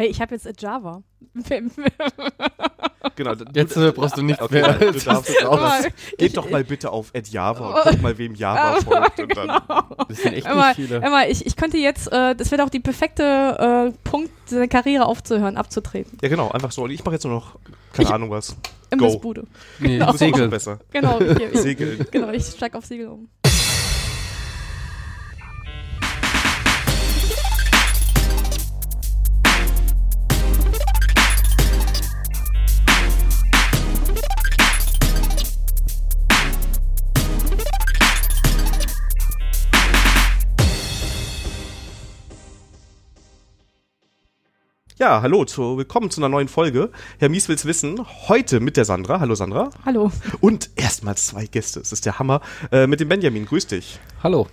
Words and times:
Hey, 0.00 0.08
ich 0.08 0.18
habe 0.22 0.34
jetzt 0.34 0.48
Java. 0.62 1.02
Genau, 3.16 3.32
Jetzt 3.54 3.76
äh, 3.76 3.92
brauchst 3.92 4.16
du 4.16 4.22
nicht 4.22 4.40
Okay, 4.40 4.62
mehr. 4.62 4.72
du 4.92 4.92
darfst 4.98 5.28
es 5.30 5.44
auch. 5.44 5.52
Aber 5.58 5.82
Geht 6.16 6.28
ich- 6.28 6.32
doch 6.32 6.48
mal 6.48 6.64
bitte 6.64 6.90
auf 6.90 7.12
Java 7.30 7.82
und 7.82 7.90
guck 7.92 8.02
mal, 8.02 8.16
wem 8.16 8.34
Java 8.34 8.80
folgt. 8.84 9.20
Und 9.20 9.36
dann, 9.36 9.46
Genau. 9.66 9.82
Das 10.08 10.18
sind 10.22 10.32
echt 10.34 10.46
Emma, 10.46 10.68
nicht 10.68 10.76
viele. 10.76 10.96
Emma, 11.02 11.24
ich, 11.26 11.44
ich 11.44 11.54
könnte 11.56 11.76
jetzt, 11.76 12.10
äh, 12.12 12.34
das 12.34 12.50
wäre 12.50 12.62
doch 12.62 12.70
die 12.70 12.80
perfekte 12.80 13.92
äh, 13.94 14.08
Punkt, 14.08 14.30
seine 14.46 14.68
Karriere 14.68 15.04
aufzuhören, 15.04 15.56
abzutreten. 15.58 16.16
ja, 16.22 16.28
genau, 16.30 16.50
einfach 16.50 16.72
so. 16.72 16.82
Und 16.84 16.90
ich 16.92 17.04
mache 17.04 17.14
jetzt 17.16 17.24
nur 17.24 17.34
noch, 17.34 17.56
keine 17.92 18.08
Ich- 18.08 18.14
Ahnung 18.14 18.30
was. 18.30 18.56
Imbissbude. 18.90 19.44
Nee, 19.80 20.00
auch 20.02 20.16
Segel. 20.16 20.48
besser. 20.48 20.78
Genau, 20.90 21.20
ich, 21.20 21.38
ich, 21.38 21.60
Segeln. 21.60 22.06
genau, 22.10 22.30
ich 22.30 22.44
steig 22.44 22.74
auf 22.74 22.84
Segel 22.86 23.08
um. 23.08 23.28
Ja, 45.00 45.22
hallo, 45.22 45.46
zu, 45.46 45.78
willkommen 45.78 46.10
zu 46.10 46.20
einer 46.20 46.28
neuen 46.28 46.48
Folge. 46.48 46.90
Herr 47.18 47.30
Mies 47.30 47.48
will's 47.48 47.64
wissen. 47.64 47.98
Heute 48.28 48.60
mit 48.60 48.76
der 48.76 48.84
Sandra. 48.84 49.18
Hallo 49.18 49.34
Sandra. 49.34 49.70
Hallo. 49.86 50.12
Und 50.42 50.68
erstmals 50.76 51.24
zwei 51.24 51.46
Gäste. 51.46 51.80
Es 51.80 51.90
ist 51.90 52.04
der 52.04 52.18
Hammer. 52.18 52.42
Äh, 52.70 52.86
mit 52.86 53.00
dem 53.00 53.08
Benjamin. 53.08 53.46
Grüß 53.46 53.66
dich. 53.66 53.98
Hallo. 54.22 54.46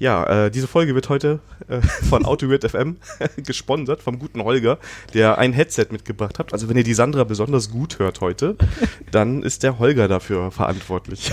Ja, 0.00 0.46
äh, 0.46 0.50
diese 0.50 0.66
Folge 0.66 0.96
wird 0.96 1.08
heute 1.10 1.38
äh, 1.68 1.80
von 2.10 2.24
AutoWeird 2.24 2.68
FM 2.68 2.96
gesponsert 3.36 4.02
vom 4.02 4.18
guten 4.18 4.42
Holger, 4.42 4.78
der 5.14 5.38
ein 5.38 5.52
Headset 5.52 5.86
mitgebracht 5.92 6.40
hat. 6.40 6.52
Also 6.52 6.68
wenn 6.68 6.76
ihr 6.76 6.82
die 6.82 6.94
Sandra 6.94 7.22
besonders 7.22 7.70
gut 7.70 8.00
hört 8.00 8.20
heute, 8.20 8.56
dann 9.12 9.44
ist 9.44 9.62
der 9.62 9.78
Holger 9.78 10.08
dafür 10.08 10.50
verantwortlich. 10.50 11.30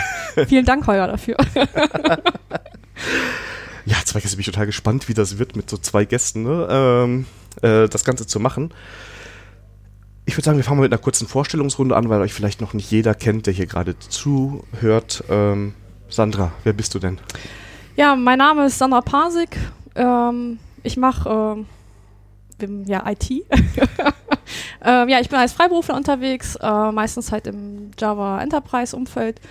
Vielen 0.48 0.66
Dank, 0.66 0.86
Holger, 0.86 1.08
dafür. 1.08 1.38
Ja, 3.86 3.98
zwei 4.06 4.20
Gäste 4.22 4.38
bin 4.38 4.42
ich 4.42 4.46
total 4.48 4.66
gespannt, 4.66 5.10
wie 5.10 5.14
das 5.14 5.38
wird 5.40 5.56
mit 5.56 5.70
so 5.70 5.78
zwei 5.78 6.06
Gästen, 6.06 6.44
ne? 6.44 6.68
ähm, 6.70 7.26
äh, 7.62 7.88
das 7.90 8.06
Ganze 8.06 8.26
zu 8.26 8.40
machen. 8.40 8.74
Ich 10.26 10.38
würde 10.38 10.46
sagen, 10.46 10.58
wir 10.58 10.64
fangen 10.64 10.78
mal 10.78 10.84
mit 10.84 10.94
einer 10.94 11.02
kurzen 11.02 11.28
Vorstellungsrunde 11.28 11.96
an, 11.96 12.08
weil 12.08 12.22
euch 12.22 12.34
vielleicht 12.34 12.62
noch 12.62 12.74
nicht 12.74 12.90
jeder 12.92 13.14
kennt, 13.14 13.46
der 13.46 13.54
hier 13.54 13.66
gerade 13.66 14.00
zuhört. 14.00 15.24
Ähm, 15.30 15.74
Sandra, 16.08 16.54
wer 16.64 16.74
bist 16.74 16.96
du 16.96 17.00
denn? 17.00 17.20
Ja, 17.98 18.16
mein 18.16 18.38
Name 18.38 18.68
ist 18.68 18.78
Sandra 18.78 19.02
Pasik. 19.02 19.58
Ähm, 19.96 20.60
ich 20.82 20.96
mache 20.96 21.66
ähm, 22.60 22.86
ja, 22.86 23.04
IT. 23.10 23.30
ähm, 24.86 25.10
ja, 25.10 25.20
ich 25.20 25.30
bin 25.30 25.40
als 25.40 25.54
Freiberufler 25.54 25.96
unterwegs, 25.96 26.56
äh, 26.56 26.92
meistens 26.92 27.32
halt 27.32 27.48
im 27.48 27.92
Java 28.00 28.42
Enterprise 28.42 28.96
Umfeld. 28.96 29.42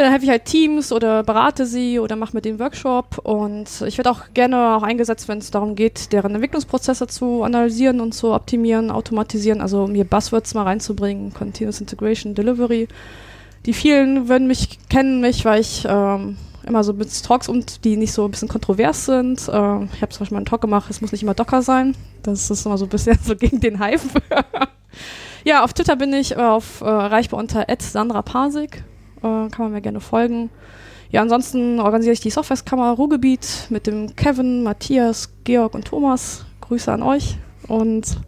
Ja, 0.00 0.04
dann 0.04 0.12
helfe 0.12 0.24
ich 0.24 0.30
halt 0.30 0.46
Teams 0.46 0.92
oder 0.92 1.22
berate 1.22 1.66
sie 1.66 1.98
oder 1.98 2.16
mache 2.16 2.30
mit 2.32 2.46
denen 2.46 2.58
Workshop 2.58 3.18
und 3.18 3.68
ich 3.86 3.98
werde 3.98 4.10
auch 4.10 4.32
gerne 4.32 4.74
auch 4.74 4.82
eingesetzt, 4.82 5.28
wenn 5.28 5.36
es 5.36 5.50
darum 5.50 5.74
geht, 5.74 6.10
deren 6.14 6.34
Entwicklungsprozesse 6.34 7.06
zu 7.06 7.42
analysieren 7.42 8.00
und 8.00 8.12
zu 8.12 8.32
optimieren, 8.32 8.90
automatisieren, 8.90 9.60
also 9.60 9.84
um 9.84 9.94
hier 9.94 10.04
Buzzwords 10.04 10.54
mal 10.54 10.62
reinzubringen, 10.62 11.34
Continuous 11.34 11.82
Integration, 11.82 12.34
Delivery. 12.34 12.88
Die 13.66 13.74
vielen 13.74 14.30
würden 14.30 14.46
mich 14.46 14.78
kennen 14.88 15.20
mich, 15.20 15.44
weil 15.44 15.60
ich 15.60 15.84
ähm, 15.86 16.38
immer 16.64 16.82
so 16.82 16.94
mit 16.94 17.22
Talks 17.22 17.50
und 17.50 17.84
die 17.84 17.98
nicht 17.98 18.12
so 18.12 18.24
ein 18.24 18.30
bisschen 18.30 18.48
kontrovers 18.48 19.04
sind. 19.04 19.40
Äh, 19.48 19.84
ich 19.84 20.00
habe 20.00 20.08
zum 20.08 20.20
Beispiel 20.20 20.30
mal 20.30 20.38
einen 20.38 20.46
Talk 20.46 20.62
gemacht, 20.62 20.88
es 20.88 21.02
muss 21.02 21.12
nicht 21.12 21.24
immer 21.24 21.34
Docker 21.34 21.60
sein. 21.60 21.94
Das 22.22 22.50
ist 22.50 22.64
immer 22.64 22.78
so 22.78 22.86
ein 22.86 22.90
bisschen 22.90 23.18
so 23.22 23.36
gegen 23.36 23.60
den 23.60 23.78
Hype. 23.78 24.00
ja, 25.44 25.62
auf 25.62 25.74
Twitter 25.74 25.96
bin 25.96 26.14
ich 26.14 26.32
äh, 26.32 26.40
auf, 26.40 26.80
äh, 26.80 26.86
erreichbar 26.86 27.38
unter 27.38 27.66
Sandra 27.80 28.22
Pasik. 28.22 28.82
Äh, 29.22 29.48
kann 29.50 29.58
man 29.58 29.72
mir 29.72 29.80
gerne 29.80 30.00
folgen. 30.00 30.50
Ja, 31.10 31.22
ansonsten 31.22 31.80
organisiere 31.80 32.12
ich 32.12 32.20
die 32.20 32.30
Softwarekammer 32.30 32.92
Ruhrgebiet 32.92 33.66
mit 33.68 33.86
dem 33.86 34.14
Kevin, 34.14 34.62
Matthias, 34.62 35.30
Georg 35.44 35.74
und 35.74 35.86
Thomas. 35.86 36.44
Grüße 36.60 36.92
an 36.92 37.02
euch. 37.02 37.36
Und 37.66 38.20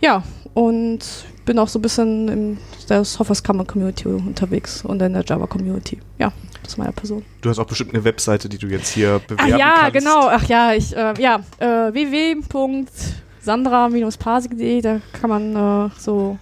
ja, 0.00 0.22
und 0.54 1.00
bin 1.44 1.58
auch 1.58 1.68
so 1.68 1.78
ein 1.78 1.82
bisschen 1.82 2.28
in 2.28 2.58
der 2.88 3.04
Softwarekammer-Community 3.04 4.08
unterwegs 4.08 4.82
und 4.84 5.02
in 5.02 5.12
der 5.12 5.24
Java-Community. 5.24 5.98
Ja, 6.18 6.32
das 6.62 6.72
ist 6.72 6.78
meine 6.78 6.92
Person. 6.92 7.22
Du 7.42 7.50
hast 7.50 7.58
auch 7.58 7.66
bestimmt 7.66 7.92
eine 7.94 8.02
Webseite, 8.04 8.48
die 8.48 8.56
du 8.58 8.66
jetzt 8.66 8.88
hier 8.88 9.20
bewerben 9.26 9.52
Ach 9.52 9.58
ja, 9.58 9.74
kannst. 9.82 9.98
genau. 9.98 10.28
Ach 10.28 10.44
ja, 10.48 10.72
ich, 10.72 10.96
äh, 10.96 11.12
ja, 11.20 11.40
äh, 11.58 11.92
www.sandra-pasik.de, 11.92 14.80
da 14.80 15.00
kann 15.12 15.30
man 15.30 15.54
äh, 15.54 15.90
so 15.98 16.38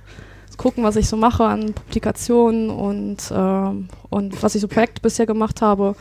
gucken, 0.57 0.85
was 0.85 0.97
ich 0.97 1.09
so 1.09 1.17
mache 1.17 1.45
an 1.45 1.73
Publikationen 1.73 2.71
und, 2.71 3.33
ähm, 3.35 3.89
und 4.11 4.43
was 4.43 4.55
ich 4.55 4.61
so 4.61 4.69
Projekte 4.69 5.01
bisher 5.03 5.27
gemacht 5.27 5.63
habe. 5.63 5.97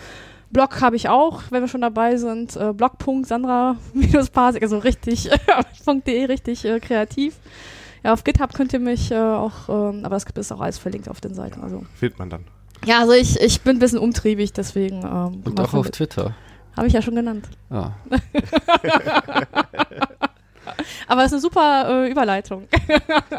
Blog 0.51 0.81
habe 0.81 0.95
ich 0.95 1.09
auch, 1.09 1.41
wenn 1.49 1.61
wir 1.63 1.67
schon 1.67 1.81
dabei 1.81 2.17
sind. 2.17 2.55
Äh, 2.55 2.73
Blog.sandra-pasik, 2.73 4.61
also 4.61 4.77
richtig, 4.77 5.29
.de, 6.07 6.25
richtig 6.25 6.63
äh, 6.65 6.79
kreativ. 6.79 7.35
Ja, 8.03 8.13
auf 8.13 8.23
GitHub 8.23 8.53
könnt 8.53 8.71
ihr 8.73 8.79
mich 8.79 9.11
äh, 9.11 9.15
auch, 9.15 9.67
ähm, 9.69 10.05
aber 10.05 10.15
das 10.15 10.25
ist 10.35 10.51
auch 10.51 10.61
alles 10.61 10.77
verlinkt 10.77 11.09
auf 11.09 11.21
den 11.21 11.33
Seiten. 11.33 11.61
Also. 11.61 11.83
Findet 11.95 12.19
man 12.19 12.29
dann. 12.29 12.45
Ja, 12.85 12.99
also 12.99 13.13
ich, 13.13 13.39
ich 13.39 13.61
bin 13.61 13.77
ein 13.77 13.79
bisschen 13.79 13.99
umtriebig, 13.99 14.53
deswegen. 14.53 15.03
Ähm, 15.03 15.41
Und 15.45 15.59
auch 15.59 15.73
auf 15.73 15.89
Twitter. 15.89 16.35
Habe 16.75 16.87
ich 16.87 16.93
ja 16.93 17.01
schon 17.01 17.15
genannt. 17.15 17.47
Ah. 17.69 17.91
Aber 21.07 21.21
es 21.21 21.27
ist 21.27 21.33
eine 21.33 21.41
super 21.41 22.05
äh, 22.05 22.11
Überleitung. 22.11 22.67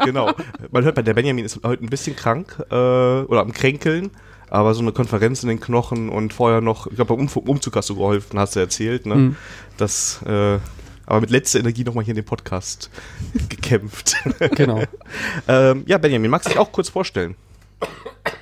Genau. 0.03 0.31
Man 0.71 0.83
hört 0.83 0.95
bei 0.95 1.01
der 1.01 1.13
Benjamin 1.13 1.45
ist 1.45 1.59
heute 1.63 1.83
ein 1.83 1.89
bisschen 1.89 2.15
krank 2.15 2.57
äh, 2.69 2.75
oder 2.75 3.41
am 3.41 3.51
Kränkeln, 3.53 4.11
aber 4.49 4.73
so 4.73 4.81
eine 4.81 4.91
Konferenz 4.91 5.41
in 5.41 5.49
den 5.49 5.59
Knochen 5.59 6.09
und 6.09 6.33
vorher 6.33 6.61
noch, 6.61 6.87
ich 6.87 6.95
glaube 6.95 7.15
beim 7.15 7.27
um 7.27 7.43
Umzug 7.49 7.75
hast 7.75 7.89
du 7.89 7.95
geholfen, 7.95 8.37
hast 8.39 8.55
du 8.55 8.59
erzählt, 8.59 9.05
ne? 9.05 9.15
Mhm. 9.15 9.35
Das, 9.77 10.21
äh, 10.23 10.59
aber 11.05 11.21
mit 11.21 11.29
letzter 11.29 11.59
Energie 11.59 11.83
nochmal 11.83 12.03
hier 12.03 12.11
in 12.11 12.17
den 12.17 12.25
Podcast 12.25 12.89
gekämpft. 13.49 14.15
Genau. 14.55 14.83
ähm, 15.47 15.83
ja, 15.87 15.97
Benjamin, 15.97 16.29
magst 16.29 16.47
du 16.47 16.49
dich 16.51 16.59
auch 16.59 16.71
kurz 16.71 16.89
vorstellen? 16.89 17.35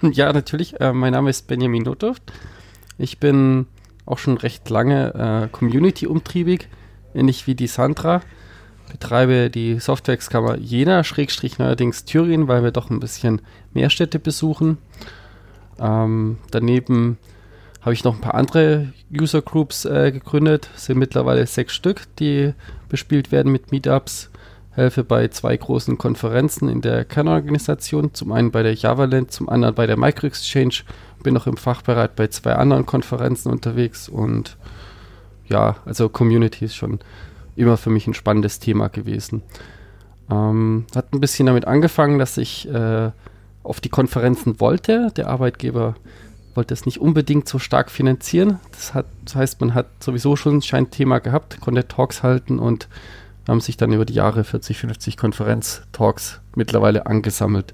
Ja, 0.01 0.33
natürlich. 0.33 0.79
Äh, 0.79 0.93
mein 0.93 1.13
Name 1.13 1.29
ist 1.29 1.47
Benjamin 1.47 1.83
Notdurft. 1.83 2.23
Ich 2.97 3.19
bin 3.19 3.67
auch 4.05 4.17
schon 4.17 4.37
recht 4.37 4.69
lange 4.69 5.45
äh, 5.45 5.47
Community-umtriebig, 5.49 6.67
ähnlich 7.13 7.47
wie 7.47 7.55
die 7.55 7.67
Sandra. 7.67 8.21
Betreibe 8.91 9.49
die 9.49 9.79
Softwarekammer 9.79 10.57
Jena, 10.57 11.03
Schrägstrich 11.03 11.57
neuerdings 11.57 12.05
Thüringen, 12.05 12.47
weil 12.47 12.63
wir 12.63 12.71
doch 12.71 12.89
ein 12.89 12.99
bisschen 12.99 13.41
mehr 13.73 13.89
Städte 13.89 14.19
besuchen. 14.19 14.77
Ähm, 15.79 16.37
daneben 16.51 17.17
habe 17.81 17.93
ich 17.93 18.03
noch 18.03 18.15
ein 18.15 18.21
paar 18.21 18.35
andere 18.35 18.93
User 19.11 19.41
Groups 19.41 19.85
äh, 19.85 20.11
gegründet. 20.11 20.69
Sind 20.75 20.99
mittlerweile 20.99 21.45
sechs 21.47 21.73
Stück, 21.73 22.03
die 22.17 22.53
bespielt 22.87 23.31
werden 23.31 23.51
mit 23.51 23.71
Meetups. 23.71 24.29
Helfe 24.71 25.03
bei 25.03 25.27
zwei 25.27 25.55
großen 25.55 25.97
Konferenzen 25.97 26.67
in 26.67 26.81
der 26.81 27.05
Kernorganisation. 27.05 28.13
Zum 28.13 28.31
einen 28.31 28.51
bei 28.51 28.63
der 28.63 28.73
JavaLand, 28.73 29.31
zum 29.31 29.49
anderen 29.49 29.75
bei 29.75 29.85
der 29.85 29.97
MicroExchange. 29.97 30.83
Bin 31.21 31.33
noch 31.33 31.45
im 31.45 31.57
Fachbereich 31.57 32.09
bei 32.15 32.27
zwei 32.27 32.53
anderen 32.53 32.85
Konferenzen 32.85 33.51
unterwegs 33.51 34.09
und 34.09 34.57
ja, 35.45 35.75
also 35.85 36.09
Community 36.09 36.65
ist 36.65 36.75
schon 36.75 36.99
immer 37.55 37.77
für 37.77 37.89
mich 37.89 38.07
ein 38.07 38.13
spannendes 38.13 38.59
Thema 38.59 38.87
gewesen. 38.89 39.43
Ähm, 40.29 40.85
hat 40.95 41.13
ein 41.13 41.19
bisschen 41.19 41.45
damit 41.45 41.67
angefangen, 41.67 42.19
dass 42.19 42.37
ich 42.37 42.67
äh, 42.69 43.11
auf 43.63 43.81
die 43.81 43.89
Konferenzen 43.89 44.59
wollte. 44.59 45.11
Der 45.15 45.29
Arbeitgeber 45.29 45.95
wollte 46.55 46.73
es 46.73 46.85
nicht 46.85 46.99
unbedingt 46.99 47.47
so 47.47 47.59
stark 47.59 47.89
finanzieren. 47.89 48.59
Das, 48.71 48.93
hat, 48.93 49.05
das 49.25 49.35
heißt, 49.35 49.61
man 49.61 49.73
hat 49.73 49.87
sowieso 49.99 50.35
schon 50.35 50.57
ein 50.57 50.61
Scheinthema 50.61 51.19
gehabt, 51.19 51.59
konnte 51.61 51.87
Talks 51.87 52.23
halten 52.23 52.59
und 52.59 52.87
haben 53.47 53.59
sich 53.59 53.77
dann 53.77 53.91
über 53.91 54.05
die 54.05 54.13
Jahre 54.13 54.43
40, 54.43 54.77
50 54.77 55.17
Konferenz-Talks 55.17 56.41
mittlerweile 56.55 57.05
angesammelt. 57.07 57.73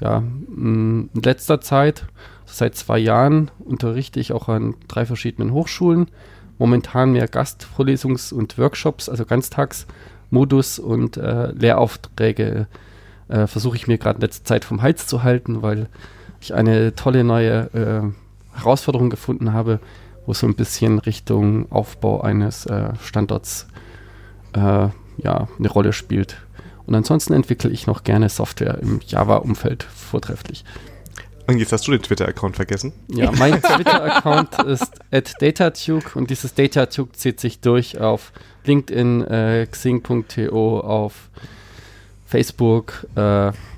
Ja, 0.00 0.20
mh, 0.20 1.08
in 1.14 1.22
letzter 1.22 1.60
Zeit, 1.60 2.04
seit 2.44 2.76
zwei 2.76 2.98
Jahren, 2.98 3.50
unterrichte 3.58 4.20
ich 4.20 4.32
auch 4.32 4.48
an 4.48 4.74
drei 4.88 5.06
verschiedenen 5.06 5.52
Hochschulen. 5.52 6.08
Momentan 6.58 7.12
mehr 7.12 7.28
Gastvorlesungs- 7.28 8.32
und 8.32 8.58
Workshops, 8.58 9.08
also 9.08 9.24
Ganztagsmodus 9.24 10.78
und 10.78 11.16
äh, 11.16 11.52
Lehraufträge 11.52 12.66
äh, 13.28 13.46
versuche 13.46 13.76
ich 13.76 13.86
mir 13.86 13.98
gerade 13.98 14.16
in 14.16 14.22
letzter 14.22 14.44
Zeit 14.44 14.64
vom 14.64 14.82
Hals 14.82 15.06
zu 15.06 15.22
halten, 15.22 15.62
weil 15.62 15.88
ich 16.40 16.54
eine 16.54 16.94
tolle 16.94 17.24
neue 17.24 18.12
äh, 18.54 18.56
Herausforderung 18.58 19.10
gefunden 19.10 19.52
habe, 19.52 19.80
wo 20.26 20.32
so 20.32 20.46
ein 20.46 20.54
bisschen 20.54 20.98
Richtung 20.98 21.70
Aufbau 21.70 22.20
eines 22.20 22.66
äh, 22.66 22.92
Standorts 23.02 23.68
äh, 24.54 24.88
ja, 25.18 25.48
eine 25.58 25.68
Rolle 25.68 25.92
spielt. 25.92 26.36
Und 26.86 26.94
ansonsten 26.94 27.32
entwickle 27.32 27.70
ich 27.70 27.86
noch 27.86 28.04
gerne 28.04 28.28
Software 28.28 28.78
im 28.80 29.00
Java-Umfeld 29.06 29.82
vortrefflich. 29.82 30.64
Und 31.48 31.58
jetzt 31.58 31.72
hast 31.72 31.86
du 31.86 31.92
den 31.92 32.02
Twitter-Account 32.02 32.56
vergessen. 32.56 32.92
Ja, 33.08 33.30
mein 33.38 33.60
Twitter-Account 33.62 34.62
ist 34.64 34.92
at 35.12 35.34
datatuke 35.40 36.18
und 36.18 36.30
dieses 36.30 36.54
Datatuke 36.54 37.12
zieht 37.12 37.38
sich 37.40 37.60
durch 37.60 38.00
auf 38.00 38.32
LinkedIn, 38.64 39.22
äh, 39.26 39.66
xing.to, 39.70 40.80
auf 40.80 41.30
Facebook, 42.26 43.06
äh, 43.16 43.20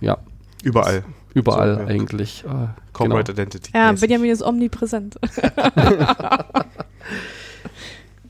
ja. 0.01 0.19
Überall. 0.63 1.05
Überall 1.35 1.75
So, 1.75 1.81
ja. 1.83 1.87
eigentlich. 1.89 2.45
Äh, 2.45 2.69
Corporate 2.95 3.33
genau. 3.33 3.43
Identity. 3.43 3.71
Ja, 3.75 3.93
mäßig. 3.93 4.09
Benjamin 4.09 4.31
ist 4.31 4.43
omnipräsent. 4.43 5.17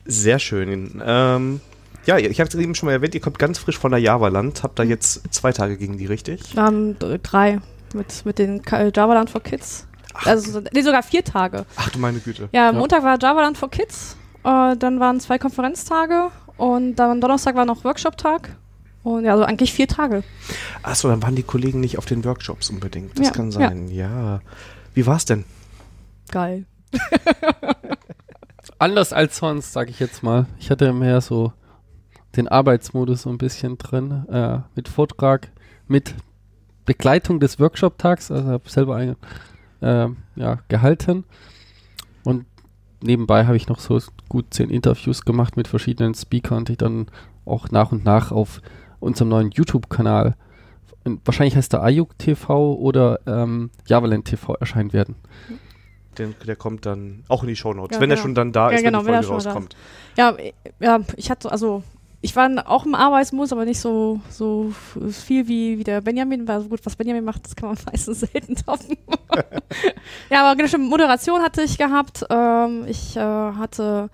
Sehr 0.05 0.39
schön. 0.39 1.01
Ähm, 1.05 1.61
ja, 2.05 2.17
ich 2.17 2.39
habe 2.39 2.47
es 2.49 2.55
eben 2.55 2.73
schon 2.75 2.87
mal 2.87 2.93
erwähnt, 2.93 3.13
ihr 3.15 3.21
kommt 3.21 3.37
ganz 3.39 3.57
frisch 3.59 3.77
von 3.77 3.91
der 3.91 3.99
Java-Land, 3.99 4.63
habt 4.63 4.79
da 4.79 4.83
jetzt 4.83 5.21
zwei 5.33 5.51
Tage 5.51 5.77
gegen 5.77 5.97
die, 5.97 6.05
richtig? 6.07 6.55
Wir 6.55 6.63
haben 6.63 6.97
d- 6.97 7.19
drei 7.21 7.59
mit, 7.93 8.25
mit 8.25 8.39
den 8.39 8.61
Ka- 8.61 8.89
Javaland 8.95 9.29
for 9.29 9.41
Kids. 9.41 9.87
Also, 10.25 10.61
nee, 10.73 10.81
sogar 10.81 11.03
vier 11.03 11.23
Tage. 11.23 11.65
Ach 11.75 11.89
du 11.89 11.99
meine 11.99 12.19
Güte. 12.19 12.49
Ja, 12.51 12.65
Ja. 12.65 12.71
Montag 12.71 13.03
war 13.03 13.17
Javaland 13.21 13.57
for 13.57 13.69
Kids, 13.69 14.17
äh, 14.43 14.75
dann 14.75 14.99
waren 14.99 15.19
zwei 15.19 15.37
Konferenztage 15.37 16.29
und 16.57 16.95
dann 16.95 17.21
Donnerstag 17.21 17.55
war 17.55 17.65
noch 17.65 17.83
Workshop-Tag. 17.83 18.49
Und 19.03 19.23
ja, 19.23 19.31
also 19.31 19.45
eigentlich 19.45 19.71
vier 19.71 19.87
Tage. 19.87 20.23
Achso, 20.83 21.07
dann 21.07 21.21
waren 21.23 21.35
die 21.35 21.43
Kollegen 21.43 21.79
nicht 21.79 21.97
auf 21.97 22.05
den 22.05 22.25
Workshops 22.25 22.69
unbedingt. 22.69 23.17
Das 23.17 23.27
Ja, 23.27 23.31
kann 23.33 23.51
sein, 23.51 23.87
ja. 23.87 24.41
Wie 24.93 25.05
war's 25.07 25.23
denn? 25.25 25.45
Geil. 26.31 26.65
Anders 28.77 29.13
als 29.13 29.37
sonst, 29.37 29.73
sage 29.73 29.89
ich 29.91 29.99
jetzt 29.99 30.23
mal. 30.23 30.45
Ich 30.59 30.69
hatte 30.69 30.91
mehr 30.93 31.21
so 31.21 31.53
den 32.35 32.47
Arbeitsmodus 32.47 33.23
so 33.23 33.29
ein 33.29 33.37
bisschen 33.37 33.77
drin, 33.77 34.25
äh, 34.29 34.59
mit 34.75 34.87
Vortrag, 34.87 35.49
mit 35.87 36.13
Begleitung 36.89 37.39
des 37.39 37.59
Workshop-Tags, 37.59 38.31
also 38.31 38.49
habe 38.49 38.67
selber 38.67 38.95
einen 38.95 39.15
äh, 39.81 40.07
ja, 40.35 40.57
gehalten 40.69 41.23
und 42.23 42.45
nebenbei 43.03 43.45
habe 43.45 43.57
ich 43.57 43.67
noch 43.67 43.79
so 43.79 43.99
gut 44.27 44.47
zehn 44.49 44.71
Interviews 44.71 45.23
gemacht 45.23 45.55
mit 45.55 45.67
verschiedenen 45.67 46.15
Speakern, 46.15 46.65
die 46.65 46.77
dann 46.77 47.05
auch 47.45 47.69
nach 47.69 47.91
und 47.91 48.05
nach 48.05 48.31
auf 48.31 48.59
unserem 48.99 49.29
neuen 49.29 49.51
YouTube-Kanal, 49.51 50.35
wahrscheinlich 51.25 51.55
heißt 51.55 51.73
der 51.73 51.83
Ayuk 51.83 52.17
TV 52.17 52.73
oder 52.73 53.19
ähm, 53.27 53.69
Javaland 53.85 54.25
TV 54.25 54.55
erscheinen 54.55 54.91
werden. 54.91 55.13
Den, 56.17 56.33
der 56.47 56.55
kommt 56.55 56.87
dann 56.87 57.23
auch 57.27 57.43
in 57.43 57.49
die 57.49 57.55
Shownotes, 57.55 57.97
Ja, 57.97 58.01
wenn 58.01 58.09
er 58.09 58.15
genau. 58.15 58.23
schon 58.23 58.35
dann 58.35 58.51
da 58.51 58.71
Ja, 58.71 58.77
ist, 58.77 58.83
genau, 58.83 59.05
wenn 59.05 59.13
wenn 59.13 59.21
die 59.21 59.27
er 59.27 59.27
Folge 59.27 59.43
schon 59.43 59.43
da 59.43 59.51
rauskommt. 59.53 59.75
Ja, 60.17 60.35
ja, 60.79 60.99
ich 61.17 61.29
hatte, 61.29 61.51
also, 61.51 61.83
ich 62.21 62.35
war 62.35 62.49
auch 62.65 62.85
im 62.85 62.95
Arbeitsmodus, 62.95 63.53
aber 63.53 63.63
nicht 63.63 63.79
so, 63.79 64.19
so 64.29 64.73
viel 65.09 65.47
wie, 65.47 65.79
wie 65.79 65.83
der 65.83 66.01
Benjamin, 66.01 66.47
weil 66.47 66.61
so 66.61 66.67
gut, 66.67 66.85
was 66.85 66.97
Benjamin 66.97 67.23
macht, 67.23 67.45
das 67.45 67.55
kann 67.55 67.69
man 67.69 67.77
meistens 67.91 68.19
selten 68.19 68.55
toppen. 68.55 68.97
ja, 70.29 70.43
aber 70.43 70.55
genau, 70.55 70.67
stimmt, 70.67 70.89
Moderation 70.89 71.41
hatte 71.41 71.61
ich 71.61 71.77
gehabt. 71.77 72.25
Ähm, 72.29 72.85
ich 72.87 73.15
äh, 73.15 73.21
hatte 73.21 74.09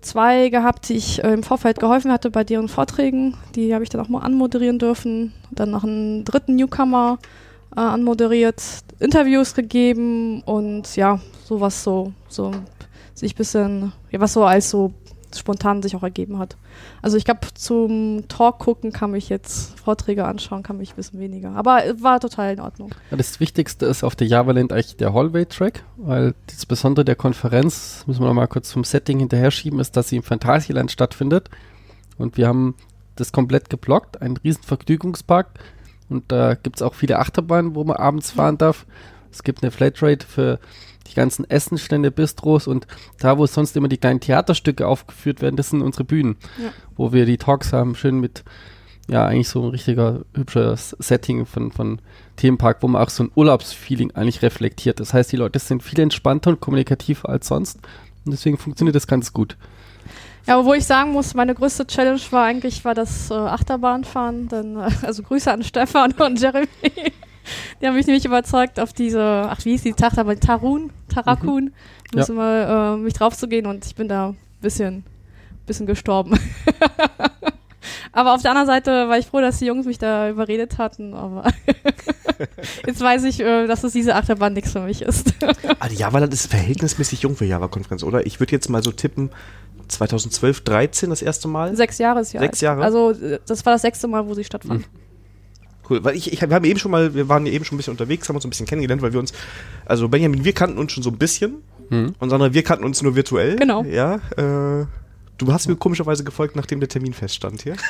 zwei 0.00 0.48
gehabt, 0.48 0.88
die 0.88 0.94
ich 0.94 1.22
äh, 1.22 1.32
im 1.32 1.44
Vorfeld 1.44 1.78
geholfen 1.78 2.10
hatte 2.10 2.30
bei 2.30 2.42
deren 2.42 2.68
Vorträgen. 2.68 3.36
Die 3.54 3.72
habe 3.72 3.84
ich 3.84 3.90
dann 3.90 4.00
auch 4.00 4.08
mal 4.08 4.20
anmoderieren 4.20 4.80
dürfen. 4.80 5.32
Dann 5.52 5.70
noch 5.70 5.84
einen 5.84 6.24
dritten 6.24 6.56
Newcomer 6.56 7.18
äh, 7.76 7.80
anmoderiert, 7.80 8.62
Interviews 8.98 9.54
gegeben 9.54 10.42
und 10.42 10.96
ja, 10.96 11.20
sowas 11.44 11.84
so, 11.84 12.12
so 12.28 12.50
sich 13.14 13.34
ein 13.34 13.36
bisschen, 13.36 13.92
ja, 14.10 14.20
was 14.20 14.32
so 14.32 14.44
als 14.44 14.70
so 14.70 14.92
spontan 15.36 15.82
sich 15.82 15.96
auch 15.96 16.02
ergeben 16.02 16.38
hat. 16.38 16.56
Also 17.02 17.16
ich 17.16 17.24
glaube, 17.24 17.40
zum 17.54 18.24
Talk 18.28 18.58
gucken 18.58 18.92
kann 18.92 19.10
mich 19.10 19.28
jetzt, 19.28 19.78
Vorträge 19.80 20.24
anschauen, 20.24 20.62
kann 20.62 20.78
mich 20.78 20.92
ein 20.92 20.96
bisschen 20.96 21.20
weniger. 21.20 21.52
Aber 21.52 21.84
äh, 21.84 22.02
war 22.02 22.20
total 22.20 22.52
in 22.52 22.60
Ordnung. 22.60 22.90
Das 23.10 23.40
Wichtigste 23.40 23.86
ist 23.86 24.04
auf 24.04 24.16
der 24.16 24.26
Javaland 24.26 24.72
eigentlich 24.72 24.96
der 24.96 25.12
Hallway-Track, 25.12 25.84
weil 25.96 26.34
das 26.46 26.66
Besondere 26.66 27.04
der 27.04 27.16
Konferenz, 27.16 28.04
müssen 28.06 28.20
wir 28.20 28.28
noch 28.28 28.34
mal 28.34 28.46
kurz 28.46 28.72
vom 28.72 28.84
Setting 28.84 29.18
hinterher 29.18 29.50
schieben, 29.50 29.80
ist, 29.80 29.96
dass 29.96 30.08
sie 30.08 30.16
im 30.16 30.22
Phantasialand 30.22 30.90
stattfindet. 30.90 31.50
Und 32.16 32.36
wir 32.36 32.48
haben 32.48 32.74
das 33.16 33.32
komplett 33.32 33.70
geblockt, 33.70 34.22
einen 34.22 34.36
riesen 34.36 34.62
Vergnügungspark. 34.62 35.48
Und 36.08 36.30
da 36.32 36.54
gibt 36.54 36.76
es 36.76 36.82
auch 36.82 36.94
viele 36.94 37.18
Achterbahnen, 37.18 37.74
wo 37.74 37.84
man 37.84 37.96
abends 37.96 38.30
fahren 38.30 38.58
darf. 38.58 38.86
Es 39.30 39.42
gibt 39.42 39.62
eine 39.62 39.70
Flatrate 39.70 40.26
für 40.26 40.58
ganzen 41.18 41.48
Essenstände, 41.50 42.10
Bistros 42.10 42.66
und 42.66 42.86
da, 43.18 43.36
wo 43.38 43.46
sonst 43.46 43.76
immer 43.76 43.88
die 43.88 43.98
kleinen 43.98 44.20
Theaterstücke 44.20 44.86
aufgeführt 44.86 45.42
werden, 45.42 45.56
das 45.56 45.70
sind 45.70 45.82
unsere 45.82 46.04
Bühnen, 46.04 46.36
Ja. 46.62 46.70
wo 46.96 47.12
wir 47.12 47.26
die 47.26 47.36
Talks 47.38 47.72
haben, 47.72 47.94
schön 47.94 48.18
mit, 48.20 48.44
ja, 49.08 49.26
eigentlich 49.26 49.48
so 49.48 49.62
ein 49.64 49.70
richtiger 49.70 50.20
hübscher 50.34 50.76
Setting 50.76 51.46
von, 51.46 51.70
von 51.72 52.00
Themenpark, 52.36 52.82
wo 52.82 52.88
man 52.88 53.02
auch 53.02 53.10
so 53.10 53.24
ein 53.24 53.30
Urlaubsfeeling 53.34 54.12
eigentlich 54.12 54.42
reflektiert. 54.42 55.00
Das 55.00 55.12
heißt, 55.14 55.30
die 55.32 55.36
Leute 55.36 55.58
sind 55.58 55.82
viel 55.82 56.00
entspannter 56.00 56.50
und 56.50 56.60
kommunikativer 56.60 57.28
als 57.28 57.48
sonst 57.48 57.78
und 58.24 58.32
deswegen 58.32 58.58
funktioniert 58.58 58.94
das 58.96 59.06
ganz 59.06 59.32
gut. 59.32 59.56
Ja, 60.46 60.64
wo 60.64 60.72
ich 60.72 60.86
sagen 60.86 61.12
muss, 61.12 61.34
meine 61.34 61.54
größte 61.54 61.86
Challenge 61.86 62.20
war 62.30 62.44
eigentlich 62.46 62.82
war 62.84 62.94
das 62.94 63.30
äh, 63.30 63.34
Achterbahnfahren. 63.34 64.48
Dann, 64.48 64.76
äh, 64.76 64.88
also 65.02 65.22
Grüße 65.22 65.52
an 65.52 65.62
Stefan 65.62 66.12
und 66.12 66.40
Jeremy. 66.40 66.66
Die 67.80 67.86
haben 67.86 67.94
mich 67.94 68.06
nämlich 68.06 68.24
überzeugt, 68.24 68.80
auf 68.80 68.92
diese, 68.92 69.46
ach 69.48 69.64
wie 69.64 69.70
hieß 69.76 69.82
die 69.82 69.94
Achterbahn? 69.94 70.40
Tarun? 70.40 70.90
Tarakun? 71.12 71.72
Ja. 72.12 72.18
Müssen 72.18 72.36
wir, 72.36 72.94
äh, 72.94 72.96
mich 72.96 73.14
drauf 73.14 73.36
zu 73.36 73.48
gehen 73.48 73.66
und 73.66 73.84
ich 73.84 73.94
bin 73.94 74.08
da 74.08 74.28
ein 74.28 74.36
bisschen, 74.60 75.04
bisschen 75.66 75.86
gestorben. 75.86 76.38
aber 78.12 78.34
auf 78.34 78.42
der 78.42 78.52
anderen 78.52 78.66
Seite 78.66 79.08
war 79.08 79.18
ich 79.18 79.26
froh, 79.26 79.40
dass 79.40 79.58
die 79.58 79.66
Jungs 79.66 79.86
mich 79.86 79.98
da 79.98 80.30
überredet 80.30 80.78
hatten, 80.78 81.14
aber 81.14 81.44
jetzt 82.86 83.00
weiß 83.00 83.24
ich, 83.24 83.40
äh, 83.40 83.66
dass 83.66 83.84
es 83.84 83.92
diese 83.92 84.14
Achterbahn 84.14 84.52
nichts 84.52 84.72
für 84.72 84.80
mich 84.80 85.02
ist. 85.02 85.34
Die 85.90 85.96
Java-Land 85.96 86.32
ist 86.32 86.46
verhältnismäßig 86.46 87.22
jung 87.22 87.36
für 87.36 87.44
Java-Konferenz, 87.44 88.02
oder? 88.02 88.26
Ich 88.26 88.40
würde 88.40 88.52
jetzt 88.52 88.68
mal 88.68 88.82
so 88.82 88.92
tippen, 88.92 89.30
2012, 89.88 90.60
13 90.62 91.10
das 91.10 91.22
erste 91.22 91.48
Mal. 91.48 91.74
Sechs 91.76 91.98
Jahre 91.98 92.20
ist 92.20 92.32
ja. 92.32 92.40
Sechs 92.40 92.60
Jahre? 92.60 92.82
Also 92.82 93.10
äh, 93.12 93.40
das 93.46 93.64
war 93.66 93.72
das 93.72 93.82
sechste 93.82 94.08
Mal, 94.08 94.26
wo 94.26 94.34
sie 94.34 94.44
stattfand. 94.44 94.88
Cool, 95.88 96.04
weil 96.04 96.16
ich, 96.16 96.32
ich 96.32 96.40
wir 96.40 96.54
haben 96.54 96.64
eben 96.64 96.78
schon 96.78 96.90
mal, 96.90 97.14
wir 97.14 97.28
waren 97.28 97.46
ja 97.46 97.52
eben 97.52 97.64
schon 97.64 97.76
ein 97.76 97.78
bisschen 97.78 97.92
unterwegs, 97.92 98.28
haben 98.28 98.36
uns 98.36 98.44
ein 98.44 98.50
bisschen 98.50 98.66
kennengelernt, 98.66 99.02
weil 99.02 99.12
wir 99.12 99.20
uns, 99.20 99.32
also 99.86 100.08
Benjamin, 100.08 100.44
wir 100.44 100.52
kannten 100.52 100.78
uns 100.78 100.92
schon 100.92 101.02
so 101.02 101.10
ein 101.10 101.18
bisschen 101.18 101.62
Hm. 101.90 102.14
und 102.18 102.30
Sandra, 102.30 102.52
wir 102.52 102.62
kannten 102.62 102.84
uns 102.84 103.02
nur 103.02 103.16
virtuell. 103.16 103.56
Genau. 103.56 103.82
Ja, 103.84 104.16
äh, 104.36 104.86
du 105.38 105.52
hast 105.52 105.68
mir 105.68 105.76
komischerweise 105.76 106.22
gefolgt, 106.22 106.54
nachdem 106.54 106.80
der 106.80 106.88
Termin 106.88 107.14
feststand 107.14 107.62
hier. 107.62 107.76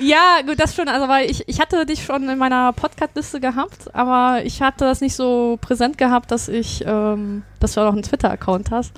Ja, 0.00 0.42
gut, 0.46 0.60
das 0.60 0.76
schon. 0.76 0.88
Also, 0.88 1.08
weil 1.08 1.28
ich, 1.28 1.48
ich 1.48 1.60
hatte 1.60 1.84
dich 1.84 2.04
schon 2.04 2.28
in 2.28 2.38
meiner 2.38 2.72
Podcast-Liste 2.72 3.40
gehabt, 3.40 3.92
aber 3.94 4.44
ich 4.44 4.62
hatte 4.62 4.84
das 4.84 5.00
nicht 5.00 5.14
so 5.16 5.58
präsent 5.60 5.98
gehabt, 5.98 6.30
dass 6.30 6.48
ich, 6.48 6.84
ähm, 6.86 7.42
dass 7.58 7.74
du 7.74 7.80
auch 7.80 7.86
noch 7.86 7.94
einen 7.94 8.04
Twitter-Account 8.04 8.70
hast. 8.70 8.92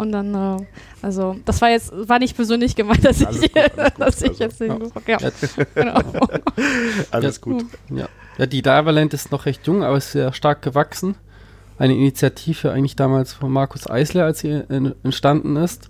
Und 0.00 0.12
dann, 0.12 0.34
äh, 0.34 0.64
also, 1.02 1.36
das 1.44 1.60
war 1.60 1.70
jetzt, 1.70 1.92
war 1.94 2.18
nicht 2.18 2.34
persönlich 2.36 2.74
gemeint, 2.74 3.04
dass 3.04 3.22
Alles 3.24 3.42
ich, 3.42 3.52
gut, 3.52 3.62
gut, 3.76 3.92
dass 3.98 4.22
ich 4.22 4.28
also. 4.30 4.42
jetzt 4.44 4.60
den, 4.60 4.80
Ja. 5.06 5.18
ja, 5.18 5.30
genau. 5.74 6.00
Alles 7.10 7.40
gut. 7.40 7.64
Ja. 7.90 8.08
ja, 8.38 8.46
die 8.46 8.62
Javaland 8.64 9.14
ist 9.14 9.30
noch 9.32 9.46
recht 9.46 9.66
jung, 9.66 9.82
aber 9.82 9.96
ist 9.98 10.12
sehr 10.12 10.32
stark 10.32 10.62
gewachsen. 10.62 11.14
Eine 11.78 11.94
Initiative 11.94 12.72
eigentlich 12.72 12.96
damals 12.96 13.32
von 13.32 13.50
Markus 13.52 13.88
Eisler, 13.88 14.24
als 14.24 14.40
sie 14.40 14.50
en- 14.68 14.94
entstanden 15.02 15.56
ist. 15.56 15.88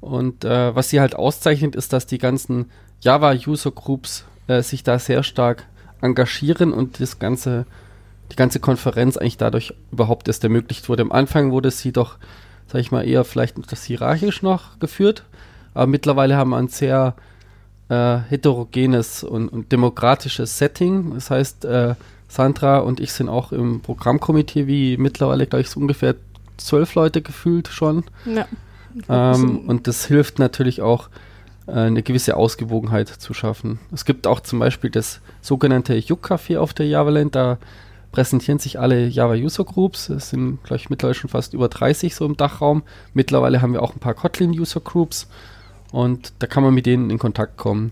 Und 0.00 0.44
äh, 0.44 0.74
was 0.74 0.90
sie 0.90 1.00
halt 1.00 1.16
auszeichnet, 1.16 1.76
ist, 1.76 1.92
dass 1.92 2.06
die 2.06 2.18
ganzen 2.18 2.70
Java-User-Groups 3.00 4.24
äh, 4.48 4.62
sich 4.62 4.82
da 4.82 4.98
sehr 4.98 5.22
stark 5.22 5.64
engagieren 6.00 6.72
und 6.72 7.00
das 7.00 7.18
ganze, 7.18 7.64
die 8.32 8.36
ganze 8.36 8.60
Konferenz 8.60 9.16
eigentlich 9.16 9.38
dadurch 9.38 9.72
überhaupt 9.92 10.28
erst 10.28 10.44
ermöglicht 10.44 10.88
wurde. 10.88 11.02
Am 11.02 11.12
Anfang 11.12 11.50
wurde 11.52 11.70
sie 11.70 11.92
doch, 11.92 12.18
sag 12.66 12.80
ich 12.80 12.90
mal, 12.90 13.06
eher 13.06 13.24
vielleicht 13.24 13.56
das 13.70 13.84
hierarchisch 13.84 14.42
noch 14.42 14.78
geführt, 14.78 15.24
aber 15.74 15.86
mittlerweile 15.86 16.36
haben 16.36 16.50
wir 16.50 16.56
ein 16.56 16.68
sehr 16.68 17.14
äh, 17.88 18.18
heterogenes 18.28 19.24
und, 19.24 19.48
und 19.48 19.72
demokratisches 19.72 20.58
Setting. 20.58 21.14
Das 21.14 21.30
heißt, 21.30 21.64
äh, 21.64 21.94
Sandra 22.28 22.78
und 22.78 23.00
ich 23.00 23.12
sind 23.12 23.28
auch 23.28 23.52
im 23.52 23.80
Programmkomitee, 23.80 24.66
wie 24.66 24.96
mittlerweile, 24.96 25.46
glaube 25.46 25.62
ich, 25.62 25.70
so 25.70 25.80
ungefähr 25.80 26.14
zwölf 26.56 26.94
Leute 26.94 27.22
gefühlt 27.22 27.68
schon. 27.68 28.04
ja. 28.26 28.46
Ähm, 29.08 29.68
und 29.68 29.88
das 29.88 30.06
hilft 30.06 30.38
natürlich 30.38 30.80
auch, 30.80 31.08
äh, 31.66 31.72
eine 31.72 32.02
gewisse 32.02 32.36
Ausgewogenheit 32.36 33.08
zu 33.08 33.34
schaffen. 33.34 33.78
Es 33.92 34.04
gibt 34.04 34.26
auch 34.26 34.40
zum 34.40 34.58
Beispiel 34.58 34.90
das 34.90 35.20
sogenannte 35.40 35.94
Juk-Café 35.94 36.58
auf 36.58 36.74
der 36.74 36.86
Javaland. 36.86 37.34
Da 37.34 37.58
präsentieren 38.14 38.60
sich 38.60 38.78
alle 38.78 39.08
Java-User-Groups. 39.08 40.08
Es 40.10 40.30
sind, 40.30 40.62
glaube 40.62 40.76
ich, 40.76 40.88
mittlerweile 40.88 41.16
schon 41.16 41.30
fast 41.30 41.52
über 41.52 41.68
30 41.68 42.14
so 42.14 42.24
im 42.24 42.36
Dachraum. 42.36 42.84
Mittlerweile 43.12 43.60
haben 43.60 43.72
wir 43.72 43.82
auch 43.82 43.92
ein 43.92 43.98
paar 43.98 44.14
Kotlin-User-Groups 44.14 45.28
und 45.90 46.32
da 46.38 46.46
kann 46.46 46.62
man 46.62 46.72
mit 46.72 46.86
denen 46.86 47.10
in 47.10 47.18
Kontakt 47.18 47.56
kommen. 47.56 47.90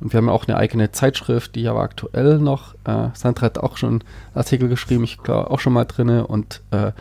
Und 0.00 0.14
wir 0.14 0.16
haben 0.16 0.30
auch 0.30 0.48
eine 0.48 0.56
eigene 0.56 0.92
Zeitschrift, 0.92 1.56
die 1.56 1.60
Java 1.60 1.82
aktuell 1.82 2.38
noch. 2.38 2.72
Äh, 2.84 3.08
Sandra 3.12 3.42
hat 3.42 3.58
auch 3.58 3.76
schon 3.76 4.02
Artikel 4.34 4.70
geschrieben, 4.70 5.04
ich 5.04 5.18
glaube 5.18 5.50
auch 5.50 5.60
schon 5.60 5.74
mal 5.74 5.84
drinne 5.84 6.26
und 6.26 6.62
äh, 6.70 6.92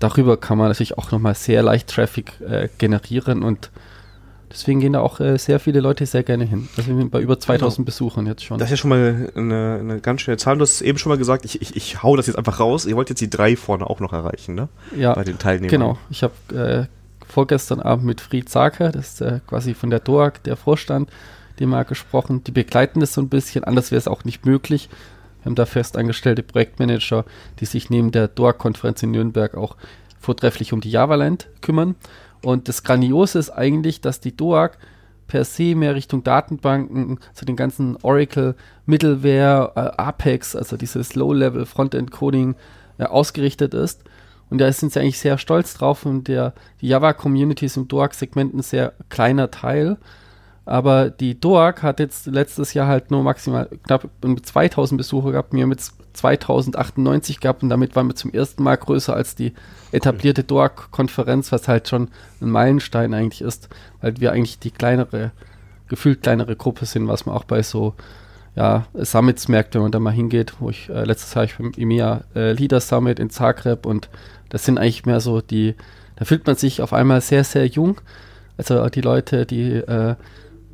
darüber 0.00 0.36
kann 0.36 0.58
man 0.58 0.66
natürlich 0.66 0.98
auch 0.98 1.12
nochmal 1.12 1.36
sehr 1.36 1.62
leicht 1.62 1.90
Traffic 1.90 2.40
äh, 2.40 2.68
generieren 2.78 3.44
und 3.44 3.70
Deswegen 4.50 4.80
gehen 4.80 4.94
da 4.94 5.00
auch 5.00 5.20
äh, 5.20 5.38
sehr 5.38 5.60
viele 5.60 5.80
Leute 5.80 6.04
sehr 6.06 6.24
gerne 6.24 6.44
hin. 6.44 6.68
Also 6.76 6.90
wir 6.90 6.96
sind 6.96 7.10
bei 7.10 7.20
über 7.20 7.38
2000 7.38 7.86
Besuchern 7.86 8.26
jetzt 8.26 8.44
schon. 8.44 8.58
Das 8.58 8.66
ist 8.66 8.70
ja 8.72 8.76
schon 8.76 8.90
mal 8.90 9.30
eine, 9.36 9.78
eine 9.80 10.00
ganz 10.00 10.22
schöne 10.22 10.38
Zahl. 10.38 10.56
Du 10.56 10.62
hast 10.62 10.80
eben 10.80 10.98
schon 10.98 11.10
mal 11.10 11.18
gesagt, 11.18 11.44
ich, 11.44 11.62
ich, 11.62 11.76
ich 11.76 12.02
hau 12.02 12.16
das 12.16 12.26
jetzt 12.26 12.36
einfach 12.36 12.58
raus. 12.58 12.84
Ihr 12.84 12.96
wollt 12.96 13.10
jetzt 13.10 13.20
die 13.20 13.30
drei 13.30 13.54
vorne 13.54 13.88
auch 13.88 14.00
noch 14.00 14.12
erreichen, 14.12 14.56
ne? 14.56 14.68
ja, 14.96 15.14
Bei 15.14 15.22
den 15.22 15.38
Teilnehmern. 15.38 15.70
genau. 15.70 15.98
Ich 16.10 16.24
habe 16.24 16.88
äh, 16.88 17.30
vorgestern 17.30 17.80
Abend 17.80 18.06
mit 18.06 18.20
Fried 18.20 18.48
Zaker, 18.48 18.90
das 18.90 19.14
ist 19.14 19.20
äh, 19.20 19.40
quasi 19.46 19.74
von 19.74 19.90
der 19.90 20.00
DOAG, 20.00 20.42
der 20.44 20.56
Vorstand, 20.56 21.10
dem 21.60 21.70
mal 21.70 21.84
gesprochen. 21.84 22.42
Die 22.42 22.50
begleiten 22.52 22.98
das 22.98 23.14
so 23.14 23.20
ein 23.20 23.28
bisschen, 23.28 23.62
anders 23.62 23.92
wäre 23.92 23.98
es 23.98 24.08
auch 24.08 24.24
nicht 24.24 24.44
möglich. 24.44 24.88
Wir 25.42 25.46
haben 25.46 25.54
da 25.54 25.64
festangestellte 25.64 26.42
Projektmanager, 26.42 27.24
die 27.60 27.66
sich 27.66 27.88
neben 27.88 28.10
der 28.10 28.26
DOAG-Konferenz 28.28 29.02
in 29.02 29.12
Nürnberg 29.12 29.54
auch 29.54 29.76
vortrefflich 30.18 30.72
um 30.72 30.80
die 30.80 30.90
Java-Land 30.90 31.48
kümmern. 31.62 31.94
Und 32.42 32.68
das 32.68 32.82
Grandiose 32.82 33.38
ist 33.38 33.50
eigentlich, 33.50 34.00
dass 34.00 34.20
die 34.20 34.36
DOAG 34.36 34.78
per 35.26 35.44
se 35.44 35.74
mehr 35.74 35.94
Richtung 35.94 36.24
Datenbanken, 36.24 37.18
zu 37.34 37.44
den 37.44 37.54
ganzen 37.54 37.96
Oracle, 38.02 38.56
Middleware, 38.86 39.72
äh, 39.76 40.02
Apex, 40.02 40.56
also 40.56 40.76
dieses 40.76 41.14
Low-Level 41.14 41.66
Frontend-Coding 41.66 42.56
äh, 42.98 43.04
ausgerichtet 43.04 43.72
ist. 43.72 44.02
Und 44.50 44.58
da 44.58 44.70
sind 44.72 44.92
sie 44.92 45.00
eigentlich 45.00 45.20
sehr 45.20 45.38
stolz 45.38 45.74
drauf 45.74 46.04
und 46.04 46.26
der, 46.26 46.52
die 46.80 46.88
Java-Community 46.88 47.66
ist 47.66 47.76
im 47.76 47.86
DOAG-Segment 47.86 48.54
ein 48.54 48.62
sehr 48.62 48.92
kleiner 49.08 49.52
Teil. 49.52 49.98
Aber 50.64 51.10
die 51.10 51.38
DOAG 51.38 51.82
hat 51.82 52.00
jetzt 52.00 52.26
letztes 52.26 52.74
Jahr 52.74 52.88
halt 52.88 53.12
nur 53.12 53.22
maximal 53.22 53.68
knapp 53.84 54.08
2000 54.42 54.98
Besucher 54.98 55.30
gehabt, 55.30 55.52
mir 55.52 55.68
mit 55.68 55.80
2098 56.12 57.40
gehabt 57.40 57.62
und 57.62 57.68
damit 57.68 57.96
waren 57.96 58.08
wir 58.08 58.14
zum 58.14 58.32
ersten 58.32 58.62
Mal 58.62 58.76
größer 58.76 59.14
als 59.14 59.34
die 59.34 59.52
etablierte 59.92 60.44
DOAG-Konferenz, 60.44 61.52
was 61.52 61.68
halt 61.68 61.88
schon 61.88 62.08
ein 62.40 62.50
Meilenstein 62.50 63.14
eigentlich 63.14 63.42
ist, 63.42 63.68
weil 64.00 64.20
wir 64.20 64.32
eigentlich 64.32 64.58
die 64.58 64.70
kleinere, 64.70 65.32
gefühlt 65.88 66.22
kleinere 66.22 66.56
Gruppe 66.56 66.86
sind, 66.86 67.08
was 67.08 67.26
man 67.26 67.34
auch 67.34 67.44
bei 67.44 67.62
so 67.62 67.94
ja, 68.56 68.86
Summits 68.94 69.48
merkt, 69.48 69.74
wenn 69.74 69.82
man 69.82 69.92
da 69.92 70.00
mal 70.00 70.10
hingeht, 70.10 70.54
wo 70.58 70.70
ich 70.70 70.88
äh, 70.88 71.04
letztes 71.04 71.34
Jahr 71.34 71.44
ich 71.44 71.56
beim 71.56 71.72
EMEA 71.76 72.24
äh, 72.34 72.52
Leader 72.52 72.80
Summit 72.80 73.18
in 73.18 73.30
Zagreb 73.30 73.86
und 73.86 74.08
das 74.48 74.64
sind 74.64 74.78
eigentlich 74.78 75.06
mehr 75.06 75.20
so 75.20 75.40
die, 75.40 75.74
da 76.16 76.24
fühlt 76.24 76.46
man 76.46 76.56
sich 76.56 76.82
auf 76.82 76.92
einmal 76.92 77.20
sehr, 77.20 77.44
sehr 77.44 77.66
jung. 77.66 78.00
Also 78.56 78.88
die 78.88 79.00
Leute, 79.00 79.46
die 79.46 79.74
äh, 79.74 80.16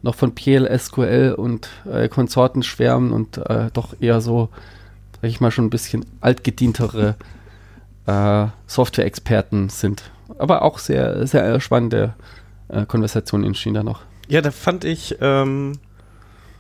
noch 0.03 0.15
von 0.15 0.35
PL, 0.35 0.67
SQL 0.79 1.35
und 1.37 1.69
äh, 1.91 2.09
Konsorten 2.09 2.63
schwärmen 2.63 3.13
und 3.13 3.39
äh, 3.39 3.71
doch 3.73 3.95
eher 4.01 4.21
so, 4.21 4.49
sag 5.27 5.35
ich 5.35 5.41
mal, 5.41 5.51
schon 5.51 5.65
ein 5.67 5.71
bisschen 5.71 6.07
altgedientere 6.21 7.17
äh, 8.07 8.47
Software-Experten 8.67 9.69
sind. 9.69 10.11
Aber 10.39 10.63
auch 10.63 10.79
sehr, 10.79 11.27
sehr 11.27 11.61
spannende 11.61 12.15
äh, 12.69 12.87
Konversationen 12.87 13.45
entstehen 13.47 13.75
da 13.75 13.83
noch. 13.83 14.03
Ja, 14.29 14.41
da 14.41 14.51
fand 14.53 14.85
ich, 14.85 15.17
ähm, 15.21 15.73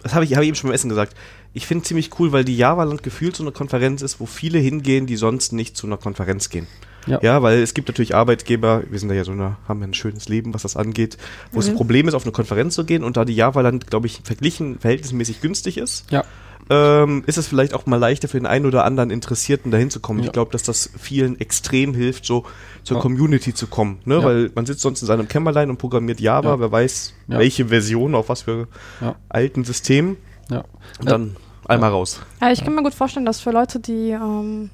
das 0.03 0.15
habe 0.15 0.25
ich, 0.25 0.35
hab 0.35 0.43
ich 0.43 0.49
eben 0.49 0.57
schon 0.57 0.69
beim 0.69 0.75
Essen 0.75 0.89
gesagt. 0.89 1.15
Ich 1.53 1.67
finde 1.67 1.85
ziemlich 1.85 2.11
cool, 2.19 2.33
weil 2.33 2.45
die 2.45 2.57
Java-Land 2.57 3.03
gefühlt 3.03 3.37
so 3.37 3.43
eine 3.45 3.53
Konferenz 3.53 4.03
ist, 4.03 4.21
wo 4.21 4.27
viele 4.27 4.59
hingehen, 4.59 5.07
die 5.07 5.17
sonst 5.17 5.53
nicht 5.53 5.77
zu 5.77 5.87
einer 5.87 5.97
Konferenz 5.97 6.51
gehen. 6.51 6.67
Ja. 7.07 7.21
Ja, 7.23 7.43
weil 7.43 7.61
es 7.63 7.73
gibt 7.73 7.87
natürlich 7.89 8.15
Arbeitgeber, 8.17 8.83
wir 8.91 8.99
sind 8.99 9.09
da 9.09 9.15
ja 9.15 9.23
so 9.25 9.31
eine, 9.33 9.57
haben 9.69 9.81
ja 9.81 9.87
ein 9.87 9.95
schönes 9.95 10.29
Leben, 10.29 10.53
was 10.55 10.63
das 10.63 10.77
angeht, 10.77 11.17
wo 11.53 11.61
es 11.61 11.67
Mhm. 11.67 11.73
ein 11.73 11.77
Problem 11.77 12.09
ist, 12.09 12.15
auf 12.15 12.25
eine 12.25 12.33
Konferenz 12.33 12.75
zu 12.75 12.85
gehen 12.85 13.05
und 13.05 13.17
da 13.17 13.25
die 13.25 13.35
Java-Land, 13.37 13.87
glaube 13.87 14.07
ich, 14.09 14.21
verglichen 14.25 14.81
verhältnismäßig 14.81 15.41
günstig 15.41 15.79
ist, 15.79 16.11
Ja. 16.11 16.25
Ähm, 16.69 17.23
ist 17.27 17.39
es 17.39 17.47
vielleicht 17.47 17.75
auch 17.75 17.87
mal 17.87 17.97
leichter 17.97 18.29
für 18.29 18.39
den 18.39 18.47
einen 18.47 18.67
oder 18.67 18.85
anderen 18.85 19.11
Interessierten 19.11 19.71
dahin 19.71 19.91
zu 19.91 20.01
kommen. 20.01 20.21
Ja. 20.21 20.27
Ich 20.27 20.33
glaube, 20.33 20.51
dass 20.53 20.63
das 20.65 20.91
vielen 20.99 21.39
extrem 21.41 21.95
hilft, 21.95 22.27
so 22.27 22.45
zur 22.83 22.97
Ja. 22.97 23.03
Community 23.03 23.55
zu 23.55 23.67
kommen, 23.69 23.99
ne? 24.05 24.17
Ja. 24.17 24.25
weil 24.25 24.51
man 24.55 24.67
sitzt 24.67 24.81
sonst 24.81 25.01
in 25.01 25.07
seinem 25.07 25.29
Kämmerlein 25.29 25.71
und 25.71 25.79
programmiert 25.79 26.21
Java, 26.21 26.51
Ja. 26.51 26.61
wer 26.61 26.73
weiß, 26.73 27.15
Ja. 27.29 27.39
welche 27.39 27.67
Version, 27.67 28.15
auf 28.15 28.29
was 28.29 28.43
für 28.43 28.67
Ja. 29.01 29.15
alten 29.29 29.65
Systemen 29.65 30.17
Ja. 30.51 30.65
und 31.01 31.09
dann 31.11 31.37
einmal 31.69 31.91
raus. 31.91 32.21
Ja, 32.41 32.51
ich 32.51 32.65
kann 32.65 32.75
mir 32.75 32.83
gut 32.83 32.95
vorstellen, 32.95 33.27
dass 33.27 33.41
für 33.41 33.51
Leute, 33.53 33.79
die 33.81 34.11
ähm, 34.11 34.71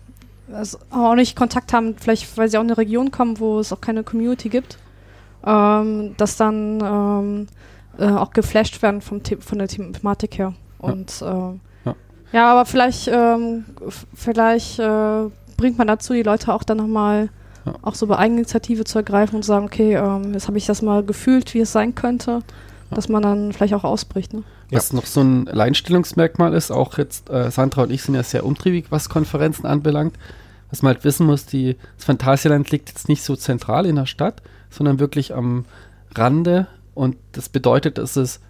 also 0.53 0.79
auch 0.91 1.15
nicht 1.15 1.37
Kontakt 1.37 1.73
haben, 1.73 1.97
vielleicht 1.99 2.37
weil 2.37 2.49
sie 2.51 2.57
auch 2.59 2.63
in 2.63 2.69
eine 2.69 2.79
Region 2.79 3.11
kommen, 3.11 3.39
wo 3.39 3.59
es 3.59 3.73
auch 3.73 3.81
keine 3.81 4.03
Community 4.03 4.49
gibt, 4.51 4.79
ähm, 5.47 6.15
dass 6.17 6.37
dann 6.37 6.81
ähm, 6.83 7.47
äh, 7.99 8.11
auch 8.11 8.31
geflasht 8.33 8.81
werden 8.83 9.01
vom 9.01 9.21
The 9.27 9.37
von 9.37 9.59
der 9.59 9.69
Thematik 9.69 10.39
her. 10.39 10.55
Und 10.79 11.23
äh, 11.23 11.59
ja. 12.33 12.41
Ja. 12.41 12.53
aber 12.53 12.65
vielleicht, 12.67 13.09
ähm, 13.13 13.65
vielleicht 14.15 14.79
äh, 14.79 15.25
bringt 15.57 15.79
man 15.79 15.87
dazu, 15.87 16.13
die 16.13 16.23
Leute 16.23 16.53
auch 16.53 16.63
dann 16.65 16.79
nochmal 16.79 17.29
Ja. 17.65 17.75
auch 17.83 17.95
so 17.95 18.07
bei 18.09 18.17
Eigeninitiative 18.19 18.85
zu 18.85 18.99
ergreifen 18.99 19.37
und 19.37 19.43
zu 19.43 19.49
sagen, 19.49 19.67
okay, 19.67 19.95
ähm, 19.95 20.33
jetzt 20.35 20.49
habe 20.49 20.59
ich 20.59 20.67
das 20.67 20.83
mal 20.83 21.03
gefühlt, 21.05 21.55
wie 21.55 21.61
es 21.61 21.71
sein 21.73 21.95
könnte, 21.95 22.31
Ja. 22.91 22.97
dass 22.97 23.09
man 23.09 23.23
dann 23.23 23.53
vielleicht 23.53 23.75
auch 23.75 23.85
ausbricht. 23.85 24.33
Ne? 24.35 24.43
Was 24.73 24.93
noch 24.93 25.07
so 25.07 25.21
ein 25.21 25.47
Alleinstellungsmerkmal 25.49 26.55
ist, 26.55 26.71
auch 26.73 26.99
jetzt, 26.99 27.31
äh, 27.31 27.51
Sandra 27.51 27.83
und 27.83 27.91
ich 27.93 28.03
sind 28.03 28.15
ja 28.15 28.23
sehr 28.23 28.45
umtriebig, 28.45 28.87
was 28.91 29.09
Konferenzen 29.09 29.67
anbelangt. 29.67 30.17
Was 30.71 30.81
man 30.83 30.95
halt 30.95 31.05
wissen 31.05 31.27
muss, 31.27 31.45
die, 31.45 31.77
das 31.97 32.07
Phantasialand 32.07 32.71
liegt 32.71 32.89
jetzt 32.89 33.07
nicht 33.09 33.23
so 33.23 33.37
zentral 33.37 33.85
in 33.85 33.97
der 33.97 34.07
Stadt, 34.07 34.41
sondern 34.71 34.99
wirklich 34.99 35.35
am 35.35 35.67
Rande. 36.15 36.67
Und 36.95 37.17
das 37.33 37.51
bedeutet, 37.51 37.99
dass 37.99 38.17
es 38.17 38.41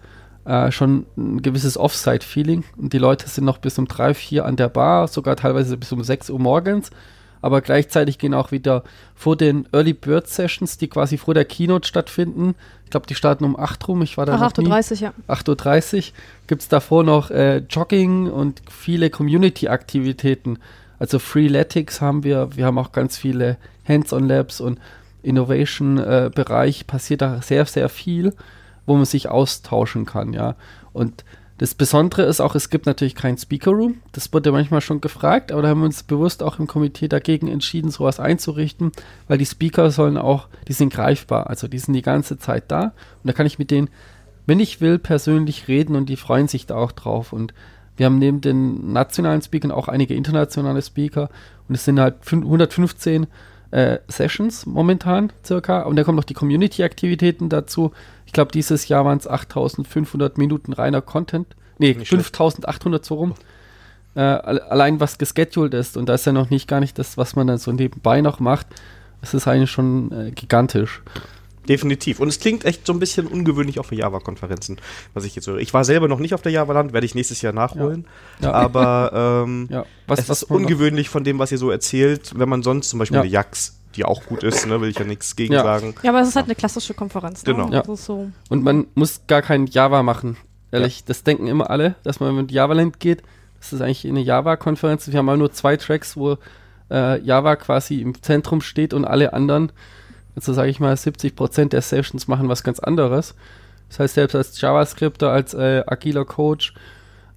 äh, 0.45 0.71
schon 0.71 1.05
ein 1.17 1.41
gewisses 1.41 1.77
Offside-Feeling. 1.77 2.63
Und 2.77 2.93
die 2.93 2.97
Leute 2.97 3.27
sind 3.27 3.45
noch 3.45 3.57
bis 3.57 3.77
um 3.79 3.87
drei, 3.87 4.13
vier 4.13 4.45
an 4.45 4.55
der 4.55 4.69
Bar, 4.69 5.07
sogar 5.07 5.35
teilweise 5.35 5.77
bis 5.77 5.91
um 5.91 6.03
6 6.03 6.29
Uhr 6.29 6.39
morgens. 6.39 6.91
Aber 7.41 7.59
gleichzeitig 7.59 8.19
gehen 8.19 8.33
auch 8.33 8.51
wieder 8.51 8.83
vor 9.15 9.35
den 9.35 9.67
Early 9.73 9.91
Bird 9.91 10.27
Sessions, 10.27 10.77
die 10.77 10.87
quasi 10.87 11.17
vor 11.17 11.33
der 11.33 11.43
Keynote 11.43 11.85
stattfinden. 11.85 12.55
Ich 12.85 12.91
glaube, 12.91 13.05
die 13.05 13.15
starten 13.15 13.43
um 13.43 13.59
8 13.59 13.85
rum. 13.87 14.01
Ich 14.01 14.17
war 14.17 14.25
da 14.25 14.35
Ach, 14.35 14.39
noch 14.39 14.57
nie. 14.57 14.69
8.30 14.69 14.91
Uhr, 14.91 14.97
ja. 14.97 15.13
8.30 15.27 15.95
Uhr 15.97 16.03
gibt 16.47 16.61
es 16.61 16.69
davor 16.69 17.03
noch 17.03 17.31
äh, 17.31 17.57
Jogging 17.69 18.29
und 18.29 18.61
viele 18.69 19.09
Community-Aktivitäten. 19.09 20.59
Also 20.99 21.19
Freeletics 21.19 21.99
haben 21.99 22.23
wir, 22.23 22.55
wir 22.55 22.65
haben 22.65 22.77
auch 22.77 22.93
ganz 22.93 23.17
viele 23.17 23.57
Hands-on-Labs 23.85 24.61
und 24.61 24.79
Innovation-Bereich 25.21 26.87
passiert 26.87 27.21
da 27.21 27.41
sehr, 27.41 27.65
sehr 27.65 27.89
viel, 27.89 28.33
wo 28.85 28.95
man 28.95 29.05
sich 29.05 29.29
austauschen 29.29 30.05
kann, 30.05 30.33
ja. 30.33 30.55
Und 30.91 31.23
das 31.59 31.75
Besondere 31.75 32.23
ist 32.23 32.41
auch, 32.41 32.55
es 32.55 32.69
gibt 32.69 32.87
natürlich 32.87 33.15
keinen 33.15 33.37
Speaker-Room. 33.37 33.99
Das 34.11 34.33
wurde 34.33 34.51
manchmal 34.51 34.81
schon 34.81 35.01
gefragt, 35.01 35.51
aber 35.51 35.61
da 35.61 35.69
haben 35.69 35.81
wir 35.81 35.85
uns 35.85 36.03
bewusst 36.03 36.41
auch 36.41 36.59
im 36.59 36.67
Komitee 36.67 37.07
dagegen 37.07 37.47
entschieden, 37.47 37.91
sowas 37.91 38.19
einzurichten, 38.19 38.91
weil 39.27 39.37
die 39.37 39.45
Speaker 39.45 39.91
sollen 39.91 40.17
auch, 40.17 40.47
die 40.67 40.73
sind 40.73 40.91
greifbar, 40.91 41.47
also 41.47 41.67
die 41.67 41.79
sind 41.79 41.93
die 41.93 42.01
ganze 42.01 42.37
Zeit 42.37 42.65
da 42.69 42.85
und 42.85 43.25
da 43.25 43.33
kann 43.33 43.45
ich 43.45 43.59
mit 43.59 43.71
denen, 43.71 43.89
wenn 44.45 44.59
ich 44.59 44.81
will, 44.81 44.99
persönlich 44.99 45.67
reden 45.67 45.95
und 45.95 46.09
die 46.09 46.17
freuen 46.17 46.47
sich 46.47 46.65
da 46.65 46.75
auch 46.75 46.91
drauf. 46.91 47.31
Und 47.31 47.53
wir 47.95 48.07
haben 48.07 48.19
neben 48.19 48.41
den 48.41 48.91
nationalen 48.91 49.41
Speakern 49.41 49.71
auch 49.71 49.87
einige 49.87 50.15
internationale 50.15 50.81
Speaker 50.81 51.29
und 51.69 51.75
es 51.75 51.85
sind 51.85 51.99
halt 51.99 52.23
fün- 52.25 52.43
115 52.43 53.27
äh, 53.71 53.99
Sessions 54.07 54.65
momentan 54.65 55.31
circa 55.45 55.83
und 55.83 55.95
da 55.95 56.03
kommen 56.03 56.15
noch 56.15 56.23
die 56.23 56.33
Community-Aktivitäten 56.33 57.49
dazu. 57.49 57.91
Ich 58.33 58.35
glaube, 58.35 58.51
dieses 58.51 58.87
Jahr 58.87 59.05
waren 59.05 59.19
es 59.19 59.27
8500 59.27 60.39
Minuten 60.39 60.73
reiner 60.73 61.03
Content. 61.03 61.45
Nee, 61.77 61.93
Nicht 61.93 62.07
schlecht. 62.07 62.35
5800 62.35 63.05
so 63.05 63.13
rum. 63.13 63.35
Äh, 64.15 64.21
alle- 64.21 64.71
allein 64.71 64.99
was 64.99 65.19
gescheduled 65.19 65.75
ist 65.75 65.97
und 65.97 66.09
da 66.09 66.15
ist 66.15 66.25
ja 66.25 66.31
noch 66.31 66.49
nicht 66.49 66.67
gar 66.67 66.79
nicht 66.79 66.97
das, 66.97 67.15
was 67.15 67.35
man 67.35 67.45
dann 67.45 67.59
so 67.59 67.71
nebenbei 67.71 68.21
noch 68.21 68.39
macht. 68.39 68.65
Es 69.21 69.35
ist 69.35 69.47
eigentlich 69.47 69.69
schon 69.69 70.11
äh, 70.11 70.31
gigantisch. 70.31 71.03
Definitiv. 71.69 72.19
Und 72.19 72.27
es 72.27 72.39
klingt 72.39 72.65
echt 72.65 72.87
so 72.87 72.93
ein 72.93 72.97
bisschen 72.99 73.27
ungewöhnlich 73.27 73.79
auch 73.79 73.85
für 73.85 73.93
Java-Konferenzen, 73.95 74.77
was 75.13 75.25
ich 75.25 75.35
jetzt 75.35 75.45
höre. 75.45 75.59
Ich 75.59 75.71
war 75.75 75.83
selber 75.85 76.07
noch 76.07 76.17
nicht 76.19 76.33
auf 76.33 76.41
der 76.41 76.51
Java-Land, 76.51 76.91
werde 76.91 77.05
ich 77.05 77.13
nächstes 77.13 77.43
Jahr 77.43 77.53
nachholen. 77.53 78.05
Ja. 78.41 78.51
Aber 78.51 79.43
ähm, 79.45 79.67
Ja, 79.71 79.85
es 80.07 80.27
ist 80.27 80.49
man 80.49 80.61
noch- 80.63 80.65
ungewöhnlich 80.69 81.07
von 81.09 81.23
dem, 81.23 81.37
was 81.37 81.51
ihr 81.51 81.59
so 81.59 81.69
erzählt, 81.69 82.33
wenn 82.35 82.49
man 82.49 82.63
sonst 82.63 82.89
zum 82.89 82.97
Beispiel 82.97 83.17
Ja. 83.17 83.21
eine 83.21 83.29
Jax, 83.31 83.79
die 83.95 84.05
auch 84.05 84.25
gut 84.25 84.43
ist, 84.43 84.65
ne, 84.67 84.79
will 84.81 84.89
ich 84.89 84.99
ja 84.99 85.05
nichts 85.05 85.35
gegen 85.35 85.53
Ja. 85.53 85.63
sagen. 85.63 85.95
Ja, 86.03 86.11
aber 86.11 86.21
es 86.21 86.29
ist 86.29 86.35
halt 86.35 86.45
eine 86.45 86.55
klassische 86.55 86.93
Konferenz. 86.93 87.45
Ne? 87.45 87.53
Genau. 87.53 87.69
Ja. 87.71 87.81
Das 87.81 87.99
ist 87.99 88.05
so. 88.05 88.29
Und 88.49 88.63
man 88.63 88.87
muss 88.95 89.21
gar 89.27 89.41
kein 89.41 89.67
Java 89.67 90.03
machen. 90.03 90.37
Ehrlich, 90.71 91.03
das 91.05 91.23
denken 91.23 91.47
immer 91.47 91.69
alle, 91.69 91.95
dass 92.03 92.19
man 92.19 92.35
mit 92.35 92.51
Java-Land 92.51 92.99
geht. 92.99 93.21
Das 93.59 93.71
ist 93.73 93.81
eigentlich 93.81 94.05
eine 94.07 94.21
Java-Konferenz. 94.21 95.07
Wir 95.11 95.19
haben 95.19 95.29
auch 95.29 95.37
nur 95.37 95.51
zwei 95.51 95.77
Tracks, 95.77 96.17
wo 96.17 96.37
äh, 96.91 97.21
Java 97.21 97.55
quasi 97.55 98.01
im 98.01 98.19
Zentrum 98.21 98.59
steht 98.61 98.93
und 98.93 99.05
alle 99.05 99.33
anderen, 99.33 99.71
also 100.35 100.51
sage 100.51 100.69
ich 100.69 100.79
mal, 100.79 100.93
70% 100.95 101.69
der 101.69 101.81
Sessions 101.81 102.27
machen 102.27 102.49
was 102.49 102.63
ganz 102.63 102.79
anderes. 102.79 103.35
Das 103.89 103.99
heißt, 103.99 104.15
selbst 104.15 104.35
als 104.35 104.59
JavaScripter, 104.59 105.29
als 105.31 105.53
äh, 105.53 105.83
agiler 105.85 106.25
Coach, 106.25 106.73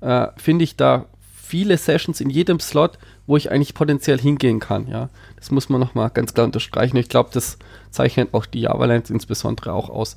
äh, 0.01 0.29
finde 0.39 0.65
ich 0.65 0.77
da 0.77 1.05
viele 1.35 1.77
Sessions 1.77 2.21
in 2.23 2.31
jedem 2.31 2.59
Slot, 2.59 2.99
wo 3.27 3.37
ich 3.37 3.51
eigentlich 3.51 3.75
potenziell 3.75 4.19
hingehen 4.19 4.61
kann. 4.61 4.89
Ja, 4.89 5.09
das 5.37 5.51
muss 5.51 5.69
man 5.69 5.81
nochmal 5.81 6.11
ganz 6.11 6.35
klar 6.35 6.47
unterstreichen. 6.47 6.97
Ich 6.97 7.09
glaube, 7.09 7.31
das 7.33 7.59
zeichnet 7.91 8.33
auch 8.33 8.47
die 8.47 8.61
Java-Lands 8.61 9.11
insbesondere 9.11 9.73
auch 9.73 9.91
aus. 9.91 10.17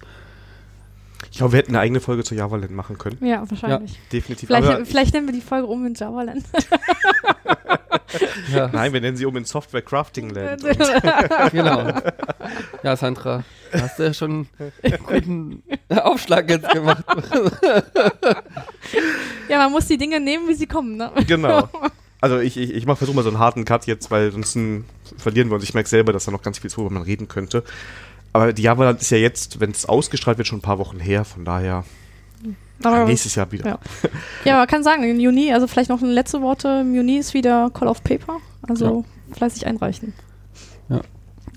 Ich 1.32 1.38
glaube, 1.38 1.54
wir 1.54 1.60
hätten 1.60 1.72
eine 1.72 1.80
eigene 1.80 2.00
Folge 2.00 2.24
zur 2.24 2.38
Java-Land 2.38 2.72
machen 2.72 2.98
können. 2.98 3.18
Ja, 3.26 3.44
wahrscheinlich. 3.50 4.00
Definitiv. 4.12 4.48
Vielleicht, 4.48 4.68
Aber 4.68 4.86
vielleicht 4.86 5.14
nennen 5.14 5.28
wir 5.28 5.34
die 5.34 5.42
Folge 5.42 5.68
um 5.68 5.86
in 5.86 5.94
Javaland. 5.94 6.44
Ja, 8.52 8.70
Nein, 8.72 8.92
wir 8.94 9.02
nennen 9.02 9.18
sie 9.18 9.26
um 9.26 9.36
in 9.38 9.46
Software 9.46 9.84
Crafting 9.84 10.30
Land. 10.32 10.64
genau. 11.52 11.94
Ja, 12.82 12.96
Sandra, 12.96 13.44
da 13.72 13.82
hast 13.82 14.00
du 14.00 14.04
ja 14.04 14.14
schon 14.14 14.48
einen 14.82 15.04
guten 15.06 15.64
Aufschlag 15.90 16.50
jetzt 16.50 16.70
gemacht. 16.70 17.04
ja, 19.48 19.58
man 19.60 19.72
muss 19.72 19.88
die 19.88 19.98
Dinge 19.98 20.20
nehmen, 20.20 20.48
wie 20.48 20.56
sie 20.56 20.66
kommen. 20.66 20.98
Ne? 20.98 21.12
genau. 21.28 21.70
Also 22.22 22.40
ich, 22.40 22.58
ich, 22.58 22.74
ich 22.74 22.86
mach 22.86 22.98
versuche 22.98 23.16
mal 23.16 23.24
so 23.24 23.30
einen 23.30 23.40
harten 23.40 23.66
Cut 23.66 23.86
jetzt, 23.86 24.12
weil 24.12 24.32
sonst 24.32 24.58
verlieren 25.18 25.50
wir 25.50 25.56
uns. 25.56 25.64
Ich 25.64 25.74
merke 25.74 25.90
selber, 25.90 26.12
dass 26.12 26.26
da 26.26 26.32
noch 26.32 26.42
ganz 26.42 26.60
viel 26.60 26.68
ist, 26.68 26.78
worüber 26.78 26.94
man 26.94 27.04
reden 27.04 27.28
könnte. 27.28 27.64
Aber 28.34 28.54
die 28.54 28.62
Java 28.62 28.92
ist 28.92 29.10
ja 29.10 29.18
jetzt, 29.18 29.60
wenn 29.60 29.72
es 29.72 29.88
ausgestrahlt 29.88 30.38
wird, 30.38 30.48
schon 30.48 30.60
ein 30.60 30.64
paar 30.64 30.80
Wochen 30.80 31.00
her. 31.00 31.26
Von 31.26 31.46
daher 31.46 31.86
Aber, 32.84 33.06
nächstes 33.06 33.36
Jahr 33.36 33.52
wieder. 33.52 33.66
Ja. 33.66 33.80
ja, 34.46 34.58
man 34.58 34.68
kann 34.68 34.84
sagen, 34.84 35.04
im 35.04 35.20
Juni, 35.20 35.54
also 35.54 35.68
vielleicht 35.68 35.90
noch 35.90 36.02
letzte 36.02 36.42
Worte, 36.42 36.80
im 36.82 36.94
Juni 36.94 37.18
ist 37.18 37.34
wieder 37.34 37.72
Call 37.74 37.88
of 37.88 38.04
Paper. 38.04 38.38
Also 38.62 39.06
fleißig 39.32 39.66
einreichen. 39.66 40.14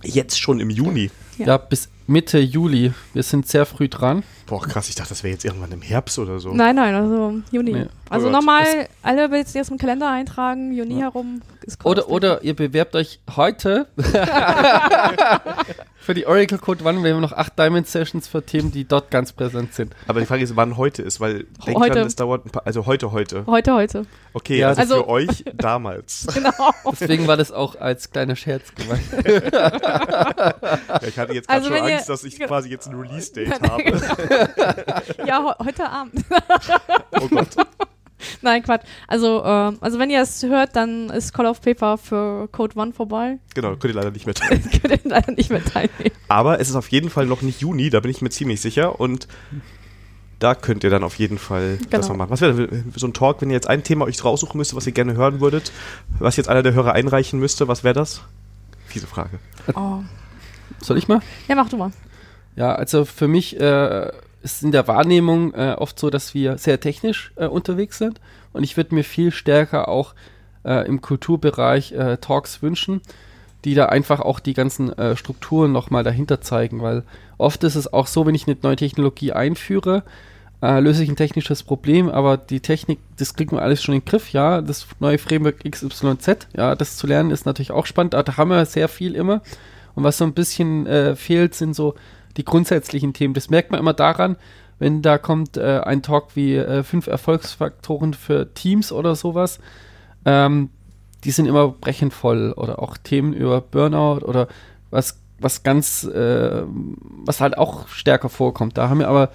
Jetzt 0.05 0.41
schon 0.41 0.59
im 0.61 0.71
Juni. 0.71 1.11
Ja. 1.39 1.47
Ja, 1.47 1.57
bis 1.59 1.89
Mitte 2.07 2.39
Juli. 2.39 2.93
Wir 3.13 3.23
sind 3.23 3.47
sehr 3.47 3.67
früh 3.67 3.89
dran. 3.89 4.25
Boah, 4.53 4.61
krass, 4.61 4.91
ich 4.91 4.95
dachte, 4.95 5.09
das 5.09 5.23
wäre 5.23 5.33
jetzt 5.33 5.47
irgendwann 5.47 5.73
im 5.73 5.81
Herbst 5.81 6.19
oder 6.19 6.39
so. 6.39 6.53
Nein, 6.53 6.77
nein, 6.77 6.95
also 6.95 7.41
Juni. 7.53 7.73
Nee. 7.73 7.87
Also 8.11 8.29
Oh 8.29 8.31
nochmal, 8.31 8.87
alle 9.03 9.35
jetzt 9.35 9.55
jetzt 9.55 9.71
im 9.71 9.79
Kalender 9.79 10.11
eintragen, 10.11 10.73
Juni 10.75 10.97
herum 11.01 11.41
ist 11.63 11.83
Oder, 11.87 12.11
oder 12.11 12.43
ihr 12.43 12.55
bewerbt 12.55 12.95
euch 12.95 13.21
heute 13.35 13.87
für 15.97 16.13
die 16.15 16.27
Oracle 16.27 16.59
Code 16.59 16.85
One. 16.85 17.03
Wir 17.03 17.15
haben 17.15 17.21
noch 17.23 17.33
acht 17.33 17.59
Diamond 17.59 17.87
Sessions 17.87 18.29
für 18.29 18.45
Themen, 18.45 18.73
die 18.73 18.85
dort 18.85 19.11
ganz 19.11 19.33
präsent 19.33 19.73
sind. 19.73 19.95
Aber 20.09 20.21
die 20.21 20.27
Frage 20.27 20.43
ist, 20.43 20.57
wann 20.57 20.77
heute 20.77 21.01
ist, 21.03 21.21
weil 21.21 21.45
denk 21.67 21.79
Heute. 21.79 21.95
dran, 21.95 22.07
es 22.07 22.17
dauert 22.17 22.45
ein 22.45 22.51
paar, 22.51 22.67
also 22.67 22.85
heute, 22.85 23.13
heute. 23.13 23.47
Heute, 23.47 23.73
heute. 23.73 24.05
Okay, 24.35 24.59
Ja, 24.59 24.69
also, 24.69 24.81
also- 24.83 24.95
für 24.97 25.09
euch 25.09 25.45
damals. 25.57 26.27
Genau. 26.35 26.51
Deswegen 26.91 27.27
war 27.27 27.37
das 27.39 27.53
auch 27.53 27.77
als 27.77 28.11
kleiner 28.11 28.37
Scherz 28.37 28.75
gemeint. 28.75 29.03
Ja, 30.93 31.09
ich 31.09 31.19
hatte 31.19 31.33
jetzt 31.35 31.49
gerade 31.49 31.63
Also 31.65 31.75
schon 31.77 31.87
Angst, 31.87 32.09
dass 32.09 32.25
ich 32.25 32.37
genau. 32.37 32.49
quasi 32.49 32.69
jetzt 32.69 32.89
ein 32.89 32.95
Release-Date 32.95 33.61
habe. 33.63 34.42
ja, 35.27 35.57
heute 35.59 35.89
Abend. 35.89 36.25
Oh 37.21 37.29
Gott. 37.29 37.49
Nein, 38.41 38.63
Quatsch. 38.63 38.83
Also, 39.09 39.43
ähm, 39.45 39.79
also 39.81 39.99
wenn 39.99 40.09
ihr 40.11 40.23
es 40.23 40.43
hört, 40.43 40.75
dann 40.77 41.11
ist 41.11 41.33
Call 41.35 41.47
of 41.47 41.61
Paper 41.61 41.99
für 41.99 42.49
Code 42.49 42.77
One 42.79 42.93
vorbei. 42.93 43.39
Genau, 43.55 43.71
könnt 43.77 43.95
ihr 43.95 43.95
leider 43.95 44.11
nicht 44.11 44.27
mehr 44.27 44.35
teilen. 44.37 44.63
Könnt 44.81 45.05
ihr 45.05 45.11
leider 45.11 45.33
nicht 45.33 45.51
mehr 45.51 45.63
teilnehmen. 45.65 46.11
Aber 46.29 46.61
es 46.61 46.69
ist 46.69 46.75
auf 46.77 46.89
jeden 46.89 47.11
Fall 47.11 47.27
noch 47.27 47.43
nicht 47.43 47.61
Juni, 47.61 47.91
da 47.91 48.01
bin 48.01 48.11
ich 48.11 48.23
mir 48.23 48.31
ziemlich 48.31 48.61
sicher. 48.61 48.99
Und 49.01 49.29
da 50.39 50.55
könnt 50.55 50.83
ihr 50.85 50.91
dann 50.91 51.05
auf 51.05 51.17
jeden 51.17 51.39
Fall 51.39 51.79
das 51.79 51.89
Genau. 51.91 52.09
noch 52.09 52.17
machen. 52.17 52.31
Was 52.31 52.41
wäre 52.41 52.55
denn 52.67 52.93
so 52.97 53.07
ein 53.07 53.13
Talk, 53.13 53.41
wenn 53.43 53.51
ihr 53.51 53.55
jetzt 53.55 53.69
ein 53.69 53.85
Thema 53.85 54.05
euch 54.07 54.25
raussuchen 54.25 54.57
müsstet, 54.59 54.77
was 54.77 54.87
ihr 54.87 54.93
gerne 54.93 55.15
hören 55.15 55.41
würdet, 55.41 55.71
was 56.19 56.37
jetzt 56.37 56.49
einer 56.49 56.63
der 56.63 56.75
Hörer 56.75 56.93
einreichen 56.93 57.39
müsste, 57.39 57.69
was 57.69 57.85
wäre 57.85 57.95
das? 57.95 58.23
Fiese 58.87 59.07
Frage. 59.07 59.39
Oh. 59.75 59.99
Soll 60.81 60.99
ich 60.99 61.07
mal? 61.07 61.21
Ja, 61.49 61.55
mach 61.55 61.69
du 61.69 61.77
mal. 61.77 61.93
Ja, 62.57 62.75
also 62.75 63.05
für 63.05 63.29
mich 63.29 63.59
äh, 63.61 64.11
ist 64.43 64.63
in 64.63 64.73
der 64.73 64.89
Wahrnehmung 64.89 65.55
äh, 65.55 65.77
oft 65.79 65.99
so, 65.99 66.11
dass 66.11 66.35
wir 66.35 66.59
sehr 66.59 66.81
technisch 66.81 67.33
äh, 67.37 67.47
unterwegs 67.47 67.99
sind. 67.99 68.21
Und 68.53 68.65
ich 68.65 68.77
würde 68.77 68.95
mir 68.95 69.05
viel 69.05 69.31
stärker 69.31 69.89
auch 69.89 70.15
äh, 70.65 70.87
im 70.87 71.01
Kulturbereich 71.01 71.93
äh, 71.93 72.17
Talks 72.19 72.63
wünschen, 72.63 73.01
die 73.65 73.75
da 73.75 73.87
einfach 73.87 74.21
auch 74.21 74.41
die 74.41 74.55
ganzen 74.55 74.93
äh, 74.99 75.17
Strukturen 75.17 75.73
nochmal 75.73 76.05
dahinter 76.05 76.41
zeigen, 76.41 76.83
weil 76.83 77.05
oft 77.39 77.63
ist 77.65 77.77
es 77.77 77.93
auch 77.93 78.07
so, 78.07 78.27
wenn 78.27 78.35
ich 78.35 78.47
eine 78.47 78.57
neue 78.63 78.77
Technologie 78.77 79.33
einführe, 79.33 80.03
äh, 80.63 80.81
löse 80.81 81.03
ich 81.03 81.09
ein 81.09 81.17
technisches 81.17 81.63
Problem, 81.63 82.09
aber 82.09 82.37
die 82.37 82.61
Technik, 82.61 83.01
das 83.17 83.35
kriegt 83.35 83.53
man 83.53 83.63
alles 83.63 83.83
schon 83.83 83.95
in 83.95 84.01
den 84.01 84.07
Griff, 84.07 84.31
ja, 84.31 84.61
das 84.61 84.87
neue 85.01 85.19
Framework 85.19 85.69
XYZ, 85.69 86.49
ja, 86.57 86.75
das 86.75 86.97
zu 86.97 87.07
lernen 87.07 87.31
ist 87.31 87.47
natürlich 87.47 87.73
auch 87.73 87.87
spannend, 87.87 88.15
da 88.15 88.37
haben 88.37 88.51
wir 88.51 88.65
sehr 88.67 88.89
viel 88.89 89.15
immer. 89.15 89.43
Und 89.95 90.05
was 90.05 90.19
so 90.19 90.25
ein 90.25 90.33
bisschen 90.33 90.87
äh, 90.87 91.17
fehlt, 91.17 91.55
sind 91.55 91.75
so 91.75 91.95
die 92.37 92.45
grundsätzlichen 92.45 93.13
Themen. 93.13 93.35
Das 93.35 93.51
merkt 93.51 93.71
man 93.71 93.81
immer 93.81 93.95
daran, 93.95 94.37
wenn 94.79 95.03
da 95.03 95.19
kommt 95.19 95.57
äh, 95.57 95.81
ein 95.85 96.03
Talk 96.03 96.35
wie 96.35 96.57
äh, 96.57 96.83
fünf 96.83 97.07
Erfolgsfaktoren 97.07 98.15
für 98.15 98.53
Teams 98.55 98.91
oder 98.93 99.15
sowas. 99.15 99.61
Ähm, 100.25 100.71
die 101.25 101.31
sind 101.31 101.47
immer 101.47 101.69
brechend 101.69 102.13
voll 102.13 102.53
oder 102.53 102.81
auch 102.81 102.97
Themen 102.97 103.33
über 103.33 103.61
Burnout 103.61 104.25
oder 104.25 104.49
was, 104.91 105.21
was 105.39 105.63
ganz, 105.63 106.05
äh, 106.05 106.63
was 106.67 107.41
halt 107.41 107.59
auch 107.59 107.89
stärker 107.89 108.29
vorkommt. 108.29 108.77
Da 108.77 108.89
haben 108.89 108.99
wir 108.99 109.09
aber 109.09 109.31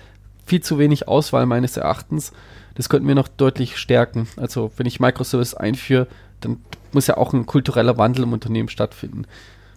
viel 0.46 0.62
zu 0.62 0.80
wenig 0.80 1.08
Auswahl 1.08 1.46
meines 1.46 1.78
Erachtens. 1.78 2.34
Das 2.76 2.90
könnten 2.90 3.08
wir 3.08 3.16
noch 3.16 3.28
deutlich 3.28 3.78
stärken. 3.78 4.28
Also 4.38 4.72
wenn 4.78 4.86
ich 4.86 5.00
Microservice 5.00 5.54
einführe, 5.54 6.08
dann 6.42 6.58
muss 6.92 7.08
ja 7.08 7.18
auch 7.18 7.34
ein 7.34 7.46
kultureller 7.46 7.98
Wandel 7.98 8.24
im 8.24 8.34
Unternehmen 8.34 8.70
stattfinden. 8.70 9.26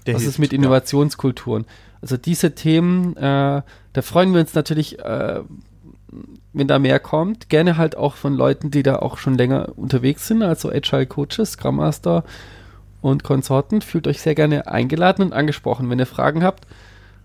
Der 0.06 0.14
Was 0.14 0.22
hilft, 0.22 0.36
ist 0.36 0.38
mit 0.38 0.52
ja. 0.52 0.58
Innovationskulturen? 0.58 1.66
Also 2.00 2.16
diese 2.16 2.54
Themen, 2.54 3.16
äh, 3.16 3.62
da 3.92 4.02
freuen 4.02 4.32
wir 4.32 4.40
uns 4.40 4.54
natürlich, 4.54 4.98
äh, 4.98 5.40
wenn 6.52 6.66
da 6.68 6.78
mehr 6.78 6.98
kommt. 6.98 7.48
Gerne 7.48 7.76
halt 7.76 7.96
auch 7.96 8.14
von 8.14 8.34
Leuten, 8.34 8.70
die 8.70 8.82
da 8.82 8.96
auch 8.96 9.18
schon 9.18 9.36
länger 9.36 9.72
unterwegs 9.76 10.26
sind, 10.26 10.42
also 10.42 10.70
Agile 10.70 11.06
Coaches, 11.06 11.52
Scrum 11.52 11.76
Master 11.76 12.24
und 13.00 13.22
Konsorten. 13.22 13.82
Fühlt 13.82 14.06
euch 14.06 14.20
sehr 14.20 14.34
gerne 14.34 14.66
eingeladen 14.66 15.22
und 15.22 15.32
angesprochen. 15.32 15.88
Wenn 15.90 15.98
ihr 15.98 16.06
Fragen 16.06 16.42
habt, 16.42 16.66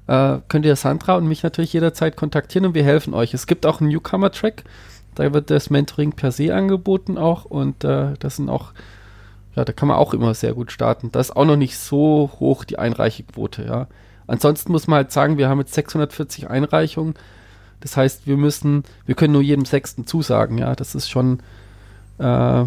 äh, 0.08 0.38
könnt 0.48 0.66
ihr 0.66 0.76
Sandra 0.76 1.16
und 1.16 1.28
mich 1.28 1.44
natürlich 1.44 1.74
jederzeit 1.74 2.16
kontaktieren 2.16 2.68
und 2.68 2.76
wir 2.76 2.84
helfen 2.84 3.14
euch. 3.14 3.34
Es 3.34 3.48
gibt 3.48 3.66
auch 3.66 3.82
einen 3.82 3.90
Newcomer-Track, 3.90 4.64
da 5.16 5.34
wird 5.34 5.50
das 5.50 5.70
Mentoring 5.70 6.12
per 6.12 6.32
se 6.32 6.54
angeboten 6.54 7.18
auch 7.18 7.46
und 7.46 7.84
äh, 7.84 8.14
das 8.20 8.36
sind 8.36 8.50
auch 8.50 8.74
ja, 9.56 9.64
da 9.64 9.74
kann 9.74 9.88
man 9.88 9.98
auch 9.98 10.14
immer 10.14 10.34
sehr 10.34 10.54
gut 10.54 10.72
starten. 10.72 11.12
Da 11.12 11.20
ist 11.20 11.36
auch 11.36 11.46
noch 11.46 11.56
nicht 11.56 11.78
so 11.78 12.32
hoch 12.40 12.64
die 12.66 12.78
Einreichequote, 12.78 13.64
ja. 13.64 13.88
Ansonsten 14.28 14.72
muss 14.72 14.88
man 14.88 14.98
halt 14.98 15.12
sagen, 15.12 15.38
wir 15.38 15.50
haben 15.50 15.60
jetzt 15.60 15.74
640 15.74 16.50
Einreichungen. 16.50 17.14
Das 17.80 17.96
heißt, 17.96 18.26
wir 18.26 18.38
müssen, 18.38 18.84
wir 19.06 19.16
können 19.16 19.34
nur 19.34 19.42
jedem 19.42 19.66
Sechsten 19.66 20.08
zusagen, 20.08 20.58
ja. 20.58 20.76
Das 20.76 20.96
ist 20.96 21.10
schon, 21.10 21.40
äh, 22.18 22.66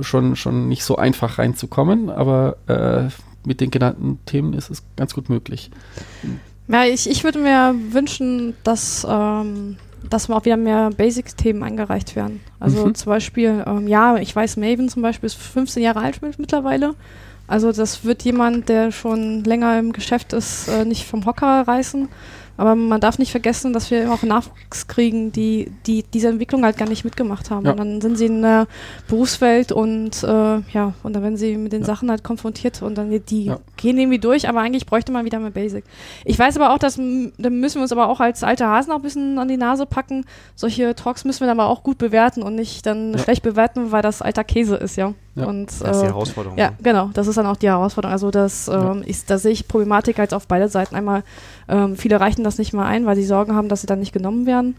schon, 0.00 0.36
schon 0.36 0.68
nicht 0.68 0.84
so 0.84 0.96
einfach 0.96 1.38
reinzukommen, 1.38 2.10
aber 2.10 2.56
äh, 2.68 3.08
mit 3.46 3.60
den 3.60 3.70
genannten 3.70 4.18
Themen 4.24 4.54
ist 4.54 4.70
es 4.70 4.82
ganz 4.96 5.14
gut 5.14 5.28
möglich. 5.28 5.70
Ja, 6.68 6.84
ich, 6.84 7.10
ich 7.10 7.24
würde 7.24 7.40
mir 7.40 7.74
wünschen, 7.90 8.54
dass, 8.64 9.06
ähm, 9.08 9.76
dass 10.10 10.28
auch 10.30 10.44
wieder 10.44 10.56
mehr 10.56 10.90
Basics-Themen 10.90 11.62
eingereicht 11.62 12.16
werden. 12.16 12.40
Also 12.60 12.86
Mhm. 12.86 12.94
zum 12.94 13.10
Beispiel, 13.10 13.64
ähm, 13.66 13.88
ja, 13.88 14.16
ich 14.16 14.34
weiß, 14.34 14.56
Maven 14.56 14.88
zum 14.88 15.02
Beispiel 15.02 15.26
ist 15.26 15.36
15 15.36 15.82
Jahre 15.82 16.00
alt 16.00 16.22
mit, 16.22 16.38
mittlerweile. 16.38 16.94
Also 17.46 17.72
das 17.72 18.04
wird 18.04 18.22
jemand, 18.22 18.68
der 18.68 18.90
schon 18.90 19.44
länger 19.44 19.78
im 19.78 19.92
Geschäft 19.92 20.32
ist, 20.32 20.68
äh, 20.68 20.84
nicht 20.84 21.06
vom 21.06 21.26
Hocker 21.26 21.62
reißen. 21.68 22.08
Aber 22.56 22.74
man 22.74 23.00
darf 23.00 23.18
nicht 23.18 23.30
vergessen, 23.30 23.72
dass 23.72 23.90
wir 23.90 24.12
auch 24.12 24.22
Nachwuchs 24.22 24.86
kriegen, 24.86 25.32
die, 25.32 25.72
die 25.86 26.04
diese 26.14 26.28
Entwicklung 26.28 26.64
halt 26.64 26.76
gar 26.76 26.88
nicht 26.88 27.04
mitgemacht 27.04 27.50
haben. 27.50 27.64
Ja. 27.66 27.72
Und 27.72 27.78
dann 27.78 28.00
sind 28.00 28.16
sie 28.16 28.26
in 28.26 28.42
der 28.42 28.66
Berufswelt 29.08 29.72
und 29.72 30.22
äh, 30.22 30.26
ja, 30.72 30.94
und 31.02 31.14
dann 31.14 31.22
werden 31.22 31.36
sie 31.36 31.56
mit 31.56 31.72
den 31.72 31.80
Ja. 31.80 31.86
Sachen 31.86 32.10
halt 32.10 32.22
konfrontiert 32.22 32.80
und 32.82 32.96
dann 32.96 33.10
die 33.26 33.44
Ja. 33.44 33.58
gehen 33.76 33.98
irgendwie 33.98 34.18
durch, 34.18 34.48
aber 34.48 34.60
eigentlich 34.60 34.86
bräuchte 34.86 35.10
man 35.12 35.24
wieder 35.24 35.40
mehr 35.40 35.50
Basic. 35.50 35.84
Ich 36.24 36.38
weiß 36.38 36.56
aber 36.56 36.72
auch, 36.72 36.78
dass 36.78 36.96
da 36.96 37.50
müssen 37.50 37.76
wir 37.76 37.82
uns 37.82 37.92
aber 37.92 38.08
auch 38.08 38.20
als 38.20 38.42
alte 38.44 38.66
Hasen 38.66 38.92
auch 38.92 38.96
ein 38.96 39.02
bisschen 39.02 39.38
an 39.38 39.48
die 39.48 39.56
Nase 39.56 39.86
packen. 39.86 40.24
Solche 40.54 40.94
Talks 40.94 41.24
müssen 41.24 41.40
wir 41.40 41.48
dann 41.48 41.58
aber 41.58 41.68
auch 41.68 41.82
gut 41.82 41.98
bewerten 41.98 42.42
und 42.42 42.54
nicht 42.54 42.86
dann 42.86 43.18
schlecht 43.18 43.42
bewerten, 43.42 43.90
weil 43.92 44.02
das 44.02 44.22
alter 44.22 44.44
Käse 44.44 44.76
ist, 44.76 44.96
ja. 44.96 45.12
Ja. 45.36 45.46
Und, 45.46 45.66
Das 45.66 45.80
ist 45.80 46.00
die 46.00 46.04
äh, 46.06 46.08
Herausforderung. 46.08 46.58
ja, 46.58 46.72
genau, 46.82 47.10
das 47.12 47.26
ist 47.26 47.36
dann 47.36 47.46
auch 47.46 47.56
die 47.56 47.66
Herausforderung. 47.68 48.12
Also 48.12 48.30
das 48.30 48.66
Ja. 48.66 48.92
ähm, 48.92 49.02
ist, 49.02 49.30
da 49.30 49.38
sehe 49.38 49.50
ich 49.52 49.66
Problematik 49.66 50.18
als 50.18 50.32
auf 50.32 50.46
beide 50.46 50.68
Seiten. 50.68 50.94
Einmal, 50.94 51.24
ähm, 51.68 51.96
viele 51.96 52.20
reichen 52.20 52.44
das 52.44 52.58
nicht 52.58 52.72
mal 52.72 52.86
ein, 52.86 53.04
weil 53.06 53.16
sie 53.16 53.24
Sorgen 53.24 53.54
haben, 53.56 53.68
dass 53.68 53.80
sie 53.80 53.86
dann 53.88 53.98
nicht 53.98 54.12
genommen 54.12 54.46
werden. 54.46 54.76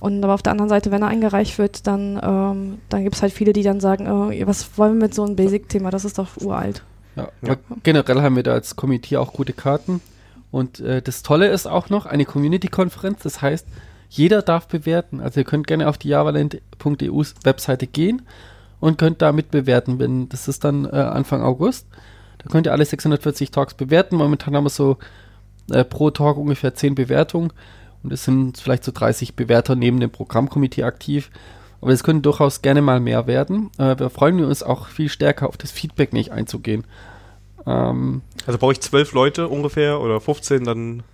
Und 0.00 0.22
aber 0.22 0.34
auf 0.34 0.42
der 0.42 0.50
anderen 0.52 0.68
Seite, 0.68 0.90
wenn 0.90 1.00
er 1.02 1.08
eingereicht 1.08 1.56
wird, 1.56 1.86
dann, 1.86 2.20
ähm, 2.22 2.78
dann 2.90 3.02
gibt 3.04 3.16
es 3.16 3.22
halt 3.22 3.32
viele, 3.32 3.54
die 3.54 3.62
dann 3.62 3.80
sagen, 3.80 4.30
äh, 4.32 4.46
was 4.46 4.76
wollen 4.76 4.94
wir 4.98 5.04
mit 5.06 5.14
so 5.14 5.24
einem 5.24 5.36
Basic-Thema, 5.36 5.90
das 5.90 6.04
ist 6.04 6.18
doch 6.18 6.28
uralt. 6.42 6.82
Ja, 7.16 7.28
Ja. 7.40 7.56
generell 7.82 8.20
haben 8.20 8.36
wir 8.36 8.42
da 8.42 8.52
als 8.52 8.76
Komitee 8.76 9.16
auch 9.16 9.32
gute 9.32 9.52
Karten. 9.54 10.02
Und 10.50 10.80
äh, 10.80 11.00
das 11.00 11.22
Tolle 11.22 11.46
ist 11.48 11.66
auch 11.66 11.88
noch 11.88 12.04
eine 12.06 12.26
Community-Konferenz. 12.26 13.22
Das 13.22 13.40
heißt, 13.40 13.66
jeder 14.10 14.42
darf 14.42 14.68
bewerten. 14.68 15.20
Also 15.20 15.40
ihr 15.40 15.44
könnt 15.44 15.66
gerne 15.66 15.88
auf 15.88 15.96
die 15.96 16.08
javaland.eu 16.08 17.22
Webseite 17.44 17.86
gehen 17.86 18.22
und 18.84 18.98
könnt 18.98 19.22
da 19.22 19.32
mitbewerten. 19.32 19.98
Wenn, 19.98 20.28
das 20.28 20.46
ist 20.46 20.62
dann 20.62 20.84
äh, 20.84 20.88
Anfang 20.90 21.40
August. 21.40 21.86
Da 22.36 22.50
könnt 22.50 22.66
ihr 22.66 22.72
alle 22.72 22.84
640 22.84 23.50
Talks 23.50 23.72
bewerten. 23.72 24.16
Momentan 24.16 24.54
haben 24.54 24.64
wir 24.64 24.70
so 24.70 24.98
äh, 25.70 25.84
pro 25.84 26.10
Talk 26.10 26.36
ungefähr 26.36 26.74
10 26.74 26.94
Bewertungen. 26.94 27.50
Und 28.02 28.12
es 28.12 28.24
sind 28.24 28.58
vielleicht 28.58 28.84
so 28.84 28.92
30 28.92 29.36
Bewerter 29.36 29.74
neben 29.74 30.00
dem 30.00 30.10
Programmkomitee 30.10 30.82
aktiv. 30.82 31.30
Aber 31.80 31.92
es 31.92 32.04
können 32.04 32.20
durchaus 32.20 32.60
gerne 32.60 32.82
mal 32.82 33.00
mehr 33.00 33.26
werden. 33.26 33.70
Äh, 33.78 33.98
wir 33.98 34.10
freuen 34.10 34.44
uns 34.44 34.62
auch 34.62 34.88
viel 34.88 35.08
stärker 35.08 35.48
auf 35.48 35.56
das 35.56 35.70
Feedback 35.70 36.12
nicht 36.12 36.30
einzugehen. 36.30 36.84
Ähm, 37.66 38.20
Also 38.44 38.58
brauche 38.58 38.72
ich 38.72 38.82
zwölf 38.82 39.14
Leute 39.14 39.48
ungefähr 39.48 40.02
oder 40.02 40.20
15, 40.20 40.64
dann 40.64 41.04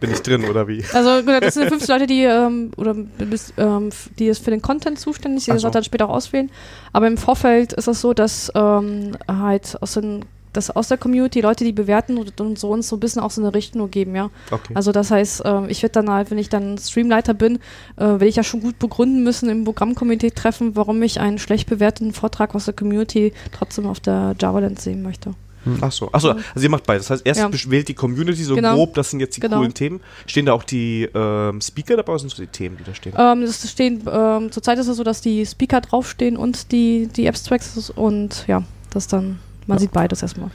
bin 0.00 0.10
ich 0.10 0.22
drin 0.22 0.44
oder 0.44 0.66
wie? 0.66 0.82
Also 0.92 1.24
genau, 1.24 1.40
das 1.40 1.54
sind 1.54 1.68
50 1.68 1.88
Leute, 1.88 2.06
die 2.06 2.24
ähm, 2.24 2.72
oder 2.76 2.94
bis, 2.94 3.52
ähm, 3.58 3.90
die 4.18 4.26
ist 4.26 4.42
für 4.42 4.50
den 4.50 4.62
Content 4.62 4.98
zuständig, 4.98 5.44
die 5.44 5.50
das 5.50 5.62
so. 5.62 5.68
auch 5.68 5.72
dann 5.72 5.84
später 5.84 6.08
auch 6.08 6.14
auswählen. 6.14 6.50
Aber 6.92 7.06
im 7.06 7.16
Vorfeld 7.16 7.74
ist 7.74 7.86
es 7.86 8.00
so, 8.00 8.14
dass 8.14 8.50
ähm, 8.54 9.16
halt 9.28 9.80
aus 9.80 9.94
den 9.94 10.24
dass 10.52 10.70
aus 10.70 10.88
der 10.88 10.98
Community 10.98 11.40
Leute, 11.40 11.64
die 11.64 11.72
bewerten 11.72 12.18
und, 12.18 12.40
und 12.40 12.58
so 12.58 12.70
uns 12.70 12.88
so 12.88 12.96
ein 12.96 13.00
bisschen 13.00 13.22
auch 13.22 13.30
so 13.30 13.40
eine 13.40 13.54
Richtschnur 13.54 13.88
geben, 13.88 14.16
ja. 14.16 14.30
Okay. 14.50 14.72
Also 14.74 14.92
das 14.92 15.10
heißt, 15.10 15.42
ähm, 15.44 15.66
ich 15.68 15.82
werde 15.82 15.92
dann 15.92 16.10
halt, 16.10 16.30
wenn 16.30 16.38
ich 16.38 16.48
dann 16.48 16.76
Streamleiter 16.76 17.34
bin, 17.34 17.56
äh, 17.96 18.04
werde 18.04 18.26
ich 18.26 18.36
ja 18.36 18.42
schon 18.42 18.60
gut 18.60 18.78
begründen 18.78 19.22
müssen 19.22 19.48
im 19.48 19.64
Programmkomitee 19.64 20.30
treffen, 20.30 20.76
warum 20.76 21.02
ich 21.02 21.20
einen 21.20 21.38
schlecht 21.38 21.68
bewerteten 21.68 22.12
Vortrag 22.12 22.54
aus 22.54 22.64
der 22.64 22.74
Community 22.74 23.32
trotzdem 23.52 23.86
auf 23.86 24.00
der 24.00 24.34
JavaLand 24.40 24.80
sehen 24.80 25.02
möchte. 25.02 25.34
Ach 25.82 25.92
so, 25.92 26.08
Ach 26.12 26.20
so, 26.20 26.30
also 26.30 26.44
ihr 26.60 26.70
macht 26.70 26.86
beides. 26.86 27.06
Das 27.08 27.18
heißt, 27.18 27.26
erst 27.26 27.40
Ja. 27.64 27.70
wählt 27.70 27.88
die 27.88 27.94
Community 27.94 28.42
so 28.44 28.54
Genau. 28.54 28.74
grob, 28.74 28.94
das 28.94 29.10
sind 29.10 29.20
jetzt 29.20 29.36
die 29.36 29.40
Genau. 29.40 29.58
coolen 29.58 29.74
Themen. 29.74 30.00
Stehen 30.26 30.46
da 30.46 30.52
auch 30.52 30.64
die 30.64 31.08
ähm, 31.14 31.60
Speaker 31.60 31.96
dabei 31.96 32.12
oder 32.12 32.18
sind 32.20 32.30
so 32.30 32.42
die 32.42 32.48
Themen, 32.48 32.76
die 32.78 32.84
da 32.84 32.94
stehen? 32.94 33.12
Ähm, 33.16 33.42
das 33.42 33.70
stehen, 33.70 34.02
ähm, 34.10 34.50
zurzeit 34.52 34.78
ist 34.78 34.88
es 34.88 34.96
so, 34.96 35.04
dass 35.04 35.20
die 35.20 35.44
Speaker 35.44 35.80
draufstehen 35.82 36.36
und 36.36 36.72
die, 36.72 37.08
die 37.14 37.28
Abstracts 37.28 37.90
und 37.90 38.44
ja, 38.46 38.62
das 38.90 39.06
dann, 39.06 39.38
man 39.66 39.76
Ja. 39.76 39.80
sieht 39.80 39.92
beides 39.92 40.22
erstmal. 40.22 40.50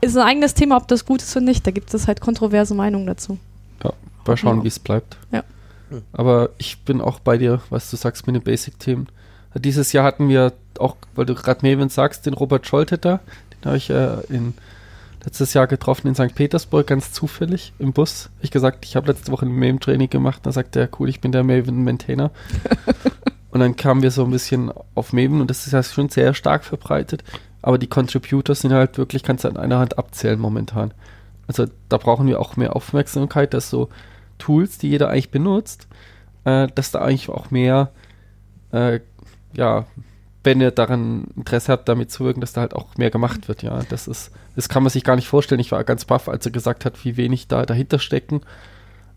Ist 0.00 0.16
ein 0.16 0.22
eigenes 0.26 0.54
Thema, 0.54 0.76
ob 0.76 0.88
das 0.88 1.04
gut 1.04 1.22
ist 1.22 1.34
oder 1.36 1.44
nicht. 1.46 1.66
Da 1.66 1.70
gibt 1.70 1.92
es 1.94 2.06
halt 2.06 2.20
kontroverse 2.20 2.74
Meinungen 2.74 3.06
dazu. 3.06 3.38
Mal 4.26 4.36
schauen, 4.38 4.58
Ja. 4.58 4.64
wie 4.64 4.68
es 4.68 4.78
bleibt. 4.78 5.18
Ja. 5.32 5.44
Hm. 5.90 6.00
Aber 6.14 6.48
ich 6.56 6.78
bin 6.78 7.02
auch 7.02 7.20
bei 7.20 7.36
dir, 7.36 7.60
was 7.68 7.90
du 7.90 7.96
sagst 7.98 8.26
mit 8.26 8.34
den 8.34 8.42
Basic-Themen. 8.42 9.06
Dieses 9.54 9.92
Jahr 9.92 10.04
hatten 10.04 10.28
wir 10.30 10.54
auch, 10.78 10.96
weil 11.14 11.26
du 11.26 11.34
gerade 11.34 11.60
Maven 11.66 11.90
sagst, 11.90 12.24
den 12.24 12.32
Robert 12.32 12.66
Scholte 12.66 12.96
da. 12.96 13.20
Den 13.64 13.68
habe 13.68 13.76
ich 13.78 13.90
äh, 13.90 14.20
in, 14.28 14.54
letztes 15.24 15.54
Jahr 15.54 15.66
getroffen 15.66 16.08
in 16.08 16.14
St. 16.14 16.34
Petersburg, 16.34 16.86
ganz 16.86 17.12
zufällig 17.12 17.72
im 17.78 17.92
Bus. 17.92 18.30
Ich 18.40 18.50
gesagt, 18.50 18.84
ich 18.84 18.94
habe 18.94 19.06
letzte 19.06 19.32
Woche 19.32 19.46
ein 19.46 19.54
Maven-Training 19.54 20.10
gemacht. 20.10 20.40
Da 20.44 20.52
sagt 20.52 20.76
er, 20.76 20.88
cool, 20.98 21.08
ich 21.08 21.20
bin 21.20 21.32
der 21.32 21.44
Maven-Maintainer. 21.44 22.30
und 23.50 23.60
dann 23.60 23.76
kamen 23.76 24.02
wir 24.02 24.10
so 24.10 24.24
ein 24.24 24.30
bisschen 24.30 24.70
auf 24.94 25.12
Maven 25.12 25.40
und 25.40 25.48
das 25.48 25.66
ist 25.66 25.72
ja 25.72 25.82
schon 25.82 26.10
sehr 26.10 26.34
stark 26.34 26.64
verbreitet. 26.64 27.24
Aber 27.62 27.78
die 27.78 27.86
Contributors 27.86 28.60
sind 28.60 28.72
halt 28.72 28.98
wirklich, 28.98 29.22
kannst 29.22 29.44
du 29.44 29.48
an 29.48 29.56
einer 29.56 29.78
Hand 29.78 29.96
abzählen 29.96 30.38
momentan. 30.38 30.92
Also 31.46 31.66
da 31.88 31.96
brauchen 31.96 32.26
wir 32.26 32.40
auch 32.40 32.56
mehr 32.56 32.76
Aufmerksamkeit, 32.76 33.54
dass 33.54 33.70
so 33.70 33.88
Tools, 34.38 34.76
die 34.76 34.90
jeder 34.90 35.08
eigentlich 35.08 35.30
benutzt, 35.30 35.88
äh, 36.44 36.68
dass 36.74 36.90
da 36.90 37.00
eigentlich 37.00 37.30
auch 37.30 37.50
mehr, 37.50 37.90
äh, 38.72 39.00
ja, 39.54 39.86
wenn 40.44 40.60
ihr 40.60 40.70
daran 40.70 41.24
Interesse 41.36 41.72
habt, 41.72 41.88
damit 41.88 42.10
zu 42.12 42.24
wirken, 42.24 42.40
dass 42.40 42.52
da 42.52 42.60
halt 42.60 42.74
auch 42.74 42.96
mehr 42.96 43.10
gemacht 43.10 43.48
wird, 43.48 43.62
ja. 43.62 43.80
Das 43.88 44.06
ist, 44.06 44.30
das 44.56 44.68
kann 44.68 44.82
man 44.82 44.90
sich 44.90 45.02
gar 45.04 45.16
nicht 45.16 45.26
vorstellen. 45.28 45.60
Ich 45.60 45.72
war 45.72 45.82
ganz 45.84 46.04
baff, 46.04 46.28
als 46.28 46.44
er 46.46 46.52
gesagt 46.52 46.84
hat, 46.84 47.04
wie 47.04 47.16
wenig 47.16 47.48
da 47.48 47.64
dahinter 47.66 47.98
stecken. 47.98 48.42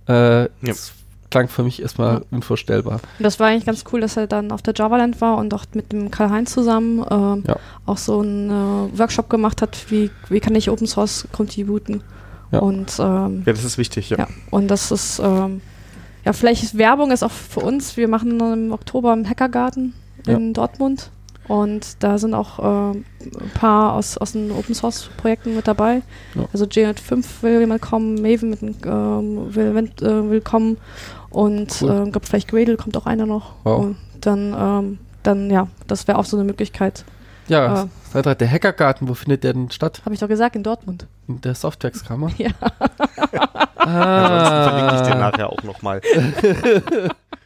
Äh, 0.07 0.47
Das 0.61 0.93
klang 1.29 1.49
für 1.49 1.63
mich 1.63 1.81
erstmal 1.81 2.15
Ja. 2.15 2.21
unvorstellbar. 2.31 3.01
Das 3.19 3.39
war 3.39 3.47
eigentlich 3.47 3.65
ganz 3.65 3.83
cool, 3.91 3.99
dass 3.99 4.15
er 4.15 4.27
dann 4.27 4.51
auf 4.53 4.61
der 4.61 4.73
JavaLand 4.73 5.19
war 5.19 5.37
und 5.37 5.53
auch 5.53 5.65
mit 5.73 5.91
dem 5.91 6.09
Karl-Heinz 6.09 6.53
zusammen 6.53 7.05
ähm, 7.11 7.43
Ja. 7.45 7.57
auch 7.85 7.97
so 7.97 8.21
einen 8.21 8.49
äh, 8.49 8.97
Workshop 8.97 9.29
gemacht 9.29 9.61
hat, 9.61 9.91
wie, 9.91 10.09
wie 10.29 10.39
kann 10.39 10.55
ich 10.55 10.69
Open 10.69 10.87
Source 10.87 11.27
contributen. 11.33 12.01
Ja. 12.51 12.59
Und 12.59 12.93
ähm, 12.99 13.43
Ja, 13.45 13.51
das 13.51 13.65
ist 13.65 13.77
wichtig, 13.77 14.09
ja. 14.11 14.19
Ja, 14.19 14.27
und 14.51 14.69
das 14.69 14.89
ist, 14.91 15.19
ähm, 15.19 15.59
ja, 16.23 16.31
vielleicht 16.31 16.63
ist 16.63 16.77
Werbung 16.77 17.11
ist 17.11 17.23
auch 17.23 17.31
für 17.31 17.59
uns. 17.59 17.97
Wir 17.97 18.07
machen 18.07 18.39
im 18.39 18.71
Oktober 18.71 19.11
einen 19.11 19.27
Hackergarten 19.29 19.93
in 20.25 20.53
Dortmund. 20.53 21.09
Und 21.47 22.03
da 22.03 22.17
sind 22.17 22.33
auch 22.33 22.59
ähm, 22.91 23.05
ein 23.21 23.49
paar 23.53 23.93
aus, 23.93 24.17
aus 24.17 24.33
den 24.33 24.51
Open 24.51 24.75
Source 24.75 25.09
Projekten 25.17 25.55
mit 25.55 25.67
dabei. 25.67 26.01
Ja. 26.35 26.43
Also 26.51 26.65
JNet5 26.65 27.25
will 27.41 27.59
jemand 27.61 27.81
kommen, 27.81 28.15
Maven 28.15 28.49
mit, 28.49 28.61
ähm, 28.61 29.55
will, 29.55 29.89
äh, 30.01 30.29
will 30.29 30.41
kommen 30.41 30.77
und 31.29 31.81
Cool. 31.81 31.89
ähm, 31.89 32.11
glaub, 32.11 32.25
vielleicht 32.25 32.49
Gradle 32.49 32.75
kommt 32.77 32.97
auch 32.97 33.05
einer 33.05 33.25
noch. 33.25 33.53
Wow. 33.63 33.85
Und 33.85 33.97
dann, 34.21 34.55
ähm, 34.59 34.97
dann 35.23 35.49
ja, 35.49 35.67
das 35.87 36.07
wäre 36.07 36.17
auch 36.17 36.25
so 36.25 36.35
eine 36.37 36.43
Möglichkeit. 36.45 37.05
Ja, 37.47 37.83
Äh. 37.83 37.87
Sandra, 38.11 38.35
der 38.35 38.49
Hackergarten, 38.51 39.07
wo 39.07 39.13
findet 39.13 39.43
der 39.45 39.53
denn 39.53 39.71
statt? 39.71 40.01
Habe 40.03 40.13
ich 40.13 40.19
doch 40.19 40.27
gesagt, 40.27 40.55
in 40.57 40.63
Dortmund. 40.63 41.07
In 41.29 41.39
der 41.41 41.55
Softwareskammer? 41.55 42.29
Ja. 42.37 42.49
Ansonsten 43.77 44.63
verlinke 44.69 44.95
ich 44.95 45.01
dir 45.01 45.15
Ah. 45.15 45.19
nachher 45.31 45.49
auch 45.49 45.63
nochmal. 45.63 46.01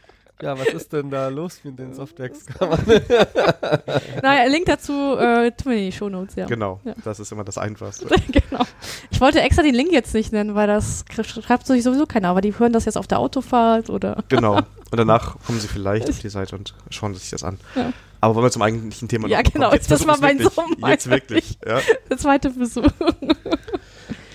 Ja, 0.42 0.58
was 0.58 0.66
ist 0.68 0.92
denn 0.92 1.08
da 1.10 1.28
los 1.28 1.60
mit 1.62 1.78
den 1.78 1.94
Softwareskammern? 1.94 2.80
naja, 4.22 4.48
Link 4.50 4.66
dazu 4.66 4.92
äh, 5.16 5.50
tun 5.52 5.72
wir 5.72 5.78
in 5.78 5.84
die 5.86 5.92
Shownotes, 5.92 6.34
ja. 6.34 6.46
Genau, 6.46 6.80
Ja. 6.84 6.94
das 7.04 7.20
ist 7.20 7.30
immer 7.32 7.44
das 7.44 7.58
Einfachste. 7.58 8.06
genau. 8.32 8.64
Ich 9.10 9.20
wollte 9.20 9.40
extra 9.40 9.62
den 9.62 9.74
Link 9.74 9.92
jetzt 9.92 10.14
nicht 10.14 10.32
nennen, 10.32 10.54
weil 10.54 10.66
das 10.66 11.04
sch- 11.06 11.42
schreibt 11.42 11.66
sich 11.66 11.82
sowieso 11.82 12.06
keiner, 12.06 12.28
aber 12.28 12.40
die 12.40 12.58
hören 12.58 12.72
das 12.72 12.84
jetzt 12.86 12.96
auf 12.98 13.06
der 13.06 13.18
Autofahrt 13.20 13.88
oder. 13.88 14.22
Genau. 14.28 14.56
Und 14.56 14.98
danach 14.98 15.36
kommen 15.46 15.58
sie 15.60 15.68
vielleicht 15.68 16.08
auf 16.10 16.18
die 16.18 16.28
Seite 16.28 16.56
und 16.56 16.74
schauen 16.90 17.14
sich 17.14 17.30
das 17.30 17.44
an. 17.44 17.58
Ja. 17.74 17.92
Aber 18.20 18.34
wollen 18.34 18.44
wir 18.46 18.50
zum 18.50 18.62
eigentlichen 18.62 19.08
Thema 19.08 19.26
Ja, 19.28 19.38
noch 19.42 19.52
genau, 19.52 19.68
kommen? 19.70 19.80
das 19.88 20.06
war 20.06 20.16
versuch's 20.18 20.56
mein. 20.56 20.76
Sohn, 20.78 20.90
Jetzt 20.90 21.08
wirklich. 21.10 21.58
Ja. 21.66 21.80
Der 22.10 22.18
zweite 22.18 22.50
Versuch. 22.50 22.86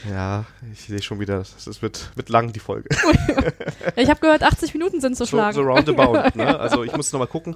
Ja, 0.10 0.46
ich 0.74 0.82
sehe 0.82 1.02
schon 1.02 1.20
wieder, 1.20 1.40
es 1.42 1.82
wird, 1.82 2.12
wird 2.16 2.30
lang, 2.30 2.54
die 2.54 2.60
Folge. 2.60 2.90
ich 3.96 4.10
habe 4.10 4.20
gehört, 4.20 4.44
80 4.44 4.74
Minuten 4.74 5.02
sind 5.02 5.16
zu 5.16 5.26
So, 5.26 5.30
schlagen. 5.32 5.56
so 5.56 5.62
roundabout. 5.62 6.36
ne? 6.38 6.60
Also 6.60 6.84
ich 6.84 6.96
muss 6.96 7.12
nochmal 7.12 7.28
gucken. 7.28 7.56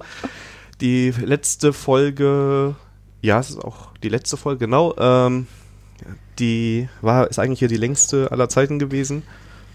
Die 0.80 1.10
letzte 1.10 1.72
Folge, 1.72 2.74
ja, 3.20 3.38
es 3.38 3.50
ist 3.50 3.58
auch 3.64 3.88
die 4.02 4.08
letzte 4.08 4.36
Folge, 4.36 4.60
genau. 4.60 4.94
Ähm, 4.98 5.46
die 6.38 6.88
war, 7.00 7.28
ist 7.28 7.38
eigentlich 7.38 7.60
hier 7.60 7.68
die 7.68 7.76
längste 7.76 8.32
aller 8.32 8.48
Zeiten 8.48 8.78
gewesen. 8.78 9.22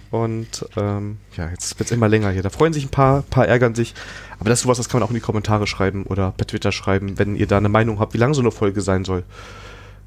Und 0.10 0.66
ähm, 0.78 1.18
ja, 1.36 1.50
jetzt 1.50 1.78
wird 1.80 1.88
es 1.88 1.92
immer 1.92 2.08
länger 2.08 2.30
hier. 2.32 2.42
Da 2.42 2.50
freuen 2.50 2.72
sich 2.74 2.86
ein 2.86 2.90
paar, 2.92 3.24
paar 3.24 3.48
ärgern 3.48 3.76
sich. 3.76 3.94
Aber 4.40 4.50
das 4.50 4.60
ist 4.60 4.64
sowas, 4.64 4.78
das 4.78 4.88
kann 4.90 5.00
man 5.00 5.06
auch 5.06 5.12
in 5.12 5.16
die 5.16 5.22
Kommentare 5.22 5.68
schreiben 5.68 6.04
oder 6.06 6.32
per 6.32 6.48
Twitter 6.48 6.72
schreiben, 6.72 7.20
wenn 7.20 7.36
ihr 7.36 7.48
da 7.48 7.58
eine 7.58 7.70
Meinung 7.70 8.00
habt, 8.00 8.14
wie 8.14 8.18
lang 8.18 8.34
so 8.34 8.42
eine 8.42 8.52
Folge 8.52 8.82
sein 8.82 9.04
soll. 9.04 9.24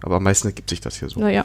Aber 0.03 0.17
am 0.17 0.23
meisten 0.23 0.49
ergibt 0.49 0.71
sich 0.71 0.81
das 0.81 0.97
hier 0.97 1.09
so. 1.09 1.21
Naja. 1.21 1.45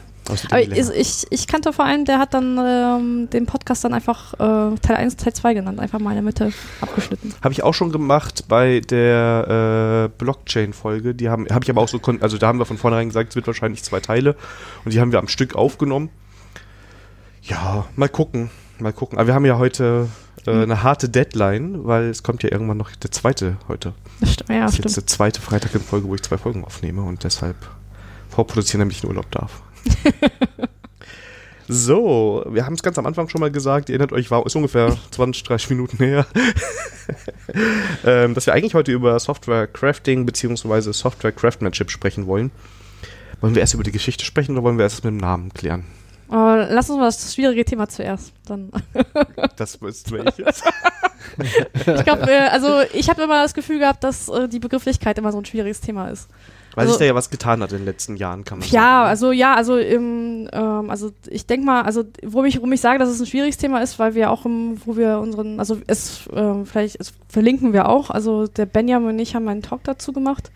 Aber 0.50 0.60
ich, 0.60 0.90
ich, 0.90 1.26
ich 1.30 1.46
kannte 1.46 1.72
vor 1.72 1.84
allem, 1.84 2.04
der 2.04 2.18
hat 2.18 2.34
dann 2.34 2.58
ähm, 2.58 3.30
den 3.30 3.46
Podcast 3.46 3.84
dann 3.84 3.94
einfach 3.94 4.34
äh, 4.34 4.76
Teil 4.80 4.96
1, 4.96 5.16
Teil 5.16 5.32
2 5.32 5.54
genannt, 5.54 5.78
einfach 5.78 5.98
mal 5.98 6.10
in 6.10 6.16
der 6.16 6.22
Mitte 6.24 6.52
abgeschnitten. 6.80 7.34
Habe 7.42 7.52
ich 7.52 7.62
auch 7.62 7.74
schon 7.74 7.92
gemacht 7.92 8.44
bei 8.48 8.80
der 8.80 10.08
äh, 10.10 10.18
Blockchain-Folge. 10.18 11.14
Die 11.14 11.28
haben, 11.28 11.46
habe 11.50 11.64
ich 11.64 11.70
aber 11.70 11.80
auch 11.82 11.88
so, 11.88 12.00
also 12.20 12.38
da 12.38 12.48
haben 12.48 12.58
wir 12.58 12.64
von 12.66 12.78
vornherein 12.78 13.08
gesagt, 13.08 13.30
es 13.30 13.36
wird 13.36 13.46
wahrscheinlich 13.46 13.82
zwei 13.84 14.00
Teile 14.00 14.36
und 14.84 14.92
die 14.94 15.00
haben 15.00 15.12
wir 15.12 15.18
am 15.18 15.28
Stück 15.28 15.54
aufgenommen. 15.54 16.10
Ja, 17.42 17.86
mal 17.94 18.08
gucken, 18.08 18.50
mal 18.78 18.92
gucken. 18.92 19.18
Aber 19.18 19.28
wir 19.28 19.34
haben 19.34 19.44
ja 19.44 19.58
heute 19.58 20.08
äh, 20.46 20.54
Mhm. 20.54 20.62
eine 20.62 20.82
harte 20.82 21.08
Deadline, 21.08 21.84
weil 21.86 22.04
es 22.04 22.22
kommt 22.22 22.42
ja 22.42 22.52
irgendwann 22.52 22.76
noch 22.76 22.94
der 22.94 23.10
zweite 23.10 23.56
heute. 23.68 23.94
Das 24.20 24.32
stimmt, 24.32 24.50
ja, 24.50 24.60
das 24.60 24.70
ist 24.70 24.74
stimmt. 24.76 24.84
jetzt 24.86 24.96
der 24.96 25.06
zweite 25.06 25.40
Freitag 25.40 25.74
in 25.74 25.80
Folge, 25.80 26.08
wo 26.08 26.14
ich 26.14 26.22
zwei 26.22 26.38
Folgen 26.38 26.64
aufnehme 26.64 27.02
und 27.02 27.24
deshalb 27.24 27.56
vorproduzieren, 28.36 28.80
damit 28.80 28.96
ich 28.96 29.02
in 29.02 29.08
Urlaub 29.08 29.30
darf. 29.30 29.62
So, 31.68 32.44
wir 32.48 32.64
haben 32.64 32.74
es 32.74 32.82
ganz 32.84 32.96
am 32.96 33.06
Anfang 33.06 33.28
schon 33.28 33.40
mal 33.40 33.50
gesagt, 33.50 33.88
ihr 33.88 33.94
erinnert 33.94 34.12
euch, 34.12 34.30
war 34.30 34.46
ist 34.46 34.54
ungefähr 34.54 34.96
20, 35.10 35.42
30 35.42 35.70
Minuten 35.70 35.96
her, 35.96 36.24
ähm, 38.04 38.34
dass 38.34 38.46
wir 38.46 38.54
eigentlich 38.54 38.74
heute 38.74 38.92
über 38.92 39.18
Software 39.18 39.66
Crafting 39.66 40.26
bzw. 40.26 40.92
Software 40.92 41.32
Craftsmanship 41.32 41.90
sprechen 41.90 42.28
wollen. 42.28 42.52
Wollen 43.40 43.56
wir 43.56 43.62
erst 43.62 43.74
über 43.74 43.82
die 43.82 43.90
Geschichte 43.90 44.24
sprechen 44.24 44.52
oder 44.52 44.62
wollen 44.62 44.78
wir 44.78 44.84
erst 44.84 45.02
mit 45.02 45.12
dem 45.12 45.16
Namen 45.16 45.52
klären? 45.52 45.84
Aber 46.28 46.68
lass 46.70 46.88
uns 46.88 47.00
mal 47.00 47.06
das 47.06 47.34
schwierige 47.34 47.64
Thema 47.64 47.88
zuerst. 47.88 48.32
Dann. 48.46 48.70
Das 49.56 49.74
ist 49.76 50.12
welches? 50.12 50.62
Ich 51.38 52.04
glaube, 52.04 52.30
äh, 52.30 52.48
also 52.50 52.80
ich 52.92 53.08
habe 53.08 53.22
immer 53.22 53.42
das 53.42 53.54
Gefühl 53.54 53.78
gehabt, 53.78 54.04
dass 54.04 54.28
äh, 54.28 54.48
die 54.48 54.58
Begrifflichkeit 54.58 55.18
immer 55.18 55.32
so 55.32 55.38
ein 55.38 55.44
schwieriges 55.44 55.80
Thema 55.80 56.08
ist. 56.08 56.28
Weil 56.76 56.82
Also- 56.84 56.92
sich 56.92 56.98
da 57.00 57.04
ja 57.06 57.14
was 57.16 57.30
getan 57.30 57.60
hat 57.62 57.72
in 57.72 57.78
den 57.78 57.84
letzten 57.86 58.16
Jahren, 58.16 58.44
kann 58.44 58.58
man 58.58 58.68
Ja, 58.68 58.72
sagen. 58.82 59.08
also 59.08 59.32
ja, 59.32 59.54
also 59.54 59.76
im, 59.78 60.48
ähm, 60.52 60.90
also 60.90 61.10
ich 61.26 61.46
denke 61.46 61.66
mal, 61.66 61.82
also 61.82 62.04
wo 62.22 62.44
ich, 62.44 62.56
warum 62.56 62.70
ich 62.72 62.80
sage, 62.80 62.98
dass 63.00 63.08
es 63.08 63.18
ein 63.18 63.26
schwieriges 63.26 63.56
Thema 63.56 63.80
ist, 63.80 63.98
weil 63.98 64.14
wir 64.14 64.30
auch 64.30 64.44
im, 64.46 64.76
wo 64.84 64.96
wir 64.96 65.18
unseren, 65.18 65.58
also 65.58 65.78
es 65.88 66.28
ähm, 66.32 66.66
vielleicht 66.66 67.00
es 67.00 67.12
verlinken 67.28 67.72
wir 67.72 67.88
auch, 67.88 68.10
also 68.10 68.46
der 68.46 68.66
Benjamin 68.66 69.08
und 69.08 69.18
ich 69.18 69.34
haben 69.34 69.48
einen 69.48 69.62
Talk 69.62 69.82
dazu 69.84 70.12
gemacht 70.12 70.50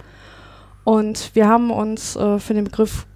und 0.85 1.31
wir 1.35 1.49
haben 1.49 1.71
uns 1.71 2.17
äh, 2.17 2.39
für 2.39 2.55
den 2.55 2.65
Begriff 2.65 3.07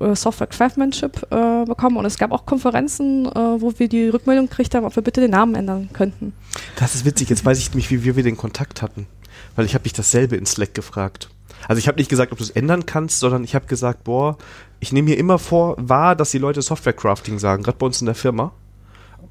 äh, 0.00 0.14
Software 0.14 0.46
Craftsmanship 0.46 1.26
äh, 1.30 1.64
bekommen 1.64 1.96
und 1.98 2.06
es 2.06 2.18
gab 2.18 2.32
auch 2.32 2.46
Konferenzen, 2.46 3.26
äh, 3.26 3.60
wo 3.60 3.72
wir 3.78 3.88
die 3.88 4.08
Rückmeldung 4.08 4.48
gekriegt 4.48 4.74
haben, 4.74 4.84
ob 4.86 4.96
wir 4.96 5.02
bitte 5.02 5.20
den 5.20 5.30
Namen 5.32 5.54
ändern 5.54 5.90
könnten. 5.92 6.32
Das 6.78 6.94
ist 6.94 7.04
witzig, 7.04 7.28
jetzt 7.28 7.44
weiß 7.44 7.58
ich 7.58 7.74
nicht, 7.74 7.90
wie 7.90 8.16
wir 8.16 8.22
den 8.22 8.36
Kontakt 8.36 8.82
hatten. 8.82 9.06
Weil 9.54 9.66
ich 9.66 9.74
habe 9.74 9.84
dich 9.84 9.92
dasselbe 9.92 10.36
in 10.36 10.46
Slack 10.46 10.74
gefragt. 10.74 11.28
Also 11.68 11.78
ich 11.78 11.88
habe 11.88 11.98
nicht 11.98 12.08
gesagt, 12.08 12.32
ob 12.32 12.38
du 12.38 12.44
es 12.44 12.50
ändern 12.50 12.86
kannst, 12.86 13.20
sondern 13.20 13.44
ich 13.44 13.54
habe 13.54 13.66
gesagt, 13.66 14.04
boah, 14.04 14.36
ich 14.80 14.92
nehme 14.92 15.10
mir 15.10 15.18
immer 15.18 15.38
vor, 15.38 15.74
wahr, 15.78 16.14
dass 16.14 16.30
die 16.30 16.38
Leute 16.38 16.62
Software 16.62 16.92
Crafting 16.92 17.38
sagen, 17.38 17.62
gerade 17.62 17.78
bei 17.78 17.86
uns 17.86 18.00
in 18.00 18.06
der 18.06 18.14
Firma. 18.14 18.52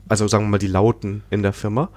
Also 0.08 0.28
sagen 0.28 0.46
wir 0.46 0.50
mal 0.50 0.58
die 0.58 0.68
Lauten 0.68 1.24
in 1.30 1.44
der 1.44 1.54
Firma. 1.54 1.90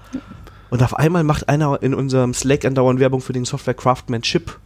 Und 0.71 0.83
auf 0.83 0.95
einmal 0.95 1.25
macht 1.25 1.49
einer 1.49 1.83
in 1.83 1.95
unserem 1.95 2.35
Slack 2.35 2.65
andauernd 2.65 3.01
Werbung 3.01 3.21
für 3.21 3.33
den 3.33 3.45
Software 3.45 3.75
Craftsmanship 3.75 4.59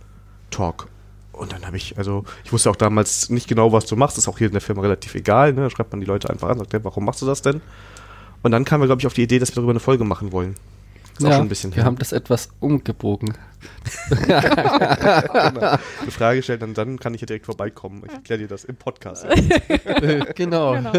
Talk. 0.51 0.89
Und 1.33 1.53
dann 1.53 1.67
habe 1.67 1.77
ich, 1.77 1.97
also 1.97 2.25
ich 2.45 2.53
wusste 2.53 2.71
auch 2.71 2.77
damals 2.77 3.31
nicht 3.31 3.49
genau, 3.49 3.73
was 3.73 3.87
du 3.87 3.97
machst, 3.97 4.19
ist 4.19 4.29
auch 4.29 4.39
hier 4.39 4.49
in 4.49 4.53
der 4.53 4.61
Firma 4.61 4.83
relativ 4.83 5.15
egal, 5.15 5.55
ne? 5.55 5.63
Da 5.63 5.71
schreibt 5.71 5.91
man 5.93 6.01
die 6.01 6.07
Leute 6.07 6.29
einfach 6.29 6.49
an, 6.49 6.59
sagt, 6.59 6.73
ja, 6.73 6.85
warum 6.85 7.05
machst 7.05 7.23
du 7.23 7.27
das 7.27 7.43
denn? 7.43 7.61
Und 8.43 8.51
dann 8.51 8.65
kamen 8.65 8.83
wir, 8.83 8.87
glaube 8.87 9.01
ich, 9.01 9.07
auf 9.07 9.15
die 9.15 9.23
Idee, 9.23 9.39
dass 9.39 9.51
wir 9.51 9.57
darüber 9.57 9.73
eine 9.73 9.81
Folge 9.81 10.05
machen 10.05 10.31
wollen. 10.33 10.57
Ist 11.15 11.23
ja, 11.23 11.29
auch 11.29 11.33
schon 11.35 11.43
ein 11.43 11.49
bisschen 11.49 11.71
Wir 11.73 11.77
her. 11.77 11.85
haben 11.85 11.99
das 11.99 12.13
etwas 12.13 12.49
umgebogen. 12.61 13.35
Eine 14.29 15.79
Frage 16.11 16.43
stellen, 16.43 16.61
dann, 16.61 16.75
dann 16.75 16.99
kann 16.99 17.15
ich 17.15 17.21
ja 17.21 17.27
direkt 17.27 17.47
vorbeikommen. 17.47 18.03
Ich 18.07 18.13
erkläre 18.13 18.41
dir 18.41 18.49
das 18.49 18.65
im 18.65 18.77
Podcast. 18.77 19.27
genau. 20.35 20.73
genau. 20.75 20.93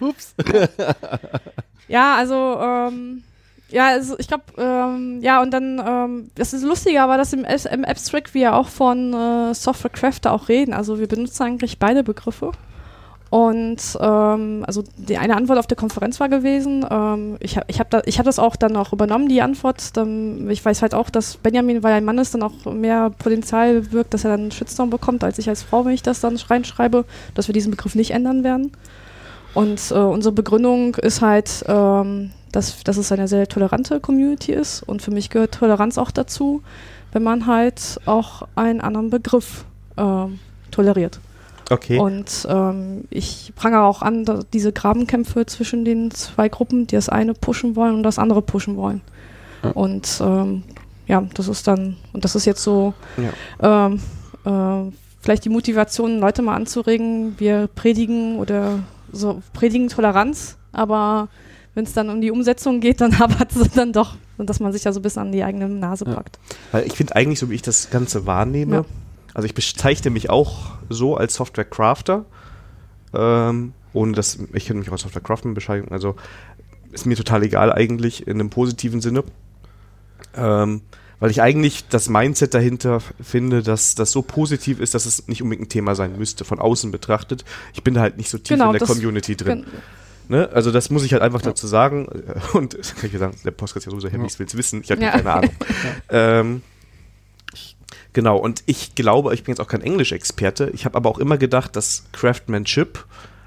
Ups. 0.00 0.34
ja, 1.88 2.16
also 2.16 2.58
ähm, 2.60 3.22
ja, 3.68 3.88
also 3.88 4.16
ich 4.18 4.28
glaube, 4.28 4.44
ähm, 4.58 5.20
ja, 5.22 5.42
und 5.42 5.50
dann, 5.50 5.82
ähm, 5.84 6.30
das 6.36 6.52
ist 6.52 6.62
lustiger, 6.62 7.02
aber 7.02 7.16
das 7.16 7.32
im, 7.32 7.44
im 7.44 7.84
Abstract 7.84 8.34
wir 8.34 8.54
auch 8.54 8.68
von 8.68 9.12
äh, 9.12 9.54
Software 9.54 9.90
Crafter 9.90 10.32
auch 10.32 10.48
reden. 10.48 10.72
Also 10.72 11.00
wir 11.00 11.08
benutzen 11.08 11.42
eigentlich 11.42 11.78
beide 11.78 12.04
Begriffe. 12.04 12.52
Und 13.36 13.98
ähm, 14.00 14.64
also 14.66 14.82
die 14.96 15.18
eine 15.18 15.36
Antwort 15.36 15.58
auf 15.58 15.66
der 15.66 15.76
Konferenz 15.76 16.18
war 16.20 16.30
gewesen, 16.30 16.86
ähm, 16.90 17.36
ich 17.38 17.58
habe 17.58 17.66
ich 17.68 17.80
hab 17.80 17.90
da, 17.90 17.98
hab 17.98 18.24
das 18.24 18.38
auch 18.38 18.56
dann 18.56 18.74
auch 18.76 18.94
übernommen, 18.94 19.28
die 19.28 19.42
Antwort. 19.42 19.94
Dann, 19.94 20.48
ich 20.48 20.64
weiß 20.64 20.80
halt 20.80 20.94
auch, 20.94 21.10
dass 21.10 21.36
Benjamin, 21.36 21.82
weil 21.82 21.90
er 21.90 21.96
ein 21.98 22.06
Mann 22.06 22.16
ist, 22.16 22.32
dann 22.32 22.42
auch 22.42 22.64
mehr 22.64 23.10
Potenzial 23.10 23.92
wirkt, 23.92 24.14
dass 24.14 24.24
er 24.24 24.30
dann 24.30 24.40
einen 24.40 24.52
Shitstorm 24.52 24.88
bekommt, 24.88 25.22
als 25.22 25.38
ich 25.38 25.50
als 25.50 25.62
Frau, 25.62 25.84
wenn 25.84 25.92
ich 25.92 26.02
das 26.02 26.20
dann 26.20 26.34
reinschreibe, 26.36 27.04
dass 27.34 27.46
wir 27.46 27.52
diesen 27.52 27.72
Begriff 27.72 27.94
nicht 27.94 28.12
ändern 28.12 28.42
werden. 28.42 28.72
Und 29.52 29.90
äh, 29.90 29.98
unsere 29.98 30.32
Begründung 30.32 30.94
ist 30.94 31.20
halt, 31.20 31.62
ähm, 31.68 32.30
dass, 32.52 32.82
dass 32.84 32.96
es 32.96 33.12
eine 33.12 33.28
sehr 33.28 33.46
tolerante 33.48 34.00
Community 34.00 34.52
ist. 34.52 34.82
Und 34.82 35.02
für 35.02 35.10
mich 35.10 35.28
gehört 35.28 35.52
Toleranz 35.52 35.98
auch 35.98 36.10
dazu, 36.10 36.62
wenn 37.12 37.22
man 37.22 37.46
halt 37.46 38.00
auch 38.06 38.48
einen 38.54 38.80
anderen 38.80 39.10
Begriff 39.10 39.66
äh, 39.98 40.24
toleriert. 40.70 41.20
Okay. 41.70 41.98
Und 41.98 42.46
ähm, 42.48 43.04
ich 43.10 43.52
prangere 43.56 43.82
auch 43.82 44.02
an, 44.02 44.24
diese 44.52 44.72
Grabenkämpfe 44.72 45.46
zwischen 45.46 45.84
den 45.84 46.10
zwei 46.12 46.48
Gruppen, 46.48 46.86
die 46.86 46.94
das 46.94 47.08
eine 47.08 47.34
pushen 47.34 47.74
wollen 47.74 47.96
und 47.96 48.02
das 48.02 48.18
andere 48.18 48.42
pushen 48.42 48.76
wollen. 48.76 49.00
Ja. 49.64 49.70
Und 49.70 50.20
ähm, 50.20 50.62
ja, 51.06 51.22
das 51.34 51.48
ist 51.48 51.66
dann, 51.66 51.96
und 52.12 52.24
das 52.24 52.34
ist 52.34 52.44
jetzt 52.44 52.62
so 52.62 52.94
ja. 53.60 53.86
ähm, 53.86 54.00
äh, 54.44 54.92
vielleicht 55.20 55.44
die 55.44 55.48
Motivation, 55.48 56.20
Leute 56.20 56.42
mal 56.42 56.54
anzuregen, 56.54 57.34
wir 57.38 57.68
predigen 57.74 58.38
oder 58.38 58.80
so 59.12 59.42
predigen 59.52 59.88
Toleranz, 59.88 60.56
aber 60.72 61.28
wenn 61.74 61.84
es 61.84 61.92
dann 61.92 62.10
um 62.10 62.20
die 62.20 62.30
Umsetzung 62.30 62.80
geht, 62.80 63.00
dann 63.00 63.18
hapert 63.18 63.54
es 63.54 63.70
dann 63.72 63.92
doch, 63.92 64.16
dass 64.38 64.60
man 64.60 64.72
sich 64.72 64.84
ja 64.84 64.92
so 64.92 65.00
ein 65.00 65.02
bisschen 65.02 65.22
an 65.22 65.32
die 65.32 65.42
eigene 65.42 65.68
Nase 65.68 66.04
packt. 66.04 66.38
Weil 66.72 66.86
ich 66.86 66.94
finde 66.94 67.16
eigentlich, 67.16 67.38
so 67.38 67.50
wie 67.50 67.54
ich 67.54 67.62
das 67.62 67.90
Ganze 67.90 68.26
wahrnehme, 68.26 68.84
also 69.36 69.44
ich 69.44 69.54
bezeichne 69.54 70.10
mich 70.10 70.30
auch 70.30 70.78
so 70.88 71.14
als 71.14 71.34
Software-Crafter. 71.34 72.24
Ähm, 73.12 73.74
ohne 73.92 74.12
dass, 74.12 74.38
ich 74.54 74.64
könnte 74.64 74.78
mich 74.78 74.88
auch 74.88 74.92
als 74.92 75.02
Software-Crafter 75.02 75.50
beschreiben. 75.50 75.88
Also 75.90 76.16
ist 76.90 77.04
mir 77.04 77.16
total 77.16 77.42
egal 77.42 77.70
eigentlich 77.70 78.26
in 78.26 78.40
einem 78.40 78.48
positiven 78.48 79.02
Sinne. 79.02 79.24
Ähm, 80.34 80.80
weil 81.20 81.30
ich 81.30 81.42
eigentlich 81.42 81.86
das 81.88 82.08
Mindset 82.08 82.54
dahinter 82.54 83.02
finde, 83.20 83.62
dass 83.62 83.94
das 83.94 84.10
so 84.10 84.22
positiv 84.22 84.80
ist, 84.80 84.94
dass 84.94 85.04
es 85.04 85.28
nicht 85.28 85.42
unbedingt 85.42 85.66
ein 85.66 85.70
Thema 85.70 85.94
sein 85.94 86.16
müsste, 86.16 86.46
von 86.46 86.58
außen 86.58 86.90
betrachtet. 86.90 87.44
Ich 87.74 87.82
bin 87.82 87.92
da 87.92 88.00
halt 88.00 88.16
nicht 88.16 88.30
so 88.30 88.38
tief 88.38 88.56
genau, 88.56 88.72
in 88.72 88.78
der 88.78 88.88
Community 88.88 89.36
drin. 89.36 89.66
Ne? 90.28 90.48
Also 90.48 90.72
das 90.72 90.88
muss 90.88 91.04
ich 91.04 91.12
halt 91.12 91.20
einfach 91.20 91.42
ja. 91.42 91.48
dazu 91.48 91.66
sagen. 91.66 92.06
Und 92.54 92.72
kann 92.72 93.10
ich 93.12 93.18
sagen, 93.18 93.36
der 93.44 93.50
Podcast 93.50 93.76
ist 93.76 93.84
ja 93.84 93.90
sowieso 93.90 94.08
Happy, 94.08 94.24
ich 94.24 94.38
will 94.38 94.46
es 94.46 94.56
wissen, 94.56 94.80
ich 94.80 94.90
habe 94.90 95.02
ja. 95.02 95.10
keine 95.10 95.30
Ahnung. 95.30 95.50
ähm, 96.08 96.62
Genau, 98.16 98.38
und 98.38 98.62
ich 98.64 98.94
glaube, 98.94 99.34
ich 99.34 99.44
bin 99.44 99.52
jetzt 99.52 99.60
auch 99.60 99.68
kein 99.68 99.82
Englischexperte, 99.82 100.70
ich 100.72 100.86
habe 100.86 100.96
aber 100.96 101.10
auch 101.10 101.18
immer 101.18 101.36
gedacht, 101.36 101.76
dass 101.76 102.04
Craftsmanship 102.12 103.04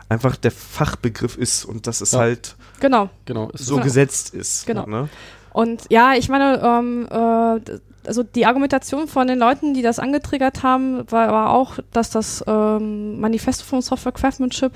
einfach 0.09 0.35
der 0.35 0.51
Fachbegriff 0.51 1.39
ist 1.39 1.65
und 1.65 1.87
dass 1.87 2.01
es 2.01 2.11
ja. 2.11 2.19
halt 2.19 2.55
genau. 2.79 3.09
Genau. 3.25 3.49
so 3.55 3.73
genau. 3.73 3.83
gesetzt 3.83 4.35
ist. 4.35 4.67
Genau. 4.67 4.85
Ne? 4.85 5.09
Und 5.53 5.85
ja, 5.89 6.13
ich 6.13 6.29
meine, 6.29 6.61
ähm, 6.63 7.07
äh, 7.09 7.79
also 8.05 8.21
die 8.21 8.45
Argumentation 8.45 9.07
von 9.07 9.25
den 9.25 9.39
Leuten, 9.39 9.73
die 9.73 9.81
das 9.81 9.97
angetriggert 9.97 10.61
haben, 10.61 11.03
war, 11.09 11.31
war 11.31 11.49
auch, 11.49 11.79
dass 11.91 12.11
das 12.11 12.43
ähm, 12.45 13.19
Manifesto 13.19 13.65
von 13.65 13.81
Software 13.81 14.11
Craftsmanship 14.11 14.73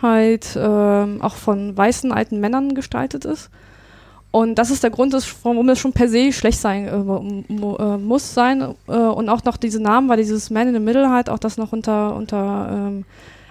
halt 0.00 0.56
ähm, 0.56 1.20
auch 1.20 1.34
von 1.34 1.76
weißen 1.76 2.12
alten 2.12 2.40
Männern 2.40 2.74
gestaltet 2.74 3.26
ist. 3.26 3.50
Und 4.34 4.56
das 4.56 4.72
ist 4.72 4.82
der 4.82 4.90
Grund, 4.90 5.14
warum 5.44 5.68
es 5.68 5.78
schon 5.78 5.92
per 5.92 6.08
se 6.08 6.32
schlecht 6.32 6.58
sein 6.58 6.88
äh, 6.88 7.54
äh, 7.54 7.96
muss 7.98 8.34
sein. 8.34 8.74
Äh, 8.88 8.96
und 8.96 9.28
auch 9.28 9.44
noch 9.44 9.56
diese 9.56 9.80
Namen, 9.80 10.08
weil 10.08 10.16
dieses 10.16 10.50
Man 10.50 10.66
in 10.66 10.74
the 10.74 10.80
Middle 10.80 11.08
halt 11.08 11.30
auch 11.30 11.38
das 11.38 11.56
noch 11.56 11.72
unter, 11.72 12.16
unter 12.16 12.68
ähm, 12.68 13.04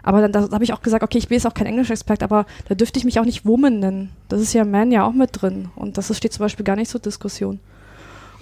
aber 0.04 0.20
dann 0.20 0.34
da 0.34 0.52
habe 0.52 0.66
ich 0.66 0.74
auch 0.74 0.82
gesagt, 0.82 1.02
okay, 1.02 1.20
ich 1.20 1.30
bin 1.30 1.38
jetzt 1.38 1.48
auch 1.48 1.54
kein 1.54 1.68
Englisch-Expert, 1.68 2.22
aber 2.22 2.46
da 2.68 2.76
dürfte 2.76 3.00
ich 3.00 3.06
mich 3.06 3.18
auch 3.18 3.24
nicht 3.24 3.46
Woman 3.46 3.80
nennen. 3.80 4.10
Das 4.28 4.42
ist 4.42 4.52
ja 4.52 4.66
Man 4.66 4.92
ja 4.92 5.06
auch 5.06 5.14
mit 5.14 5.30
drin. 5.42 5.70
Und 5.78 5.98
das 5.98 6.14
steht 6.18 6.34
zum 6.34 6.44
Beispiel 6.44 6.66
gar 6.66 6.76
nicht 6.76 6.92
zur 6.92 7.00
Diskussion. 7.00 7.62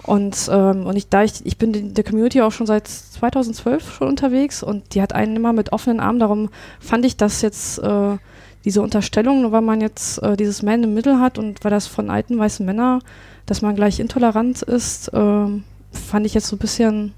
Und, 0.02 0.50
ähm, 0.50 0.86
und 0.86 0.96
ich, 0.96 1.08
da 1.08 1.22
ich, 1.22 1.46
ich 1.46 1.58
bin 1.58 1.72
in 1.74 1.94
der 1.94 2.02
Community 2.02 2.40
auch 2.40 2.50
schon 2.50 2.66
seit 2.66 2.88
2012 2.88 3.98
schon 3.98 4.08
unterwegs 4.08 4.64
und 4.64 4.96
die 4.96 5.00
hat 5.00 5.12
einen 5.12 5.36
immer 5.36 5.52
mit 5.52 5.72
offenen 5.72 6.00
Armen. 6.00 6.18
Darum 6.18 6.48
fand 6.80 7.04
ich 7.04 7.16
das 7.16 7.40
jetzt 7.40 7.78
äh, 7.78 8.16
diese 8.64 8.82
Unterstellung, 8.82 9.42
nur 9.42 9.52
weil 9.52 9.62
man 9.62 9.80
jetzt 9.80 10.22
äh, 10.22 10.36
dieses 10.36 10.62
Man 10.62 10.84
im 10.84 10.94
Mittel 10.94 11.18
hat 11.18 11.38
und 11.38 11.64
weil 11.64 11.70
das 11.70 11.86
von 11.86 12.10
alten 12.10 12.38
weißen 12.38 12.64
Männern, 12.64 13.02
dass 13.46 13.62
man 13.62 13.74
gleich 13.74 14.00
intolerant 14.00 14.62
ist, 14.62 15.08
äh, 15.08 15.46
fand 15.92 16.26
ich 16.26 16.34
jetzt 16.34 16.46
so 16.46 16.56
ein 16.56 16.60
bisschen, 16.60 17.12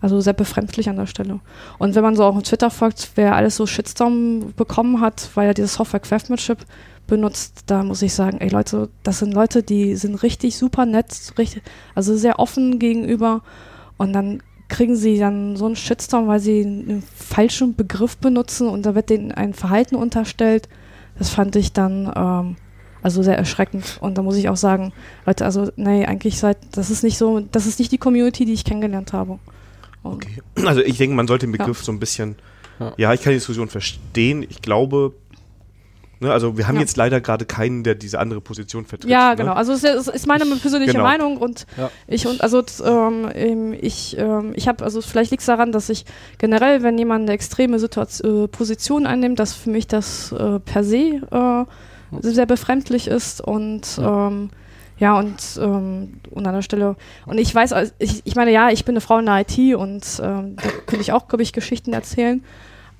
also 0.00 0.20
sehr 0.20 0.32
befremdlich 0.32 0.88
an 0.88 0.96
der 0.96 1.06
Stelle. 1.06 1.40
Und 1.78 1.94
wenn 1.94 2.02
man 2.02 2.14
so 2.14 2.24
auch 2.24 2.36
auf 2.36 2.42
Twitter 2.42 2.70
folgt, 2.70 3.12
wer 3.14 3.34
alles 3.34 3.56
so 3.56 3.66
Shitstorm 3.66 4.52
bekommen 4.56 5.00
hat, 5.00 5.30
weil 5.34 5.48
er 5.48 5.54
dieses 5.54 5.74
Software 5.74 6.00
Craftsmanship 6.00 6.58
benutzt, 7.06 7.62
da 7.66 7.82
muss 7.82 8.02
ich 8.02 8.12
sagen, 8.12 8.38
ey 8.40 8.48
Leute, 8.48 8.88
das 9.02 9.20
sind 9.20 9.32
Leute, 9.32 9.62
die 9.62 9.96
sind 9.96 10.22
richtig 10.22 10.56
super 10.56 10.86
nett, 10.86 11.32
richtig, 11.38 11.62
also 11.94 12.16
sehr 12.16 12.38
offen 12.38 12.78
gegenüber 12.78 13.42
und 13.96 14.12
dann 14.12 14.42
kriegen 14.68 14.96
sie 14.96 15.18
dann 15.18 15.56
so 15.56 15.66
einen 15.66 15.76
Shitstorm, 15.76 16.26
weil 16.26 16.40
sie 16.40 16.62
einen 16.62 17.02
falschen 17.14 17.76
Begriff 17.76 18.16
benutzen 18.16 18.68
und 18.68 18.84
da 18.84 18.94
wird 18.94 19.10
denen 19.10 19.32
ein 19.32 19.54
Verhalten 19.54 19.94
unterstellt. 19.94 20.68
Das 21.18 21.30
fand 21.30 21.56
ich 21.56 21.72
dann 21.72 22.12
ähm, 22.14 22.56
also 23.02 23.22
sehr 23.22 23.38
erschreckend. 23.38 23.98
Und 24.00 24.18
da 24.18 24.22
muss 24.22 24.36
ich 24.36 24.48
auch 24.48 24.56
sagen, 24.56 24.92
Leute, 25.24 25.44
also 25.44 25.70
nee, 25.76 26.04
eigentlich 26.04 26.38
seid, 26.38 26.58
das 26.72 26.90
ist 26.90 27.04
nicht 27.04 27.16
so, 27.16 27.40
das 27.40 27.66
ist 27.66 27.78
nicht 27.78 27.92
die 27.92 27.98
Community, 27.98 28.44
die 28.44 28.52
ich 28.52 28.64
kennengelernt 28.64 29.12
habe. 29.12 29.38
Und 30.02 30.14
okay. 30.14 30.42
Also 30.64 30.80
ich 30.82 30.98
denke, 30.98 31.14
man 31.14 31.28
sollte 31.28 31.46
den 31.46 31.52
Begriff 31.52 31.78
ja. 31.78 31.84
so 31.84 31.92
ein 31.92 32.00
bisschen, 32.00 32.34
ja. 32.80 32.92
ja, 32.96 33.14
ich 33.14 33.22
kann 33.22 33.30
die 33.30 33.38
Diskussion 33.38 33.68
verstehen. 33.68 34.44
Ich 34.48 34.60
glaube, 34.60 35.14
Ne, 36.18 36.32
also 36.32 36.56
wir 36.56 36.66
haben 36.66 36.76
ja. 36.76 36.80
jetzt 36.80 36.96
leider 36.96 37.20
gerade 37.20 37.44
keinen, 37.44 37.84
der 37.84 37.94
diese 37.94 38.18
andere 38.18 38.40
Position 38.40 38.86
vertritt. 38.86 39.10
Ja, 39.10 39.30
ne? 39.30 39.36
genau. 39.36 39.52
Also 39.52 39.72
es 39.72 39.84
ist, 39.84 40.08
ist 40.08 40.26
meine 40.26 40.44
persönliche 40.44 40.92
genau. 40.92 41.04
Meinung 41.04 41.36
und 41.36 41.66
ja. 41.76 41.90
ich 42.06 42.26
und 42.26 42.40
also 42.40 42.62
ähm, 42.84 43.74
ich 43.78 44.16
ähm, 44.18 44.52
ich 44.56 44.66
habe 44.66 44.82
also 44.82 45.02
vielleicht 45.02 45.30
liegt 45.30 45.42
es 45.42 45.46
daran, 45.46 45.72
dass 45.72 45.90
ich 45.90 46.06
generell, 46.38 46.82
wenn 46.82 46.96
jemand 46.96 47.22
eine 47.22 47.32
extreme 47.32 47.78
Situation, 47.78 48.44
äh, 48.44 48.48
Position 48.48 49.06
einnimmt, 49.06 49.38
dass 49.38 49.52
für 49.52 49.70
mich 49.70 49.86
das 49.88 50.32
äh, 50.32 50.58
per 50.60 50.84
se 50.84 51.20
äh, 51.30 51.64
sehr 52.22 52.46
befremdlich 52.46 53.08
ist 53.08 53.40
und 53.42 53.98
ja. 53.98 54.28
Ähm, 54.28 54.50
ja, 54.98 55.18
und, 55.18 55.36
ähm, 55.60 56.20
und 56.30 56.46
an 56.46 56.54
der 56.54 56.62
Stelle, 56.62 56.96
und 57.26 57.36
ich 57.36 57.54
weiß, 57.54 57.74
also 57.74 57.92
ich, 57.98 58.22
ich 58.24 58.34
meine, 58.34 58.50
ja, 58.50 58.70
ich 58.70 58.86
bin 58.86 58.94
eine 58.94 59.02
Frau 59.02 59.18
in 59.18 59.26
der 59.26 59.40
IT 59.40 59.76
und 59.76 60.04
ähm, 60.22 60.56
da 60.56 60.62
könnte 60.86 61.02
ich 61.02 61.12
auch, 61.12 61.28
glaube 61.28 61.42
ich, 61.42 61.52
Geschichten 61.52 61.92
erzählen. 61.92 62.42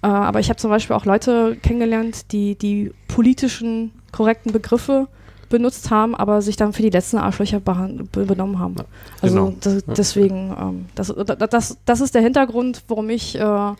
Äh, 0.02 0.06
aber 0.06 0.40
ich 0.40 0.48
habe 0.48 0.58
zum 0.58 0.70
Beispiel 0.70 0.96
auch 0.96 1.04
Leute 1.04 1.56
kennengelernt, 1.62 2.32
die 2.32 2.56
die 2.56 2.92
politischen 3.08 3.92
korrekten 4.12 4.52
Begriffe 4.52 5.08
benutzt 5.48 5.90
haben, 5.90 6.14
aber 6.14 6.42
sich 6.42 6.56
dann 6.56 6.72
für 6.72 6.82
die 6.82 6.90
letzten 6.90 7.18
Arschlöcher 7.18 7.60
benommen 7.60 8.58
haben. 8.58 8.76
Ja, 8.76 8.84
also 9.22 9.34
genau. 9.34 9.56
das, 9.60 9.84
deswegen, 9.84 10.54
ähm, 10.58 10.86
das, 10.94 11.14
das, 11.50 11.78
das 11.84 12.00
ist 12.00 12.14
der 12.14 12.22
Hintergrund, 12.22 12.82
warum 12.88 13.08
ich 13.10 13.38
äh, 13.38 13.72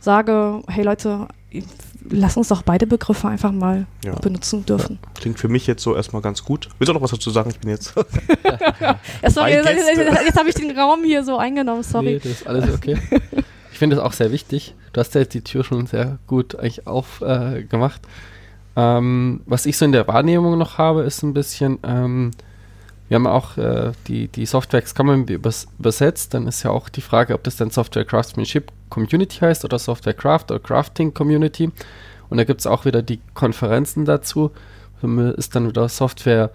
sage, 0.00 0.62
hey 0.68 0.82
Leute, 0.82 1.28
lass 2.08 2.36
uns 2.36 2.48
doch 2.48 2.62
beide 2.62 2.86
Begriffe 2.86 3.28
einfach 3.28 3.52
mal 3.52 3.86
ja. 4.04 4.14
benutzen 4.14 4.64
dürfen. 4.64 4.98
Ja. 5.02 5.10
Klingt 5.20 5.38
für 5.38 5.48
mich 5.48 5.66
jetzt 5.66 5.82
so 5.82 5.94
erstmal 5.94 6.22
ganz 6.22 6.44
gut. 6.44 6.68
Willst 6.78 6.88
du 6.88 6.94
noch 6.94 7.02
was 7.02 7.10
dazu 7.10 7.30
sagen? 7.30 7.50
Ich 7.50 7.58
bin 7.58 7.70
jetzt. 7.70 7.92
sorry, 9.28 9.52
jetzt, 9.52 9.68
jetzt, 9.68 9.98
jetzt 9.98 10.38
habe 10.38 10.48
ich 10.48 10.54
den 10.54 10.76
Raum 10.78 11.04
hier 11.04 11.22
so 11.24 11.36
eingenommen, 11.36 11.82
sorry. 11.82 12.14
Nee, 12.14 12.18
das 12.18 12.32
ist 12.32 12.46
alles 12.46 12.74
okay. 12.74 12.98
ich 13.72 13.78
finde 13.78 13.96
das 13.96 14.04
auch 14.04 14.12
sehr 14.12 14.32
wichtig. 14.32 14.74
Du 14.92 15.00
hast 15.00 15.14
ja 15.14 15.20
jetzt 15.20 15.34
die 15.34 15.42
Tür 15.42 15.64
schon 15.64 15.86
sehr 15.86 16.18
gut 16.26 16.56
eigentlich 16.56 16.86
aufgemacht. 16.86 18.02
Äh, 18.76 18.98
ähm, 18.98 19.40
was 19.46 19.66
ich 19.66 19.76
so 19.76 19.84
in 19.84 19.92
der 19.92 20.08
Wahrnehmung 20.08 20.58
noch 20.58 20.78
habe, 20.78 21.02
ist 21.02 21.22
ein 21.22 21.34
bisschen, 21.34 21.78
ähm, 21.82 22.30
wir 23.08 23.16
haben 23.16 23.26
auch 23.26 23.56
äh, 23.56 23.92
die, 24.06 24.28
die 24.28 24.46
Software 24.46 24.82
übers 25.28 25.68
übersetzt, 25.78 26.34
dann 26.34 26.46
ist 26.46 26.62
ja 26.62 26.70
auch 26.70 26.88
die 26.88 27.00
Frage, 27.00 27.34
ob 27.34 27.42
das 27.44 27.56
dann 27.56 27.70
Software 27.70 28.04
Craftsmanship 28.04 28.70
Community 28.88 29.38
heißt 29.38 29.64
oder 29.64 29.78
Software 29.78 30.14
Craft 30.14 30.46
oder 30.50 30.60
Crafting 30.60 31.14
Community. 31.14 31.70
Und 32.28 32.38
da 32.38 32.44
gibt 32.44 32.60
es 32.60 32.66
auch 32.66 32.84
wieder 32.84 33.02
die 33.02 33.20
Konferenzen 33.34 34.04
dazu. 34.04 34.52
Ist 35.36 35.56
dann 35.56 35.68
wieder 35.68 35.88
Software 35.88 36.50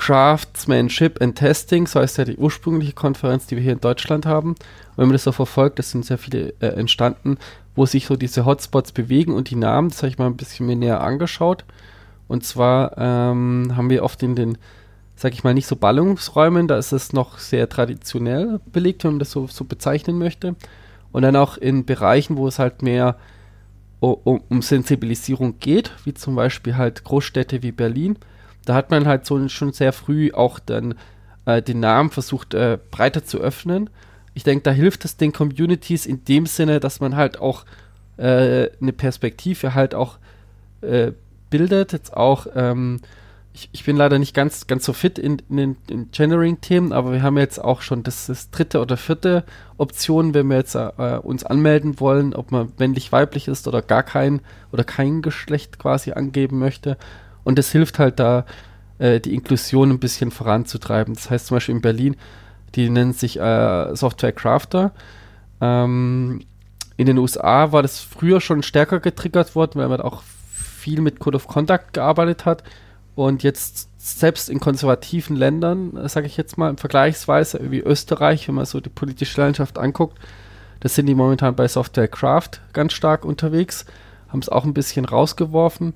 Craftsmanship 0.00 1.20
and 1.20 1.36
Testing, 1.36 1.86
so 1.86 2.00
heißt 2.00 2.16
ja 2.16 2.24
die 2.24 2.38
ursprüngliche 2.38 2.94
Konferenz, 2.94 3.46
die 3.46 3.56
wir 3.56 3.62
hier 3.62 3.74
in 3.74 3.82
Deutschland 3.82 4.24
haben. 4.24 4.52
Und 4.52 4.96
wenn 4.96 5.08
man 5.08 5.12
das 5.12 5.24
so 5.24 5.32
verfolgt, 5.32 5.78
es 5.78 5.90
sind 5.90 6.06
sehr 6.06 6.16
viele 6.16 6.54
äh, 6.60 6.68
entstanden, 6.68 7.36
wo 7.76 7.84
sich 7.84 8.06
so 8.06 8.16
diese 8.16 8.46
Hotspots 8.46 8.92
bewegen 8.92 9.34
und 9.34 9.50
die 9.50 9.56
Namen, 9.56 9.90
das 9.90 9.98
habe 9.98 10.08
ich 10.08 10.16
mal 10.16 10.24
ein 10.24 10.38
bisschen 10.38 10.66
mehr 10.66 10.76
näher 10.76 11.00
angeschaut. 11.02 11.66
Und 12.28 12.44
zwar 12.44 12.96
ähm, 12.96 13.74
haben 13.76 13.90
wir 13.90 14.02
oft 14.02 14.22
in 14.22 14.36
den, 14.36 14.56
sag 15.16 15.34
ich 15.34 15.44
mal, 15.44 15.52
nicht 15.52 15.66
so 15.66 15.76
Ballungsräumen, 15.76 16.66
da 16.66 16.78
ist 16.78 16.92
es 16.92 17.12
noch 17.12 17.38
sehr 17.38 17.68
traditionell 17.68 18.58
belegt, 18.72 19.04
wenn 19.04 19.12
man 19.12 19.18
das 19.18 19.30
so, 19.30 19.48
so 19.48 19.66
bezeichnen 19.66 20.16
möchte. 20.16 20.56
Und 21.12 21.22
dann 21.22 21.36
auch 21.36 21.58
in 21.58 21.84
Bereichen, 21.84 22.38
wo 22.38 22.48
es 22.48 22.58
halt 22.58 22.80
mehr 22.80 23.16
um, 24.00 24.40
um 24.48 24.62
Sensibilisierung 24.62 25.58
geht, 25.58 25.92
wie 26.04 26.14
zum 26.14 26.36
Beispiel 26.36 26.78
halt 26.78 27.04
Großstädte 27.04 27.62
wie 27.62 27.72
Berlin. 27.72 28.16
Da 28.64 28.74
hat 28.74 28.90
man 28.90 29.06
halt 29.06 29.26
so 29.26 29.48
schon 29.48 29.72
sehr 29.72 29.92
früh 29.92 30.32
auch 30.32 30.58
dann 30.58 30.94
äh, 31.46 31.62
den 31.62 31.80
Namen 31.80 32.10
versucht 32.10 32.54
äh, 32.54 32.78
breiter 32.90 33.24
zu 33.24 33.38
öffnen. 33.38 33.90
Ich 34.34 34.44
denke, 34.44 34.62
da 34.62 34.70
hilft 34.70 35.04
es 35.04 35.16
den 35.16 35.32
Communities 35.32 36.06
in 36.06 36.24
dem 36.24 36.46
Sinne, 36.46 36.80
dass 36.80 37.00
man 37.00 37.16
halt 37.16 37.40
auch 37.40 37.64
äh, 38.16 38.70
eine 38.80 38.92
Perspektive 38.92 39.74
halt 39.74 39.94
auch 39.94 40.18
äh, 40.82 41.12
bildet. 41.48 41.92
Jetzt 41.92 42.16
auch, 42.16 42.46
ähm, 42.54 43.00
ich, 43.52 43.68
ich, 43.72 43.84
bin 43.84 43.96
leider 43.96 44.18
nicht 44.18 44.34
ganz, 44.34 44.66
ganz 44.68 44.84
so 44.84 44.92
fit 44.92 45.18
in, 45.18 45.42
in 45.48 45.56
den 45.56 45.76
in 45.88 46.10
Genering-Themen, 46.12 46.92
aber 46.92 47.12
wir 47.12 47.22
haben 47.22 47.38
jetzt 47.38 47.58
auch 47.58 47.82
schon 47.82 48.04
das, 48.04 48.26
das, 48.26 48.50
dritte 48.50 48.80
oder 48.80 48.96
vierte 48.96 49.44
Option, 49.76 50.34
wenn 50.34 50.46
wir 50.46 50.58
jetzt 50.58 50.76
äh, 50.76 51.18
uns 51.22 51.44
anmelden 51.44 51.98
wollen, 51.98 52.34
ob 52.34 52.52
man 52.52 52.72
männlich, 52.78 53.10
weiblich 53.10 53.48
ist 53.48 53.66
oder 53.66 53.82
gar 53.82 54.04
kein 54.04 54.40
oder 54.70 54.84
kein 54.84 55.22
Geschlecht 55.22 55.78
quasi 55.78 56.12
angeben 56.12 56.58
möchte. 56.58 56.96
Und 57.44 57.58
das 57.58 57.70
hilft 57.72 57.98
halt 57.98 58.20
da, 58.20 58.44
äh, 58.98 59.20
die 59.20 59.34
Inklusion 59.34 59.90
ein 59.90 59.98
bisschen 59.98 60.30
voranzutreiben. 60.30 61.14
Das 61.14 61.30
heißt 61.30 61.46
zum 61.46 61.56
Beispiel 61.56 61.74
in 61.74 61.80
Berlin, 61.80 62.16
die 62.74 62.88
nennen 62.88 63.12
sich 63.12 63.38
äh, 63.38 63.94
Software 63.96 64.32
Crafter. 64.32 64.92
Ähm, 65.60 66.40
in 66.96 67.06
den 67.06 67.18
USA 67.18 67.72
war 67.72 67.82
das 67.82 68.00
früher 68.00 68.40
schon 68.40 68.62
stärker 68.62 69.00
getriggert 69.00 69.54
worden, 69.54 69.80
weil 69.80 69.88
man 69.88 70.00
auch 70.00 70.22
viel 70.22 71.00
mit 71.00 71.18
Code 71.18 71.36
of 71.36 71.48
Conduct 71.48 71.92
gearbeitet 71.92 72.44
hat. 72.44 72.62
Und 73.14 73.42
jetzt 73.42 73.88
selbst 73.98 74.48
in 74.48 74.60
konservativen 74.60 75.36
Ländern, 75.36 75.96
äh, 75.96 76.08
sage 76.08 76.26
ich 76.26 76.36
jetzt 76.36 76.58
mal, 76.58 76.76
vergleichsweise 76.76 77.70
wie 77.70 77.80
Österreich, 77.80 78.48
wenn 78.48 78.54
man 78.54 78.66
so 78.66 78.80
die 78.80 78.88
politische 78.88 79.40
Landschaft 79.40 79.78
anguckt, 79.78 80.18
das 80.80 80.94
sind 80.94 81.06
die 81.06 81.14
momentan 81.14 81.56
bei 81.56 81.68
Software 81.68 82.08
Craft 82.08 82.62
ganz 82.72 82.94
stark 82.94 83.24
unterwegs, 83.24 83.84
haben 84.28 84.40
es 84.40 84.48
auch 84.48 84.64
ein 84.64 84.72
bisschen 84.72 85.04
rausgeworfen. 85.04 85.92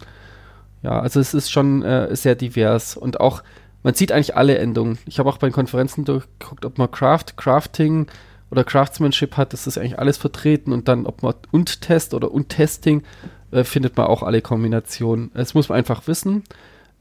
Ja, 0.85 1.01
also 1.01 1.19
es 1.19 1.33
ist 1.33 1.51
schon 1.51 1.83
äh, 1.83 2.15
sehr 2.15 2.35
divers 2.35 2.95
und 2.95 3.19
auch, 3.19 3.43
man 3.83 3.95
sieht 3.95 4.13
eigentlich 4.13 4.37
alle 4.37 4.59
Endungen. 4.59 4.99
Ich 5.07 5.19
habe 5.19 5.31
auch 5.31 5.39
bei 5.39 5.51
Konferenzen 5.51 6.05
durchgeguckt, 6.05 6.67
ob 6.67 6.77
man 6.77 6.91
Craft, 6.91 7.37
Crafting 7.39 8.07
oder 8.51 8.65
Craftsmanship 8.65 9.39
hat, 9.39 9.55
das 9.55 9.67
ist 9.67 9.79
eigentlich 9.79 9.99
alles 9.99 10.19
vertreten 10.19 10.73
und 10.73 10.87
dann, 10.87 11.07
ob 11.07 11.23
man 11.23 11.35
und 11.51 11.81
Test 11.81 12.13
oder 12.13 12.31
und 12.31 12.51
Testing, 12.51 13.03
äh, 13.51 13.65
findet 13.65 13.97
man 13.97 14.07
auch 14.07 14.23
alle 14.23 14.43
Kombinationen. 14.43 15.31
Das 15.33 15.55
muss 15.55 15.71
man 15.71 15.79
einfach 15.79 16.07
wissen. 16.07 16.45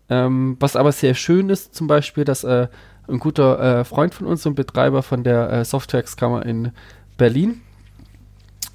Ähm, 0.10 0.56
was 0.62 0.78
aber 0.78 0.94
sehr 0.94 1.14
schön 1.14 1.50
ist, 1.50 1.76
zum 1.76 1.88
Beispiel, 1.88 2.24
dass 2.24 2.46
äh, 2.46 2.70
ein 3.10 3.20
guter 3.20 3.82
äh, 3.82 3.84
Freund 3.84 4.14
von 4.14 4.28
uns, 4.28 4.48
ein 4.48 4.56
Betreiber 4.56 5.04
von 5.04 5.26
der 5.26 5.52
äh, 5.52 5.66
Softwarekammer 5.66 6.46
in 6.46 6.72
Berlin, 7.18 7.60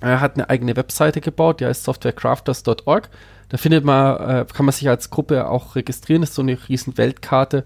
er 0.01 0.21
hat 0.21 0.35
eine 0.35 0.51
eigene 0.51 0.77
Webseite 0.77 1.23
gebaut, 1.23 1.61
die 1.61 1.67
heißt 1.67 1.85
softwarecrafters.org. 1.85 3.09
Da 3.49 3.57
findet 3.57 3.85
man, 3.85 4.17
äh, 4.17 4.47
kann 4.53 4.67
man 4.67 4.73
sich 4.73 4.89
als 4.89 5.11
Gruppe 5.11 5.49
auch 5.49 5.75
registrieren, 5.75 6.23
das 6.23 6.31
ist 6.31 6.37
so 6.37 6.43
eine 6.43 6.59
riesen 6.69 6.99
Weltkarte. 6.99 7.65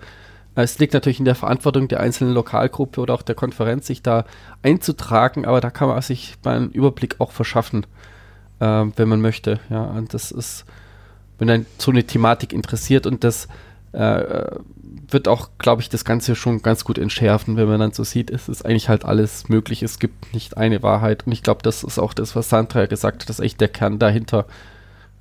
Äh, 0.55 0.63
es 0.63 0.79
liegt 0.79 0.95
natürlich 0.95 1.19
in 1.19 1.25
der 1.25 1.35
Verantwortung 1.35 1.89
der 1.89 2.01
einzelnen 2.01 2.35
Lokalgruppe 2.35 3.01
oder 3.01 3.15
auch 3.15 3.23
der 3.23 3.35
Konferenz, 3.35 3.87
sich 3.87 4.03
da 4.03 4.25
einzutragen, 4.63 5.45
aber 5.45 5.61
da 5.61 5.71
kann 5.71 5.89
man 5.89 6.01
sich 6.03 6.37
mal 6.45 6.57
einen 6.57 6.71
Überblick 6.71 7.17
auch 7.19 7.33
verschaffen 7.33 7.87
äh, 8.63 8.87
wenn 8.97 9.09
man 9.09 9.21
möchte. 9.21 9.59
Ja, 9.69 9.85
und 9.85 10.15
das 10.15 10.31
ist, 10.31 10.65
wenn 11.39 11.51
ein 11.51 11.67
so 11.79 11.91
eine 11.91 12.05
Thematik 12.05 12.53
interessiert 12.53 13.07
und 13.07 13.25
das 13.25 13.49
äh, 13.93 14.47
wird 15.11 15.29
auch, 15.29 15.51
glaube 15.59 15.83
ich, 15.83 15.89
das 15.89 16.05
Ganze 16.05 16.37
schon 16.37 16.63
ganz 16.63 16.85
gut 16.85 16.97
entschärfen, 16.97 17.57
wenn 17.57 17.69
man 17.69 17.81
dann 17.81 17.93
so 17.93 18.05
sieht, 18.05 18.31
es 18.31 18.49
ist 18.49 18.65
eigentlich 18.65 18.89
halt 18.89 19.05
alles 19.05 19.49
möglich, 19.49 19.83
es 19.83 19.99
gibt 19.99 20.33
nicht 20.33 20.57
eine 20.57 20.83
Wahrheit. 20.83 21.27
Und 21.27 21.33
ich 21.33 21.43
glaube, 21.43 21.63
das 21.63 21.83
ist 21.83 21.99
auch 21.99 22.15
das, 22.15 22.35
was 22.37 22.49
Sandra 22.49 22.87
gesagt 22.87 23.23
hat, 23.23 23.29
das 23.29 23.41
ist 23.41 23.45
echt 23.45 23.61
der 23.61 23.69
Kern 23.69 23.99
dahinter. 23.99 24.47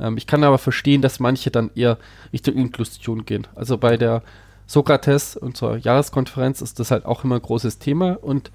Ähm, 0.02 0.18
ich 0.18 0.28
kann 0.28 0.44
aber 0.44 0.58
verstehen, 0.58 1.02
dass 1.02 1.20
manche 1.20 1.52
dann 1.52 1.70
eher 1.76 1.98
Richtung 2.34 2.56
Inklusion 2.56 3.26
gehen. 3.26 3.48
Also 3.56 3.78
bei 3.78 3.98
der 3.98 4.24
Sokrates, 4.68 5.36
unserer 5.36 5.78
Jahreskonferenz, 5.78 6.62
ist 6.62 6.80
das 6.80 6.92
halt 6.92 7.06
auch 7.06 7.24
immer 7.24 7.36
ein 7.36 7.42
großes 7.42 7.80
Thema 7.80 8.18
und 8.22 8.52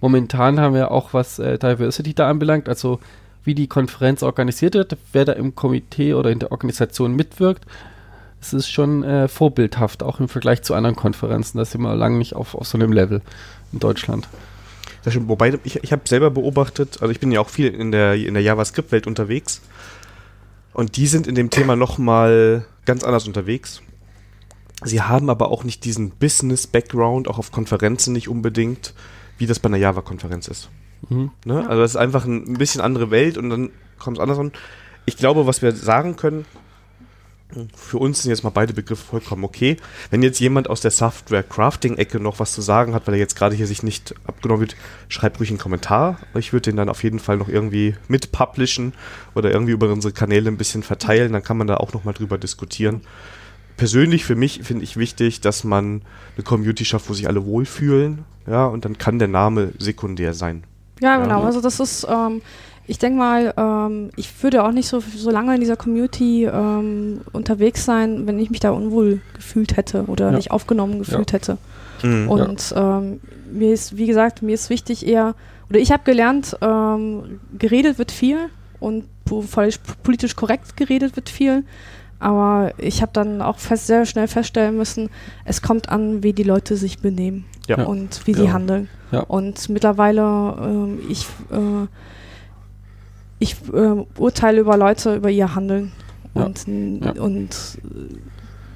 momentan 0.00 0.60
haben 0.60 0.74
wir 0.74 0.90
auch, 0.90 1.14
was 1.14 1.38
äh, 1.38 1.58
Diversity 1.58 2.14
da 2.14 2.28
anbelangt, 2.28 2.68
also 2.68 3.00
wie 3.44 3.54
die 3.54 3.66
Konferenz 3.66 4.22
organisiert 4.22 4.74
wird, 4.74 4.96
wer 5.12 5.24
da 5.24 5.32
im 5.32 5.54
Komitee 5.54 6.14
oder 6.14 6.30
in 6.30 6.38
der 6.38 6.52
Organisation 6.52 7.14
mitwirkt. 7.14 7.64
Es 8.40 8.52
ist 8.52 8.68
schon 8.68 9.02
äh, 9.04 9.28
vorbildhaft, 9.28 10.02
auch 10.02 10.20
im 10.20 10.28
Vergleich 10.28 10.62
zu 10.62 10.74
anderen 10.74 10.96
Konferenzen. 10.96 11.56
Da 11.56 11.64
sind 11.64 11.80
wir 11.80 11.94
lange 11.94 12.18
nicht 12.18 12.36
auf, 12.36 12.54
auf 12.54 12.66
so 12.66 12.76
einem 12.76 12.92
Level 12.92 13.22
in 13.72 13.78
Deutschland. 13.78 14.28
Das 15.02 15.14
stimmt, 15.14 15.28
wobei 15.28 15.58
ich, 15.64 15.82
ich 15.82 15.92
habe 15.92 16.02
selber 16.06 16.30
beobachtet, 16.30 16.98
also 17.00 17.10
ich 17.10 17.20
bin 17.20 17.32
ja 17.32 17.40
auch 17.40 17.48
viel 17.48 17.68
in 17.68 17.90
der, 17.90 18.14
in 18.14 18.34
der 18.34 18.42
JavaScript-Welt 18.42 19.06
unterwegs 19.06 19.62
und 20.74 20.96
die 20.96 21.06
sind 21.06 21.26
in 21.26 21.34
dem 21.34 21.50
Thema 21.50 21.76
nochmal 21.76 22.66
ganz 22.84 23.02
anders 23.04 23.26
unterwegs. 23.26 23.80
Sie 24.82 25.00
haben 25.00 25.30
aber 25.30 25.50
auch 25.50 25.64
nicht 25.64 25.84
diesen 25.84 26.10
Business-Background, 26.10 27.28
auch 27.28 27.38
auf 27.38 27.52
Konferenzen 27.52 28.12
nicht 28.12 28.28
unbedingt, 28.28 28.92
wie 29.38 29.46
das 29.46 29.58
bei 29.60 29.68
einer 29.68 29.78
Java-Konferenz 29.78 30.48
ist. 30.48 30.68
Mhm. 31.08 31.30
Ne? 31.44 31.62
Ja. 31.62 31.66
Also 31.68 31.82
das 31.82 31.92
ist 31.92 31.96
einfach 31.96 32.26
ein 32.26 32.58
bisschen 32.58 32.80
andere 32.80 33.10
Welt 33.10 33.38
und 33.38 33.48
dann 33.48 33.70
kommt 33.98 34.18
es 34.18 34.22
anders 34.22 34.38
an. 34.38 34.52
Ich 35.06 35.16
glaube, 35.16 35.46
was 35.46 35.62
wir 35.62 35.72
sagen 35.72 36.16
können, 36.16 36.44
für 37.76 37.98
uns 37.98 38.22
sind 38.22 38.30
jetzt 38.30 38.44
mal 38.44 38.50
beide 38.50 38.72
Begriffe 38.72 39.04
vollkommen 39.04 39.44
okay. 39.44 39.76
Wenn 40.10 40.22
jetzt 40.22 40.40
jemand 40.40 40.68
aus 40.68 40.80
der 40.80 40.90
Software-Crafting-Ecke 40.90 42.20
noch 42.20 42.38
was 42.40 42.52
zu 42.52 42.62
sagen 42.62 42.94
hat, 42.94 43.06
weil 43.06 43.14
er 43.14 43.20
jetzt 43.20 43.36
gerade 43.36 43.54
hier 43.54 43.66
sich 43.66 43.82
nicht 43.82 44.14
abgenommen 44.26 44.60
wird, 44.60 44.76
schreibt 45.08 45.40
ruhig 45.40 45.50
einen 45.50 45.58
Kommentar. 45.58 46.18
Ich 46.34 46.52
würde 46.52 46.70
den 46.70 46.76
dann 46.76 46.88
auf 46.88 47.02
jeden 47.02 47.18
Fall 47.18 47.36
noch 47.36 47.48
irgendwie 47.48 47.94
mit 48.08 48.32
publishen 48.32 48.92
oder 49.34 49.50
irgendwie 49.50 49.72
über 49.72 49.90
unsere 49.92 50.12
Kanäle 50.12 50.50
ein 50.50 50.56
bisschen 50.56 50.82
verteilen. 50.82 51.32
Dann 51.32 51.42
kann 51.42 51.56
man 51.56 51.66
da 51.66 51.76
auch 51.76 51.92
nochmal 51.92 52.14
drüber 52.14 52.38
diskutieren. 52.38 53.02
Persönlich 53.76 54.24
für 54.24 54.36
mich 54.36 54.62
finde 54.62 54.84
ich 54.84 54.96
wichtig, 54.96 55.40
dass 55.40 55.64
man 55.64 56.02
eine 56.36 56.44
Community 56.44 56.84
schafft, 56.84 57.08
wo 57.08 57.14
sich 57.14 57.26
alle 57.26 57.44
wohlfühlen. 57.44 58.24
Ja, 58.46 58.66
und 58.66 58.84
dann 58.84 58.98
kann 58.98 59.18
der 59.18 59.28
Name 59.28 59.72
sekundär 59.78 60.34
sein. 60.34 60.64
Ja, 61.00 61.16
genau. 61.18 61.42
Also 61.42 61.60
das 61.60 61.80
ist, 61.80 62.06
ähm, 62.08 62.40
ich 62.86 62.98
denke 62.98 63.18
mal, 63.18 63.54
ähm, 63.56 64.10
ich 64.16 64.42
würde 64.42 64.62
auch 64.62 64.72
nicht 64.72 64.88
so, 64.88 65.00
so 65.00 65.30
lange 65.30 65.54
in 65.54 65.60
dieser 65.60 65.76
Community 65.76 66.44
ähm, 66.44 67.22
unterwegs 67.32 67.84
sein, 67.84 68.26
wenn 68.26 68.38
ich 68.38 68.50
mich 68.50 68.60
da 68.60 68.70
unwohl 68.70 69.20
gefühlt 69.34 69.76
hätte 69.76 70.04
oder 70.04 70.30
ja. 70.30 70.36
nicht 70.36 70.50
aufgenommen 70.50 70.98
gefühlt 70.98 71.32
ja. 71.32 71.38
hätte. 71.38 71.58
Mhm, 72.02 72.28
Und 72.28 72.74
ähm, 72.76 73.20
mir 73.52 73.72
ist, 73.72 73.96
wie 73.96 74.06
gesagt, 74.06 74.42
mir 74.42 74.54
ist 74.54 74.68
wichtig 74.68 75.06
eher, 75.06 75.34
oder 75.70 75.78
ich 75.78 75.92
habe 75.92 76.02
gelernt, 76.04 76.56
ähm, 76.60 77.40
geredet 77.56 77.98
wird 77.98 78.12
viel 78.12 78.50
und 78.80 79.04
politisch 79.24 80.36
korrekt 80.36 80.76
geredet 80.76 81.16
wird 81.16 81.30
viel. 81.30 81.64
Aber 82.18 82.72
ich 82.78 83.02
habe 83.02 83.12
dann 83.12 83.42
auch 83.42 83.58
fest, 83.58 83.86
sehr 83.86 84.06
schnell 84.06 84.28
feststellen 84.28 84.76
müssen, 84.76 85.10
es 85.44 85.62
kommt 85.62 85.88
an, 85.88 86.22
wie 86.22 86.32
die 86.32 86.42
Leute 86.42 86.76
sich 86.76 87.00
benehmen 87.00 87.44
ja. 87.66 87.84
und 87.84 88.26
wie 88.26 88.32
ja. 88.32 88.38
sie 88.38 88.52
handeln. 88.52 88.88
Ja. 89.10 89.20
Und 89.20 89.68
mittlerweile, 89.68 90.56
ähm, 90.62 91.00
ich, 91.08 91.26
äh, 91.50 91.86
ich 93.38 93.56
äh, 93.72 94.04
urteile 94.18 94.60
über 94.60 94.76
Leute, 94.76 95.16
über 95.16 95.30
ihr 95.30 95.54
Handeln 95.54 95.92
und, 96.34 96.66
und, 97.18 97.78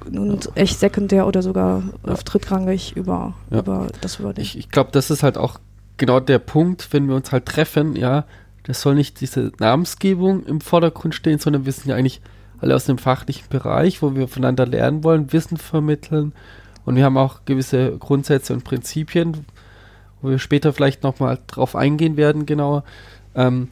und 0.05 0.49
echt 0.55 0.79
sekundär 0.79 1.27
oder 1.27 1.41
sogar 1.41 1.83
auf 2.03 2.23
drittrangig 2.23 2.95
über, 2.95 3.33
über 3.51 3.87
das 4.01 4.19
über 4.19 4.33
Ich, 4.37 4.57
ich 4.57 4.69
glaube, 4.69 4.91
das 4.91 5.09
ist 5.09 5.23
halt 5.23 5.37
auch 5.37 5.59
genau 5.97 6.19
der 6.19 6.39
Punkt, 6.39 6.91
wenn 6.91 7.07
wir 7.07 7.15
uns 7.15 7.31
halt 7.31 7.45
treffen, 7.45 7.95
ja, 7.95 8.25
das 8.63 8.81
soll 8.81 8.95
nicht 8.95 9.19
diese 9.21 9.51
Namensgebung 9.59 10.45
im 10.45 10.61
Vordergrund 10.61 11.15
stehen, 11.15 11.39
sondern 11.39 11.65
wir 11.65 11.71
sind 11.71 11.87
ja 11.87 11.95
eigentlich 11.95 12.21
alle 12.61 12.75
aus 12.75 12.85
dem 12.85 12.97
fachlichen 12.97 13.47
Bereich, 13.49 14.01
wo 14.01 14.15
wir 14.15 14.27
voneinander 14.27 14.65
lernen 14.65 15.03
wollen, 15.03 15.31
Wissen 15.31 15.57
vermitteln. 15.57 16.33
Und 16.85 16.95
wir 16.95 17.03
haben 17.03 17.17
auch 17.17 17.45
gewisse 17.45 17.97
Grundsätze 17.97 18.53
und 18.53 18.63
Prinzipien, 18.63 19.45
wo 20.21 20.29
wir 20.29 20.39
später 20.39 20.73
vielleicht 20.73 21.03
nochmal 21.03 21.39
drauf 21.47 21.75
eingehen 21.75 22.17
werden, 22.17 22.45
genauer. 22.45 22.83
Ähm, 23.35 23.69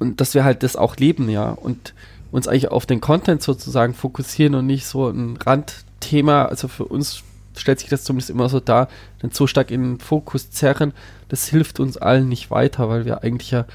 und 0.00 0.20
dass 0.20 0.34
wir 0.34 0.42
halt 0.42 0.64
das 0.64 0.74
auch 0.74 0.96
leben, 0.96 1.28
ja. 1.28 1.50
Und 1.50 1.94
uns 2.32 2.48
eigentlich 2.48 2.70
auf 2.70 2.86
den 2.86 3.00
Content 3.00 3.42
sozusagen 3.42 3.94
fokussieren 3.94 4.54
und 4.56 4.66
nicht 4.66 4.86
so 4.86 5.08
ein 5.08 5.36
Randthema. 5.36 6.46
Also 6.46 6.66
für 6.66 6.84
uns 6.84 7.22
stellt 7.56 7.80
sich 7.80 7.88
das 7.88 8.04
zumindest 8.04 8.30
immer 8.30 8.48
so 8.48 8.60
dar, 8.60 8.88
denn 9.22 9.30
so 9.30 9.46
stark 9.46 9.70
in 9.70 9.82
den 9.82 10.00
Fokus 10.00 10.50
zerren, 10.50 10.92
das 11.28 11.46
hilft 11.46 11.80
uns 11.80 11.96
allen 11.96 12.28
nicht 12.28 12.50
weiter, 12.50 12.88
weil 12.88 13.04
wir 13.04 13.22
eigentlich 13.22 13.50
ja 13.50 13.66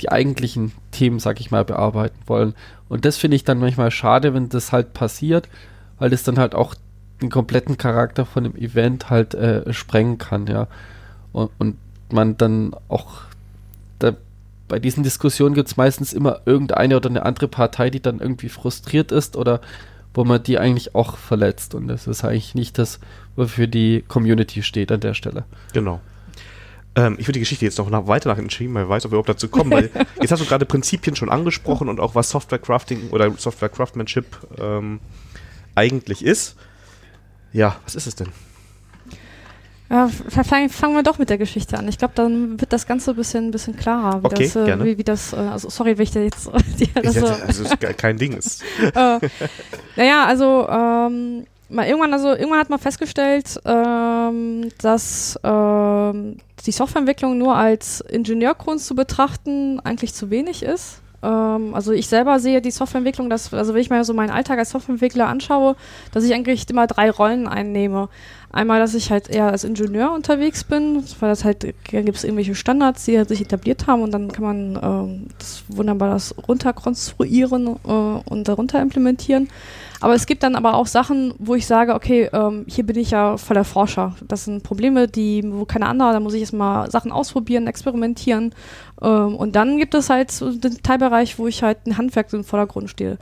die 0.00 0.10
eigentlichen 0.10 0.72
Themen, 0.90 1.18
sag 1.18 1.40
ich 1.40 1.50
mal, 1.50 1.64
bearbeiten 1.64 2.18
wollen. 2.26 2.54
Und 2.88 3.04
das 3.04 3.16
finde 3.16 3.36
ich 3.36 3.44
dann 3.44 3.58
manchmal 3.58 3.90
schade, 3.90 4.34
wenn 4.34 4.48
das 4.48 4.72
halt 4.72 4.94
passiert, 4.94 5.48
weil 5.98 6.10
das 6.10 6.22
dann 6.22 6.38
halt 6.38 6.54
auch 6.54 6.74
den 7.20 7.30
kompletten 7.30 7.78
Charakter 7.78 8.26
von 8.26 8.44
dem 8.44 8.56
Event 8.56 9.10
halt 9.10 9.34
äh, 9.34 9.72
sprengen 9.72 10.18
kann, 10.18 10.46
ja. 10.46 10.68
Und, 11.32 11.50
und 11.58 11.76
man 12.10 12.36
dann 12.36 12.74
auch 12.88 13.22
da, 13.98 14.12
bei 14.72 14.78
diesen 14.78 15.02
Diskussionen 15.02 15.54
gibt 15.54 15.68
es 15.68 15.76
meistens 15.76 16.14
immer 16.14 16.40
irgendeine 16.46 16.96
oder 16.96 17.10
eine 17.10 17.26
andere 17.26 17.46
Partei, 17.46 17.90
die 17.90 18.00
dann 18.00 18.20
irgendwie 18.20 18.48
frustriert 18.48 19.12
ist 19.12 19.36
oder 19.36 19.60
wo 20.14 20.24
man 20.24 20.42
die 20.42 20.58
eigentlich 20.58 20.94
auch 20.94 21.18
verletzt. 21.18 21.74
Und 21.74 21.88
das 21.88 22.06
ist 22.06 22.24
eigentlich 22.24 22.54
nicht 22.54 22.78
das, 22.78 22.98
wofür 23.36 23.66
die 23.66 24.02
Community 24.08 24.62
steht 24.62 24.90
an 24.90 25.00
der 25.00 25.12
Stelle. 25.12 25.44
Genau. 25.74 26.00
Ähm, 26.96 27.16
ich 27.18 27.26
würde 27.28 27.34
die 27.34 27.40
Geschichte 27.40 27.66
jetzt 27.66 27.76
noch 27.76 27.90
nach, 27.90 28.06
weiter 28.06 28.30
nach 28.30 28.36
hinten 28.36 28.48
schieben, 28.48 28.74
weil 28.74 28.84
ich 28.84 28.88
weiß, 28.88 29.04
ob 29.04 29.10
wir 29.10 29.16
überhaupt 29.16 29.28
dazu 29.28 29.48
kommen, 29.48 29.72
weil 29.72 29.90
jetzt 30.22 30.32
hast 30.32 30.40
du 30.40 30.46
gerade 30.46 30.64
Prinzipien 30.64 31.16
schon 31.16 31.28
angesprochen 31.28 31.90
und 31.90 32.00
auch 32.00 32.14
was 32.14 32.30
Software 32.30 32.58
Crafting 32.58 33.10
oder 33.10 33.30
Software 33.32 33.68
Craftsmanship 33.68 34.24
ähm, 34.58 35.00
eigentlich 35.74 36.24
ist. 36.24 36.56
Ja, 37.52 37.76
was 37.84 37.94
ist 37.94 38.06
es 38.06 38.14
denn? 38.14 38.28
Ja, 39.92 40.08
fangen 40.08 40.94
wir 40.94 41.02
doch 41.02 41.18
mit 41.18 41.28
der 41.28 41.36
Geschichte 41.36 41.78
an. 41.78 41.86
Ich 41.86 41.98
glaube, 41.98 42.14
dann 42.16 42.58
wird 42.58 42.72
das 42.72 42.86
Ganze 42.86 43.10
ein 43.10 43.16
bisschen, 43.16 43.50
bisschen 43.50 43.76
klarer, 43.76 44.22
wie 44.22 44.26
okay, 44.26 44.44
das, 44.44 44.56
äh, 44.56 44.64
gerne. 44.64 44.84
Wie, 44.86 44.96
wie 44.96 45.04
das, 45.04 45.34
äh, 45.34 45.36
also 45.36 45.68
sorry, 45.68 45.98
wenn 45.98 46.04
ich 46.04 46.10
da 46.12 46.20
jetzt 46.20 46.48
die, 46.80 46.90
das 46.94 47.14
hätte, 47.14 47.42
also 47.46 47.64
ist 47.64 47.98
kein 47.98 48.16
Ding. 48.16 48.32
Ist, 48.32 48.62
äh, 48.80 49.18
naja, 49.96 50.24
also 50.24 50.66
ähm, 50.66 51.44
mal 51.68 51.86
irgendwann, 51.86 52.14
also 52.14 52.30
irgendwann 52.30 52.60
hat 52.60 52.70
man 52.70 52.78
festgestellt, 52.78 53.60
ähm, 53.66 54.70
dass 54.80 55.38
ähm, 55.44 56.38
die 56.64 56.72
Softwareentwicklung 56.72 57.36
nur 57.36 57.54
als 57.54 58.00
Ingenieurkunst 58.00 58.86
zu 58.86 58.94
betrachten 58.94 59.78
eigentlich 59.80 60.14
zu 60.14 60.30
wenig 60.30 60.62
ist. 60.62 61.01
Ähm, 61.22 61.74
also 61.74 61.92
ich 61.92 62.08
selber 62.08 62.40
sehe 62.40 62.60
die 62.60 62.70
Softwareentwicklung, 62.70 63.30
dass, 63.30 63.52
also 63.54 63.74
wenn 63.74 63.80
ich 63.80 63.90
mir 63.90 64.04
so 64.04 64.14
meinen 64.14 64.30
Alltag 64.30 64.58
als 64.58 64.70
Softwareentwickler 64.70 65.28
anschaue, 65.28 65.76
dass 66.12 66.24
ich 66.24 66.34
eigentlich 66.34 66.68
immer 66.68 66.86
drei 66.86 67.10
Rollen 67.10 67.46
einnehme. 67.46 68.08
Einmal, 68.50 68.80
dass 68.80 68.94
ich 68.94 69.10
halt 69.10 69.30
eher 69.30 69.46
als 69.46 69.64
Ingenieur 69.64 70.12
unterwegs 70.12 70.64
bin, 70.64 71.02
weil 71.20 71.30
das 71.30 71.44
halt, 71.44 71.64
da 71.64 72.02
gibt 72.02 72.18
es 72.18 72.24
irgendwelche 72.24 72.54
Standards, 72.54 73.06
die 73.06 73.16
halt 73.16 73.28
sich 73.28 73.40
etabliert 73.40 73.86
haben 73.86 74.02
und 74.02 74.10
dann 74.10 74.30
kann 74.30 74.44
man 74.44 74.78
ähm, 74.82 75.26
das 75.38 75.64
wunderbar 75.68 76.10
das 76.10 76.34
runterkonstruieren 76.48 77.66
äh, 77.66 77.88
und 77.88 78.48
darunter 78.48 78.82
implementieren. 78.82 79.48
Aber 80.02 80.14
es 80.14 80.26
gibt 80.26 80.42
dann 80.42 80.56
aber 80.56 80.74
auch 80.74 80.88
Sachen, 80.88 81.32
wo 81.38 81.54
ich 81.54 81.64
sage, 81.64 81.94
okay, 81.94 82.28
ähm, 82.32 82.64
hier 82.66 82.84
bin 82.84 82.98
ich 82.98 83.12
ja 83.12 83.36
voller 83.36 83.62
Forscher. 83.62 84.16
Das 84.26 84.46
sind 84.46 84.64
Probleme, 84.64 85.06
die, 85.06 85.44
wo 85.46 85.64
keine 85.64 85.86
andere, 85.86 86.12
da 86.12 86.18
muss 86.18 86.34
ich 86.34 86.40
erstmal 86.40 86.90
Sachen 86.90 87.12
ausprobieren, 87.12 87.68
experimentieren. 87.68 88.52
Ähm, 89.00 89.36
und 89.36 89.54
dann 89.54 89.78
gibt 89.78 89.94
es 89.94 90.10
halt 90.10 90.32
so 90.32 90.50
den 90.50 90.82
Teilbereich, 90.82 91.38
wo 91.38 91.46
ich 91.46 91.62
halt 91.62 91.86
ein 91.86 91.98
Handwerk 91.98 92.32
im 92.32 92.42
Vordergrund 92.42 92.90
stehe. 92.90 93.16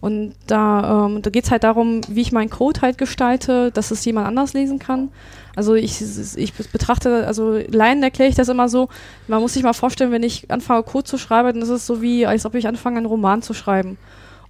Und 0.00 0.34
da, 0.48 1.06
ähm, 1.06 1.22
da 1.22 1.30
geht 1.30 1.44
es 1.44 1.52
halt 1.52 1.62
darum, 1.62 2.00
wie 2.08 2.22
ich 2.22 2.32
meinen 2.32 2.50
Code 2.50 2.80
halt 2.80 2.98
gestalte, 2.98 3.70
dass 3.70 3.92
es 3.92 4.04
jemand 4.04 4.26
anders 4.26 4.54
lesen 4.54 4.80
kann. 4.80 5.10
Also 5.54 5.74
ich, 5.74 6.02
ich 6.34 6.52
betrachte, 6.52 7.28
also 7.28 7.60
Laien 7.68 8.02
erkläre 8.02 8.28
ich 8.28 8.34
das 8.34 8.48
immer 8.48 8.68
so, 8.68 8.88
man 9.28 9.40
muss 9.40 9.52
sich 9.52 9.62
mal 9.62 9.72
vorstellen, 9.72 10.10
wenn 10.10 10.24
ich 10.24 10.50
anfange 10.50 10.82
Code 10.82 11.04
zu 11.04 11.16
schreiben, 11.16 11.52
dann 11.52 11.62
ist 11.62 11.68
es 11.68 11.86
so 11.86 12.02
wie, 12.02 12.26
als 12.26 12.44
ob 12.44 12.56
ich 12.56 12.66
anfange, 12.66 12.96
einen 12.96 13.06
Roman 13.06 13.40
zu 13.40 13.54
schreiben. 13.54 13.98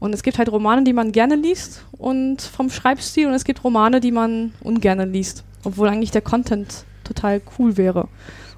Und 0.05 0.13
es 0.13 0.23
gibt 0.23 0.37
halt 0.37 0.53
Romane, 0.53 0.85
die 0.85 0.93
man 0.93 1.13
gerne 1.13 1.35
liest 1.35 1.83
und 1.97 2.43
vom 2.43 2.69
Schreibstil 2.69 3.27
und 3.27 3.33
es 3.33 3.45
gibt 3.45 3.65
Romane, 3.65 4.01
die 4.01 4.13
man 4.13 4.53
ungerne 4.63 5.07
liest, 5.07 5.45
obwohl 5.65 5.89
eigentlich 5.89 6.11
der 6.11 6.21
Content 6.21 6.85
total 7.05 7.41
cool 7.59 7.79
wäre. 7.79 8.09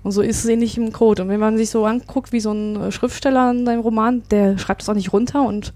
Und 0.02 0.10
so 0.10 0.22
ist 0.22 0.40
es 0.40 0.46
ähnlich 0.46 0.76
im 0.76 0.92
Code. 0.92 1.22
Und 1.22 1.28
wenn 1.28 1.38
man 1.38 1.56
sich 1.56 1.70
so 1.70 1.86
anguckt, 1.86 2.32
wie 2.32 2.40
so 2.40 2.50
ein 2.50 2.74
äh, 2.74 2.90
Schriftsteller 2.90 3.52
in 3.52 3.64
seinem 3.64 3.78
Roman, 3.78 4.24
der 4.32 4.58
schreibt 4.58 4.82
es 4.82 4.88
auch 4.88 4.94
nicht 4.94 5.12
runter 5.12 5.46
und 5.46 5.72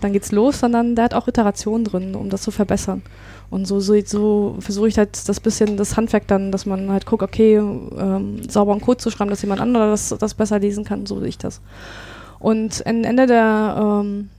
dann 0.00 0.12
geht's 0.12 0.32
los, 0.32 0.58
sondern 0.58 0.96
der 0.96 1.04
hat 1.04 1.14
auch 1.14 1.28
Iterationen 1.28 1.84
drin, 1.84 2.16
um 2.16 2.28
das 2.28 2.42
zu 2.42 2.50
verbessern. 2.50 3.02
Und 3.48 3.68
so, 3.68 3.78
so, 3.78 3.94
so 4.04 4.56
versuche 4.58 4.88
ich 4.88 4.98
halt 4.98 5.28
das 5.28 5.38
bisschen 5.38 5.76
das 5.76 5.96
Handwerk 5.96 6.26
dann, 6.26 6.50
dass 6.50 6.66
man 6.66 6.90
halt 6.90 7.06
guckt, 7.06 7.22
okay, 7.22 7.58
ähm, 7.58 8.40
sauberen 8.48 8.80
Code 8.80 8.98
zu 8.98 9.12
schreiben, 9.12 9.30
dass 9.30 9.42
jemand 9.42 9.60
anderes 9.60 10.08
das, 10.08 10.18
das 10.18 10.34
besser 10.34 10.58
lesen 10.58 10.82
kann, 10.82 11.06
so 11.06 11.20
sehe 11.20 11.28
ich 11.28 11.38
das. 11.38 11.60
Und 12.40 12.84
Ende 12.84 13.28
der 13.28 14.02
ähm, 14.02 14.30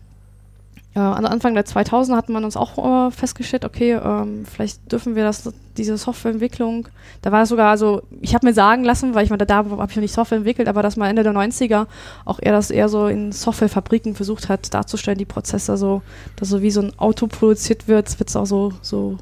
äh, 0.97 0.99
Anfang 0.99 1.53
der 1.53 1.63
2000 1.63 2.17
hat 2.17 2.27
man 2.29 2.43
uns 2.43 2.57
auch 2.57 3.07
äh, 3.07 3.11
festgestellt, 3.11 3.65
okay, 3.65 3.93
ähm, 4.03 4.45
vielleicht 4.51 4.91
dürfen 4.91 5.15
wir 5.15 5.23
das, 5.23 5.47
diese 5.77 5.95
Softwareentwicklung, 5.95 6.87
da 7.21 7.31
war 7.31 7.43
es 7.43 7.49
sogar, 7.49 7.69
also 7.69 8.01
ich 8.19 8.33
habe 8.33 8.47
mir 8.47 8.53
sagen 8.53 8.83
lassen, 8.83 9.13
weil 9.13 9.23
ich 9.23 9.29
meine, 9.29 9.45
da 9.45 9.57
habe 9.57 9.69
ich 9.89 9.95
noch 9.95 10.01
nicht 10.01 10.13
Software 10.13 10.39
entwickelt, 10.39 10.67
aber 10.67 10.81
dass 10.81 10.97
man 10.97 11.07
Ende 11.07 11.21
der 11.21 11.33
90er 11.33 11.85
auch 12.25 12.39
eher 12.41 12.51
das 12.51 12.71
eher 12.71 12.89
so 12.89 13.05
in 13.05 13.31
Softwarefabriken 13.31 14.15
versucht 14.15 14.49
hat 14.49 14.73
darzustellen, 14.73 15.19
die 15.19 15.25
Prozesse 15.25 15.77
so, 15.77 16.01
dass 16.35 16.49
so 16.49 16.63
wie 16.63 16.71
so 16.71 16.81
ein 16.81 16.97
Auto 16.97 17.27
produziert 17.27 17.87
wird, 17.87 18.19
wird 18.19 18.29
es 18.29 18.35
auch 18.35 18.47
so, 18.47 18.73
so, 18.81 19.19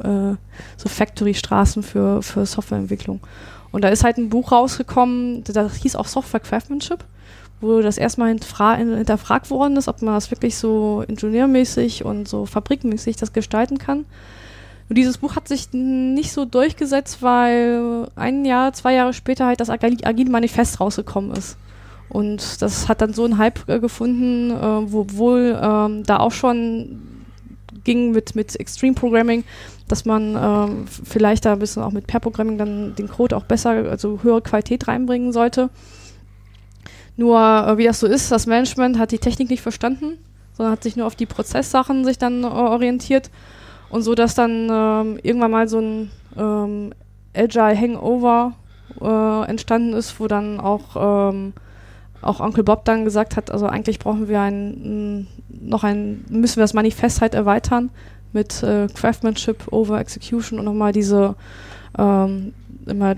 äh, 0.00 0.34
so 0.76 0.88
Factory-Straßen 0.90 1.82
für, 1.82 2.22
für 2.22 2.44
Softwareentwicklung. 2.44 3.20
Und 3.72 3.82
da 3.82 3.88
ist 3.88 4.04
halt 4.04 4.18
ein 4.18 4.28
Buch 4.28 4.52
rausgekommen, 4.52 5.42
das 5.44 5.76
hieß 5.76 5.96
auch 5.96 6.06
Software 6.06 6.40
Craftsmanship 6.40 7.02
wo 7.60 7.80
das 7.80 7.98
erstmal 7.98 8.28
hinterfragt 8.28 9.50
worden 9.50 9.76
ist, 9.76 9.88
ob 9.88 10.02
man 10.02 10.14
das 10.14 10.30
wirklich 10.30 10.56
so 10.56 11.04
ingenieurmäßig 11.06 12.04
und 12.04 12.28
so 12.28 12.46
fabrikmäßig 12.46 13.16
das 13.16 13.32
gestalten 13.32 13.78
kann. 13.78 14.04
Und 14.88 14.98
dieses 14.98 15.18
Buch 15.18 15.34
hat 15.34 15.48
sich 15.48 15.72
nicht 15.72 16.32
so 16.32 16.44
durchgesetzt, 16.44 17.22
weil 17.22 18.06
ein 18.16 18.44
Jahr, 18.44 18.72
zwei 18.74 18.94
Jahre 18.94 19.14
später 19.14 19.46
halt 19.46 19.60
das 19.60 19.70
Agile 19.70 20.30
Manifest 20.30 20.78
rausgekommen 20.78 21.32
ist. 21.32 21.56
Und 22.10 22.60
das 22.60 22.88
hat 22.88 23.00
dann 23.00 23.14
so 23.14 23.24
einen 23.24 23.38
Hype 23.38 23.68
äh, 23.68 23.80
gefunden, 23.80 24.50
äh, 24.50 24.92
wo 24.92 25.06
wohl 25.12 25.58
ähm, 25.60 26.04
da 26.04 26.18
auch 26.18 26.32
schon 26.32 27.00
ging 27.82 28.12
mit, 28.12 28.34
mit 28.34 28.58
Extreme 28.58 28.94
Programming, 28.94 29.44
dass 29.88 30.04
man 30.04 30.36
ähm, 30.36 30.86
vielleicht 30.86 31.44
da 31.44 31.52
ein 31.52 31.58
bisschen 31.58 31.82
auch 31.82 31.92
mit 31.92 32.06
Pair 32.06 32.20
Programming 32.20 32.58
dann 32.58 32.94
den 32.94 33.08
Code 33.08 33.36
auch 33.36 33.44
besser, 33.44 33.70
also 33.90 34.20
höhere 34.22 34.42
Qualität 34.42 34.88
reinbringen 34.88 35.32
sollte. 35.32 35.70
Nur, 37.16 37.38
äh, 37.38 37.78
wie 37.78 37.84
das 37.84 38.00
so 38.00 38.06
ist, 38.06 38.30
das 38.32 38.46
Management 38.46 38.98
hat 38.98 39.12
die 39.12 39.18
Technik 39.18 39.50
nicht 39.50 39.62
verstanden, 39.62 40.18
sondern 40.52 40.72
hat 40.72 40.82
sich 40.82 40.96
nur 40.96 41.06
auf 41.06 41.14
die 41.14 41.26
Prozesssachen 41.26 42.04
sich 42.04 42.18
dann 42.18 42.44
äh, 42.44 42.46
orientiert. 42.46 43.30
Und 43.90 44.02
so, 44.02 44.14
dass 44.14 44.34
dann 44.34 44.68
ähm, 44.70 45.18
irgendwann 45.22 45.50
mal 45.50 45.68
so 45.68 45.78
ein 45.78 46.10
ähm, 46.36 46.92
Agile 47.34 47.78
Hangover 47.78 48.54
äh, 49.00 49.48
entstanden 49.48 49.92
ist, 49.92 50.18
wo 50.18 50.26
dann 50.26 50.58
auch, 50.58 51.30
ähm, 51.32 51.52
auch 52.22 52.40
Onkel 52.40 52.64
Bob 52.64 52.84
dann 52.84 53.04
gesagt 53.04 53.36
hat, 53.36 53.50
also 53.50 53.66
eigentlich 53.66 53.98
brauchen 53.98 54.28
wir 54.28 54.40
ein, 54.40 55.28
noch 55.48 55.84
ein, 55.84 56.24
müssen 56.28 56.56
wir 56.56 56.62
das 56.62 56.74
Manifest 56.74 57.20
halt 57.20 57.34
erweitern 57.34 57.90
mit 58.34 58.62
äh, 58.62 58.88
Craftsmanship 58.88 59.72
over 59.72 60.00
Execution 60.00 60.58
und 60.58 60.64
nochmal 60.64 60.92
diese 60.92 61.34
ähm, 61.98 62.52
immer 62.86 63.16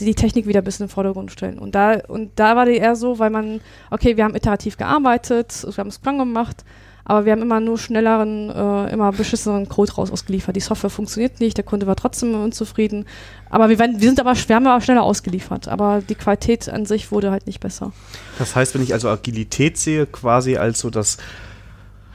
die 0.00 0.14
Technik 0.14 0.46
wieder 0.46 0.60
ein 0.60 0.64
bisschen 0.64 0.86
den 0.86 0.92
Vordergrund 0.92 1.32
stellen. 1.32 1.58
Und 1.58 1.74
da, 1.74 1.98
und 2.08 2.30
da 2.36 2.56
war 2.56 2.66
die 2.66 2.76
eher 2.76 2.96
so, 2.96 3.18
weil 3.18 3.30
man, 3.30 3.60
okay, 3.90 4.16
wir 4.16 4.24
haben 4.24 4.34
iterativ 4.34 4.76
gearbeitet, 4.76 5.64
wir 5.64 5.76
haben 5.78 5.90
Scrum 5.90 6.18
gemacht, 6.18 6.64
aber 7.04 7.24
wir 7.24 7.32
haben 7.32 7.42
immer 7.42 7.60
nur 7.60 7.78
schnelleren, 7.78 8.50
äh, 8.50 8.92
immer 8.92 9.10
beschissenen 9.10 9.68
Code 9.68 9.92
raus 9.92 10.12
ausgeliefert. 10.12 10.54
Die 10.54 10.60
Software 10.60 10.90
funktioniert 10.90 11.40
nicht, 11.40 11.56
der 11.56 11.64
Kunde 11.64 11.86
war 11.86 11.96
trotzdem 11.96 12.34
unzufrieden. 12.34 13.06
Aber 13.48 13.68
wir, 13.68 13.78
werden, 13.78 14.00
wir 14.00 14.08
sind 14.08 14.20
aber, 14.20 14.34
wir 14.36 14.56
haben 14.56 14.66
aber 14.66 14.80
schneller 14.80 15.02
ausgeliefert. 15.02 15.66
Aber 15.66 16.02
die 16.08 16.14
Qualität 16.14 16.68
an 16.68 16.86
sich 16.86 17.10
wurde 17.10 17.30
halt 17.30 17.46
nicht 17.46 17.60
besser. 17.60 17.92
Das 18.38 18.54
heißt, 18.54 18.74
wenn 18.74 18.82
ich 18.82 18.92
also 18.92 19.08
Agilität 19.08 19.76
sehe, 19.76 20.06
quasi 20.06 20.56
als 20.56 20.80
so 20.80 20.90
das 20.90 21.16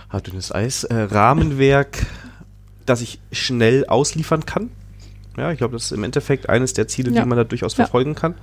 ah, 0.09 0.21
dünnes 0.21 0.53
Eis, 0.53 0.85
äh, 0.85 0.95
Rahmenwerk, 0.95 2.05
das 2.85 3.01
ich 3.01 3.19
schnell 3.31 3.85
ausliefern 3.87 4.45
kann. 4.45 4.69
Ja, 5.37 5.51
ich 5.51 5.57
glaube, 5.57 5.73
das 5.73 5.85
ist 5.85 5.91
im 5.91 6.03
Endeffekt 6.03 6.47
eines 6.49 6.73
der 6.73 6.87
Ziele, 6.87 7.11
Ja. 7.11 7.21
die 7.23 7.27
man 7.27 7.37
da 7.37 7.43
durchaus 7.43 7.73
Ja. 7.77 7.83
verfolgen 7.85 8.15
kann. 8.15 8.35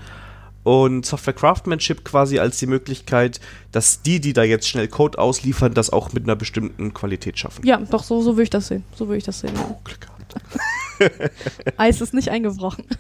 Und 0.65 1.05
Software 1.07 1.33
Craftsmanship 1.35 2.05
quasi 2.05 2.39
als 2.39 2.59
die 2.59 2.67
Möglichkeit, 2.67 3.41
dass 3.73 4.03
die, 4.03 4.21
die 4.21 4.33
da 4.33 4.45
jetzt 4.45 4.69
schnell 4.69 4.87
Code 4.89 5.19
ausliefern, 5.19 5.75
das 5.75 5.91
auch 5.91 6.13
mit 6.13 6.23
einer 6.25 6.37
bestimmten 6.37 6.95
Qualität 6.95 7.37
schaffen. 7.39 7.67
Ja, 7.67 7.79
doch, 7.79 8.05
so, 8.05 8.21
so 8.23 8.33
würde 8.35 8.45
ich 8.45 8.51
das 8.51 8.69
sehen. 8.69 8.85
So 8.95 9.09
würde 9.09 9.19
ich 9.19 9.25
das 9.25 9.41
sehen. 9.41 9.55
Ja. 9.57 9.77
Glück 9.83 10.01
gehabt. 10.01 11.33
Eis 11.79 12.01
ist 12.01 12.15
nicht 12.15 12.29
eingebrochen. 12.29 12.85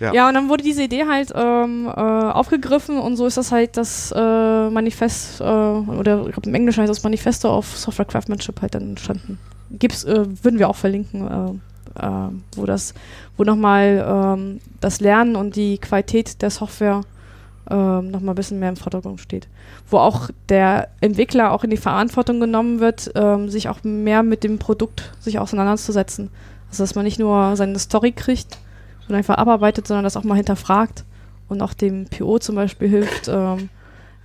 Ja. 0.00 0.12
ja. 0.12 0.28
und 0.28 0.34
dann 0.34 0.48
wurde 0.48 0.62
diese 0.62 0.82
Idee 0.82 1.06
halt 1.06 1.32
ähm, 1.34 1.86
äh, 1.86 1.90
aufgegriffen 1.90 2.98
und 2.98 3.16
so 3.16 3.26
ist 3.26 3.36
das 3.36 3.52
halt 3.52 3.76
das 3.76 4.12
äh, 4.14 4.70
Manifest, 4.70 5.40
äh, 5.40 5.44
oder 5.44 6.26
ich 6.26 6.32
glaube 6.32 6.48
im 6.48 6.54
Englischen 6.54 6.80
heißt 6.80 6.90
das 6.90 7.02
Manifesto 7.02 7.56
of 7.56 7.66
Software 7.76 8.04
Craftsmanship 8.04 8.60
halt 8.60 8.74
dann 8.74 8.90
entstanden. 8.90 9.38
Gibt's, 9.70 10.04
äh, 10.04 10.24
würden 10.42 10.58
wir 10.58 10.68
auch 10.68 10.76
verlinken, 10.76 11.60
äh, 11.96 12.06
äh, 12.06 12.28
wo 12.56 12.66
das, 12.66 12.94
wo 13.36 13.44
nochmal 13.44 14.04
ähm, 14.06 14.60
das 14.80 15.00
Lernen 15.00 15.36
und 15.36 15.56
die 15.56 15.78
Qualität 15.78 16.42
der 16.42 16.50
Software 16.50 17.02
ähm, 17.70 18.10
nochmal 18.10 18.34
ein 18.34 18.36
bisschen 18.36 18.58
mehr 18.58 18.68
im 18.68 18.76
Vordergrund 18.76 19.20
steht. 19.20 19.48
Wo 19.88 19.98
auch 19.98 20.30
der 20.48 20.88
Entwickler 21.00 21.52
auch 21.52 21.64
in 21.64 21.70
die 21.70 21.76
Verantwortung 21.76 22.38
genommen 22.38 22.80
wird, 22.80 23.10
ähm, 23.14 23.48
sich 23.48 23.68
auch 23.68 23.82
mehr 23.82 24.22
mit 24.22 24.44
dem 24.44 24.58
Produkt 24.58 25.12
sich 25.20 25.38
auseinanderzusetzen. 25.38 26.30
Also 26.68 26.82
dass 26.82 26.94
man 26.94 27.04
nicht 27.04 27.18
nur 27.18 27.56
seine 27.56 27.78
Story 27.78 28.12
kriegt 28.12 28.58
und 29.08 29.14
einfach 29.14 29.36
abarbeitet, 29.36 29.86
sondern 29.86 30.04
das 30.04 30.16
auch 30.16 30.24
mal 30.24 30.34
hinterfragt 30.34 31.04
und 31.48 31.62
auch 31.62 31.74
dem 31.74 32.06
PO 32.06 32.38
zum 32.38 32.54
Beispiel 32.56 32.88
hilft. 32.88 33.30
Ähm, 33.36 33.68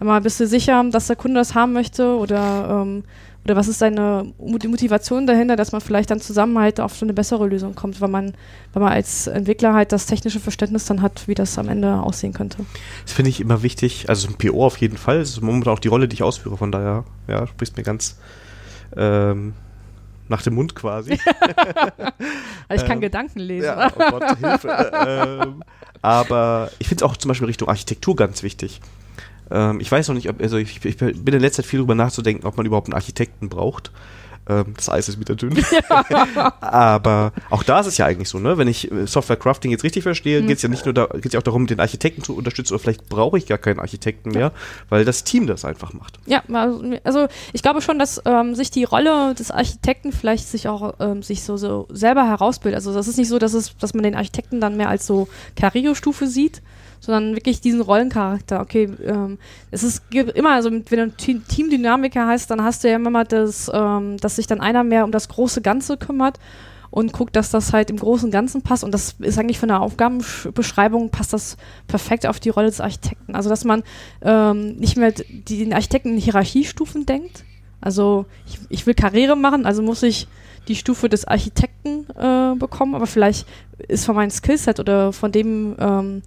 mal 0.08 0.22
bist 0.22 0.40
du 0.40 0.48
sicher, 0.48 0.84
dass 0.92 1.06
der 1.06 1.16
Kunde 1.16 1.40
das 1.40 1.54
haben 1.54 1.74
möchte 1.74 2.16
oder, 2.18 2.82
ähm, 2.82 3.04
oder 3.44 3.56
was 3.56 3.68
ist 3.68 3.78
seine 3.78 4.34
Motivation 4.40 5.28
dahinter, 5.28 5.56
dass 5.56 5.74
man 5.74 5.82
vielleicht 5.82 6.10
dann 6.10 6.20
zusammen 6.20 6.58
halt 6.58 6.80
auf 6.80 6.96
so 6.96 7.06
eine 7.06 7.14
bessere 7.14 7.46
Lösung 7.46 7.76
kommt, 7.76 8.02
weil 8.02 8.10
man, 8.10 8.34
weil 8.74 8.82
man 8.82 8.94
als 8.94 9.28
Entwickler 9.28 9.76
halt 9.76 9.92
das 9.92 10.08
technische 10.08 10.40
Verständnis 10.40 10.86
dann 10.86 11.04
hat, 11.04 11.28
wie 11.28 11.36
das 11.36 11.60
am 11.60 11.70
Ende 11.70 12.02
aussehen 12.02 12.34
könnte. 12.34 12.66
Das 13.04 13.14
finde 13.14 13.30
ich 13.30 13.42
immer 13.42 13.62
wichtig. 13.62 14.10
Also 14.10 14.28
ein 14.28 14.36
PO 14.36 14.66
auf 14.66 14.78
jeden 14.78 14.98
Fall. 14.98 15.20
Das 15.20 15.30
ist 15.30 15.42
momentan 15.42 15.74
auch 15.74 15.80
die 15.80 15.90
Rolle, 15.90 16.08
die 16.08 16.16
ich 16.16 16.24
ausführe. 16.24 16.58
Von 16.58 16.72
daher, 16.72 17.04
ja, 17.28 17.46
sprichst 17.46 17.78
mir 17.78 17.84
ganz 17.84 18.18
Ähm, 18.98 19.54
nach 20.30 20.42
dem 20.42 20.56
Mund 20.56 20.76
quasi. 20.76 21.20
Also 22.68 22.84
ich 22.84 22.88
kann 22.88 23.00
Ähm, 23.00 23.02
Gedanken 23.02 23.40
lesen. 23.40 23.66
Ja, 23.66 23.92
oh 23.94 24.12
Gott, 24.12 24.38
Hilfe. 24.38 24.70
Äh, 24.70 25.44
ähm, 25.44 25.64
aber 26.02 26.72
ich 26.80 26.88
finde 26.88 27.04
es 27.04 27.10
auch 27.12 27.18
zum 27.18 27.30
Beispiel 27.30 27.48
Richtung 27.48 27.68
Architektur 27.68 28.16
ganz 28.16 28.44
wichtig. 28.44 28.80
Ähm, 29.50 29.82
ich 29.82 29.92
weiß 29.92 30.08
noch 30.08 30.16
nicht, 30.16 30.30
ob, 30.30 30.40
also 30.42 30.56
ich, 30.56 30.84
ich 30.86 30.98
bin 30.98 31.28
in 31.28 31.40
letzter 31.42 31.64
Zeit 31.64 31.70
viel 31.70 31.80
darüber 31.80 31.96
nachzudenken, 31.96 32.48
ob 32.48 32.56
man 32.56 32.66
überhaupt 32.66 32.88
einen 32.88 32.94
Architekten 32.94 33.50
braucht. 33.50 33.92
Ähm, 34.52 34.74
das 34.76 34.89
Eis 34.89 35.08
ist 35.08 35.20
wieder 35.20 35.36
dünn. 35.36 35.54
aber 36.62 37.34
auch 37.49 37.64
da 37.64 37.80
ist 37.80 37.88
es 37.88 37.97
ja 37.97 38.06
eigentlich 38.06 38.30
so, 38.30 38.39
ne? 38.39 38.58
Wenn 38.58 38.68
ich 38.68 38.91
äh, 38.91 39.08
Software 39.08 39.38
Crafting 39.38 39.72
jetzt 39.72 39.84
richtig 39.84 40.04
verstehe, 40.04 40.41
Mhm. 40.41 40.47
geht 40.47 40.58
es 40.58 40.64
ja 40.64 40.70
nicht 40.70 40.86
nur 40.86 40.93
da, 40.93 41.06
geht's 41.06 41.34
ja 41.34 41.39
auch 41.39 41.43
darum, 41.43 41.68
den 41.68 41.80
Architekten 41.80 42.24
zu 42.24 42.36
unterstützen, 42.36 42.74
oder 42.74 42.82
vielleicht 42.82 43.10
brauche 43.10 43.38
ich 43.38 43.45
gar 43.45 43.58
keinen 43.58 43.80
Architekten 43.80 44.32
mehr, 44.32 44.52
weil 44.89 45.06
das 45.06 45.24
Team 45.24 45.47
das 45.47 45.66
einfach 45.66 45.93
macht. 45.93 46.20
Ja, 46.26 46.43
also, 46.52 46.84
also 47.04 47.28
ich 47.54 47.62
glaube 47.62 47.82
schon, 47.82 47.99
dass 47.99 48.22
ähm, 48.26 48.56
sich 48.56 48.72
die 48.72 48.84
Rolle 48.84 49.34
des 49.36 49.52
Architekten 49.52 50.12
vielleicht 50.12 50.47
sich 50.47 50.68
auch 50.68 50.95
ähm, 50.99 51.24
sich 51.24 51.43
so, 51.43 51.58
so 51.58 51.88
selber 51.91 52.28
herausbildet. 52.28 52.76
Also 52.78 52.93
das 52.93 53.08
ist 53.08 53.18
nicht 53.18 53.30
so, 53.30 53.39
dass 53.39 53.54
es, 53.54 53.78
dass 53.78 53.93
man 53.93 54.04
den 54.04 54.16
Architekten 54.16 54.60
dann 54.62 54.78
mehr 54.78 54.89
als 54.89 55.06
so 55.08 55.28
Karrierestufe 55.56 56.28
sieht, 56.28 56.62
sondern 57.02 57.36
wirklich 57.36 57.60
diesen 57.60 57.82
Rollencharakter. 57.82 58.62
Okay, 58.62 58.89
ähm, 59.06 59.38
es 59.72 59.84
ist 59.84 60.04
immer, 60.14 60.52
also 60.52 60.72
wenn 60.72 60.99
du 60.99 61.10
Team- 61.18 61.43
Teamdynamiker 61.45 62.26
heißt, 62.26 62.49
dann 62.49 62.64
hast 62.64 62.84
du 62.84 62.89
ja 62.89 62.95
immer 62.95 63.10
mal 63.10 63.26
das, 63.26 63.70
ähm, 63.74 64.16
dass 64.18 64.38
sich 64.38 64.47
dann 64.47 64.62
einer 64.62 64.86
mehr 64.86 65.04
um 65.04 65.12
das 65.12 65.28
große 65.28 65.62
Ganze 65.62 65.97
kümmert 65.97 66.39
und 66.91 67.12
guckt, 67.12 67.36
dass 67.36 67.49
das 67.49 67.74
halt 67.74 67.89
im 67.89 67.97
großen 67.97 68.32
Ganzen 68.32 68.62
passt. 68.62 68.84
Und 68.84 68.93
das 68.93 69.16
ist 69.20 69.39
eigentlich 69.39 69.60
von 69.60 69.70
der 69.70 69.82
Aufgabenbeschreibung 69.82 71.10
passt 71.10 71.34
das 71.34 71.58
perfekt 71.88 72.28
auf 72.28 72.39
die 72.39 72.49
Rolle 72.49 72.68
des 72.68 72.82
Architekten. 72.82 73.34
Also 73.34 73.49
dass 73.49 73.66
man 73.66 73.84
ähm, 74.22 74.76
nicht 74.78 74.95
mehr 74.97 75.12
den 75.12 75.74
Architekten 75.74 76.14
in 76.14 76.18
Hierarchiestufen 76.18 77.06
denkt. 77.06 77.43
Also 77.80 78.26
ich, 78.45 78.60
ich 78.70 78.86
will 78.86 78.93
Karriere 78.93 79.36
machen, 79.36 79.66
also 79.66 79.82
muss 79.82 80.04
ich 80.04 80.28
die 80.68 80.76
Stufe 80.76 81.10
des 81.10 81.26
Architekten 81.26 82.06
äh, 82.16 82.56
bekommen, 82.56 82.93
aber 82.93 83.08
vielleicht 83.08 83.47
ist 83.88 84.06
von 84.06 84.16
meinem 84.16 84.30
Skillset 84.30 84.80
oder 84.80 85.12
von 85.12 85.32
dem, 85.32 85.76
ähm, 85.80 86.22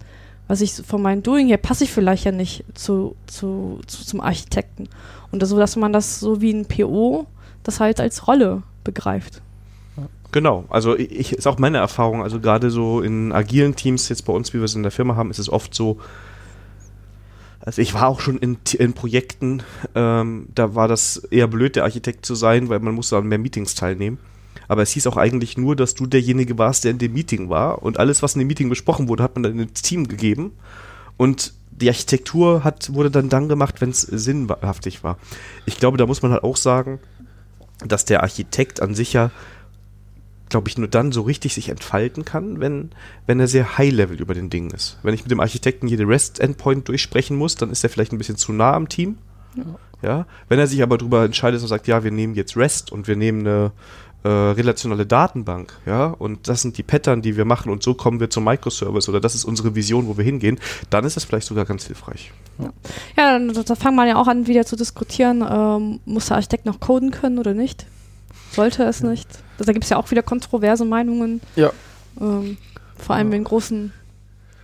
was 0.47 0.61
ich 0.61 0.73
von 0.73 1.01
meinem 1.01 1.23
Doing 1.23 1.47
her, 1.47 1.57
passe 1.57 1.85
ich 1.85 1.91
vielleicht 1.91 2.25
ja 2.25 2.31
nicht 2.31 2.63
zu, 2.73 3.15
zu, 3.25 3.79
zu, 3.87 4.05
zum 4.05 4.21
Architekten. 4.21 4.89
Und 5.31 5.45
so, 5.45 5.57
dass 5.57 5.75
man 5.75 5.93
das 5.93 6.19
so 6.19 6.41
wie 6.41 6.53
ein 6.53 6.65
PO 6.65 7.27
das 7.63 7.79
halt 7.79 7.99
als 7.99 8.27
Rolle 8.27 8.63
begreift. 8.83 9.41
Genau, 10.31 10.65
also 10.69 10.97
ich, 10.97 11.33
ist 11.33 11.47
auch 11.47 11.57
meine 11.59 11.77
Erfahrung, 11.77 12.21
also 12.21 12.39
gerade 12.39 12.69
so 12.69 13.01
in 13.01 13.31
agilen 13.31 13.75
Teams, 13.75 14.09
jetzt 14.09 14.23
bei 14.23 14.33
uns, 14.33 14.53
wie 14.53 14.57
wir 14.57 14.65
es 14.65 14.75
in 14.75 14.83
der 14.83 14.91
Firma 14.91 15.15
haben, 15.15 15.31
ist 15.31 15.39
es 15.39 15.49
oft 15.49 15.73
so, 15.73 15.97
also 17.61 17.81
ich 17.81 17.93
war 17.93 18.07
auch 18.07 18.19
schon 18.19 18.37
in, 18.39 18.57
in 18.77 18.93
Projekten, 18.93 19.63
ähm, 19.95 20.47
da 20.53 20.75
war 20.75 20.87
das 20.87 21.17
eher 21.17 21.47
blöd, 21.47 21.77
der 21.77 21.85
Architekt 21.85 22.25
zu 22.25 22.35
sein, 22.35 22.69
weil 22.69 22.79
man 22.79 22.93
musste 22.93 23.17
an 23.17 23.27
mehr 23.27 23.37
Meetings 23.37 23.75
teilnehmen. 23.75 24.19
Aber 24.67 24.81
es 24.81 24.91
hieß 24.91 25.07
auch 25.07 25.17
eigentlich 25.17 25.57
nur, 25.57 25.75
dass 25.75 25.95
du 25.95 26.05
derjenige 26.05 26.57
warst, 26.57 26.83
der 26.83 26.91
in 26.91 26.97
dem 26.97 27.13
Meeting 27.13 27.49
war 27.49 27.83
und 27.83 27.99
alles, 27.99 28.23
was 28.23 28.35
in 28.35 28.39
dem 28.39 28.47
Meeting 28.47 28.69
besprochen 28.69 29.07
wurde, 29.07 29.23
hat 29.23 29.35
man 29.35 29.43
dann 29.43 29.59
ins 29.59 29.81
Team 29.81 30.07
gegeben 30.07 30.53
und 31.17 31.53
die 31.71 31.89
Architektur 31.89 32.63
hat, 32.63 32.93
wurde 32.93 33.11
dann 33.11 33.29
dann 33.29 33.49
gemacht, 33.49 33.81
wenn 33.81 33.89
es 33.89 34.01
sinnhaftig 34.01 35.03
war. 35.03 35.17
Ich 35.65 35.77
glaube, 35.77 35.97
da 35.97 36.05
muss 36.05 36.21
man 36.21 36.31
halt 36.31 36.43
auch 36.43 36.55
sagen, 36.55 36.99
dass 37.85 38.05
der 38.05 38.23
Architekt 38.23 38.81
an 38.81 38.95
sich 38.95 39.11
ja 39.13 39.31
glaube 40.49 40.69
ich, 40.69 40.77
nur 40.77 40.87
dann 40.87 41.11
so 41.11 41.23
richtig 41.23 41.53
sich 41.53 41.69
entfalten 41.69 42.23
kann, 42.23 42.59
wenn, 42.59 42.91
wenn 43.25 43.39
er 43.39 43.47
sehr 43.47 43.77
high-level 43.77 44.21
über 44.21 44.33
den 44.33 44.49
Dingen 44.49 44.71
ist. 44.71 44.97
Wenn 45.03 45.13
ich 45.13 45.23
mit 45.23 45.31
dem 45.31 45.39
Architekten 45.39 45.87
jede 45.87 46.07
REST-Endpoint 46.07 46.87
durchsprechen 46.87 47.35
muss, 47.35 47.55
dann 47.55 47.71
ist 47.71 47.83
er 47.83 47.89
vielleicht 47.89 48.11
ein 48.11 48.17
bisschen 48.17 48.37
zu 48.37 48.53
nah 48.53 48.73
am 48.73 48.87
Team. 48.87 49.17
Ja. 50.01 50.27
Wenn 50.49 50.59
er 50.59 50.67
sich 50.67 50.83
aber 50.83 50.97
darüber 50.97 51.25
entscheidet 51.25 51.61
und 51.61 51.67
sagt, 51.67 51.87
ja, 51.87 52.03
wir 52.03 52.11
nehmen 52.11 52.35
jetzt 52.35 52.55
REST 52.55 52.91
und 52.91 53.07
wir 53.07 53.15
nehmen 53.15 53.39
eine 53.39 53.71
äh, 54.25 54.27
relationale 54.27 55.05
Datenbank, 55.05 55.73
ja, 55.85 56.07
und 56.07 56.47
das 56.47 56.63
sind 56.63 56.79
die 56.79 56.83
Pattern, 56.83 57.21
die 57.21 57.37
wir 57.37 57.45
machen 57.45 57.71
und 57.71 57.83
so 57.83 57.93
kommen 57.93 58.19
wir 58.19 58.27
zum 58.31 58.43
Microservice 58.43 59.07
oder 59.07 59.19
das 59.19 59.35
ist 59.35 59.45
unsere 59.45 59.75
Vision, 59.75 60.07
wo 60.07 60.17
wir 60.17 60.23
hingehen, 60.23 60.59
dann 60.89 61.05
ist 61.05 61.15
das 61.15 61.25
vielleicht 61.25 61.45
sogar 61.45 61.63
ganz 61.65 61.85
hilfreich. 61.85 62.31
Ja, 62.57 63.37
dann, 63.37 63.53
da 63.53 63.75
fangen 63.75 63.95
wir 63.97 64.07
ja 64.07 64.15
auch 64.15 64.27
an, 64.27 64.47
wieder 64.47 64.65
zu 64.65 64.75
diskutieren, 64.75 65.45
ähm, 65.47 65.99
muss 66.05 66.25
der 66.25 66.37
Architekt 66.37 66.65
noch 66.65 66.79
coden 66.79 67.11
können 67.11 67.37
oder 67.37 67.53
nicht? 67.53 67.85
Sollte 68.51 68.83
es 68.85 69.03
nicht? 69.03 69.29
Da 69.59 69.71
gibt 69.73 69.83
es 69.83 69.91
ja 69.91 69.97
auch 69.97 70.09
wieder 70.09 70.23
kontroverse 70.23 70.85
Meinungen. 70.85 71.39
Ja. 71.55 71.71
Ähm, 72.19 72.57
vor 72.97 73.15
allem 73.17 73.31
in 73.31 73.43
großen 73.43 73.93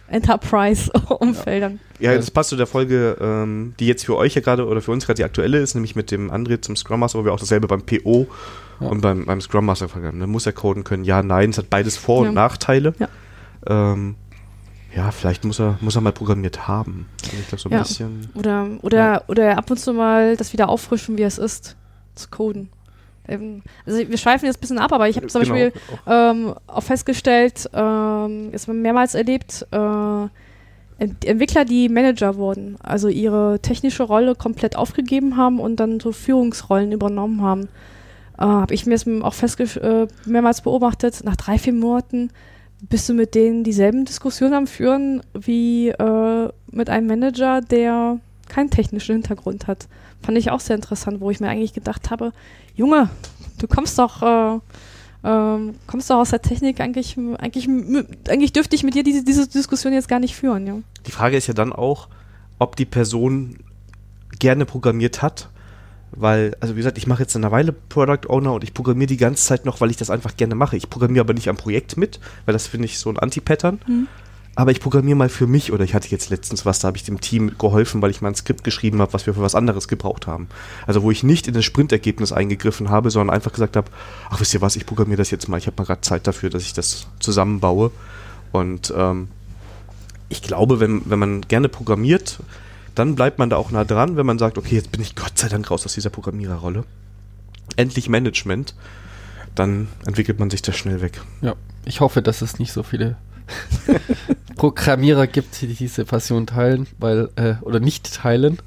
Enterprise-Umfeldern. 0.08 1.80
Ja, 2.00 2.16
das 2.16 2.32
passt 2.32 2.50
zu 2.50 2.56
der 2.56 2.66
Folge, 2.66 3.16
ähm, 3.22 3.76
die 3.80 3.86
jetzt 3.86 4.06
für 4.08 4.18
euch 4.18 4.34
ja 4.34 4.42
gerade 4.42 4.66
oder 4.66 4.82
für 4.82 4.92
uns 4.92 5.06
gerade 5.06 5.18
die 5.18 5.24
aktuelle 5.24 5.60
ist, 5.60 5.76
nämlich 5.76 5.96
mit 5.96 6.10
dem 6.10 6.32
André 6.32 6.62
zum 6.62 6.76
Scrum 6.76 7.02
Master, 7.02 7.20
wo 7.20 7.26
wir 7.26 7.34
auch 7.34 7.40
dasselbe 7.40 7.68
beim 7.68 7.84
PO 7.84 8.28
Ja. 8.82 8.88
und 8.88 9.02
beim, 9.02 9.26
beim 9.26 9.42
Scrum 9.42 9.66
Master 9.66 9.88
vergeben. 9.90 10.18
Ne? 10.18 10.28
Muss 10.28 10.46
er 10.46 10.54
coden 10.54 10.84
können? 10.84 11.04
Ja, 11.04 11.22
nein. 11.24 11.50
Es 11.52 11.58
hat 11.58 11.70
beides 11.70 11.98
Vor- 11.98 12.24
Ja. 12.24 12.30
und 12.30 12.36
Nachteile. 12.36 12.94
Ja. 13.00 13.08
Ähm, 13.68 14.16
ja, 14.96 15.12
vielleicht 15.12 15.44
muss 15.46 15.60
er, 15.60 15.78
muss 15.82 15.96
er 15.96 16.02
mal 16.02 16.12
programmiert 16.12 16.68
haben. 16.68 17.08
Also 17.24 17.38
ich 17.40 17.48
glaube, 17.48 17.62
so 17.62 17.70
ein 17.70 17.74
Ja. 17.74 17.80
bisschen. 17.80 18.30
Oder, 18.34 18.68
oder, 18.82 19.24
oder 19.28 19.58
ab 19.58 19.70
und 19.72 19.78
zu 19.78 19.94
mal 19.94 20.36
das 20.36 20.52
wieder 20.54 20.68
auffrischen, 20.70 21.18
wie 21.18 21.24
es 21.24 21.38
ist, 21.38 21.76
zu 22.16 22.30
coden. 22.30 22.70
Ähm, 23.28 23.62
Also 23.86 24.00
wir 24.00 24.18
schweifen 24.18 24.46
jetzt 24.48 24.58
ein 24.58 24.62
bisschen 24.62 24.80
ab, 24.80 24.92
aber 24.92 25.08
ich 25.08 25.16
habe 25.16 25.28
zum 25.28 25.44
Genau. 25.44 25.54
Beispiel 25.54 25.82
ähm, 26.08 26.54
auch 26.68 26.84
festgestellt, 26.84 27.70
ähm, 27.74 28.50
jetzt 28.52 28.68
mehrmals 28.68 29.14
erlebt, 29.16 29.66
äh, 29.72 30.28
Ent 30.98 31.26
Entwickler, 31.26 31.66
die 31.66 31.90
Manager 31.90 32.36
wurden, 32.36 32.76
also 32.84 33.08
ihre 33.08 33.60
technische 33.60 34.04
Rolle 34.04 34.36
komplett 34.36 34.76
aufgegeben 34.76 35.36
haben 35.36 35.60
und 35.60 35.78
dann 35.80 36.00
so 36.00 36.12
Führungsrollen 36.12 36.92
übernommen 36.92 37.42
haben, 37.42 37.70
äh, 38.42 38.44
habe 38.44 38.74
ich 38.74 38.86
mir 38.86 38.94
jetzt 38.94 39.08
auch 39.08 39.34
festgesch 39.34 39.78
äh, 39.78 40.08
mehrmals 40.26 40.62
beobachtet, 40.62 41.24
nach 41.24 41.36
drei, 41.36 41.60
vier 41.60 41.74
Monaten 41.74 42.32
bist 42.82 43.08
du 43.08 43.14
mit 43.14 43.36
denen 43.36 43.64
dieselben 43.64 44.06
Diskussionen 44.06 44.56
am 44.56 44.68
Führen 44.68 45.22
wie 45.34 45.90
äh, 45.90 46.50
mit 46.72 46.90
einem 46.90 47.06
Manager, 47.08 47.62
der 47.62 48.20
keinen 48.50 48.72
technischen 48.72 49.14
Hintergrund 49.14 49.68
hat. 49.68 49.88
Fand 50.24 50.38
ich 50.38 50.50
auch 50.50 50.60
sehr 50.60 50.76
interessant, 50.76 51.22
wo 51.22 51.30
ich 51.30 51.40
mir 51.40 51.50
eigentlich 51.50 51.74
gedacht 51.74 52.10
habe, 52.10 52.32
Junge, 52.76 53.10
du 53.60 53.68
kommst 53.68 54.00
doch, 54.00 54.24
äh, 54.24 54.60
ähm, 55.24 55.76
kommst 55.86 56.10
doch 56.10 56.18
aus 56.18 56.32
der 56.32 56.42
Technik, 56.42 56.80
eigentlich, 56.80 57.18
eigentlich, 57.38 57.70
eigentlich 58.28 58.54
dürfte 58.54 58.76
ich 58.76 58.84
mit 58.84 58.96
dir 58.96 59.04
diese, 59.04 59.24
diese 59.24 59.48
Diskussion 59.48 59.94
jetzt 59.94 60.08
gar 60.08 60.20
nicht 60.20 60.36
führen, 60.36 60.66
ja. 60.66 60.78
Die 61.06 61.12
Frage 61.12 61.38
ist 61.38 61.46
ja 61.46 61.54
dann 61.54 61.74
auch, 61.74 62.08
ob 62.58 62.76
die 62.76 62.86
Person 62.86 63.58
gerne 64.40 64.66
programmiert 64.66 65.22
hat. 65.22 65.50
Weil, 66.14 66.56
also 66.60 66.76
wie 66.76 66.80
gesagt, 66.80 66.98
ich 66.98 67.08
mache 67.08 67.22
jetzt 67.22 67.36
eine 67.36 67.52
Weile 67.52 67.72
Product 67.72 68.28
Owner 68.28 68.54
und 68.54 68.64
ich 68.64 68.74
programmiere 68.74 69.08
die 69.08 69.18
ganze 69.18 69.46
Zeit 69.46 69.66
noch, 69.66 69.80
weil 69.80 69.92
ich 69.92 69.98
das 69.98 70.10
einfach 70.10 70.36
gerne 70.36 70.56
mache. 70.56 70.76
Ich 70.76 70.90
programmiere 70.90 71.24
aber 71.24 71.34
nicht 71.34 71.50
am 71.50 71.56
Projekt 71.56 71.96
mit, 71.96 72.20
weil 72.46 72.54
das 72.54 72.68
finde 72.68 72.86
ich 72.86 73.00
so 73.00 73.10
ein 73.10 73.18
Anti-Pattern. 73.18 73.80
Mhm. 73.88 74.08
Aber 74.54 74.72
ich 74.72 74.82
programmiere 74.82 75.16
mal 75.16 75.30
für 75.30 75.48
mich 75.48 75.72
oder 75.72 75.86
ich 75.86 75.94
hatte 75.94 76.10
jetzt 76.10 76.30
letztens 76.30 76.66
was, 76.66 76.80
da 76.80 76.90
habe 76.90 76.98
ich 76.98 77.04
dem 77.04 77.22
Team 77.22 77.58
geholfen, 77.58 78.02
weil 78.02 78.12
ich 78.12 78.22
mal 78.22 78.28
ein 78.28 78.36
Skript 78.36 78.66
geschrieben 78.66 79.00
habe, 79.02 79.14
was 79.14 79.26
wir 79.26 79.34
für 79.34 79.42
was 79.42 79.56
anderes 79.56 79.88
gebraucht 79.88 80.28
haben. 80.28 80.50
Also 80.86 81.04
wo 81.04 81.12
ich 81.12 81.24
nicht 81.24 81.48
in 81.48 81.54
das 81.54 81.64
Sprintergebnis 81.64 82.34
eingegriffen 82.34 82.90
habe, 82.90 83.10
sondern 83.12 83.34
einfach 83.34 83.54
gesagt 83.54 83.78
habe, 83.78 83.90
ach 84.30 84.42
wisst 84.42 84.54
ihr 84.54 84.60
was, 84.62 84.76
ich 84.76 84.86
programmiere 84.86 85.18
das 85.18 85.32
jetzt 85.32 85.48
mal, 85.48 85.58
ich 85.58 85.68
habe 85.68 85.76
mal 85.78 85.86
gerade 85.86 86.02
Zeit 86.02 86.28
dafür, 86.28 86.50
dass 86.50 86.64
ich 86.64 86.74
das 86.74 87.08
zusammenbaue. 87.20 87.92
Und 88.52 88.94
ähm, 88.96 89.30
ich 90.28 90.42
glaube, 90.42 90.82
wenn, 90.82 91.02
wenn 91.06 91.20
man 91.20 91.42
gerne 91.42 91.70
programmiert, 91.70 92.40
dann 92.96 93.16
bleibt 93.16 93.40
man 93.40 93.50
da 93.50 93.58
auch 93.58 93.72
nah 93.72 93.84
dran, 93.84 94.18
wenn 94.18 94.26
man 94.26 94.40
sagt, 94.40 94.58
okay, 94.58 94.76
jetzt 94.76 94.92
bin 94.92 95.02
ich 95.02 95.16
Gott 95.16 95.38
sei 95.38 95.48
Dank 95.48 95.70
raus 95.72 95.86
aus 95.86 95.94
dieser 95.94 96.10
Programmiererrolle. 96.10 96.84
Endlich 97.78 98.10
Management, 98.10 98.76
dann 99.56 99.88
entwickelt 100.06 100.40
man 100.40 100.50
sich 100.50 100.62
das 100.62 100.76
schnell 100.76 101.02
weg. 101.02 101.22
Ja, 101.42 101.56
ich 101.86 102.02
hoffe, 102.02 102.22
dass 102.22 102.42
es 102.42 102.60
nicht 102.60 102.74
so 102.74 102.84
viele 102.84 103.16
Programmierer 104.56 105.28
gibt, 105.28 105.62
die 105.62 105.68
diese 105.68 106.06
Passion 106.06 106.48
teilen, 106.48 106.88
weil, 107.00 107.30
äh, 107.36 107.56
oder 107.62 107.80
nicht 107.80 108.14
teilen. 108.14 108.60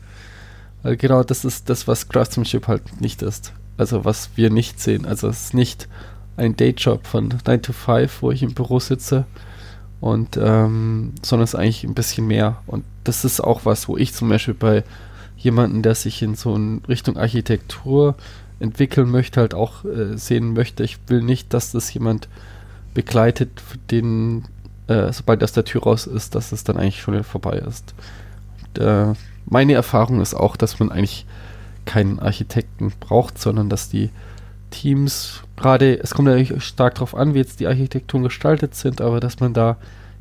Weil 0.83 0.97
genau 0.97 1.23
das 1.23 1.45
ist 1.45 1.71
das, 1.71 1.89
was 1.89 2.09
Craftsmanship 2.09 2.69
halt 2.69 3.01
nicht 3.01 3.23
ist. 3.23 3.53
Also 3.77 4.05
was 4.05 4.31
wir 4.37 4.51
nicht 4.51 4.81
sehen. 4.81 5.07
Also 5.07 5.29
es 5.29 5.47
ist 5.47 5.55
nicht 5.55 5.89
ein 6.37 6.57
Dayjob 6.57 7.07
von 7.07 7.33
9 7.47 7.63
to 7.63 7.73
5, 7.73 8.23
wo 8.23 8.31
ich 8.31 8.43
im 8.43 8.55
Büro 8.55 8.81
sitze. 8.81 9.25
Und 10.01 10.37
ähm, 10.37 11.13
sondern 11.23 11.45
es 11.45 11.55
ist 11.55 11.61
eigentlich 11.61 11.85
ein 11.85 11.95
bisschen 11.95 12.27
mehr. 12.27 12.63
Und 12.67 12.85
das 13.05 13.25
ist 13.25 13.41
auch 13.41 13.65
was, 13.65 13.89
wo 13.89 13.97
ich 13.97 14.13
zum 14.13 14.29
Beispiel 14.29 14.55
bei 14.55 14.85
jemanden, 15.37 15.83
der 15.83 15.95
sich 15.95 16.23
in 16.23 16.35
so 16.35 16.55
in 16.55 16.83
Richtung 16.89 17.17
Architektur 17.17 18.15
entwickeln 18.61 19.11
möchte, 19.11 19.41
halt 19.41 19.55
auch 19.55 19.85
äh, 19.85 20.17
sehen 20.17 20.53
möchte. 20.55 20.85
Ich 20.85 20.99
will 21.09 21.23
nicht, 21.23 21.53
dass 21.53 21.73
das 21.73 21.93
jemand 21.93 22.29
begleitet, 22.95 23.51
den, 23.91 24.45
äh, 24.87 25.13
sobald 25.13 25.43
aus 25.43 25.53
der 25.53 25.65
Tür 25.65 25.83
raus 25.83 26.07
ist, 26.07 26.35
dass 26.35 26.53
es 26.53 26.65
dann 26.65 26.77
eigentlich 26.77 27.01
schon 27.01 27.23
vorbei 27.25 27.59
ist. 27.59 27.95
Und, 28.63 28.83
äh, 28.83 29.15
meine 29.47 29.75
Erfahrung 29.75 30.21
ist 30.21 30.35
auch, 30.35 30.57
dass 30.57 30.79
man 30.79 30.91
eigentlich 30.91 31.27
keinen 31.85 32.19
Architekten 32.19 32.93
braucht, 33.01 33.39
sondern 33.39 33.69
dass 33.69 33.89
die 33.89 34.11
Teams, 34.71 35.43
gerade, 35.57 35.99
es 36.01 36.15
kommt 36.15 36.29
ja 36.29 36.61
stark 36.61 36.97
darauf 36.97 37.15
an, 37.15 37.35
wie 37.35 37.39
jetzt 37.39 37.61
die 37.61 37.67
Architekturen 37.67 38.23
gestaltet 38.23 38.75
sind, 38.75 39.01
aber 39.01 39.21
dass 39.21 39.41
man 39.41 39.55
da 39.55 39.77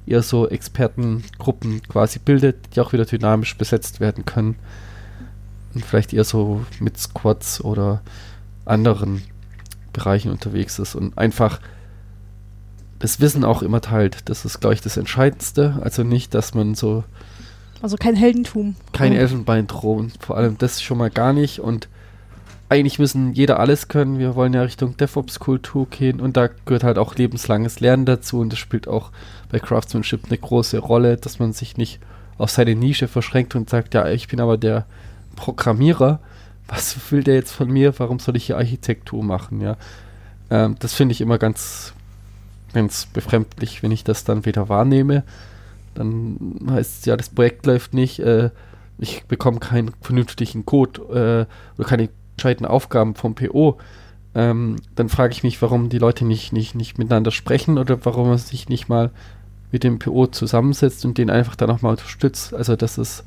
eher 0.06 0.22
so 0.22 0.48
Expertengruppen 0.48 1.82
quasi 1.84 2.20
bildet, 2.20 2.76
die 2.76 2.82
auch 2.82 2.94
wieder 2.94 3.06
dynamisch 3.06 3.58
besetzt 3.58 4.00
werden 4.00 4.26
können. 4.26 4.56
Und 5.74 5.86
vielleicht 5.86 6.14
eher 6.14 6.24
so 6.24 6.66
mit 6.80 6.98
Squads 6.98 7.62
oder 7.62 8.02
anderen 8.66 9.24
Bereichen 9.92 10.32
unterwegs 10.32 10.80
ist 10.80 10.96
und 10.96 11.18
einfach 11.18 11.60
das 13.00 13.20
Wissen 13.20 13.44
auch 13.44 13.62
immer 13.62 13.82
teilt. 13.82 14.30
Das 14.30 14.46
ist, 14.46 14.60
glaube 14.62 14.76
ich, 14.76 14.82
das 14.82 14.98
Entscheidendste. 14.98 15.80
Also 15.82 16.04
nicht, 16.04 16.34
dass 16.34 16.54
man 16.54 16.76
so 16.76 17.04
Also 17.82 17.98
kein 17.98 18.16
Heldentum. 18.16 18.76
kein. 18.94 19.14
Elfenbeinturm, 19.14 20.12
vor 20.20 20.38
allem 20.38 20.58
das 20.58 20.82
schon 20.82 20.98
mal 20.98 21.10
gar 21.10 21.34
nicht 21.34 21.60
und 21.60 21.90
eigentlich 22.70 23.00
müssen 23.00 23.34
jeder 23.34 23.60
alles 23.60 23.88
können. 23.88 24.20
Wir 24.20 24.36
wollen 24.36 24.54
ja 24.54 24.64
Richtung 24.64 24.98
DevOps-Kultur 24.98 25.88
gehen 25.90 26.20
und 26.20 26.38
da 26.38 26.50
gehört 26.66 26.84
halt 26.84 26.98
auch 26.98 27.16
lebenslanges 27.16 27.80
Lernen 27.80 28.06
dazu 28.06 28.40
und 28.40 28.52
das 28.52 28.60
spielt 28.60 28.88
auch 28.88 29.12
bei 29.50 29.60
Craftsmanship 29.60 30.26
eine 30.26 30.38
große 30.38 30.80
Rolle, 30.80 31.18
dass 31.18 31.40
man 31.40 31.54
sich 31.54 31.78
nicht 31.78 32.00
auf 32.38 32.50
seine 32.50 32.76
Nische 32.76 33.08
verschränkt 33.08 33.56
und 33.56 33.70
sagt, 33.70 33.94
ja, 33.94 34.08
ich 34.08 34.28
bin 34.28 34.40
aber 34.40 34.58
der 34.58 34.86
Programmierer. 35.36 36.20
Was 36.68 37.12
will 37.12 37.24
der 37.24 37.36
jetzt 37.36 37.52
von 37.52 37.70
mir? 37.70 37.94
Warum 38.00 38.20
soll 38.20 38.38
ich 38.38 38.46
hier 38.46 38.58
Architektur 38.58 39.24
machen? 39.24 39.62
Ja, 39.62 39.78
ähm, 40.50 40.76
das 40.80 40.94
finde 40.94 41.12
ich 41.12 41.22
immer 41.22 41.38
ganz, 41.38 41.94
ganz 42.74 43.06
befremdlich, 43.06 43.84
wenn 43.84 43.92
ich 43.92 44.04
das 44.04 44.24
dann 44.24 44.46
wieder 44.46 44.70
wahrnehme. 44.70 45.24
Dann 45.94 46.60
heißt 46.72 47.00
es 47.00 47.06
ja, 47.06 47.18
das 47.18 47.30
Projekt 47.30 47.66
läuft 47.66 47.94
nicht, 47.94 48.20
äh, 48.20 48.50
ich 48.98 49.26
bekomme 49.26 49.60
keinen 49.60 49.92
vernünftigen 50.02 50.66
Code 50.66 51.02
äh, 51.02 51.80
oder 51.80 51.88
keine 51.88 52.10
gescheiten 52.38 52.66
Aufgaben 52.66 53.16
vom 53.16 53.36
PO. 53.36 53.78
Ähm, 54.36 54.78
dann 54.96 55.10
frage 55.10 55.34
ich 55.34 55.44
mich, 55.44 55.62
warum 55.62 55.90
die 55.90 56.00
Leute 56.00 56.26
nicht, 56.26 56.54
nicht, 56.54 56.76
nicht 56.76 56.98
miteinander 56.98 57.32
sprechen 57.32 57.78
oder 57.78 58.04
warum 58.06 58.30
man 58.30 58.38
sich 58.38 58.70
nicht 58.70 58.90
mal 58.90 59.12
mit 59.72 59.84
dem 59.84 60.00
PO 60.00 60.28
zusammensetzt 60.28 61.06
und 61.06 61.18
den 61.18 61.30
einfach 61.30 61.56
dann 61.56 61.70
nochmal 61.70 61.92
unterstützt. 61.92 62.54
Also 62.54 62.76
das 62.76 62.98
ist 62.98 63.24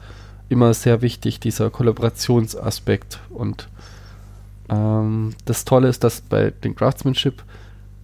immer 0.49 0.75
sehr 0.75 1.03
wichtig, 1.03 1.41
dieser 1.41 1.71
Kollaborationsaspekt. 1.71 3.21
Und 3.31 3.69
ähm, 4.69 5.35
das 5.45 5.65
Tolle 5.65 5.89
ist, 5.89 6.05
dass 6.05 6.21
bei 6.21 6.51
den 6.51 6.75
Craftsmanship 6.75 7.43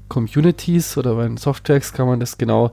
Communities 0.09 0.98
oder 0.98 1.14
bei 1.14 1.24
den 1.24 1.36
Softwares 1.36 1.92
kann 1.92 2.07
man 2.07 2.20
das 2.20 2.36
genau 2.36 2.72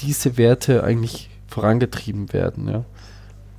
diese 0.00 0.36
Werte 0.36 0.84
eigentlich 0.84 1.30
vorangetrieben 1.46 2.32
werden, 2.32 2.68
ja. 2.68 2.84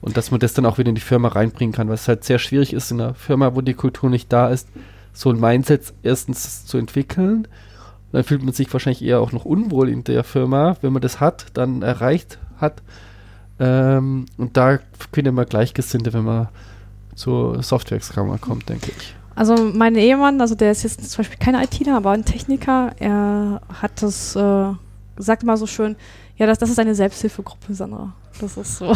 Und 0.01 0.17
dass 0.17 0.31
man 0.31 0.39
das 0.39 0.53
dann 0.53 0.65
auch 0.65 0.77
wieder 0.77 0.89
in 0.89 0.95
die 0.95 1.01
Firma 1.01 1.27
reinbringen 1.29 1.73
kann, 1.73 1.89
was 1.89 2.07
halt 2.07 2.23
sehr 2.23 2.39
schwierig 2.39 2.73
ist 2.73 2.91
in 2.91 3.01
einer 3.01 3.13
Firma, 3.13 3.55
wo 3.55 3.61
die 3.61 3.73
Kultur 3.73 4.09
nicht 4.09 4.31
da 4.31 4.49
ist, 4.49 4.69
so 5.13 5.29
ein 5.29 5.39
Mindset 5.39 5.93
erstens 6.03 6.65
zu 6.65 6.77
entwickeln. 6.77 7.39
Und 7.45 8.13
dann 8.13 8.23
fühlt 8.23 8.43
man 8.43 8.53
sich 8.53 8.71
wahrscheinlich 8.71 9.03
eher 9.03 9.19
auch 9.19 9.31
noch 9.31 9.45
unwohl 9.45 9.89
in 9.89 10.03
der 10.03 10.23
Firma, 10.23 10.77
wenn 10.81 10.93
man 10.93 11.01
das 11.01 11.19
hat, 11.19 11.47
dann 11.53 11.81
erreicht 11.81 12.39
hat. 12.57 12.81
Ähm, 13.59 14.25
und 14.37 14.55
da 14.55 14.79
findet 15.11 15.33
man 15.33 15.45
Gleichgesinnte, 15.45 16.13
wenn 16.13 16.23
man 16.23 16.47
zur 17.15 17.61
Softwareskammer 17.61 18.37
kommt, 18.37 18.69
denke 18.69 18.91
ich. 18.97 19.15
Also 19.35 19.55
mein 19.73 19.95
Ehemann, 19.95 20.41
also 20.41 20.55
der 20.55 20.71
ist 20.71 20.83
jetzt 20.83 21.11
zum 21.11 21.23
Beispiel 21.23 21.37
kein 21.39 21.55
ITler, 21.55 21.97
aber 21.97 22.11
ein 22.11 22.25
Techniker, 22.25 22.91
er 22.99 23.61
hat 23.81 24.01
das, 24.01 24.35
äh, 24.35 24.73
sagt 25.17 25.43
mal 25.43 25.57
so 25.57 25.67
schön, 25.67 25.95
ja, 26.39 26.45
das, 26.47 26.57
das 26.57 26.69
ist 26.69 26.79
eine 26.79 26.95
Selbsthilfegruppe, 26.95 27.73
Sandra. 27.73 28.13
Das 28.39 28.55
ist 28.55 28.77
so. 28.77 28.93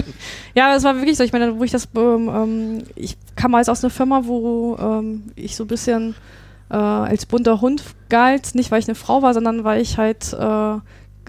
ja, 0.54 0.74
es 0.76 0.84
war 0.84 0.94
wirklich 0.94 1.16
so. 1.16 1.24
Ich 1.24 1.32
meine, 1.32 1.58
wo 1.58 1.64
ich 1.64 1.72
das, 1.72 1.88
ähm, 1.96 2.30
ähm, 2.32 2.82
ich 2.94 3.16
kam 3.34 3.50
mal 3.50 3.68
aus 3.68 3.82
einer 3.82 3.90
Firma, 3.90 4.22
wo 4.24 4.76
ähm, 4.78 5.24
ich 5.34 5.56
so 5.56 5.64
ein 5.64 5.66
bisschen 5.66 6.14
äh, 6.70 6.76
als 6.76 7.26
bunter 7.26 7.60
Hund 7.60 7.82
galt. 8.08 8.54
Nicht, 8.54 8.70
weil 8.70 8.78
ich 8.78 8.86
eine 8.86 8.94
Frau 8.94 9.22
war, 9.22 9.34
sondern 9.34 9.64
weil 9.64 9.82
ich 9.82 9.98
halt 9.98 10.32
äh, 10.34 10.76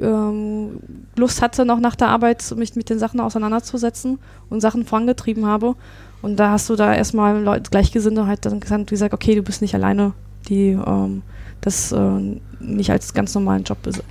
ähm, 0.02 0.82
Lust 1.16 1.42
hatte, 1.42 1.66
noch 1.66 1.80
nach 1.80 1.96
der 1.96 2.10
Arbeit 2.10 2.54
mich 2.56 2.76
mit 2.76 2.92
den 2.92 3.00
Sachen 3.00 3.20
auseinanderzusetzen 3.20 4.20
und 4.52 4.62
Sachen 4.62 4.86
vorangetrieben 4.86 5.48
habe. 5.48 5.76
Und 6.22 6.40
da 6.40 6.52
hast 6.52 6.70
du 6.70 6.76
da 6.76 6.94
erstmal 6.94 7.42
Leute, 7.42 7.72
Gleichgesinnte 7.72 8.28
halt 8.28 8.46
dann 8.46 8.60
gesagt, 8.60 8.88
gesagt, 8.88 9.16
okay, 9.16 9.34
du 9.34 9.42
bist 9.42 9.64
nicht 9.64 9.74
alleine, 9.74 10.14
die 10.46 10.72
ähm, 10.72 11.24
das 11.62 11.92
äh, 11.92 12.40
nicht 12.60 12.92
als 12.92 13.14
ganz 13.14 13.34
normalen 13.34 13.64
Job 13.64 13.86
ist. 13.88 14.04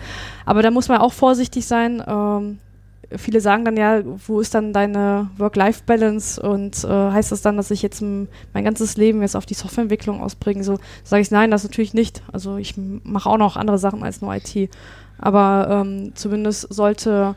Aber 0.44 0.62
da 0.62 0.70
muss 0.70 0.88
man 0.88 0.98
auch 0.98 1.12
vorsichtig 1.12 1.66
sein. 1.66 2.02
Ähm, 2.06 2.58
viele 3.16 3.40
sagen 3.40 3.64
dann 3.64 3.76
ja, 3.76 4.02
wo 4.26 4.40
ist 4.40 4.54
dann 4.54 4.72
deine 4.72 5.30
Work-Life-Balance 5.38 6.40
und 6.42 6.84
äh, 6.84 6.88
heißt 6.88 7.32
das 7.32 7.42
dann, 7.42 7.56
dass 7.56 7.70
ich 7.70 7.82
jetzt 7.82 8.02
mein 8.02 8.64
ganzes 8.64 8.96
Leben 8.96 9.22
jetzt 9.22 9.36
auf 9.36 9.46
die 9.46 9.54
Softwareentwicklung 9.54 10.20
ausbringe? 10.20 10.64
So 10.64 10.78
sage 11.04 11.22
ich 11.22 11.30
nein, 11.30 11.50
das 11.50 11.64
natürlich 11.64 11.94
nicht. 11.94 12.22
Also 12.32 12.56
ich 12.56 12.74
mache 12.76 13.28
auch 13.28 13.38
noch 13.38 13.56
andere 13.56 13.78
Sachen 13.78 14.02
als 14.02 14.20
nur 14.20 14.34
IT. 14.34 14.70
Aber 15.18 15.68
ähm, 15.70 16.12
zumindest 16.14 16.72
sollte, 16.74 17.36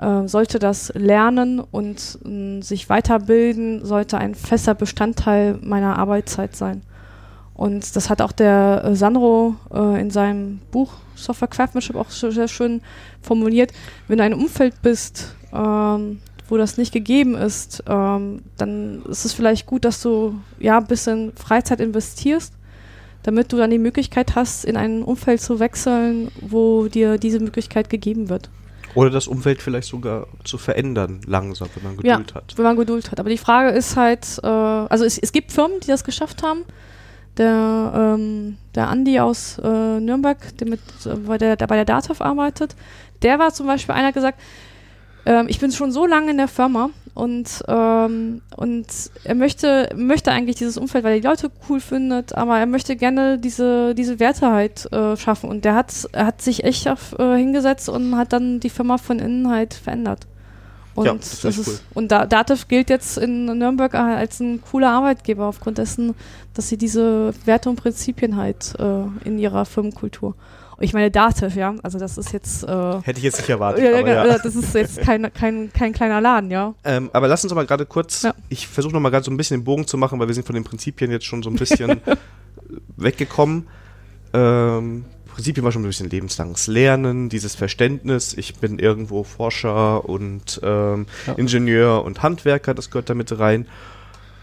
äh, 0.00 0.28
sollte 0.28 0.58
das 0.58 0.92
Lernen 0.94 1.58
und 1.58 2.18
sich 2.60 2.88
weiterbilden, 2.88 3.84
sollte 3.84 4.18
ein 4.18 4.34
fester 4.34 4.74
Bestandteil 4.74 5.58
meiner 5.62 5.98
Arbeitszeit 5.98 6.54
sein. 6.54 6.82
Und 7.58 7.96
das 7.96 8.08
hat 8.08 8.22
auch 8.22 8.30
der 8.30 8.82
äh, 8.84 8.94
Sandro 8.94 9.56
äh, 9.74 10.00
in 10.00 10.12
seinem 10.12 10.60
Buch 10.70 10.92
Software 11.16 11.48
Craftsmanship 11.48 11.96
auch 11.96 12.08
sehr 12.08 12.46
schön 12.46 12.80
formuliert. 13.20 13.72
Wenn 14.06 14.18
du 14.18 14.24
in 14.24 14.32
einem 14.32 14.40
Umfeld 14.40 14.80
bist, 14.80 15.34
ähm, 15.52 16.20
wo 16.48 16.56
das 16.56 16.78
nicht 16.78 16.92
gegeben 16.92 17.34
ist, 17.34 17.82
ähm, 17.88 18.42
dann 18.58 19.02
ist 19.06 19.24
es 19.24 19.32
vielleicht 19.32 19.66
gut, 19.66 19.84
dass 19.84 20.00
du 20.00 20.40
ja 20.60 20.78
ein 20.78 20.86
bisschen 20.86 21.32
Freizeit 21.34 21.80
investierst, 21.80 22.52
damit 23.24 23.52
du 23.52 23.56
dann 23.56 23.70
die 23.70 23.78
Möglichkeit 23.78 24.36
hast, 24.36 24.64
in 24.64 24.76
ein 24.76 25.02
Umfeld 25.02 25.40
zu 25.40 25.58
wechseln, 25.58 26.30
wo 26.40 26.86
dir 26.86 27.18
diese 27.18 27.40
Möglichkeit 27.40 27.90
gegeben 27.90 28.28
wird. 28.28 28.50
Oder 28.94 29.10
das 29.10 29.26
Umfeld 29.26 29.60
vielleicht 29.60 29.88
sogar 29.88 30.28
zu 30.44 30.58
verändern, 30.58 31.22
langsam, 31.26 31.68
wenn 31.74 31.82
man 31.82 31.96
Geduld 31.96 32.36
hat. 32.36 32.56
wenn 32.56 32.64
man 32.64 32.76
Geduld 32.76 33.10
hat. 33.10 33.18
Aber 33.18 33.30
die 33.30 33.36
Frage 33.36 33.76
ist 33.76 33.96
halt, 33.96 34.38
äh, 34.44 34.46
also 34.46 35.04
es, 35.04 35.18
es 35.18 35.32
gibt 35.32 35.50
Firmen, 35.50 35.80
die 35.80 35.88
das 35.88 36.04
geschafft 36.04 36.44
haben. 36.44 36.60
Der, 37.38 37.92
ähm, 37.94 38.56
der 38.74 38.88
Andi 38.88 39.20
aus 39.20 39.58
äh, 39.58 40.00
Nürnberg, 40.00 40.38
der, 40.58 40.68
mit, 40.68 40.80
äh, 41.06 41.14
bei, 41.14 41.38
der, 41.38 41.56
der 41.56 41.66
bei 41.66 41.76
der 41.76 41.84
DATEV 41.84 42.20
arbeitet, 42.20 42.74
der 43.22 43.38
war 43.38 43.52
zum 43.52 43.66
Beispiel 43.66 43.94
einer, 43.94 44.12
gesagt, 44.12 44.40
ähm, 45.24 45.46
ich 45.48 45.60
bin 45.60 45.70
schon 45.70 45.92
so 45.92 46.06
lange 46.06 46.30
in 46.30 46.38
der 46.38 46.48
Firma 46.48 46.90
und, 47.18 47.64
ähm, 47.66 48.42
und 48.56 48.86
er 49.24 49.34
möchte, 49.34 49.90
möchte 49.96 50.30
eigentlich 50.30 50.56
dieses 50.56 50.78
Umfeld, 50.78 51.04
weil 51.04 51.14
er 51.14 51.20
die 51.20 51.26
Leute 51.26 51.50
cool 51.68 51.80
findet, 51.80 52.34
aber 52.34 52.58
er 52.58 52.66
möchte 52.66 52.94
gerne 52.94 53.38
diese, 53.38 53.94
diese 53.94 54.20
Werte 54.20 54.52
halt 54.52 54.90
äh, 54.92 55.16
schaffen. 55.16 55.50
Und 55.50 55.64
der 55.64 55.74
hat, 55.74 55.92
hat 56.14 56.40
sich 56.40 56.62
echt 56.62 56.88
auf, 56.88 57.18
äh, 57.18 57.36
hingesetzt 57.36 57.88
und 57.88 58.16
hat 58.16 58.32
dann 58.32 58.60
die 58.60 58.70
Firma 58.70 58.98
von 58.98 59.18
innen 59.18 59.50
halt 59.50 59.74
verändert. 59.74 60.28
Und, 60.98 61.06
Ja, 61.06 61.14
das 61.14 61.40
das 61.42 61.58
ist 61.58 61.68
ist, 61.68 61.82
und 61.94 62.10
da, 62.10 62.26
Dativ 62.26 62.66
gilt 62.66 62.90
jetzt 62.90 63.18
in 63.18 63.44
Nürnberg 63.46 63.94
als 63.94 64.40
ein 64.40 64.60
cooler 64.60 64.90
Arbeitgeber 64.90 65.46
aufgrund 65.46 65.78
dessen, 65.78 66.16
dass 66.54 66.68
sie 66.68 66.76
diese 66.76 67.32
Werte 67.44 67.70
und 67.70 67.76
Prinzipien 67.76 68.36
halt 68.36 68.74
äh, 68.80 69.02
in 69.24 69.38
ihrer 69.38 69.64
Firmenkultur. 69.64 70.34
Ich 70.80 70.92
meine 70.92 71.10
Dativ, 71.12 71.54
ja, 71.54 71.74
also 71.84 72.00
das 72.00 72.18
ist 72.18 72.32
jetzt 72.32 72.64
äh, 72.64 73.00
Hätte 73.02 73.18
ich 73.18 73.22
jetzt 73.24 73.38
nicht 73.38 73.48
erwartet. 73.48 73.84
ja, 73.84 73.98
aber 73.98 74.08
ja, 74.08 74.26
ja. 74.26 74.38
das 74.38 74.56
ist 74.56 74.74
jetzt 74.74 75.00
kein, 75.00 75.32
kein, 75.32 75.72
kein 75.72 75.92
kleiner 75.92 76.20
Laden, 76.20 76.50
ja. 76.50 76.74
Ähm, 76.82 77.10
aber 77.12 77.28
lass 77.28 77.44
uns 77.44 77.54
mal 77.54 77.64
gerade 77.64 77.86
kurz, 77.86 78.26
ich 78.48 78.66
versuche 78.66 78.92
noch 78.92 79.00
mal 79.00 79.10
gerade 79.10 79.24
so 79.24 79.30
ein 79.30 79.36
bisschen 79.36 79.60
den 79.60 79.64
Bogen 79.64 79.86
zu 79.86 79.96
machen, 79.96 80.18
weil 80.18 80.26
wir 80.26 80.34
sind 80.34 80.46
von 80.46 80.54
den 80.54 80.64
Prinzipien 80.64 81.12
jetzt 81.12 81.26
schon 81.26 81.44
so 81.44 81.50
ein 81.50 81.56
bisschen 81.56 82.00
weggekommen. 82.96 83.68
Ähm, 84.32 85.04
Prinzipien 85.38 85.62
war 85.64 85.70
schon 85.70 85.82
ein 85.82 85.86
bisschen 85.86 86.10
lebenslanges 86.10 86.66
Lernen, 86.66 87.28
dieses 87.28 87.54
Verständnis, 87.54 88.34
ich 88.36 88.56
bin 88.56 88.80
irgendwo 88.80 89.22
Forscher 89.22 90.04
und 90.04 90.58
ähm, 90.64 91.06
Ja. 91.28 91.34
Ingenieur 91.34 92.04
und 92.04 92.24
Handwerker, 92.24 92.74
das 92.74 92.90
gehört 92.90 93.08
da 93.08 93.14
mit 93.14 93.38
rein. 93.38 93.68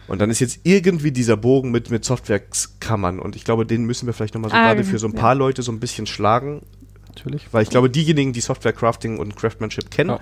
Und 0.07 0.21
dann 0.21 0.29
ist 0.29 0.39
jetzt 0.39 0.61
irgendwie 0.63 1.11
dieser 1.11 1.35
Bogen 1.35 1.71
mit, 1.71 1.89
mit 1.91 2.05
Softwareskammern 2.05 3.19
und 3.19 3.35
ich 3.35 3.43
glaube, 3.43 3.65
den 3.65 3.83
müssen 3.83 4.05
wir 4.05 4.13
vielleicht 4.13 4.35
nochmal 4.35 4.51
so 4.51 4.55
Ah, 4.55 4.67
gerade 4.73 4.85
für 4.85 4.97
so 4.97 5.07
ein 5.07 5.13
ja. 5.15 5.19
paar 5.19 5.35
Leute 5.35 5.63
so 5.63 5.71
ein 5.73 5.81
bisschen 5.81 6.07
schlagen, 6.07 6.61
Natürlich. 7.09 7.45
weil 7.51 7.63
ich 7.63 7.69
glaube, 7.69 7.89
diejenigen, 7.89 8.31
die 8.31 8.39
Software 8.39 8.71
Crafting 8.71 9.17
und 9.19 9.35
Craftsmanship 9.35 9.91
kennen, 9.91 10.11
Ja. 10.11 10.19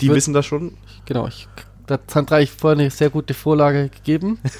Die 0.00 0.10
würd- 0.10 0.14
wissen 0.16 0.34
das 0.34 0.46
schon. 0.46 0.76
Genau, 1.06 1.28
ich, 1.28 1.46
da 1.86 1.94
hat 1.94 2.10
Sandra 2.10 2.40
ich 2.40 2.50
vorher 2.50 2.76
eine 2.80 2.90
sehr 2.90 3.10
gute 3.10 3.34
Vorlage 3.34 3.88
gegeben. 3.88 4.40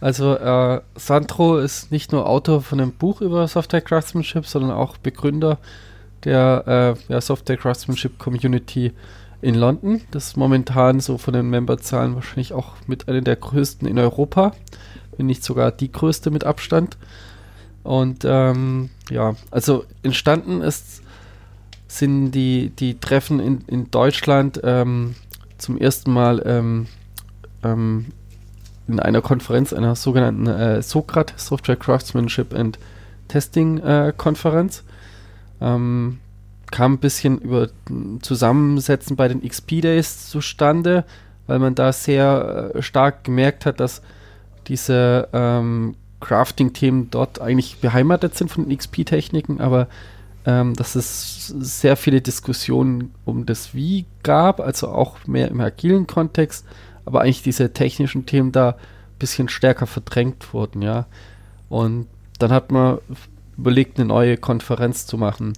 Also 0.00 0.34
äh, 0.36 0.80
Sandro 0.96 1.58
ist 1.58 1.92
nicht 1.92 2.12
nur 2.12 2.26
Autor 2.26 2.62
von 2.62 2.80
einem 2.80 2.92
Buch 2.92 3.20
über 3.20 3.46
Software 3.46 3.82
Craftsmanship, 3.82 4.46
sondern 4.46 4.70
auch 4.70 4.96
Begründer 4.96 5.58
der 6.24 6.96
äh, 7.08 7.12
ja, 7.12 7.20
Software 7.20 7.56
Craftsmanship 7.56 8.18
Community 8.18 8.92
in 9.42 9.54
London. 9.54 10.02
Das 10.10 10.28
ist 10.28 10.36
momentan 10.36 11.00
so 11.00 11.18
von 11.18 11.34
den 11.34 11.50
Memberzahlen 11.50 12.14
wahrscheinlich 12.14 12.52
auch 12.52 12.74
mit 12.86 13.08
einer 13.08 13.20
der 13.20 13.36
größten 13.36 13.86
in 13.86 13.98
Europa, 13.98 14.52
wenn 15.16 15.26
nicht 15.26 15.44
sogar 15.44 15.70
die 15.70 15.92
größte 15.92 16.30
mit 16.30 16.44
Abstand. 16.44 16.96
Und 17.82 18.24
ähm, 18.24 18.90
ja, 19.10 19.34
also 19.50 19.84
entstanden 20.02 20.60
ist, 20.60 21.02
sind 21.88 22.32
die, 22.32 22.70
die 22.70 23.00
Treffen 23.00 23.40
in, 23.40 23.64
in 23.66 23.90
Deutschland 23.90 24.60
ähm, 24.62 25.14
zum 25.58 25.78
ersten 25.78 26.12
Mal 26.12 26.42
ähm, 26.44 26.86
ähm, 27.64 28.06
in 28.92 29.00
einer 29.00 29.22
Konferenz, 29.22 29.72
einer 29.72 29.94
sogenannten 29.94 30.46
äh, 30.46 30.82
SOCRAT, 30.82 31.34
Software 31.36 31.76
Craftsmanship 31.76 32.54
and 32.54 32.78
Testing 33.28 33.78
äh, 33.78 34.12
Konferenz. 34.16 34.82
Ähm, 35.60 36.18
kam 36.70 36.94
ein 36.94 36.98
bisschen 36.98 37.38
über 37.38 37.68
Zusammensetzen 38.22 39.16
bei 39.16 39.28
den 39.28 39.42
XP 39.46 39.82
Days 39.82 40.28
zustande, 40.28 41.04
weil 41.46 41.58
man 41.58 41.74
da 41.74 41.92
sehr 41.92 42.72
äh, 42.74 42.82
stark 42.82 43.24
gemerkt 43.24 43.66
hat, 43.66 43.80
dass 43.80 44.02
diese 44.68 45.28
ähm, 45.32 45.96
Crafting-Themen 46.20 47.10
dort 47.10 47.40
eigentlich 47.40 47.78
beheimatet 47.78 48.36
sind 48.36 48.50
von 48.50 48.68
den 48.68 48.76
XP-Techniken, 48.76 49.60
aber 49.60 49.88
ähm, 50.46 50.74
dass 50.74 50.94
es 50.94 51.48
sehr 51.48 51.96
viele 51.96 52.20
Diskussionen 52.20 53.12
um 53.24 53.46
das 53.46 53.74
Wie 53.74 54.06
gab, 54.22 54.60
also 54.60 54.88
auch 54.88 55.26
mehr 55.26 55.48
im 55.48 55.60
agilen 55.60 56.06
Kontext, 56.06 56.64
aber 57.10 57.22
eigentlich 57.22 57.42
diese 57.42 57.72
technischen 57.72 58.24
Themen 58.24 58.52
da 58.52 58.68
ein 58.70 59.18
bisschen 59.18 59.48
stärker 59.48 59.88
verdrängt 59.88 60.54
wurden, 60.54 60.80
ja. 60.80 61.06
Und 61.68 62.06
dann 62.38 62.52
hat 62.52 62.70
man 62.70 62.98
überlegt, 63.58 63.98
eine 63.98 64.06
neue 64.06 64.36
Konferenz 64.36 65.06
zu 65.06 65.18
machen. 65.18 65.54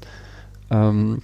Ähm, 0.70 1.20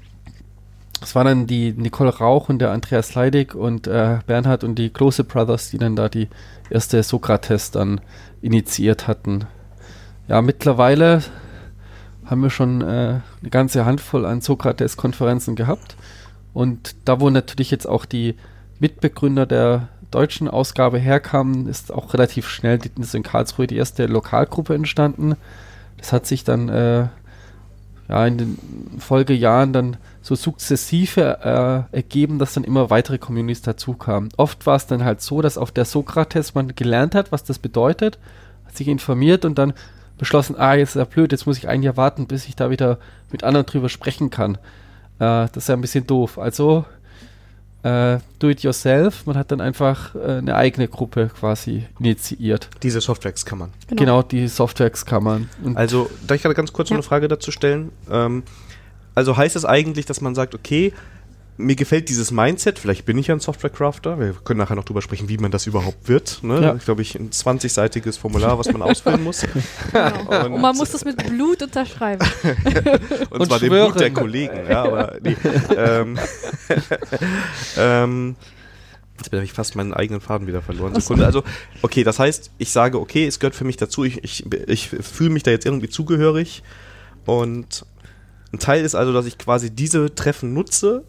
es 1.01 1.15
waren 1.15 1.27
dann 1.27 1.47
die 1.47 1.73
Nicole 1.73 2.15
Rauch 2.15 2.51
und 2.51 2.59
der 2.59 2.73
Andreas 2.73 3.15
Leidig 3.15 3.55
und 3.55 3.87
äh, 3.87 4.19
Bernhard 4.27 4.65
und 4.65 4.75
die 4.75 4.91
Klose 4.91 5.25
Brothers, 5.25 5.71
die 5.71 5.79
dann 5.79 5.97
da 5.97 6.11
die 6.11 6.29
erste 6.69 7.03
Sokrates 7.03 7.71
dann 7.71 8.03
initiiert 8.43 9.09
hatten. 9.09 9.47
Ja, 10.29 10.43
mittlerweile 10.43 11.23
haben 12.27 12.43
wir 12.43 12.51
schon 12.51 12.83
äh, 12.83 12.85
eine 13.41 13.51
ganze 13.51 13.87
Handvoll 13.87 14.27
an 14.27 14.43
Sokrates-Konferenzen 14.43 15.57
gehabt. 15.57 15.97
Und 16.53 16.97
da, 17.07 17.19
wo 17.19 17.31
natürlich 17.31 17.71
jetzt 17.71 17.89
auch 17.89 18.05
die 18.05 18.35
Mitbegründer 18.79 19.47
der 19.47 19.89
deutschen 20.11 20.49
Ausgabe 20.49 20.99
herkamen, 20.99 21.67
ist 21.67 21.93
auch 21.93 22.15
relativ 22.15 22.49
schnell 22.49 22.79
in 23.13 23.23
Karlsruhe 23.23 23.67
die 23.67 23.77
erste 23.77 24.07
Lokalgruppe 24.07 24.75
entstanden. 24.75 25.37
Das 25.99 26.13
hat 26.13 26.27
sich 26.27 26.45
dann 26.45 26.69
äh, 26.69 27.09
ja, 28.09 28.27
in 28.27 28.39
den 28.39 28.59
Folgejahren 28.99 29.73
dann 29.73 29.97
so 30.23 30.35
sukzessive 30.35 31.87
äh, 31.93 31.97
ergeben, 31.97 32.39
dass 32.39 32.55
dann 32.55 32.65
immer 32.65 32.91
weitere 32.91 33.19
Communities 33.19 33.63
dazukamen. 33.63 34.31
Oft 34.37 34.67
war 34.67 34.77
es 34.77 34.87
dann 34.87 35.05
halt 35.05 35.21
so, 35.21 35.43
dass 35.43 35.59
auf 35.59 35.73
der 35.73 35.85
Sokrates 35.85 36.55
man 36.55 36.75
gelernt 36.75 37.15
hat, 37.15 37.33
was 37.33 37.45
das 37.45 37.59
bedeutet, 37.59 38.19
hat 38.67 38.77
sich 38.77 38.89
informiert 38.89 39.45
und 39.45 39.59
dann 39.59 39.75
beschlossen, 40.17 40.57
ah, 40.59 40.75
jetzt 40.75 40.91
ist 40.91 40.97
ja 40.97 41.05
blöd, 41.05 41.33
jetzt 41.33 41.47
muss 41.47 41.59
ich 41.59 41.69
ein 41.69 41.83
Jahr 41.83 41.97
warten, 41.97 42.27
bis 42.27 42.47
ich 42.47 42.57
da 42.57 42.71
wieder 42.71 42.99
mit 43.31 43.45
anderen 43.45 43.67
drüber 43.67 43.89
sprechen 43.89 44.31
kann. 44.31 44.57
Äh, 45.19 45.49
das 45.53 45.57
ist 45.57 45.69
ja 45.69 45.75
ein 45.75 45.81
bisschen 45.81 46.07
doof. 46.07 46.39
Also 46.39 46.85
äh, 47.83 48.19
do 48.39 48.49
it 48.49 48.63
yourself. 48.63 49.27
Man 49.27 49.37
hat 49.37 49.53
dann 49.53 49.61
einfach 49.61 50.15
äh, 50.15 50.39
eine 50.39 50.57
eigene 50.57 50.89
Gruppe 50.89 51.31
quasi 51.39 51.87
initiiert. 52.01 52.69
Diese 52.83 53.01
Softwareskammern. 53.01 53.71
Genau, 53.89 54.01
genau 54.01 54.23
die 54.23 54.49
Softwareskammern. 54.49 55.49
Also, 55.75 56.11
darf 56.27 56.37
ich 56.37 56.43
gerade 56.43 56.55
ganz 56.55 56.73
kurz 56.73 56.89
ja. 56.91 56.95
noch 56.95 57.03
eine 57.03 57.09
Frage 57.09 57.29
dazu 57.29 57.51
stellen? 57.51 57.93
Ähm, 58.11 58.43
also 59.15 59.37
heißt 59.37 59.57
es 59.57 59.65
eigentlich, 59.65 60.07
dass 60.07 60.21
man 60.21 60.37
sagt, 60.37 60.55
okay, 60.55 60.93
mir 61.59 61.75
gefällt 61.75 62.09
dieses 62.09 62.31
Mindset, 62.31 62.79
vielleicht 62.79 63.05
bin 63.05 63.19
ich 63.19 63.27
ja 63.27 63.35
ein 63.35 63.41
Software-Crafter, 63.41 64.19
wir 64.21 64.33
können 64.45 64.59
nachher 64.59 64.77
noch 64.77 64.85
drüber 64.85 65.03
sprechen, 65.03 65.29
wie 65.29 65.39
man 65.39 65.51
das 65.51 65.67
überhaupt 65.67 66.09
wird. 66.09 66.43
Ne? 66.43 66.63
Ja. 66.63 66.75
Ich 66.77 66.85
glaube, 66.85 67.03
ich 67.03 67.17
ein 67.17 67.31
20-seitiges 67.31 68.17
Formular, 68.17 68.59
was 68.59 68.73
man 68.73 68.81
ausfüllen 68.81 69.23
muss. 69.25 69.43
Genau. 69.93 70.45
Und, 70.45 70.53
Und, 70.53 70.61
man 70.61 70.77
muss 70.77 70.93
das 70.93 71.05
mit 71.05 71.17
Blut 71.27 71.63
unterschreiben. 71.63 72.27
Und, 73.31 73.41
Und 73.41 73.47
zwar 73.47 73.59
schwören. 73.59 73.61
dem 73.61 73.91
Blut 73.91 74.01
der 74.01 74.11
Kollegen. 74.13 74.71
Ja, 74.71 74.85
aber 74.85 75.17
nee. 75.21 75.37
ähm, 75.77 76.19
ähm, 77.77 78.37
Jetzt 79.17 79.33
habe 79.33 79.43
ich 79.43 79.53
fast 79.53 79.75
meinen 79.75 79.93
eigenen 79.93 80.21
Faden 80.21 80.47
wieder 80.47 80.63
verloren. 80.63 80.95
Sekunde. 80.95 81.27
Also, 81.27 81.43
okay, 81.83 82.05
das 82.05 82.21
heißt, 82.21 82.53
ich 82.59 82.71
sage, 82.71 83.01
okay, 83.01 83.27
es 83.27 83.41
gehört 83.41 83.57
für 83.57 83.65
mich 83.65 83.77
dazu, 83.77 84.05
ich, 84.05 84.23
ich, 84.23 84.47
ich 84.69 84.89
fühle 84.89 85.31
mich 85.31 85.43
da 85.43 85.51
jetzt 85.51 85.67
irgendwie 85.67 85.89
zugehörig. 85.89 86.63
Und 87.27 87.85
ein 88.53 88.61
Teil 88.61 88.85
ist 88.85 88.95
also, 88.95 89.13
dass 89.13 89.27
ich 89.27 89.37
quasi 89.37 89.71
diese 89.71 90.15
Treffen 90.15 90.55
nutze, 90.55 91.05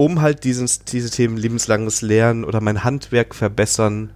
um 0.00 0.22
halt 0.22 0.44
dieses, 0.44 0.82
diese 0.86 1.10
Themen 1.10 1.36
lebenslanges 1.36 2.00
Lernen 2.00 2.46
oder 2.46 2.62
mein 2.62 2.84
Handwerk 2.84 3.34
verbessern, 3.34 4.08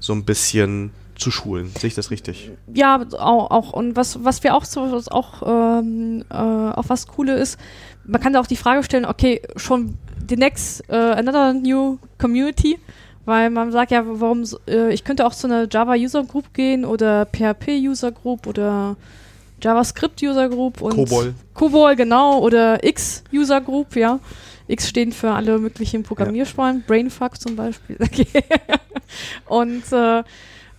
so 0.00 0.12
ein 0.12 0.24
bisschen 0.24 0.90
zu 1.14 1.30
schulen. 1.30 1.70
Sehe 1.78 1.86
ich 1.86 1.94
das 1.94 2.10
richtig? 2.10 2.50
Ja, 2.74 3.00
auch. 3.12 3.52
auch. 3.52 3.72
Und 3.72 3.94
was, 3.94 4.24
was 4.24 4.42
wir 4.42 4.56
auch, 4.56 4.64
so, 4.64 4.90
was 4.90 5.06
auch, 5.06 5.42
ähm, 5.46 6.24
äh, 6.28 6.34
auch 6.34 6.86
was 6.88 7.06
Coole 7.06 7.36
ist, 7.36 7.56
man 8.04 8.20
kann 8.20 8.32
da 8.32 8.40
auch 8.40 8.48
die 8.48 8.56
Frage 8.56 8.82
stellen, 8.82 9.04
okay, 9.04 9.40
schon 9.54 9.96
the 10.28 10.34
next, 10.34 10.82
uh, 10.90 10.94
another 10.94 11.52
new 11.52 11.98
community, 12.18 12.76
weil 13.24 13.50
man 13.50 13.70
sagt 13.70 13.92
ja, 13.92 14.02
warum, 14.04 14.42
äh, 14.66 14.92
ich 14.92 15.04
könnte 15.04 15.24
auch 15.24 15.34
zu 15.34 15.46
einer 15.46 15.68
Java 15.70 15.94
User 15.94 16.24
Group 16.24 16.52
gehen 16.52 16.84
oder 16.84 17.26
PHP 17.26 17.78
User 17.78 18.10
Group 18.10 18.48
oder 18.48 18.96
JavaScript 19.62 20.20
User 20.20 20.48
Group 20.48 20.80
und 20.80 20.94
COBOL. 20.94 21.34
COBOL, 21.54 21.94
genau, 21.94 22.40
oder 22.40 22.82
X 22.82 23.22
User 23.32 23.60
Group, 23.60 23.94
ja. 23.94 24.18
X 24.68 24.88
stehen 24.88 25.12
für 25.12 25.32
alle 25.32 25.58
möglichen 25.58 26.02
Programmiersprachen, 26.02 26.78
ja. 26.78 26.84
Brainfuck 26.86 27.40
zum 27.40 27.56
Beispiel. 27.56 27.98
und 29.46 29.92
äh, 29.92 30.22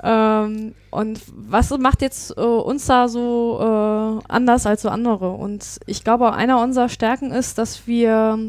ähm, 0.01 0.75
und 0.91 1.19
was 1.35 1.77
macht 1.77 2.01
jetzt 2.01 2.37
äh, 2.37 2.41
uns 2.41 2.85
da 2.85 3.09
so 3.09 3.59
äh, 3.59 4.19
anders 4.31 4.65
als 4.65 4.83
so 4.83 4.89
andere? 4.89 5.31
Und 5.31 5.79
ich 5.85 6.03
glaube, 6.03 6.33
einer 6.33 6.61
unserer 6.61 6.89
Stärken 6.89 7.31
ist, 7.31 7.57
dass 7.57 7.85
wir 7.85 8.39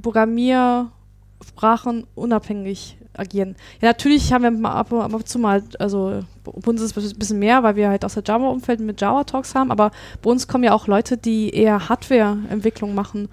Programmiersprachen 0.00 2.06
unabhängig 2.14 2.96
agieren. 3.14 3.56
Ja, 3.80 3.88
natürlich 3.88 4.32
haben 4.32 4.60
wir 4.60 4.70
ab, 4.70 4.92
ab 4.92 5.12
und 5.12 5.28
zu 5.28 5.38
mal, 5.38 5.62
also 5.78 6.22
bei 6.44 6.70
uns 6.70 6.80
ist 6.80 6.96
es 6.96 7.12
ein 7.12 7.18
bisschen 7.18 7.40
mehr, 7.40 7.62
weil 7.62 7.76
wir 7.76 7.90
halt 7.90 8.04
aus 8.04 8.14
der 8.14 8.22
Java-Umfeld 8.24 8.80
mit 8.80 9.00
Java-Talks 9.00 9.54
haben, 9.54 9.70
aber 9.70 9.90
bei 10.22 10.30
uns 10.30 10.48
kommen 10.48 10.64
ja 10.64 10.72
auch 10.72 10.86
Leute, 10.86 11.18
die 11.18 11.50
eher 11.50 11.90
Hardware-Entwicklung 11.90 12.94
machen 12.94 13.28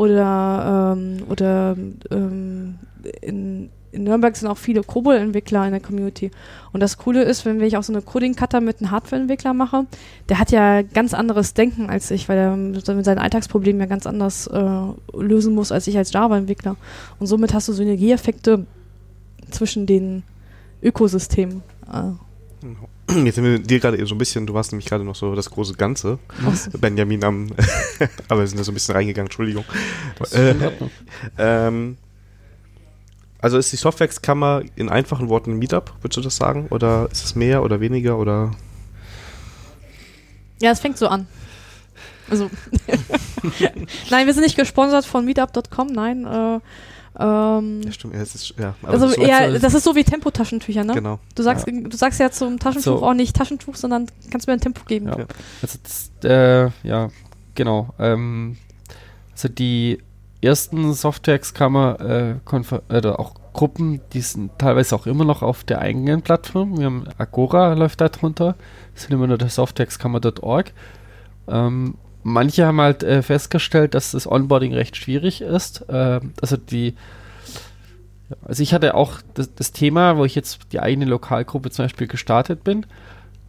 oder, 0.00 0.94
ähm, 0.96 1.24
oder 1.28 1.76
ähm, 2.10 2.78
in, 3.20 3.68
in 3.92 4.04
Nürnberg 4.04 4.34
sind 4.34 4.48
auch 4.48 4.56
viele 4.56 4.82
Kobol-Entwickler 4.82 5.66
in 5.66 5.72
der 5.72 5.80
Community. 5.80 6.30
Und 6.72 6.80
das 6.80 6.96
Coole 6.96 7.22
ist, 7.22 7.44
wenn 7.44 7.60
ich 7.60 7.76
auch 7.76 7.82
so 7.82 7.92
eine 7.92 8.00
Coding-Cutter 8.00 8.62
mit 8.62 8.80
einem 8.80 8.92
Hardware-Entwickler 8.92 9.52
mache, 9.52 9.84
der 10.30 10.38
hat 10.38 10.52
ja 10.52 10.80
ganz 10.80 11.12
anderes 11.12 11.52
Denken 11.52 11.90
als 11.90 12.10
ich, 12.10 12.30
weil 12.30 12.38
er 12.38 12.56
mit 12.56 13.04
seinen 13.04 13.18
Alltagsproblemen 13.18 13.78
ja 13.78 13.86
ganz 13.86 14.06
anders 14.06 14.46
äh, 14.46 14.70
lösen 15.12 15.54
muss 15.54 15.70
als 15.70 15.86
ich 15.86 15.98
als 15.98 16.14
Java-Entwickler. 16.14 16.76
Und 17.18 17.26
somit 17.26 17.52
hast 17.52 17.68
du 17.68 17.74
Synergieeffekte 17.74 18.64
zwischen 19.50 19.84
den 19.84 20.22
Ökosystemen. 20.82 21.62
Äh. 21.92 22.66
Jetzt 23.24 23.34
sind 23.34 23.44
wir 23.44 23.58
dir 23.58 23.80
gerade 23.80 24.04
so 24.06 24.14
ein 24.14 24.18
bisschen, 24.18 24.46
du 24.46 24.54
warst 24.54 24.72
nämlich 24.72 24.86
gerade 24.86 25.04
noch 25.04 25.14
so 25.14 25.34
das 25.34 25.50
große 25.50 25.74
Ganze. 25.74 26.18
Was? 26.42 26.70
Benjamin 26.70 27.24
am, 27.24 27.48
aber 28.28 28.40
wir 28.40 28.46
sind 28.46 28.58
da 28.58 28.64
so 28.64 28.70
ein 28.70 28.74
bisschen 28.74 28.94
reingegangen, 28.94 29.26
Entschuldigung. 29.26 29.64
Äh, 30.32 30.54
ähm, 31.38 31.96
also 33.40 33.58
ist 33.58 33.72
die 33.72 33.76
Softwarekammer 33.76 34.62
in 34.76 34.88
einfachen 34.88 35.28
Worten 35.28 35.52
ein 35.52 35.58
Meetup, 35.58 35.94
würdest 36.02 36.18
du 36.18 36.20
das 36.20 36.36
sagen? 36.36 36.66
Oder 36.70 37.08
ist 37.10 37.24
es 37.24 37.34
mehr 37.34 37.62
oder 37.62 37.80
weniger 37.80 38.18
oder? 38.18 38.52
Ja, 40.60 40.70
es 40.70 40.80
fängt 40.80 40.98
so 40.98 41.08
an. 41.08 41.26
Also, 42.28 42.48
nein, 44.10 44.26
wir 44.26 44.34
sind 44.34 44.44
nicht 44.44 44.56
gesponsert 44.56 45.04
von 45.04 45.24
meetup.com, 45.24 45.88
nein. 45.88 46.24
Äh, 46.26 46.60
ähm, 47.18 47.82
ja, 47.82 47.92
stimmt. 47.92 48.14
Ja, 48.14 48.20
das 48.20 48.34
ist, 48.34 48.54
ja, 48.56 48.74
also 48.82 49.08
so 49.08 49.20
eher, 49.20 49.58
das 49.58 49.74
ist 49.74 49.84
so 49.84 49.96
wie 49.96 50.04
Tempotaschentücher, 50.04 50.84
ne? 50.84 50.94
Genau. 50.94 51.18
Du 51.34 51.42
sagst, 51.42 51.66
ja. 51.66 51.72
du 51.72 51.96
sagst 51.96 52.20
ja 52.20 52.30
zum 52.30 52.58
Taschentuch 52.58 53.00
so. 53.00 53.04
auch 53.04 53.14
nicht 53.14 53.34
Taschentuch, 53.34 53.74
sondern 53.74 54.06
kannst 54.30 54.46
mir 54.46 54.52
ein 54.52 54.60
Tempo 54.60 54.82
geben. 54.86 55.06
Ja, 55.06 55.26
also 55.60 55.78
das, 55.82 56.10
äh, 56.24 56.70
ja 56.86 57.10
genau. 57.54 57.92
Ähm, 57.98 58.56
also 59.32 59.48
die 59.48 59.98
ersten 60.40 60.92
Softwarekammer 60.94 62.40
äh, 62.48 62.94
oder 62.94 63.20
auch 63.20 63.34
Gruppen, 63.52 64.00
die 64.12 64.20
sind 64.20 64.58
teilweise 64.58 64.94
auch 64.94 65.06
immer 65.06 65.24
noch 65.24 65.42
auf 65.42 65.64
der 65.64 65.80
eigenen 65.80 66.22
Plattform. 66.22 66.78
Wir 66.78 66.86
haben 66.86 67.04
Agora 67.18 67.74
läuft 67.74 68.00
da 68.00 68.08
drunter. 68.08 68.54
Das 68.94 69.02
sind 69.02 69.12
immer 69.12 69.26
nur 69.26 69.38
der 69.38 69.48
Softwarekammer.org. 69.48 70.72
Ähm, 71.48 71.94
manche 72.22 72.66
haben 72.66 72.80
halt 72.80 73.02
äh, 73.02 73.22
festgestellt, 73.22 73.94
dass 73.94 74.12
das 74.12 74.30
Onboarding 74.30 74.74
recht 74.74 74.96
schwierig 74.96 75.40
ist. 75.40 75.88
Äh, 75.88 76.20
also 76.40 76.56
die 76.56 76.94
also 78.42 78.62
ich 78.62 78.72
hatte 78.72 78.94
auch 78.94 79.20
das, 79.34 79.54
das, 79.54 79.72
Thema, 79.72 80.16
wo 80.16 80.24
ich 80.24 80.34
jetzt 80.34 80.72
die 80.72 80.80
eigene 80.80 81.04
Lokalgruppe 81.04 81.70
zum 81.70 81.86
Beispiel 81.86 82.06
gestartet 82.06 82.64
bin, 82.64 82.86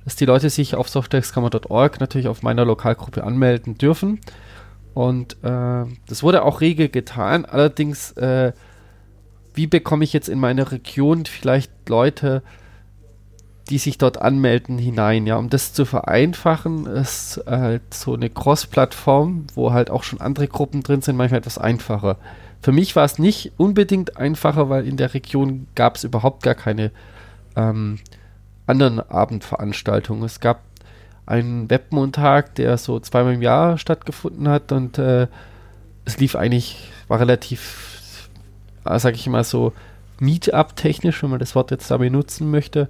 dass 0.04 0.16
die 0.16 0.26
Leute 0.26 0.50
sich 0.50 0.76
auf 0.76 0.90
softwareskammer.org 0.90 2.00
natürlich 2.00 2.28
auf 2.28 2.42
meiner 2.42 2.66
Lokalgruppe 2.66 3.24
anmelden 3.24 3.78
dürfen. 3.78 4.20
Und 4.94 5.34
äh, 5.44 5.86
das 6.08 6.24
wurde 6.24 6.44
auch 6.44 6.62
rege 6.62 6.90
getan. 6.90 7.46
Allerdings, 7.46 8.12
äh, 8.14 8.54
wie 9.54 9.68
bekomme 9.68 10.04
ich 10.04 10.14
jetzt 10.14 10.30
in 10.30 10.40
meine 10.40 10.72
Region 10.72 11.26
vielleicht 11.26 11.72
Leute, 11.88 12.42
die 13.70 13.78
sich 13.78 13.98
dort 13.98 14.22
anmelden, 14.22 14.78
hinein. 14.78 15.28
Ja, 15.28 15.38
um 15.38 15.50
das 15.50 15.74
zu 15.74 15.86
vereinfachen, 15.86 16.86
ist 16.86 17.42
halt 17.46 17.94
so 17.94 18.14
eine 18.14 18.30
Cross-Plattform, 18.30 19.46
wo 19.54 19.72
halt 19.72 19.90
auch 19.90 20.04
schon 20.04 20.22
andere 20.22 20.48
Gruppen 20.48 20.84
drin 20.84 21.02
sind, 21.02 21.16
manchmal 21.16 21.40
etwas 21.40 21.58
einfacher. 21.58 22.18
Für 22.62 22.72
mich 22.72 22.96
war 22.96 23.06
es 23.06 23.18
nicht 23.18 23.54
unbedingt 23.58 24.18
einfacher, 24.18 24.70
weil 24.70 24.88
in 24.88 24.98
der 24.98 25.14
Region 25.14 25.68
gab 25.76 25.96
es 25.96 26.04
überhaupt 26.04 26.44
gar 26.44 26.56
keine 26.56 26.92
ähm, 27.56 28.00
anderen 28.68 29.00
Abendveranstaltungen. 29.00 30.24
Es 30.24 30.40
gab 30.40 30.62
einen 31.26 31.70
Webmontag, 31.70 32.56
der 32.56 32.78
so 32.78 33.00
zweimal 33.00 33.34
im 33.34 33.42
Jahr 33.42 33.78
stattgefunden 33.78 34.48
hat 34.48 34.72
und 34.72 34.98
äh, 34.98 35.28
es 36.06 36.18
lief 36.18 36.36
eigentlich, 36.36 36.92
war 37.08 37.20
relativ, 37.20 38.30
äh, 38.86 39.00
sag 39.00 39.16
ich 39.16 39.28
mal 39.28 39.44
so, 39.44 39.74
Meetup-technisch, 40.20 41.24
wenn 41.24 41.32
man 41.32 41.40
das 41.40 41.56
Wort 41.56 41.72
jetzt 41.72 41.90
da 41.90 41.98
benutzen 41.98 42.52
möchte 42.52 42.90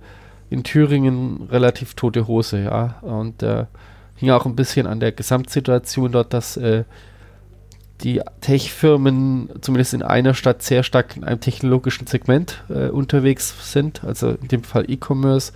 in 0.51 0.63
Thüringen 0.63 1.47
relativ 1.49 1.95
tote 1.95 2.27
Hose, 2.27 2.61
ja. 2.61 2.99
Und 3.01 3.41
äh, 3.41 3.65
hing 4.17 4.29
auch 4.29 4.45
ein 4.45 4.55
bisschen 4.55 4.85
an 4.85 4.99
der 4.99 5.13
Gesamtsituation 5.13 6.11
dort, 6.11 6.33
dass 6.33 6.57
äh, 6.57 6.83
die 8.01 8.21
Tech-Firmen 8.41 9.49
zumindest 9.61 9.93
in 9.93 10.03
einer 10.03 10.33
Stadt 10.33 10.61
sehr 10.61 10.83
stark 10.83 11.15
in 11.15 11.23
einem 11.23 11.39
technologischen 11.39 12.05
Segment 12.05 12.63
äh, 12.69 12.89
unterwegs 12.89 13.71
sind, 13.71 14.03
also 14.03 14.31
in 14.31 14.49
dem 14.49 14.63
Fall 14.63 14.91
E-Commerce 14.91 15.53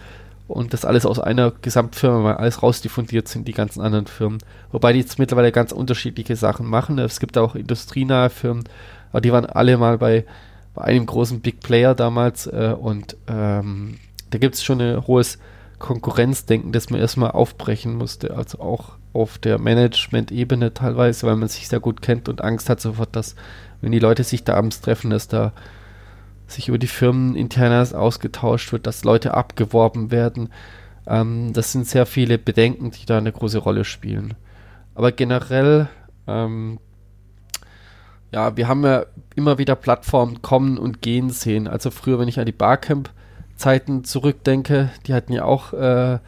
und 0.48 0.74
das 0.74 0.86
alles 0.86 1.06
aus 1.06 1.20
einer 1.20 1.52
Gesamtfirma, 1.62 2.24
weil 2.24 2.36
alles 2.36 2.64
rausdiffundiert 2.64 3.28
sind, 3.28 3.50
die 3.50 3.54
ganzen 3.54 3.82
anderen 3.82 4.08
Firmen. 4.08 4.40
Wobei 4.72 4.94
die 4.94 5.00
jetzt 5.00 5.20
mittlerweile 5.20 5.52
ganz 5.52 5.74
unterschiedliche 5.74 6.38
Sachen 6.38 6.68
machen. 6.68 7.00
Es 7.00 7.20
gibt 7.20 7.38
auch 7.38 7.56
industrienahe 7.56 8.30
Firmen, 8.30 8.64
aber 9.12 9.20
die 9.20 9.34
waren 9.34 9.46
alle 9.46 9.78
mal 9.78 9.98
bei, 9.98 10.24
bei 10.74 10.84
einem 10.84 11.06
großen 11.06 11.42
Big 11.42 11.60
Player 11.60 11.96
damals 11.96 12.48
äh, 12.48 12.74
und 12.80 13.18
ähm, 13.28 13.98
da 14.36 14.40
gibt 14.40 14.56
es 14.56 14.66
schon 14.66 14.82
ein 14.82 15.08
hohes 15.08 15.40
Konkurrenzdenken, 15.80 16.74
das 16.74 16.90
man 16.90 17.00
erstmal 17.00 17.32
aufbrechen 17.32 17.96
musste, 17.96 18.36
also 18.36 18.60
auch 18.60 18.98
auf 19.14 19.38
der 19.38 19.60
Management-Ebene 19.60 20.74
teilweise, 20.74 21.26
weil 21.26 21.38
man 21.38 21.48
sich 21.48 21.70
sehr 21.70 21.80
gut 21.80 22.02
kennt 22.02 22.28
und 22.28 22.44
Angst 22.44 22.70
hat 22.70 22.82
sofort, 22.82 23.16
dass, 23.16 23.38
wenn 23.80 23.94
die 23.94 24.00
Leute 24.00 24.26
sich 24.26 24.44
da 24.44 24.56
abends 24.56 24.82
treffen, 24.82 25.10
dass 25.10 25.30
da 25.30 25.54
sich 26.48 26.68
über 26.68 26.78
die 26.78 26.88
Firmen 26.88 27.38
internas 27.38 27.94
ausgetauscht 27.94 28.74
wird, 28.74 28.88
dass 28.88 29.06
Leute 29.06 29.36
abgeworben 29.36 30.12
werden. 30.12 30.50
Ähm, 31.08 31.54
das 31.54 31.72
sind 31.72 31.88
sehr 31.88 32.06
viele 32.06 32.38
Bedenken, 32.38 32.92
die 32.92 33.06
da 33.06 33.18
eine 33.18 33.32
große 33.32 33.60
Rolle 33.60 33.86
spielen. 33.86 34.34
Aber 34.96 35.14
generell, 35.14 35.88
ähm, 36.28 36.78
ja, 38.34 38.58
wir 38.58 38.68
haben 38.68 38.84
ja 38.84 39.06
immer 39.34 39.58
wieder 39.60 39.78
Plattformen 39.78 40.42
kommen 40.42 40.78
und 40.78 41.02
gehen 41.02 41.30
sehen. 41.30 41.70
Also 41.70 41.90
früher, 41.90 42.20
wenn 42.20 42.28
ich 42.28 42.38
an 42.38 42.46
die 42.46 42.52
Barcamp-Zeiten 43.56 44.04
zurückdenke, 44.04 44.90
die 45.08 45.14
hatten 45.14 45.34
ja 45.34 45.46
auch 45.46 45.74
äh, 45.74 46.20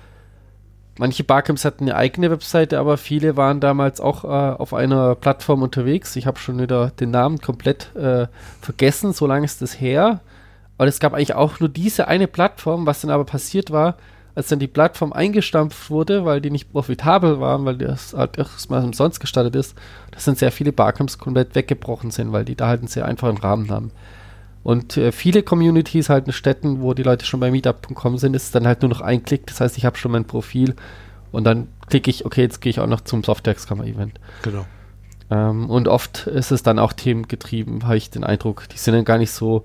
manche 0.98 1.24
Barcamps 1.24 1.66
hatten 1.66 1.84
eine 1.84 1.96
eigene 1.96 2.32
Webseite, 2.32 2.80
aber 2.80 2.98
viele 2.98 3.38
waren 3.38 3.60
damals 3.60 4.02
auch 4.02 4.24
äh, 4.24 4.28
auf 4.28 4.74
einer 4.74 5.16
Plattform 5.16 5.62
unterwegs. 5.62 6.16
Ich 6.16 6.26
habe 6.26 6.40
schon 6.40 6.60
wieder 6.60 6.92
den 6.92 7.12
Namen 7.12 7.40
komplett 7.40 7.96
äh, 7.96 8.28
vergessen, 8.62 9.14
so 9.14 9.28
lange 9.28 9.46
ist 9.46 9.62
das 9.62 9.80
her. 9.80 10.22
Aber 10.78 10.88
es 10.88 11.00
gab 11.00 11.14
eigentlich 11.14 11.34
auch 11.34 11.60
nur 11.60 11.70
diese 11.70 12.08
eine 12.08 12.28
Plattform. 12.28 12.86
Was 12.86 13.02
dann 13.02 13.10
aber 13.12 13.26
passiert 13.26 13.72
war, 13.72 13.98
als 14.36 14.48
dann 14.48 14.60
die 14.60 14.68
Plattform 14.68 15.12
eingestampft 15.12 15.90
wurde, 15.90 16.24
weil 16.24 16.40
die 16.40 16.52
nicht 16.52 16.72
profitabel 16.72 17.40
waren, 17.40 17.66
weil 17.66 17.78
das 17.78 18.14
halt 18.14 18.38
erstmal 18.38 18.84
umsonst 18.84 19.20
gestartet 19.20 19.56
ist, 19.56 19.76
dass 20.12 20.26
dann 20.26 20.36
sehr 20.36 20.52
viele 20.52 20.72
Barcamps 20.72 21.18
komplett 21.18 21.56
weggebrochen 21.56 22.12
sind, 22.12 22.32
weil 22.32 22.46
die 22.46 22.56
da 22.56 22.68
halt 22.68 22.82
einen 22.82 22.88
sehr 22.88 23.06
einfachen 23.06 23.38
Rahmen 23.38 23.72
haben. 23.72 23.92
Und 24.68 24.98
äh, 24.98 25.14
viele 25.14 25.44
Communities 25.44 26.10
halt 26.10 26.28
in 26.28 26.34
Städten, 26.34 26.82
wo 26.82 26.94
die 26.94 27.04
Leute 27.04 27.26
schon 27.26 27.40
bei 27.40 27.52
Meetup.com 27.52 28.18
sind, 28.18 28.36
ist 28.36 28.54
dann 28.54 28.68
halt 28.68 28.82
nur 28.82 28.90
noch 28.90 29.00
ein 29.00 29.24
Klick. 29.24 29.48
Das 29.48 29.62
heißt, 29.62 29.78
ich 29.78 29.86
habe 29.86 29.96
schon 29.96 30.12
mein 30.12 30.26
Profil 30.26 30.76
und 31.32 31.46
dann 31.46 31.70
klicke 31.88 32.10
ich, 32.10 32.26
okay, 32.26 32.42
jetzt 32.42 32.60
gehe 32.60 32.72
ich 32.72 32.82
auch 32.82 32.88
noch 32.88 33.00
zum 33.00 33.24
Softwares-Kammer-Event. 33.24 34.20
Genau. 34.42 34.66
Ähm, 35.32 35.70
und 35.70 35.88
oft 35.88 36.28
ist 36.28 36.52
es 36.52 36.64
dann 36.64 36.80
auch 36.80 36.92
themengetrieben, 36.92 37.86
habe 37.86 37.96
ich 37.96 38.10
den 38.10 38.26
Eindruck. 38.26 38.68
Die 38.68 38.78
sind 38.78 38.94
dann 38.94 39.06
gar 39.06 39.18
nicht 39.18 39.32
so 39.32 39.64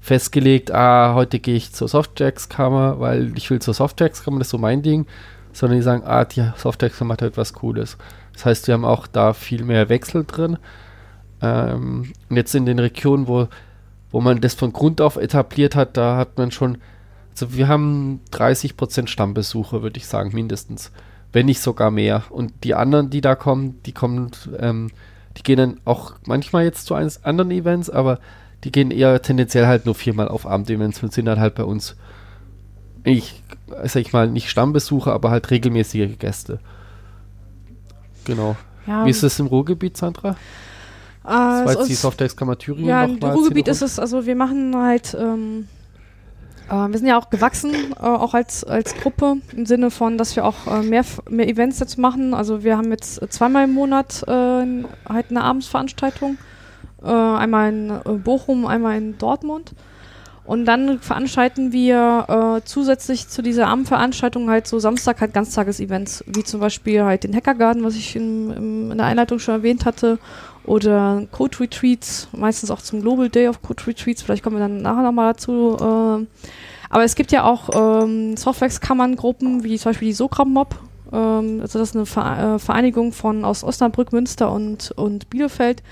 festgelegt, 0.00 0.70
ah, 0.70 1.14
heute 1.14 1.40
gehe 1.40 1.56
ich 1.56 1.72
zur 1.72 1.88
Softwares-Kammer, 1.88 3.00
weil 3.00 3.36
ich 3.36 3.50
will 3.50 3.58
zur 3.58 3.74
Softwares-Kammer, 3.74 4.38
das 4.38 4.46
ist 4.46 4.52
so 4.52 4.58
mein 4.58 4.80
Ding. 4.80 5.06
Sondern 5.54 5.78
die 5.78 5.82
sagen, 5.82 6.04
ah, 6.06 6.24
die 6.24 6.48
Softwares-Kammer 6.54 7.14
hat 7.14 7.22
etwas 7.22 7.52
Cooles. 7.52 7.98
Das 8.34 8.46
heißt, 8.46 8.68
wir 8.68 8.74
haben 8.74 8.84
auch 8.84 9.08
da 9.08 9.32
viel 9.32 9.64
mehr 9.64 9.88
Wechsel 9.88 10.24
drin. 10.24 10.56
Ähm, 11.42 12.12
und 12.30 12.36
jetzt 12.36 12.54
in 12.54 12.64
den 12.64 12.78
Regionen, 12.78 13.26
wo 13.26 13.48
wo 14.16 14.22
man 14.22 14.40
das 14.40 14.54
von 14.54 14.72
Grund 14.72 15.02
auf 15.02 15.16
etabliert 15.16 15.76
hat, 15.76 15.98
da 15.98 16.16
hat 16.16 16.38
man 16.38 16.50
schon, 16.50 16.78
also 17.32 17.52
wir 17.52 17.68
haben 17.68 18.20
30% 18.32 19.08
Stammbesucher, 19.08 19.82
würde 19.82 19.98
ich 19.98 20.06
sagen, 20.06 20.30
mindestens. 20.32 20.90
Wenn 21.34 21.44
nicht 21.44 21.60
sogar 21.60 21.90
mehr. 21.90 22.22
Und 22.30 22.64
die 22.64 22.74
anderen, 22.74 23.10
die 23.10 23.20
da 23.20 23.34
kommen, 23.34 23.78
die 23.84 23.92
kommen, 23.92 24.30
ähm, 24.58 24.88
die 25.36 25.42
gehen 25.42 25.58
dann 25.58 25.80
auch 25.84 26.14
manchmal 26.24 26.64
jetzt 26.64 26.86
zu 26.86 26.94
eines 26.94 27.24
anderen 27.24 27.50
Events, 27.50 27.90
aber 27.90 28.18
die 28.64 28.72
gehen 28.72 28.90
eher 28.90 29.20
tendenziell 29.20 29.66
halt 29.66 29.84
nur 29.84 29.94
viermal 29.94 30.28
auf 30.28 30.46
Abendevents 30.46 31.02
und 31.02 31.12
sind 31.12 31.26
dann 31.26 31.38
halt 31.38 31.54
bei 31.54 31.64
uns, 31.64 31.94
ich 33.04 33.42
sag 33.84 34.00
ich 34.00 34.14
mal, 34.14 34.30
nicht 34.30 34.48
Stammbesucher, 34.48 35.12
aber 35.12 35.30
halt 35.30 35.50
regelmäßige 35.50 36.16
Gäste. 36.18 36.58
Genau. 38.24 38.56
Ja. 38.86 39.04
Wie 39.04 39.10
ist 39.10 39.22
das 39.22 39.38
im 39.40 39.48
Ruhrgebiet, 39.48 39.98
Sandra? 39.98 40.36
Äh, 41.26 41.28
das 41.28 41.64
war 41.64 41.72
jetzt 41.72 41.88
die 41.88 41.94
Softwares-Kammer 41.94 42.56
Thüringen. 42.56 42.88
Ja, 42.88 43.04
im 43.04 43.18
Ruhrgebiet 43.18 43.68
ist 43.68 43.82
es, 43.82 43.98
also 43.98 44.26
wir 44.26 44.36
machen 44.36 44.76
halt, 44.76 45.16
ähm, 45.18 45.66
äh, 46.68 46.74
wir 46.74 46.98
sind 46.98 47.08
ja 47.08 47.18
auch 47.18 47.30
gewachsen, 47.30 47.74
äh, 48.00 48.04
auch 48.04 48.32
als, 48.32 48.62
als 48.62 48.94
Gruppe, 48.94 49.38
im 49.56 49.66
Sinne 49.66 49.90
von, 49.90 50.18
dass 50.18 50.36
wir 50.36 50.44
auch 50.44 50.66
äh, 50.66 50.82
mehr, 50.82 51.04
mehr 51.28 51.48
Events 51.48 51.80
jetzt 51.80 51.98
machen. 51.98 52.32
Also 52.32 52.62
wir 52.62 52.76
haben 52.76 52.90
jetzt 52.90 53.20
zweimal 53.32 53.64
im 53.64 53.74
Monat 53.74 54.22
äh, 54.28 54.30
halt 55.08 55.30
eine 55.30 55.42
Abendsveranstaltung. 55.42 56.38
Äh, 57.02 57.08
einmal 57.08 57.72
in 57.72 58.22
Bochum, 58.22 58.64
einmal 58.64 58.96
in 58.96 59.18
Dortmund. 59.18 59.72
Und 60.46 60.64
dann 60.64 61.00
veranstalten 61.00 61.72
wir 61.72 62.60
äh, 62.60 62.64
zusätzlich 62.64 63.28
zu 63.28 63.42
dieser 63.42 63.66
Abendveranstaltung 63.66 64.48
halt 64.48 64.68
so 64.68 64.78
Samstag 64.78 65.20
halt 65.20 65.34
Ganztagesevents, 65.34 66.24
wie 66.28 66.44
zum 66.44 66.60
Beispiel 66.60 67.02
halt 67.02 67.24
den 67.24 67.34
Hackergarten, 67.34 67.82
was 67.82 67.96
ich 67.96 68.14
in, 68.14 68.52
in, 68.52 68.90
in 68.92 68.96
der 68.96 69.06
Einleitung 69.06 69.40
schon 69.40 69.56
erwähnt 69.56 69.84
hatte, 69.84 70.20
oder 70.66 71.26
Code 71.32 71.60
Retreats, 71.60 72.28
meistens 72.32 72.70
auch 72.70 72.80
zum 72.80 73.00
Global 73.02 73.28
Day 73.28 73.48
of 73.48 73.62
Code 73.62 73.86
Retreats, 73.86 74.22
vielleicht 74.22 74.42
kommen 74.42 74.56
wir 74.56 74.60
dann 74.60 74.82
nachher 74.82 75.02
nochmal 75.02 75.32
dazu. 75.32 75.76
Äh, 75.80 76.26
aber 76.88 77.04
es 77.04 77.14
gibt 77.14 77.32
ja 77.32 77.44
auch 77.44 77.70
ähm, 77.74 78.36
Softwareskammern-Gruppen, 78.36 79.64
wie 79.64 79.78
zum 79.78 79.90
Beispiel 79.90 80.08
die 80.08 80.14
Sokram 80.14 80.52
Mob. 80.52 80.76
Ähm, 81.12 81.60
also 81.60 81.78
das 81.78 81.94
ist 81.94 82.16
eine 82.16 82.54
äh, 82.54 82.58
Vereinigung 82.58 83.12
von 83.12 83.44
aus 83.44 83.64
Osnabrück, 83.64 84.12
Münster 84.12 84.50
und, 84.52 84.92
und 84.92 85.30
Bielefeld. 85.30 85.82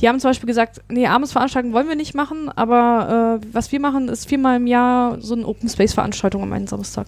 Die 0.00 0.08
haben 0.08 0.20
zum 0.20 0.30
Beispiel 0.30 0.46
gesagt, 0.46 0.80
nee, 0.88 1.06
Abendsveranstaltungen 1.06 1.74
wollen 1.74 1.88
wir 1.88 1.96
nicht 1.96 2.14
machen, 2.14 2.48
aber 2.54 3.40
äh, 3.42 3.46
was 3.52 3.72
wir 3.72 3.80
machen, 3.80 4.08
ist 4.08 4.28
viermal 4.28 4.58
im 4.58 4.68
Jahr 4.68 5.20
so 5.20 5.34
eine 5.34 5.46
Open 5.46 5.68
Space 5.68 5.92
Veranstaltung 5.92 6.42
am 6.42 6.52
einen 6.52 6.68
Samstag. 6.68 7.06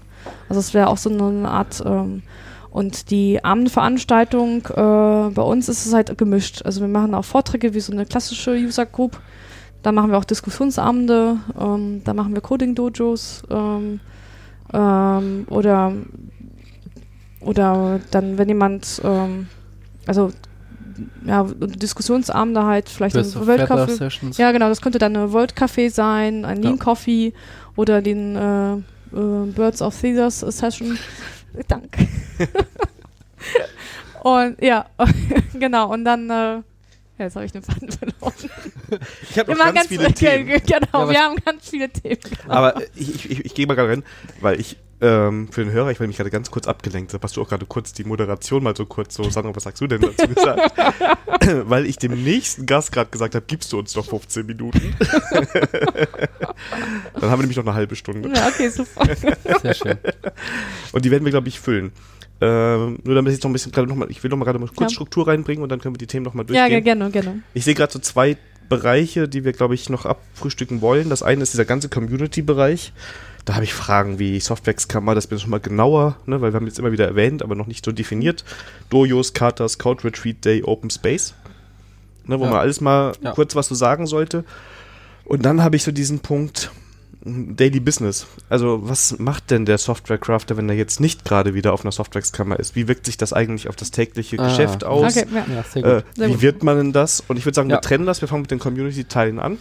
Also 0.49 0.59
es 0.59 0.75
wäre 0.75 0.89
auch 0.89 0.97
so 0.97 1.09
eine 1.09 1.49
Art 1.49 1.83
ähm, 1.87 2.23
und 2.71 3.11
die 3.11 3.43
Abendveranstaltung, 3.43 4.65
äh, 4.67 5.31
bei 5.31 5.43
uns 5.43 5.69
ist 5.69 5.87
es 5.87 5.93
halt 5.93 6.17
gemischt. 6.17 6.63
Also 6.65 6.81
wir 6.81 6.89
machen 6.89 7.15
auch 7.15 7.25
Vorträge 7.25 7.75
wie 7.75 7.81
so 7.81 7.93
eine 7.93 8.07
klassische 8.07 8.53
User 8.53 8.87
Group. 8.87 9.21
Da 9.83 9.93
machen 9.93 10.11
wir 10.11 10.19
auch 10.19 10.25
Diskussionsabende, 10.25 11.39
ähm, 11.59 12.03
da 12.05 12.15
machen 12.15 12.35
wir 12.35 12.43
Coding-Dojos 12.43 13.43
ähm, 13.51 14.01
ähm, 14.73 15.47
oder, 15.49 15.93
oder 17.41 18.01
dann, 18.11 18.39
wenn 18.39 18.49
jemand, 18.49 19.01
ähm, 19.03 19.49
also 20.07 20.31
ja, 21.25 21.45
Diskussionsabende 21.45 22.65
halt, 22.65 22.89
vielleicht 22.89 23.17
ein 23.17 23.35
World 23.47 23.69
Café. 23.69 24.39
Ja, 24.39 24.53
genau, 24.53 24.69
das 24.69 24.83
könnte 24.83 24.99
dann 24.99 25.17
eine 25.17 25.33
World 25.33 25.55
Café 25.55 25.91
sein, 25.91 26.45
ein 26.45 26.63
Lean 26.63 26.77
ja. 26.77 26.79
Coffee 26.85 27.33
oder 27.75 28.03
den 28.03 28.37
äh, 28.37 28.73
äh, 28.75 28.81
Birds 29.13 29.83
of 29.83 29.99
Caesars 30.01 30.41
Session. 30.41 30.99
Danke. 31.69 32.07
und 34.23 34.63
ja, 34.63 34.87
genau. 35.55 35.93
Und 35.93 36.05
dann, 36.05 36.31
äh, 36.31 36.63
jetzt 37.19 37.37
habe 37.37 37.47
ich 37.47 37.53
den 37.53 37.63
Faden 37.63 37.91
verloren. 37.91 38.35
Ich 39.31 39.39
habe 39.39 39.53
noch 39.53 39.59
ganz, 39.59 39.75
ganz 39.75 39.87
viele 39.89 40.13
Themen. 40.13 40.49
Genau, 40.67 41.07
ja, 41.07 41.11
wir 41.11 41.21
haben 41.21 41.37
ganz 41.45 41.69
viele 41.69 41.89
Themen. 41.91 42.21
Genau. 42.23 42.55
Aber 42.55 42.81
ich, 42.95 43.31
ich, 43.31 43.45
ich 43.45 43.55
gehe 43.55 43.67
mal 43.67 43.75
gerade 43.75 43.91
rein, 43.91 44.05
weil 44.41 44.61
ich 44.61 44.77
ähm, 45.03 45.49
für 45.51 45.65
den 45.65 45.73
Hörer, 45.73 45.91
ich 45.91 45.99
werde 45.99 46.09
mich 46.09 46.19
gerade 46.19 46.31
ganz 46.31 46.51
kurz 46.51 46.67
abgelenkt. 46.67 47.15
Da 47.15 47.19
hast 47.23 47.37
du 47.37 47.43
auch 47.43 47.49
gerade 47.49 47.65
kurz 47.65 47.95
die 47.95 48.05
Moderation 48.05 48.63
mal 48.63 48.77
so 48.77 48.85
kurz 48.85 49.15
so, 49.15 49.29
Sandra, 49.31 49.57
was 49.57 49.63
sagst 49.63 49.81
du 49.81 49.87
denn 49.87 50.03
dazu 50.03 50.29
gesagt? 50.29 50.75
weil 51.69 51.87
ich 51.87 51.97
dem 51.97 52.23
nächsten 52.23 52.67
Gast 52.67 52.93
gerade 52.93 53.09
gesagt 53.11 53.35
habe, 53.35 53.45
gibst 53.47 53.73
du 53.73 53.79
uns 53.79 53.95
doch 53.95 54.05
15 54.05 54.45
Minuten. 54.45 54.95
Dann 57.15 57.31
haben 57.31 57.39
wir 57.39 57.39
nämlich 57.39 57.57
noch 57.57 57.65
eine 57.65 57.75
halbe 57.75 57.97
Stunde. 57.97 58.31
Ja, 58.35 58.49
okay, 58.49 58.69
super. 58.69 59.07
Sehr 59.63 59.75
schön. 59.75 59.99
Und 60.93 61.05
die 61.05 61.11
werden 61.11 61.25
wir, 61.25 61.31
glaube 61.31 61.49
ich, 61.49 61.59
füllen. 61.59 61.93
Ähm, 62.41 62.99
nur 63.05 63.15
damit 63.15 63.35
ich 63.35 63.43
noch 63.43 63.51
ein 63.51 63.53
bisschen 63.53 63.73
gerade 63.73 63.87
noch 63.87 63.97
mal, 63.97 64.11
ich 64.11 64.23
will 64.23 64.31
noch 64.31 64.37
mal 64.39 64.47
gerade 64.47 64.59
mal 64.59 64.67
kurz 64.69 64.93
ja. 64.93 64.95
Struktur 64.95 65.29
reinbringen 65.29 65.63
und 65.63 65.69
dann 65.69 65.81
können 65.81 65.95
wir 65.95 65.99
die 65.99 66.07
Themen 66.07 66.25
noch 66.25 66.35
mal 66.35 66.45
durchgehen. 66.45 66.73
Ja, 66.73 66.81
gerne, 66.81 67.11
gerne. 67.11 67.43
Ich 67.53 67.65
sehe 67.65 67.75
gerade 67.75 67.93
so 67.93 67.99
zwei 67.99 68.39
Bereiche, 68.71 69.29
die 69.29 69.45
wir, 69.45 69.53
glaube 69.53 69.75
ich, 69.75 69.91
noch 69.91 70.07
abfrühstücken 70.07 70.81
wollen. 70.81 71.11
Das 71.11 71.23
eine 71.23 71.43
ist 71.43 71.53
dieser 71.53 71.67
ganze 71.67 71.89
Community-Bereich. 71.89 72.93
Da 73.45 73.55
habe 73.55 73.65
ich 73.65 73.75
Fragen 73.75 74.19
wie 74.19 74.39
Softwax-Kammer, 74.39 75.15
das 75.15 75.27
bin 75.27 75.37
ich 75.37 75.43
schon 75.43 75.51
mal 75.51 75.61
genauer, 75.61 76.17
ne, 76.27 76.41
weil 76.41 76.53
wir 76.53 76.57
haben 76.57 76.67
jetzt 76.67 76.79
immer 76.79 76.93
wieder 76.93 77.07
erwähnt, 77.07 77.43
aber 77.43 77.55
noch 77.55 77.67
nicht 77.67 77.85
so 77.85 77.91
definiert. 77.91 78.45
Dojos, 78.91 79.33
Katas, 79.33 79.79
Code 79.79 80.05
Retreat 80.05 80.45
Day, 80.45 80.63
Open 80.63 80.91
Space. 80.91 81.35
Ne, 82.27 82.39
wo 82.39 82.45
ja. 82.45 82.51
man 82.51 82.61
alles 82.61 82.81
mal 82.81 83.13
ja. 83.23 83.33
kurz 83.33 83.57
was 83.57 83.69
so 83.69 83.75
sagen 83.75 84.07
sollte. 84.07 84.45
Und 85.25 85.45
dann 85.45 85.63
habe 85.63 85.77
ich 85.77 85.83
so 85.83 85.91
diesen 85.91 86.21
Punkt, 86.21 86.71
Daily 87.23 87.81
Business. 87.81 88.27
Also 88.49 88.81
was 88.83 89.19
macht 89.19 89.51
denn 89.51 89.67
der 89.67 89.79
Software-Crafter, 89.79 90.57
wenn 90.57 90.69
er 90.69 90.75
jetzt 90.75 91.01
nicht 91.01 91.25
gerade 91.25 91.55
wieder 91.55 91.73
auf 91.73 91.83
einer 91.83 91.93
Softwarekammer 91.93 92.59
ist? 92.59 92.75
Wie 92.75 92.89
wirkt 92.89 93.07
sich 93.07 93.19
das 93.19 93.33
eigentlich 93.33 93.69
auf 93.69 93.77
das 93.77 93.91
tägliche 93.91 94.39
ah. 94.39 94.49
Geschäft 94.49 94.85
aus? 94.85 95.17
Okay, 95.17 95.27
ja. 95.35 95.81
Ja, 95.81 95.99
äh, 95.99 96.03
wie 96.17 96.33
gut. 96.33 96.43
wird 96.43 96.63
man 96.63 96.77
denn 96.79 96.93
das? 96.93 97.23
Und 97.29 97.37
ich 97.37 97.45
würde 97.45 97.57
sagen, 97.57 97.69
ja. 97.69 97.77
wir 97.77 97.81
trennen 97.83 98.07
das. 98.07 98.23
Wir 98.23 98.29
fangen 98.29 98.43
mit 98.43 98.51
den 98.51 98.59
Community-Teilen 98.59 99.39
an. 99.39 99.59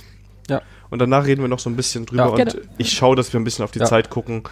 Ja. 0.47 0.61
Und 0.89 0.99
danach 0.99 1.25
reden 1.25 1.41
wir 1.41 1.49
noch 1.49 1.59
so 1.59 1.69
ein 1.69 1.75
bisschen 1.75 2.05
drüber. 2.05 2.33
und 2.33 2.57
ich 2.77 2.91
schaue, 2.91 3.15
dass 3.15 3.33
wir 3.33 3.39
ein 3.39 3.43
bisschen 3.43 3.63
auf 3.65 3.71
die 3.71 3.79
Zeit 3.79 4.09
gucken. 4.09 4.43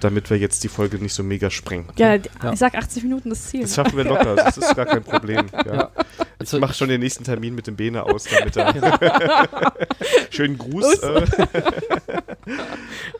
damit 0.00 0.28
wir 0.28 0.36
jetzt 0.36 0.62
die 0.62 0.68
Folge 0.68 0.98
nicht 0.98 1.14
so 1.14 1.22
mega 1.22 1.48
sprengen. 1.48 1.86
Ja, 1.96 2.16
ja. 2.16 2.52
ich 2.52 2.58
sag 2.58 2.74
80 2.74 3.04
Minuten 3.04 3.30
das 3.30 3.46
Ziel. 3.46 3.62
Das 3.62 3.74
schaffen 3.74 3.96
wir 3.96 4.04
locker, 4.04 4.36
das 4.36 4.58
ist 4.58 4.76
gar 4.76 4.84
kein 4.84 5.02
Problem. 5.02 5.46
Ja. 5.64 5.74
Ja. 5.74 5.90
Also 6.38 6.58
ich 6.58 6.60
mache 6.60 6.74
schon 6.74 6.90
den 6.90 7.00
nächsten 7.00 7.24
Termin 7.24 7.54
mit 7.54 7.66
dem 7.66 7.76
Bene 7.76 8.02
aus, 8.02 8.24
damit 8.24 8.56
er 8.56 8.74
schönen 10.30 10.58
Gruß. 10.58 10.98
Äh. 11.02 11.24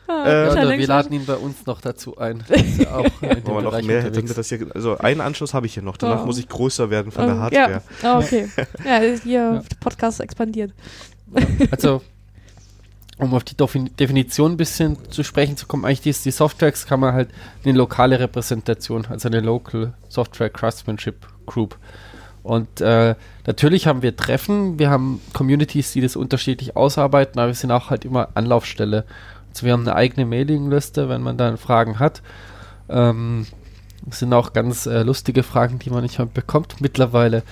Ja, 0.07 0.69
wir 0.77 0.87
laden 0.87 1.13
ihn 1.13 1.25
bei 1.25 1.35
uns 1.35 1.65
noch 1.65 1.81
dazu 1.81 2.17
ein. 2.17 2.43
Ja 2.77 2.95
auch 2.95 3.05
Wenn 3.21 3.43
man 3.43 3.63
noch 3.63 3.81
mehr 3.81 4.03
hätte, 4.03 4.21
das 4.21 4.49
hier, 4.49 4.67
also 4.73 4.97
einen 4.97 5.21
Anschluss 5.21 5.53
habe 5.53 5.65
ich 5.65 5.73
hier 5.73 5.83
noch, 5.83 5.97
danach 5.97 6.23
oh. 6.23 6.25
muss 6.25 6.37
ich 6.37 6.47
größer 6.47 6.89
werden 6.89 7.11
von 7.11 7.25
der 7.25 7.39
Hardware. 7.39 7.81
Ja, 8.03 8.17
oh, 8.17 8.21
okay. 8.21 8.49
Ja, 8.85 8.99
hier 9.23 9.63
Podcast 9.79 10.19
expandiert. 10.19 10.73
Also 11.71 12.01
um 13.19 13.33
auf 13.33 13.43
die 13.43 13.55
Definition 13.55 14.53
ein 14.53 14.57
bisschen 14.57 14.97
zu 15.09 15.23
sprechen 15.23 15.57
zu 15.57 15.65
kommen, 15.65 15.85
eigentlich 15.85 16.05
ist 16.05 16.25
die 16.25 16.31
Softwares 16.31 16.85
kann 16.85 16.99
man 16.99 17.13
halt 17.13 17.29
eine 17.63 17.73
lokale 17.73 18.19
Repräsentation, 18.19 19.05
also 19.09 19.27
eine 19.27 19.39
Local 19.39 19.93
Software 20.07 20.49
Craftsmanship 20.49 21.27
Group. 21.47 21.77
Und 22.47 22.79
äh, 22.79 23.15
natürlich 23.45 23.87
haben 23.87 24.01
wir 24.01 24.15
Treffen, 24.15 24.79
wir 24.79 24.89
haben 24.89 25.19
Communities, 25.33 25.91
die 25.91 25.99
das 25.99 26.15
unterschiedlich 26.15 26.77
ausarbeiten, 26.77 27.39
aber 27.39 27.47
wir 27.47 27.55
sind 27.55 27.71
auch 27.71 27.89
halt 27.89 28.05
immer 28.05 28.29
Anlaufstelle. 28.35 29.03
Also 29.49 29.65
wir 29.65 29.73
haben 29.73 29.81
eine 29.81 29.95
eigene 29.95 30.25
Mailingliste, 30.25 31.09
wenn 31.09 31.21
man 31.21 31.37
dann 31.37 31.57
Fragen 31.57 31.99
hat. 31.99 32.21
Ähm, 32.87 33.47
das 34.05 34.19
sind 34.19 34.31
auch 34.33 34.53
ganz 34.53 34.85
äh, 34.85 35.03
lustige 35.03 35.43
Fragen, 35.43 35.77
die 35.77 35.89
man 35.89 36.03
nicht 36.03 36.17
bekommt 36.33 36.79
mittlerweile 36.79 37.43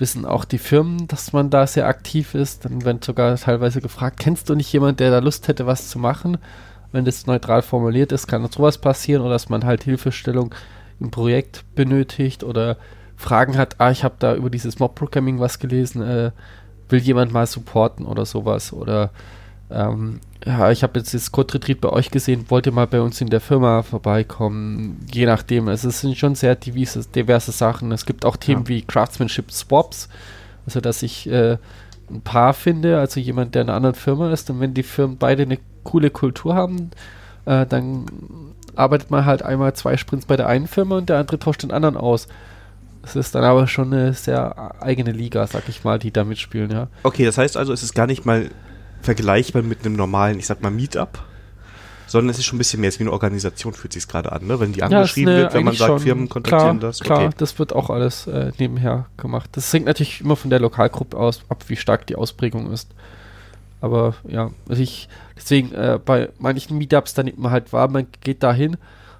wissen 0.00 0.24
auch 0.24 0.44
die 0.44 0.58
Firmen, 0.58 1.08
dass 1.08 1.32
man 1.32 1.50
da 1.50 1.66
sehr 1.66 1.88
aktiv 1.88 2.36
ist. 2.36 2.64
Dann 2.64 2.84
wird 2.84 3.04
sogar 3.04 3.34
teilweise 3.36 3.80
gefragt, 3.80 4.20
kennst 4.20 4.48
du 4.48 4.54
nicht 4.54 4.72
jemanden, 4.72 4.98
der 4.98 5.10
da 5.10 5.18
Lust 5.18 5.48
hätte, 5.48 5.66
was 5.66 5.88
zu 5.88 5.98
machen? 5.98 6.38
Wenn 6.92 7.04
das 7.04 7.26
neutral 7.26 7.62
formuliert 7.62 8.12
ist, 8.12 8.28
kann 8.28 8.48
sowas 8.48 8.78
passieren 8.78 9.22
oder 9.22 9.32
dass 9.32 9.48
man 9.48 9.64
halt 9.64 9.82
Hilfestellung 9.82 10.54
im 11.00 11.10
Projekt 11.10 11.64
benötigt 11.74 12.44
oder 12.44 12.76
Fragen 13.18 13.58
hat, 13.58 13.74
ah, 13.78 13.90
ich 13.90 14.04
habe 14.04 14.14
da 14.20 14.34
über 14.36 14.48
dieses 14.48 14.78
Mob-Programming 14.78 15.40
was 15.40 15.58
gelesen, 15.58 16.02
äh, 16.02 16.30
will 16.88 17.00
jemand 17.00 17.32
mal 17.32 17.46
supporten 17.46 18.06
oder 18.06 18.24
sowas 18.24 18.72
oder 18.72 19.10
ähm, 19.70 20.20
ja, 20.46 20.70
ich 20.70 20.84
habe 20.84 21.00
jetzt 21.00 21.12
das 21.12 21.32
Code 21.32 21.54
Retreat 21.54 21.80
bei 21.80 21.90
euch 21.90 22.12
gesehen, 22.12 22.46
wollte 22.48 22.70
mal 22.70 22.86
bei 22.86 23.00
uns 23.00 23.20
in 23.20 23.28
der 23.28 23.40
Firma 23.40 23.82
vorbeikommen, 23.82 25.04
je 25.12 25.26
nachdem. 25.26 25.66
Also 25.66 25.88
es 25.88 26.00
sind 26.00 26.16
schon 26.16 26.36
sehr 26.36 26.54
diverse, 26.54 27.06
diverse 27.08 27.50
Sachen. 27.50 27.90
Es 27.90 28.06
gibt 28.06 28.24
auch 28.24 28.36
Themen 28.36 28.62
ja. 28.62 28.68
wie 28.68 28.82
Craftsmanship 28.82 29.50
Swaps, 29.50 30.08
also 30.64 30.80
dass 30.80 31.02
ich 31.02 31.28
äh, 31.28 31.58
ein 32.08 32.20
Paar 32.22 32.54
finde, 32.54 33.00
also 33.00 33.18
jemand, 33.18 33.56
der 33.56 33.62
in 33.62 33.68
einer 33.68 33.76
anderen 33.76 33.96
Firma 33.96 34.30
ist 34.32 34.48
und 34.48 34.60
wenn 34.60 34.74
die 34.74 34.84
Firmen 34.84 35.18
beide 35.18 35.42
eine 35.42 35.58
coole 35.82 36.10
Kultur 36.10 36.54
haben, 36.54 36.92
äh, 37.46 37.66
dann 37.66 38.06
arbeitet 38.76 39.10
man 39.10 39.26
halt 39.26 39.42
einmal 39.42 39.74
zwei 39.74 39.96
Sprints 39.96 40.24
bei 40.26 40.36
der 40.36 40.46
einen 40.46 40.68
Firma 40.68 40.98
und 40.98 41.08
der 41.08 41.18
andere 41.18 41.40
tauscht 41.40 41.64
den 41.64 41.72
anderen 41.72 41.96
aus. 41.96 42.28
Das 43.02 43.16
ist 43.16 43.34
dann 43.34 43.44
aber 43.44 43.66
schon 43.66 43.92
eine 43.92 44.12
sehr 44.12 44.82
eigene 44.82 45.12
Liga, 45.12 45.46
sag 45.46 45.68
ich 45.68 45.84
mal, 45.84 45.98
die 45.98 46.10
da 46.10 46.24
mitspielen, 46.24 46.70
ja. 46.70 46.88
Okay, 47.02 47.24
das 47.24 47.38
heißt 47.38 47.56
also, 47.56 47.72
es 47.72 47.82
ist 47.82 47.94
gar 47.94 48.06
nicht 48.06 48.26
mal 48.26 48.50
vergleichbar 49.02 49.62
mit 49.62 49.84
einem 49.84 49.96
normalen, 49.96 50.38
ich 50.38 50.46
sag 50.46 50.62
mal, 50.62 50.70
Meetup. 50.70 51.24
Sondern 52.06 52.30
es 52.30 52.38
ist 52.38 52.46
schon 52.46 52.56
ein 52.56 52.58
bisschen 52.58 52.80
mehr, 52.80 52.88
es 52.88 52.94
ist 52.94 53.00
wie 53.00 53.04
eine 53.04 53.12
Organisation, 53.12 53.74
fühlt 53.74 53.92
sich 53.92 54.08
gerade 54.08 54.32
an, 54.32 54.46
ne? 54.46 54.58
Wenn 54.58 54.72
die 54.72 54.82
angeschrieben 54.82 55.34
ja, 55.34 55.40
wird, 55.40 55.54
wenn 55.54 55.64
man 55.64 55.74
sagt, 55.74 56.00
Firmen 56.00 56.28
kontaktieren 56.30 56.78
klar, 56.78 56.88
das. 56.88 57.00
Klar, 57.00 57.24
okay. 57.26 57.34
das 57.36 57.58
wird 57.58 57.74
auch 57.74 57.90
alles 57.90 58.26
äh, 58.26 58.50
nebenher 58.58 59.06
gemacht. 59.18 59.50
Das 59.52 59.70
hängt 59.72 59.84
natürlich 59.84 60.22
immer 60.22 60.34
von 60.34 60.48
der 60.48 60.58
Lokalgruppe 60.58 61.18
aus, 61.18 61.42
ab, 61.50 61.64
wie 61.68 61.76
stark 61.76 62.06
die 62.06 62.16
Ausprägung 62.16 62.72
ist. 62.72 62.88
Aber 63.82 64.14
ja, 64.26 64.50
also 64.68 64.82
ich, 64.82 65.08
deswegen 65.36 65.72
äh, 65.72 66.00
bei 66.02 66.30
manchen 66.38 66.78
Meetups, 66.78 67.12
dann 67.12 67.26
nimmt 67.26 67.38
man 67.38 67.52
halt 67.52 67.72
wahr, 67.74 67.88
man 67.88 68.06
geht 68.22 68.42
da 68.42 68.54
hin, 68.54 68.78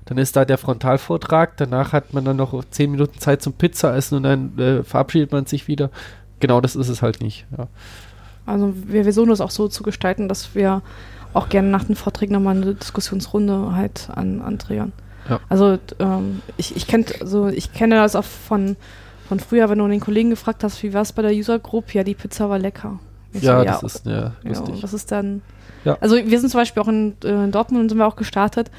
dann 0.09 0.17
ist 0.17 0.37
da 0.37 0.47
der 0.47 0.57
Frontalvortrag, 0.57 1.59
danach 1.59 1.93
hat 1.93 2.15
man 2.15 2.25
dann 2.25 2.39
noch 2.39 2.65
zehn 2.71 2.91
Minuten 2.91 3.19
Zeit 3.19 3.43
zum 3.43 3.53
Pizza 3.53 3.95
essen 3.95 4.17
und 4.17 4.23
dann 4.23 4.59
äh, 4.59 4.83
verabschiedet 4.83 5.33
man 5.33 5.45
sich 5.45 5.69
wieder. 5.69 5.91
Genau 6.41 6.63
das 6.63 6.77
ist 6.77 6.89
es 6.89 7.03
halt 7.03 7.21
nicht. 7.21 7.45
Ja. 7.57 7.67
Also 8.47 8.73
wir 8.75 9.03
versuchen 9.03 9.29
das 9.29 9.43
auch 9.43 9.51
so 9.51 9.69
zu 9.69 9.83
gestalten, 9.83 10.27
dass 10.27 10.55
wir 10.55 10.81
auch 11.35 11.51
gerne 11.51 11.69
nach 11.69 11.85
den 11.85 11.95
Vorträgen 11.95 12.33
nochmal 12.33 12.57
eine 12.57 12.75
Diskussionsrunde 12.75 13.75
halt 13.75 14.09
an, 14.15 14.41
anträgern. 14.41 14.93
Ja. 15.29 15.41
Also 15.51 15.79
ähm, 15.99 16.41
ich, 16.57 16.75
ich, 16.75 16.87
kennt, 16.87 17.21
also 17.21 17.49
ich 17.49 17.75
kenne 17.75 17.97
das 17.97 18.17
auch 18.17 18.25
von, 18.25 18.77
von 19.29 19.41
früher, 19.41 19.69
wenn 19.69 19.79
du 19.79 19.87
den 19.89 20.01
Kollegen 20.01 20.31
gefragt 20.31 20.65
hast, 20.65 20.83
wie 20.83 20.95
war 20.95 21.03
es 21.03 21.13
bei 21.13 21.21
der 21.21 21.33
User 21.33 21.59
Group? 21.59 21.93
Ja, 21.93 22.03
die 22.03 22.15
Pizza 22.15 22.49
war 22.49 22.59
lecker. 22.59 22.99
Ich 23.35 23.43
ja, 23.43 23.59
so, 23.59 23.65
ja, 23.67 23.73
das 23.73 23.83
ist 23.83 24.07
ja, 24.07 24.33
lustig. 24.43 24.77
Ja, 24.77 24.83
was 24.83 24.95
ist 24.95 25.13
dann? 25.13 25.43
Ja. 25.85 25.99
Also 26.01 26.17
wir 26.17 26.41
sind 26.41 26.49
zum 26.49 26.61
Beispiel 26.61 26.83
auch 26.83 26.89
in, 26.89 27.15
äh, 27.23 27.45
in 27.45 27.53
Dortmund 27.53 27.91
sind 27.91 27.99
wir 27.99 28.07
auch 28.07 28.17
gestartet. 28.17 28.71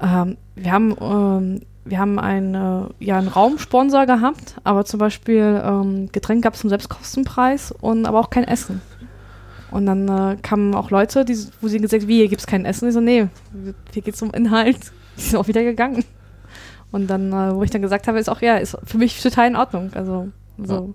Ähm, 0.00 0.36
wir 0.54 0.72
haben 0.72 0.96
ähm, 1.00 1.60
wir 1.84 1.98
haben 1.98 2.18
einen, 2.18 2.54
äh, 2.54 2.88
ja, 3.04 3.18
einen 3.18 3.28
Raumsponsor 3.28 4.06
gehabt, 4.06 4.56
aber 4.64 4.84
zum 4.84 4.98
Beispiel 4.98 5.62
ähm, 5.62 6.08
Getränk 6.12 6.42
gab 6.42 6.54
es 6.54 6.60
zum 6.60 6.70
Selbstkostenpreis 6.70 7.72
und 7.72 8.06
aber 8.06 8.20
auch 8.20 8.30
kein 8.30 8.44
Essen. 8.44 8.80
Und 9.70 9.86
dann 9.86 10.08
äh, 10.08 10.36
kamen 10.40 10.74
auch 10.74 10.90
Leute, 10.90 11.24
die, 11.24 11.36
wo 11.60 11.68
sie 11.68 11.78
gesagt 11.78 12.02
haben, 12.02 12.08
wie, 12.08 12.18
hier 12.18 12.28
gibt 12.28 12.40
es 12.40 12.46
kein 12.46 12.64
Essen? 12.64 12.88
Ich 12.88 12.94
so, 12.94 13.00
nee, 13.00 13.28
hier 13.92 14.02
geht 14.02 14.14
es 14.14 14.22
um 14.22 14.30
Inhalt. 14.32 14.78
Die 15.16 15.22
sind 15.22 15.38
auch 15.38 15.46
wieder 15.46 15.62
gegangen. 15.62 16.04
Und 16.90 17.08
dann, 17.08 17.32
äh, 17.32 17.54
wo 17.54 17.62
ich 17.62 17.70
dann 17.70 17.82
gesagt 17.82 18.08
habe, 18.08 18.18
ist 18.18 18.28
auch, 18.28 18.40
ja, 18.40 18.56
ist 18.56 18.76
für 18.84 18.98
mich 18.98 19.20
total 19.22 19.48
in 19.48 19.56
Ordnung. 19.56 19.92
Also, 19.94 20.28
so. 20.58 20.94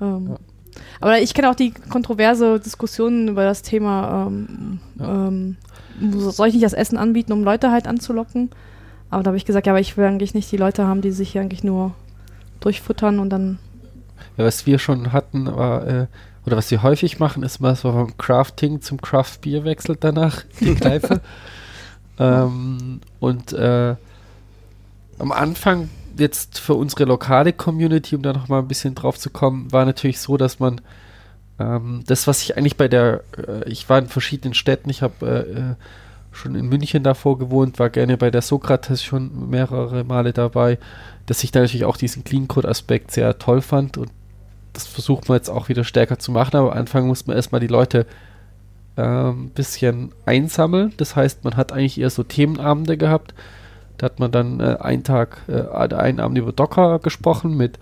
Ja. 0.00 0.06
Ähm, 0.06 0.28
ja. 0.28 0.36
Aber 1.00 1.20
ich 1.20 1.34
kenne 1.34 1.50
auch 1.50 1.54
die 1.54 1.72
kontroverse 1.72 2.60
Diskussion 2.60 3.28
über 3.28 3.44
das 3.44 3.62
Thema, 3.62 4.26
ähm, 4.26 4.80
ja. 4.98 5.28
ähm, 5.28 5.56
soll 6.18 6.48
ich 6.48 6.54
nicht 6.54 6.64
das 6.64 6.72
Essen 6.72 6.98
anbieten, 6.98 7.32
um 7.32 7.44
Leute 7.44 7.70
halt 7.70 7.86
anzulocken? 7.86 8.50
Aber 9.10 9.22
da 9.22 9.28
habe 9.28 9.36
ich 9.36 9.44
gesagt, 9.44 9.66
ja, 9.66 9.72
aber 9.72 9.80
ich 9.80 9.96
will 9.96 10.04
eigentlich 10.04 10.34
nicht 10.34 10.50
die 10.50 10.56
Leute 10.56 10.86
haben, 10.86 11.00
die 11.00 11.12
sich 11.12 11.32
hier 11.32 11.40
eigentlich 11.40 11.64
nur 11.64 11.94
durchfuttern 12.60 13.18
und 13.18 13.30
dann. 13.30 13.58
Ja, 14.36 14.44
was 14.44 14.66
wir 14.66 14.78
schon 14.78 15.12
hatten, 15.12 15.46
war, 15.46 15.86
äh, 15.86 16.06
oder 16.44 16.56
was 16.56 16.70
wir 16.70 16.82
häufig 16.82 17.18
machen, 17.18 17.42
ist 17.42 17.60
mal 17.60 17.76
so 17.76 17.92
vom 17.92 18.16
Crafting 18.16 18.80
zum 18.80 19.00
Craft 19.00 19.40
Bier 19.42 19.64
wechselt 19.64 19.98
danach, 20.02 20.42
die 20.60 20.74
Kneipe. 20.76 21.20
ähm, 22.18 23.00
und 23.20 23.52
äh, 23.52 23.94
am 25.18 25.32
Anfang 25.32 25.88
jetzt 26.18 26.58
für 26.58 26.74
unsere 26.74 27.04
lokale 27.04 27.52
Community, 27.52 28.16
um 28.16 28.22
da 28.22 28.32
nochmal 28.32 28.60
ein 28.60 28.68
bisschen 28.68 28.94
drauf 28.94 29.18
zu 29.18 29.30
kommen, 29.30 29.72
war 29.72 29.84
natürlich 29.84 30.20
so, 30.20 30.36
dass 30.36 30.58
man 30.58 30.80
ähm, 31.58 32.02
das, 32.06 32.26
was 32.26 32.42
ich 32.42 32.56
eigentlich 32.56 32.76
bei 32.76 32.88
der, 32.88 33.22
äh, 33.36 33.68
ich 33.68 33.88
war 33.88 33.98
in 33.98 34.08
verschiedenen 34.08 34.54
Städten, 34.54 34.90
ich 34.90 35.02
habe 35.02 35.26
äh, 35.26 35.58
äh 35.58 35.74
schon 36.32 36.54
in 36.54 36.68
München 36.68 37.02
davor 37.02 37.38
gewohnt, 37.38 37.78
war 37.78 37.88
gerne 37.88 38.18
bei 38.18 38.30
der 38.30 38.42
Sokrates 38.42 39.02
schon 39.02 39.48
mehrere 39.48 40.04
Male 40.04 40.34
dabei, 40.34 40.78
dass 41.24 41.42
ich 41.42 41.50
da 41.50 41.60
natürlich 41.60 41.86
auch 41.86 41.96
diesen 41.96 42.24
Clean 42.24 42.46
Code 42.46 42.68
Aspekt 42.68 43.10
sehr 43.10 43.38
toll 43.38 43.62
fand 43.62 43.96
und 43.96 44.10
das 44.74 44.86
versucht 44.86 45.30
man 45.30 45.38
jetzt 45.38 45.48
auch 45.48 45.70
wieder 45.70 45.82
stärker 45.82 46.18
zu 46.18 46.30
machen, 46.30 46.56
aber 46.56 46.72
am 46.72 46.78
Anfang 46.78 47.06
muss 47.06 47.26
man 47.26 47.36
erstmal 47.36 47.62
die 47.62 47.68
Leute 47.68 48.06
ein 48.96 49.28
ähm, 49.28 49.50
bisschen 49.50 50.12
einsammeln. 50.24 50.92
Das 50.96 51.16
heißt, 51.16 51.44
man 51.44 51.56
hat 51.56 51.72
eigentlich 51.72 52.00
eher 52.00 52.10
so 52.10 52.22
Themenabende 52.22 52.96
gehabt. 52.96 53.34
Da 53.98 54.06
hat 54.06 54.20
man 54.20 54.30
dann 54.30 54.60
äh, 54.60 54.76
einen 54.80 55.04
Tag, 55.04 55.42
äh, 55.48 55.62
einen 55.94 56.20
Abend 56.20 56.38
über 56.38 56.52
Docker 56.52 56.98
gesprochen 56.98 57.56
mit, 57.56 57.78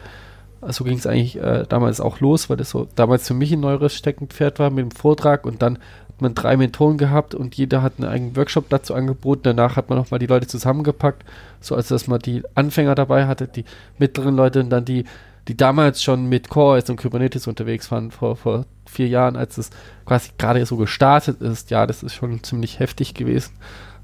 so 0.61 0.67
also 0.69 0.85
ging 0.85 0.97
es 0.97 1.07
eigentlich 1.07 1.37
äh, 1.37 1.65
damals 1.69 2.01
auch 2.01 2.21
los, 2.21 2.49
weil 2.49 2.57
das 2.57 2.71
so 2.71 2.89
damals 2.95 3.29
für 3.29 3.35
mich 3.35 3.53
ein 3.53 3.61
neues 3.61 3.95
Steckenpferd 3.95 4.59
war 4.59 4.71
mit 4.71 4.85
dem 4.85 4.91
Vortrag 4.91 5.45
und 5.45 5.61
dann 5.61 5.79
hat 6.09 6.23
man 6.23 6.35
drei 6.35 6.57
Mentoren 6.57 6.97
gehabt 6.97 7.35
und 7.35 7.55
jeder 7.57 7.83
hat 7.83 7.95
einen 7.99 8.09
eigenen 8.09 8.37
Workshop 8.37 8.69
dazu 8.71 8.95
angeboten. 8.95 9.43
Danach 9.45 9.77
hat 9.77 9.91
man 9.91 9.99
nochmal 9.99 10.21
die 10.21 10.27
Leute 10.27 10.47
zusammengepackt, 10.47 11.25
so 11.61 11.75
als 11.75 11.89
dass 11.89 12.07
man 12.07 12.21
die 12.21 12.43
Anfänger 12.55 12.95
dabei 12.95 13.27
hatte, 13.27 13.49
die 13.49 13.65
mittleren 13.99 14.37
Leute 14.37 14.61
und 14.61 14.71
dann 14.71 14.85
die, 14.85 15.05
die 15.49 15.57
damals 15.57 16.03
schon 16.03 16.27
mit 16.27 16.49
Core 16.49 16.83
und 16.89 16.97
Kubernetes 16.97 17.47
unterwegs 17.47 17.91
waren, 17.91 18.11
vor, 18.11 18.37
vor 18.37 18.65
vier 18.87 19.09
Jahren, 19.09 19.37
als 19.37 19.59
es 19.59 19.71
quasi 20.07 20.31
gerade 20.39 20.65
so 20.65 20.77
gestartet 20.77 21.43
ist. 21.43 21.71
Ja, 21.71 21.87
das 21.87 22.03
ist 22.03 22.15
schon 22.15 22.43
ziemlich 22.43 22.79
heftig 22.79 23.15
gewesen. 23.15 23.53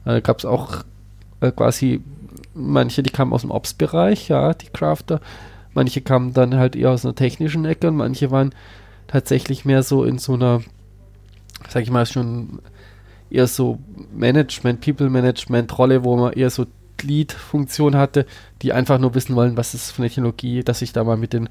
Da 0.04 0.20
gab 0.20 0.38
es 0.38 0.44
auch 0.44 0.82
äh, 1.40 1.50
quasi 1.52 2.02
manche, 2.54 3.02
die 3.02 3.10
kamen 3.10 3.32
aus 3.32 3.42
dem 3.42 3.50
Ops-Bereich, 3.50 4.28
ja, 4.28 4.54
die 4.54 4.68
Crafter. 4.68 5.20
Manche 5.74 6.00
kamen 6.00 6.34
dann 6.34 6.56
halt 6.56 6.76
eher 6.76 6.90
aus 6.90 7.04
einer 7.04 7.14
technischen 7.14 7.64
Ecke 7.64 7.88
und 7.88 7.96
manche 7.96 8.30
waren 8.30 8.54
tatsächlich 9.06 9.64
mehr 9.64 9.82
so 9.82 10.04
in 10.04 10.18
so 10.18 10.34
einer 10.34 10.62
sag 11.68 11.82
ich 11.82 11.90
mal, 11.90 12.06
schon 12.06 12.60
eher 13.30 13.46
so 13.46 13.78
Management, 14.12 14.80
People-Management-Rolle, 14.80 16.04
wo 16.04 16.16
man 16.16 16.32
eher 16.32 16.50
so 16.50 16.66
Lead-Funktion 17.02 17.96
hatte, 17.96 18.26
die 18.62 18.72
einfach 18.72 18.98
nur 18.98 19.14
wissen 19.14 19.36
wollen, 19.36 19.56
was 19.56 19.74
ist 19.74 19.92
für 19.92 20.02
eine 20.02 20.08
Technologie, 20.08 20.62
dass 20.62 20.82
ich 20.82 20.92
da 20.92 21.04
mal 21.04 21.16
mit 21.16 21.32
den 21.32 21.48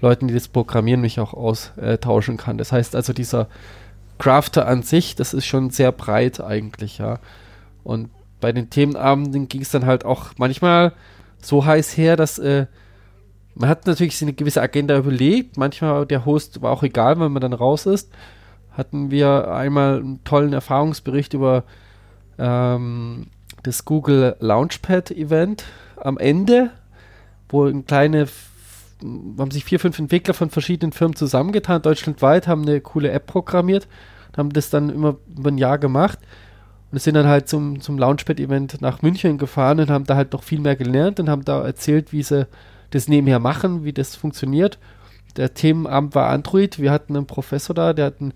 Leuten, 0.00 0.28
die 0.28 0.34
das 0.34 0.48
programmieren, 0.48 1.00
mich 1.00 1.18
auch 1.18 1.32
austauschen 1.32 2.36
kann. 2.36 2.58
Das 2.58 2.70
heißt 2.70 2.94
also, 2.94 3.12
dieser 3.12 3.48
Crafter 4.18 4.68
an 4.68 4.82
sich, 4.82 5.16
das 5.16 5.34
ist 5.34 5.46
schon 5.46 5.70
sehr 5.70 5.92
breit 5.92 6.40
eigentlich, 6.40 6.98
ja. 6.98 7.18
Und 7.82 8.10
bei 8.40 8.52
den 8.52 8.70
Themenabenden 8.70 9.48
ging 9.48 9.62
es 9.62 9.70
dann 9.70 9.86
halt 9.86 10.04
auch 10.04 10.32
manchmal 10.36 10.92
so 11.40 11.64
heiß 11.64 11.96
her, 11.96 12.16
dass 12.16 12.38
äh, 12.38 12.66
man 13.54 13.68
hat 13.68 13.86
natürlich 13.86 14.20
eine 14.22 14.34
gewisse 14.34 14.60
Agenda 14.60 14.98
überlegt. 14.98 15.56
Manchmal 15.56 16.06
der 16.06 16.24
Host 16.24 16.60
war 16.60 16.72
auch 16.72 16.82
egal, 16.82 17.18
wenn 17.18 17.32
man 17.32 17.40
dann 17.40 17.54
raus 17.54 17.86
ist. 17.86 18.12
Hatten 18.70 19.10
wir 19.10 19.50
einmal 19.50 19.98
einen 19.98 20.22
tollen 20.24 20.52
Erfahrungsbericht 20.52 21.32
über 21.32 21.64
ähm, 22.38 23.28
das 23.62 23.84
Google 23.86 24.36
Launchpad 24.40 25.10
Event 25.10 25.64
am 25.96 26.18
Ende, 26.18 26.70
wo 27.48 27.64
ein 27.64 27.86
kleine 27.86 28.28
haben 29.38 29.50
sich 29.50 29.64
vier, 29.64 29.78
fünf 29.78 29.98
Entwickler 29.98 30.32
von 30.32 30.48
verschiedenen 30.48 30.92
Firmen 30.92 31.16
zusammengetan, 31.16 31.82
deutschlandweit, 31.82 32.48
haben 32.48 32.62
eine 32.62 32.80
coole 32.80 33.10
App 33.10 33.26
programmiert, 33.26 33.88
haben 34.36 34.50
das 34.50 34.70
dann 34.70 34.88
immer 34.88 35.16
über 35.36 35.50
ein 35.50 35.58
Jahr 35.58 35.76
gemacht 35.78 36.18
und 36.96 37.00
sind 37.02 37.14
dann 37.14 37.26
halt 37.26 37.46
zum, 37.46 37.82
zum 37.82 37.98
Launchpad-Event 37.98 38.80
nach 38.80 39.02
München 39.02 39.36
gefahren 39.36 39.80
und 39.80 39.90
haben 39.90 40.06
da 40.06 40.16
halt 40.16 40.32
noch 40.32 40.42
viel 40.42 40.60
mehr 40.60 40.76
gelernt 40.76 41.20
und 41.20 41.28
haben 41.28 41.44
da 41.44 41.62
erzählt, 41.62 42.10
wie 42.10 42.22
sie 42.22 42.46
das 42.88 43.06
nebenher 43.06 43.38
machen, 43.38 43.84
wie 43.84 43.92
das 43.92 44.16
funktioniert. 44.16 44.78
Der 45.36 45.52
Themenabend 45.52 46.14
war 46.14 46.30
Android. 46.30 46.78
Wir 46.78 46.90
hatten 46.90 47.14
einen 47.14 47.26
Professor 47.26 47.74
da, 47.74 47.92
der 47.92 48.06
hat 48.06 48.22
einen 48.22 48.32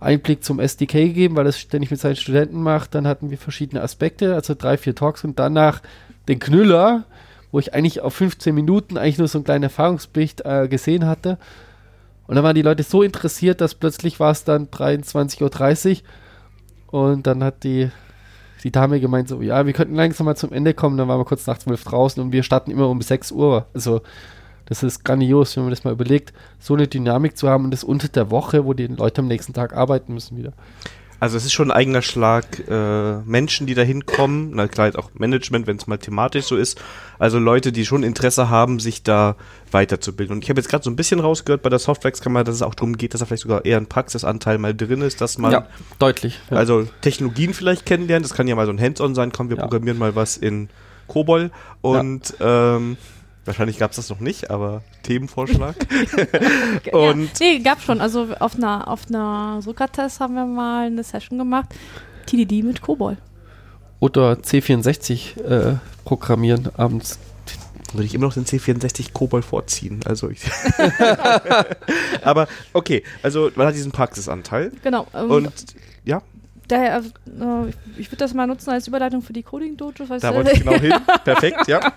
Einblick 0.00 0.42
zum 0.42 0.58
SDK 0.58 1.04
gegeben, 1.06 1.36
weil 1.36 1.44
er 1.44 1.50
das 1.50 1.60
ständig 1.60 1.92
mit 1.92 2.00
seinen 2.00 2.16
Studenten 2.16 2.64
macht. 2.64 2.96
Dann 2.96 3.06
hatten 3.06 3.30
wir 3.30 3.38
verschiedene 3.38 3.80
Aspekte, 3.80 4.34
also 4.34 4.56
drei, 4.58 4.76
vier 4.76 4.96
Talks 4.96 5.22
und 5.22 5.38
danach 5.38 5.80
den 6.26 6.40
Knüller, 6.40 7.04
wo 7.52 7.60
ich 7.60 7.74
eigentlich 7.74 8.00
auf 8.00 8.14
15 8.16 8.52
Minuten 8.56 8.98
eigentlich 8.98 9.18
nur 9.18 9.28
so 9.28 9.38
einen 9.38 9.44
kleinen 9.44 9.62
Erfahrungsbericht 9.62 10.44
äh, 10.44 10.66
gesehen 10.66 11.06
hatte. 11.06 11.38
Und 12.26 12.34
dann 12.34 12.42
waren 12.42 12.56
die 12.56 12.62
Leute 12.62 12.82
so 12.82 13.04
interessiert, 13.04 13.60
dass 13.60 13.76
plötzlich 13.76 14.18
war 14.18 14.32
es 14.32 14.42
dann 14.42 14.66
23.30 14.66 15.42
Uhr 15.42 16.02
und 16.94 17.26
dann 17.26 17.42
hat 17.42 17.64
die, 17.64 17.90
die 18.62 18.70
Dame 18.70 19.00
gemeint 19.00 19.28
so, 19.28 19.42
ja, 19.42 19.66
wir 19.66 19.72
könnten 19.72 19.96
langsam 19.96 20.26
mal 20.26 20.36
zum 20.36 20.52
Ende 20.52 20.74
kommen. 20.74 20.96
Dann 20.96 21.08
waren 21.08 21.18
wir 21.18 21.24
kurz 21.24 21.44
nach 21.44 21.58
12 21.58 21.82
draußen 21.82 22.22
und 22.22 22.30
wir 22.30 22.44
starten 22.44 22.70
immer 22.70 22.88
um 22.88 23.02
6 23.02 23.32
Uhr. 23.32 23.66
Also 23.74 24.00
das 24.66 24.84
ist 24.84 25.04
grandios, 25.04 25.56
wenn 25.56 25.64
man 25.64 25.70
das 25.70 25.82
mal 25.82 25.92
überlegt, 25.92 26.32
so 26.60 26.74
eine 26.74 26.86
Dynamik 26.86 27.36
zu 27.36 27.48
haben 27.48 27.64
und 27.64 27.72
das 27.72 27.82
unter 27.82 28.06
der 28.06 28.30
Woche, 28.30 28.64
wo 28.64 28.74
die 28.74 28.86
Leute 28.86 29.22
am 29.22 29.26
nächsten 29.26 29.52
Tag 29.52 29.76
arbeiten 29.76 30.14
müssen 30.14 30.38
wieder. 30.38 30.52
Also 31.24 31.38
es 31.38 31.46
ist 31.46 31.54
schon 31.54 31.70
ein 31.70 31.74
eigener 31.74 32.02
Schlag 32.02 32.68
äh, 32.68 33.16
Menschen, 33.24 33.66
die 33.66 33.72
da 33.72 33.80
hinkommen, 33.80 34.50
na 34.52 34.68
klar 34.68 34.90
auch 34.96 35.08
Management, 35.14 35.66
wenn 35.66 35.78
es 35.78 35.86
mal 35.86 35.96
thematisch 35.96 36.44
so 36.44 36.54
ist. 36.54 36.78
Also 37.18 37.38
Leute, 37.38 37.72
die 37.72 37.86
schon 37.86 38.02
Interesse 38.02 38.50
haben, 38.50 38.78
sich 38.78 39.04
da 39.04 39.36
weiterzubilden. 39.70 40.36
Und 40.36 40.44
ich 40.44 40.50
habe 40.50 40.60
jetzt 40.60 40.68
gerade 40.68 40.84
so 40.84 40.90
ein 40.90 40.96
bisschen 40.96 41.20
rausgehört 41.20 41.62
bei 41.62 41.70
der 41.70 41.78
Softwax-Kamera, 41.78 42.44
dass 42.44 42.56
es 42.56 42.60
auch 42.60 42.74
darum 42.74 42.98
geht, 42.98 43.14
dass 43.14 43.20
da 43.20 43.24
vielleicht 43.24 43.44
sogar 43.44 43.64
eher 43.64 43.78
ein 43.78 43.86
Praxisanteil 43.86 44.58
mal 44.58 44.74
drin 44.74 45.00
ist, 45.00 45.22
dass 45.22 45.38
man 45.38 45.50
ja, 45.50 45.66
deutlich. 45.98 46.40
Ja. 46.50 46.58
Also 46.58 46.86
Technologien 47.00 47.54
vielleicht 47.54 47.86
kennenlernen. 47.86 48.22
Das 48.22 48.34
kann 48.34 48.46
ja 48.46 48.54
mal 48.54 48.66
so 48.66 48.72
ein 48.72 48.78
Hands-on 48.78 49.14
sein. 49.14 49.32
Komm, 49.32 49.48
wir 49.48 49.56
ja. 49.56 49.62
programmieren 49.62 49.96
mal 49.96 50.14
was 50.14 50.36
in 50.36 50.68
COBOL 51.08 51.50
und 51.80 52.34
ähm, 52.38 52.98
Wahrscheinlich 53.44 53.78
gab 53.78 53.90
es 53.90 53.96
das 53.96 54.08
noch 54.08 54.20
nicht, 54.20 54.50
aber 54.50 54.82
Themenvorschlag. 55.02 55.76
und 56.92 57.38
ja, 57.38 57.46
nee, 57.46 57.58
gab 57.58 57.82
schon. 57.82 58.00
Also 58.00 58.28
auf 58.38 58.56
einer, 58.56 58.88
auf 58.88 59.02
einer 59.08 59.60
Sokrates 59.62 60.20
haben 60.20 60.34
wir 60.34 60.46
mal 60.46 60.86
eine 60.86 61.04
Session 61.04 61.38
gemacht. 61.38 61.74
TDD 62.26 62.62
mit 62.62 62.80
Kobol. 62.80 63.18
Oder 64.00 64.34
C64 64.34 65.40
äh, 65.42 65.76
programmieren 66.04 66.70
abends. 66.76 67.18
Würde 67.92 68.06
ich 68.06 68.14
immer 68.14 68.26
noch 68.26 68.34
den 68.34 68.44
C64 68.44 69.12
Kobol 69.12 69.42
vorziehen. 69.42 70.00
Also 70.04 70.28
ich 70.28 70.40
aber 72.22 72.48
okay, 72.72 73.04
also 73.22 73.50
man 73.54 73.68
hat 73.68 73.74
diesen 73.74 73.92
Praxisanteil. 73.92 74.72
Genau. 74.82 75.06
Ähm, 75.14 75.30
und 75.30 75.52
ja 76.04 76.22
daher, 76.68 76.98
äh, 76.98 77.70
ich 77.98 78.10
würde 78.10 78.18
das 78.18 78.34
mal 78.34 78.46
nutzen 78.46 78.70
als 78.70 78.88
Überleitung 78.88 79.22
für 79.22 79.32
die 79.32 79.42
Coding 79.42 79.76
Dojos. 79.76 80.08
Da 80.20 80.34
wollte 80.34 80.52
ich 80.52 80.60
genau 80.60 80.74
hin. 80.74 80.94
Perfekt, 81.24 81.68
ja. 81.68 81.92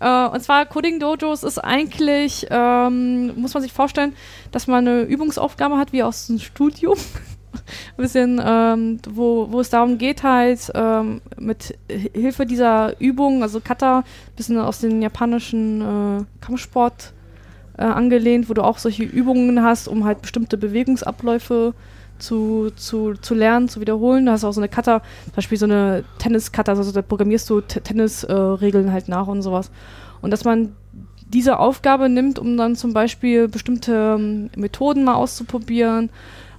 äh, 0.00 0.28
und 0.30 0.42
zwar 0.42 0.66
Coding 0.66 1.00
Dojos 1.00 1.42
ist 1.42 1.58
eigentlich, 1.58 2.46
ähm, 2.50 3.32
muss 3.36 3.54
man 3.54 3.62
sich 3.62 3.72
vorstellen, 3.72 4.14
dass 4.52 4.66
man 4.66 4.86
eine 4.86 5.02
Übungsaufgabe 5.02 5.76
hat 5.76 5.92
wie 5.92 6.02
aus 6.02 6.26
dem 6.26 6.38
Studium. 6.38 6.98
ein 7.96 8.02
bisschen, 8.02 8.40
ähm, 8.44 8.98
wo, 9.08 9.50
wo 9.50 9.60
es 9.60 9.70
darum 9.70 9.96
geht, 9.96 10.22
halt 10.22 10.72
ähm, 10.74 11.20
mit 11.38 11.78
Hilfe 11.88 12.46
dieser 12.46 13.00
Übung, 13.00 13.42
also 13.42 13.60
Kata, 13.60 13.98
ein 13.98 14.04
bisschen 14.36 14.58
aus 14.58 14.80
dem 14.80 15.00
japanischen 15.00 15.80
äh, 15.80 16.24
Kampfsport 16.44 17.12
äh, 17.78 17.84
angelehnt, 17.84 18.48
wo 18.48 18.54
du 18.54 18.62
auch 18.62 18.78
solche 18.78 19.04
Übungen 19.04 19.62
hast, 19.62 19.86
um 19.86 20.04
halt 20.04 20.20
bestimmte 20.20 20.58
Bewegungsabläufe 20.58 21.74
äh, 21.76 21.93
zu, 22.24 22.70
zu, 22.74 23.14
zu 23.14 23.34
lernen, 23.34 23.68
zu 23.68 23.80
wiederholen. 23.80 24.26
Du 24.26 24.32
hast 24.32 24.44
auch 24.44 24.52
so 24.52 24.60
eine 24.60 24.68
Cutter, 24.68 25.02
zum 25.24 25.34
Beispiel 25.34 25.58
so 25.58 25.66
eine 25.66 26.04
Tennis-Cutter, 26.18 26.72
also 26.72 26.92
da 26.92 27.02
programmierst 27.02 27.48
du 27.50 27.60
Tennis-Regeln 27.60 28.88
äh, 28.88 28.90
halt 28.90 29.08
nach 29.08 29.26
und 29.26 29.42
sowas. 29.42 29.70
Und 30.22 30.30
dass 30.30 30.44
man 30.44 30.74
diese 31.28 31.58
Aufgabe 31.58 32.08
nimmt, 32.08 32.38
um 32.38 32.56
dann 32.56 32.76
zum 32.76 32.92
Beispiel 32.92 33.48
bestimmte 33.48 34.16
ähm, 34.18 34.50
Methoden 34.56 35.04
mal 35.04 35.14
auszuprobieren 35.14 36.10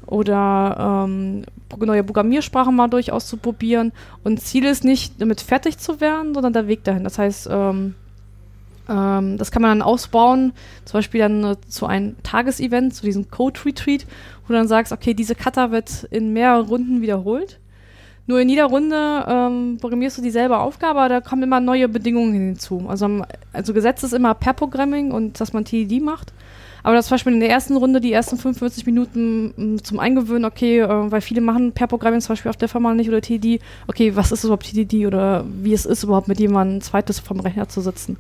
oder 0.06 1.06
ähm, 1.08 1.44
neue 1.80 2.04
Programmiersprachen 2.04 2.76
mal 2.76 2.88
durch 2.88 3.12
auszuprobieren. 3.12 3.92
Und 4.24 4.40
Ziel 4.42 4.66
ist 4.66 4.84
nicht, 4.84 5.20
damit 5.20 5.42
fertig 5.42 5.78
zu 5.78 6.02
werden, 6.02 6.34
sondern 6.34 6.54
der 6.54 6.68
Weg 6.68 6.84
dahin. 6.84 7.04
Das 7.04 7.18
heißt, 7.18 7.48
ähm, 7.52 7.96
ähm, 8.90 9.38
das 9.38 9.52
kann 9.52 9.62
man 9.62 9.80
dann 9.80 9.82
ausbauen, 9.82 10.54
zum 10.86 10.98
Beispiel 10.98 11.20
dann 11.20 11.44
äh, 11.44 11.56
zu 11.68 11.86
einem 11.86 12.16
Tagesevent, 12.24 12.94
zu 12.94 13.06
diesem 13.06 13.30
Code-Retreat, 13.30 14.06
wo 14.44 14.48
du 14.50 14.54
dann 14.54 14.68
sagst, 14.68 14.92
okay, 14.92 15.14
diese 15.14 15.36
Cutter 15.36 15.72
wird 15.72 16.08
in 16.12 16.34
mehreren 16.34 16.66
Runden 16.66 17.02
wiederholt. 17.02 17.60
Nur 18.28 18.40
in 18.40 18.50
jeder 18.50 18.66
Runde 18.66 19.26
ähm, 19.28 19.78
programmierst 19.80 20.18
du 20.18 20.22
dieselbe 20.24 20.58
Aufgabe, 20.58 21.00
aber 21.00 21.10
da 21.10 21.22
kommen 21.22 21.44
immer 21.44 21.60
neue 21.60 21.88
Bedingungen 21.88 22.34
hinzu. 22.34 22.86
Also, 22.88 23.24
also 23.54 23.74
Gesetz 23.74 24.02
ist 24.02 24.14
immer 24.14 24.34
per 24.34 24.54
Programming 24.54 25.12
und 25.12 25.40
dass 25.40 25.54
man 25.54 25.64
TDD 25.64 26.02
macht. 26.02 26.34
Aber 26.82 26.96
das 26.96 27.08
zum 27.08 27.16
Beispiel 27.16 27.34
in 27.34 27.40
der 27.40 27.50
ersten 27.50 27.78
Runde 27.78 28.00
die 28.00 28.14
ersten 28.14 28.38
45 28.38 28.86
Minuten 28.86 29.54
m, 29.58 29.84
zum 29.84 30.00
Eingewöhnen, 30.00 30.46
okay, 30.46 30.82
äh, 30.82 30.88
weil 30.88 31.22
viele 31.22 31.42
machen 31.42 31.72
per 31.72 31.88
Programming 31.88 32.22
zum 32.22 32.34
Beispiel 32.34 32.50
auf 32.50 32.58
der 32.58 32.70
Firma 32.70 32.94
nicht 32.94 33.10
oder 33.10 33.22
TDD, 33.22 33.60
okay, 33.88 34.16
was 34.16 34.32
ist 34.32 34.44
überhaupt 34.44 34.68
TDD 34.68 35.08
oder 35.08 35.46
wie 35.48 35.74
es 35.74 35.88
ist 35.88 36.04
überhaupt 36.04 36.28
mit 36.28 36.40
jemandem 36.40 36.82
zweites 36.82 37.20
vom 37.20 37.40
Rechner 37.40 37.68
zu 37.70 37.82
sitzen. 37.82 38.18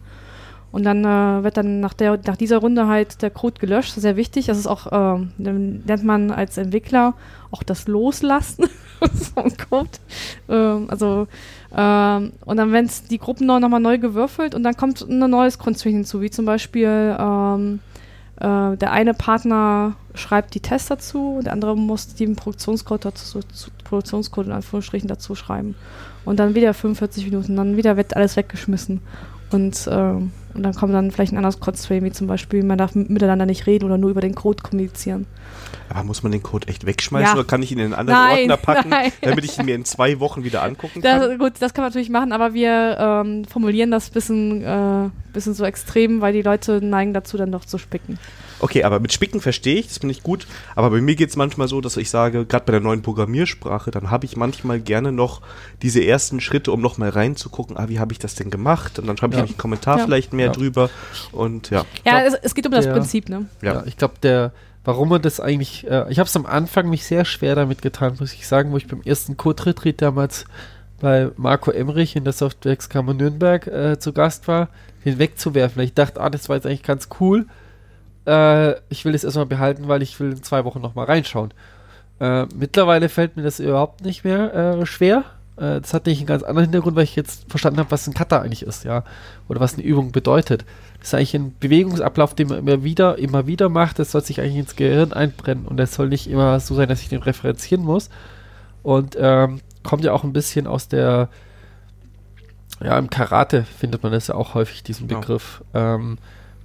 Und 0.75 0.83
dann 0.83 1.05
äh, 1.05 1.41
wird 1.41 1.55
dann 1.55 1.79
nach, 1.79 1.93
der, 1.93 2.19
nach 2.27 2.35
dieser 2.35 2.57
Runde 2.57 2.85
halt 2.85 3.21
der 3.21 3.29
Code 3.29 3.61
gelöscht. 3.61 3.91
Das 3.91 3.97
ist 3.99 4.03
sehr 4.03 4.17
wichtig. 4.17 4.47
Das 4.47 4.57
ist 4.57 4.67
auch, 4.67 4.91
äh, 4.91 5.25
nennt 5.37 6.03
man 6.03 6.31
als 6.31 6.57
Entwickler 6.57 7.13
auch 7.49 7.63
das 7.63 7.87
Loslassen 7.87 8.65
vom 9.33 9.55
Code. 9.69 9.89
Ähm, 10.49 10.87
also, 10.89 11.29
ähm, 11.73 12.33
und 12.43 12.57
dann 12.57 12.73
werden 12.73 12.91
die 13.09 13.19
Gruppen 13.19 13.47
noch, 13.47 13.61
mal 13.61 13.79
neu 13.79 13.99
gewürfelt 13.99 14.53
und 14.53 14.63
dann 14.63 14.75
kommt 14.75 14.99
ein 14.99 15.19
neues 15.19 15.59
Constraint 15.59 15.95
hinzu, 15.95 16.19
wie 16.19 16.29
zum 16.29 16.43
Beispiel 16.43 17.15
ähm, 17.17 17.79
äh, 18.41 18.75
der 18.75 18.91
eine 18.91 19.13
Partner 19.13 19.95
schreibt 20.13 20.55
die 20.55 20.59
Tests 20.59 20.89
dazu, 20.89 21.39
der 21.41 21.53
andere 21.53 21.77
muss 21.77 22.15
den 22.15 22.35
Produktionscode 22.35 23.05
dazu, 23.05 23.39
zu, 23.39 23.69
Produktionscode 23.85 24.47
in 24.47 24.51
Anführungsstrichen 24.51 25.07
dazu 25.07 25.35
schreiben. 25.35 25.75
Und 26.25 26.37
dann 26.37 26.53
wieder 26.53 26.73
45 26.73 27.23
Minuten, 27.23 27.55
dann 27.55 27.77
wieder 27.77 27.95
wird 27.95 28.13
alles 28.17 28.35
weggeschmissen. 28.35 28.99
Und, 29.51 29.87
äh, 29.87 30.15
und 30.55 30.63
dann 30.63 30.73
kommt 30.73 30.93
dann 30.93 31.11
vielleicht 31.11 31.33
ein 31.33 31.37
anderes 31.37 31.59
Code-Stream, 31.59 32.03
wie 32.03 32.11
zum 32.11 32.27
Beispiel, 32.27 32.63
man 32.63 32.77
darf 32.77 32.95
miteinander 32.95 33.45
nicht 33.45 33.67
reden 33.67 33.85
oder 33.85 33.97
nur 33.97 34.09
über 34.09 34.21
den 34.21 34.35
Code 34.35 34.63
kommunizieren. 34.63 35.27
Aber 35.89 36.03
muss 36.03 36.23
man 36.23 36.31
den 36.31 36.43
Code 36.43 36.67
echt 36.67 36.85
wegschmeißen 36.85 37.27
ja. 37.27 37.33
oder 37.33 37.43
kann 37.43 37.61
ich 37.61 37.71
ihn 37.71 37.79
in 37.79 37.85
einen 37.85 37.93
anderen 37.93 38.19
nein, 38.19 38.39
Ordner 38.39 38.57
packen, 38.57 38.89
nein. 38.89 39.11
damit 39.21 39.45
ich 39.45 39.57
ihn 39.57 39.65
mir 39.65 39.75
in 39.75 39.85
zwei 39.85 40.19
Wochen 40.19 40.43
wieder 40.43 40.63
angucken 40.63 41.01
kann? 41.01 41.19
Das, 41.19 41.37
gut, 41.37 41.53
das 41.59 41.73
kann 41.73 41.83
man 41.83 41.91
natürlich 41.91 42.09
machen, 42.09 42.31
aber 42.31 42.53
wir 42.53 42.97
ähm, 42.99 43.45
formulieren 43.45 43.91
das 43.91 44.09
ein 44.09 44.13
bisschen, 44.13 44.63
äh, 44.63 45.09
bisschen 45.33 45.53
so 45.53 45.65
extrem, 45.65 46.21
weil 46.21 46.33
die 46.33 46.41
Leute 46.41 46.83
neigen 46.83 47.13
dazu, 47.13 47.37
dann 47.37 47.51
doch 47.51 47.65
zu 47.65 47.77
spicken. 47.77 48.17
Okay, 48.59 48.83
aber 48.83 48.99
mit 48.99 49.11
Spicken 49.11 49.41
verstehe 49.41 49.75
ich, 49.75 49.87
das 49.87 49.97
finde 49.97 50.13
ich 50.13 50.23
gut. 50.23 50.47
Aber 50.75 50.89
bei 50.89 51.01
mir 51.01 51.15
geht 51.15 51.29
es 51.29 51.35
manchmal 51.35 51.67
so, 51.67 51.81
dass 51.81 51.97
ich 51.97 52.09
sage, 52.09 52.45
gerade 52.45 52.65
bei 52.65 52.71
der 52.71 52.79
neuen 52.79 53.01
Programmiersprache, 53.01 53.91
dann 53.91 54.11
habe 54.11 54.25
ich 54.25 54.37
manchmal 54.37 54.79
gerne 54.79 55.11
noch 55.11 55.41
diese 55.81 56.03
ersten 56.03 56.39
Schritte, 56.39 56.71
um 56.71 56.81
nochmal 56.81 57.09
reinzugucken, 57.09 57.77
ah, 57.77 57.89
wie 57.89 57.99
habe 57.99 58.13
ich 58.13 58.19
das 58.19 58.35
denn 58.35 58.49
gemacht? 58.49 58.97
Und 58.97 59.07
dann 59.07 59.17
schreibe 59.17 59.33
ich 59.33 59.39
ja. 59.39 59.45
einen 59.45 59.57
Kommentar 59.57 59.99
ja. 59.99 60.05
vielleicht 60.05 60.33
mehr 60.33 60.47
ja. 60.47 60.51
drüber. 60.51 60.89
Und 61.31 61.69
ja. 61.69 61.85
Ja, 62.05 62.21
glaub, 62.21 62.33
es, 62.33 62.39
es, 62.41 62.55
geht 62.55 62.65
um 62.65 62.71
das 62.71 62.87
Prinzip, 62.87 63.29
ne? 63.29 63.45
Ja, 63.61 63.83
ich 63.85 63.97
glaube, 63.97 64.15
der, 64.23 64.53
warum 64.85 65.09
man 65.09 65.21
das 65.21 65.39
eigentlich, 65.39 65.85
äh, 65.87 66.09
ich 66.09 66.19
habe 66.19 66.27
es 66.27 66.35
am 66.35 66.45
Anfang 66.45 66.89
mich 66.89 67.05
sehr 67.05 67.25
schwer 67.25 67.55
damit 67.55 67.81
getan, 67.81 68.15
muss 68.19 68.33
ich 68.33 68.47
sagen, 68.47 68.71
wo 68.71 68.77
ich 68.77 68.87
beim 68.87 69.01
ersten 69.01 69.35
Code-Retreat 69.35 70.01
damals 70.01 70.45
bei 71.01 71.29
Marco 71.35 71.71
Emrich 71.71 72.15
in 72.15 72.23
der 72.23 72.33
Softwarekammer 72.33 73.13
Nürnberg 73.13 73.67
äh, 73.67 73.99
zu 73.99 74.13
Gast 74.13 74.47
war, 74.47 74.69
den 75.03 75.19
wegzuwerfen. 75.19 75.81
Ich 75.83 75.93
dachte, 75.93 76.21
ah, 76.21 76.29
das 76.29 76.47
war 76.47 76.55
jetzt 76.55 76.65
eigentlich 76.65 76.83
ganz 76.83 77.09
cool 77.19 77.45
äh, 78.25 78.75
ich 78.89 79.05
will 79.05 79.15
es 79.15 79.23
erstmal 79.23 79.45
behalten, 79.45 79.87
weil 79.87 80.01
ich 80.01 80.19
will 80.19 80.31
in 80.31 80.43
zwei 80.43 80.65
Wochen 80.65 80.81
nochmal 80.81 81.05
reinschauen. 81.05 81.53
Äh, 82.19 82.45
mittlerweile 82.55 83.09
fällt 83.09 83.37
mir 83.37 83.43
das 83.43 83.59
überhaupt 83.59 84.03
nicht 84.03 84.23
mehr 84.23 84.53
äh, 84.53 84.85
schwer. 84.85 85.23
Äh, 85.57 85.81
das 85.81 85.93
hat 85.93 86.05
nicht 86.05 86.19
einen 86.19 86.27
ganz 86.27 86.43
anderen 86.43 86.65
Hintergrund, 86.65 86.95
weil 86.95 87.03
ich 87.03 87.15
jetzt 87.15 87.49
verstanden 87.49 87.79
habe, 87.79 87.91
was 87.91 88.07
ein 88.07 88.13
Cutter 88.13 88.41
eigentlich 88.41 88.63
ist, 88.63 88.83
ja. 88.83 89.03
Oder 89.47 89.59
was 89.59 89.75
eine 89.75 89.83
Übung 89.83 90.11
bedeutet. 90.11 90.65
Das 91.05 91.13
ist 91.13 91.19
eigentlich 91.19 91.35
ein 91.35 91.53
Bewegungsablauf, 91.59 92.33
den 92.33 92.47
man 92.47 92.57
immer 92.57 92.83
wieder, 92.83 93.19
immer 93.19 93.45
wieder 93.45 93.69
macht. 93.69 93.99
Das 93.99 94.09
soll 94.09 94.23
sich 94.23 94.41
eigentlich 94.41 94.55
ins 94.55 94.75
Gehirn 94.75 95.13
einbrennen 95.13 95.67
und 95.67 95.77
das 95.77 95.93
soll 95.93 96.09
nicht 96.09 96.27
immer 96.27 96.59
so 96.59 96.73
sein, 96.73 96.89
dass 96.89 97.01
ich 97.01 97.09
den 97.09 97.21
referenzieren 97.21 97.85
muss. 97.85 98.09
Und 98.81 99.15
ähm, 99.19 99.61
kommt 99.83 100.03
ja 100.03 100.13
auch 100.13 100.23
ein 100.23 100.33
bisschen 100.33 100.65
aus 100.65 100.87
der, 100.87 101.29
ja, 102.83 102.97
im 102.97 103.11
Karate 103.11 103.65
findet 103.65 104.01
man 104.01 104.13
das 104.13 104.25
ja 104.25 104.33
auch 104.33 104.55
häufig, 104.55 104.81
diesen 104.81 105.07
genau. 105.07 105.19
Begriff. 105.19 105.63
Ähm, 105.75 106.17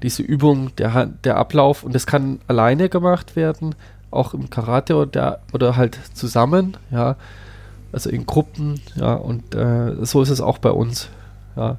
diese 0.03 0.23
Übung, 0.23 0.75
der, 0.77 1.05
der 1.05 1.37
Ablauf 1.37 1.83
und 1.83 1.95
das 1.95 2.07
kann 2.07 2.41
alleine 2.49 2.89
gemacht 2.89 3.37
werden, 3.37 3.75
auch 4.11 4.33
im 4.33 4.49
Karate 4.49 4.97
oder, 4.97 5.41
oder 5.53 5.77
halt 5.77 5.99
zusammen, 6.15 6.79
ja. 6.91 7.17
also 7.93 8.09
in 8.09 8.25
Gruppen, 8.25 8.81
ja, 8.95 9.13
und 9.13 9.55
äh, 9.55 10.03
so 10.03 10.23
ist 10.23 10.31
es 10.31 10.41
auch 10.41 10.57
bei 10.57 10.71
uns, 10.71 11.11
ja. 11.57 11.77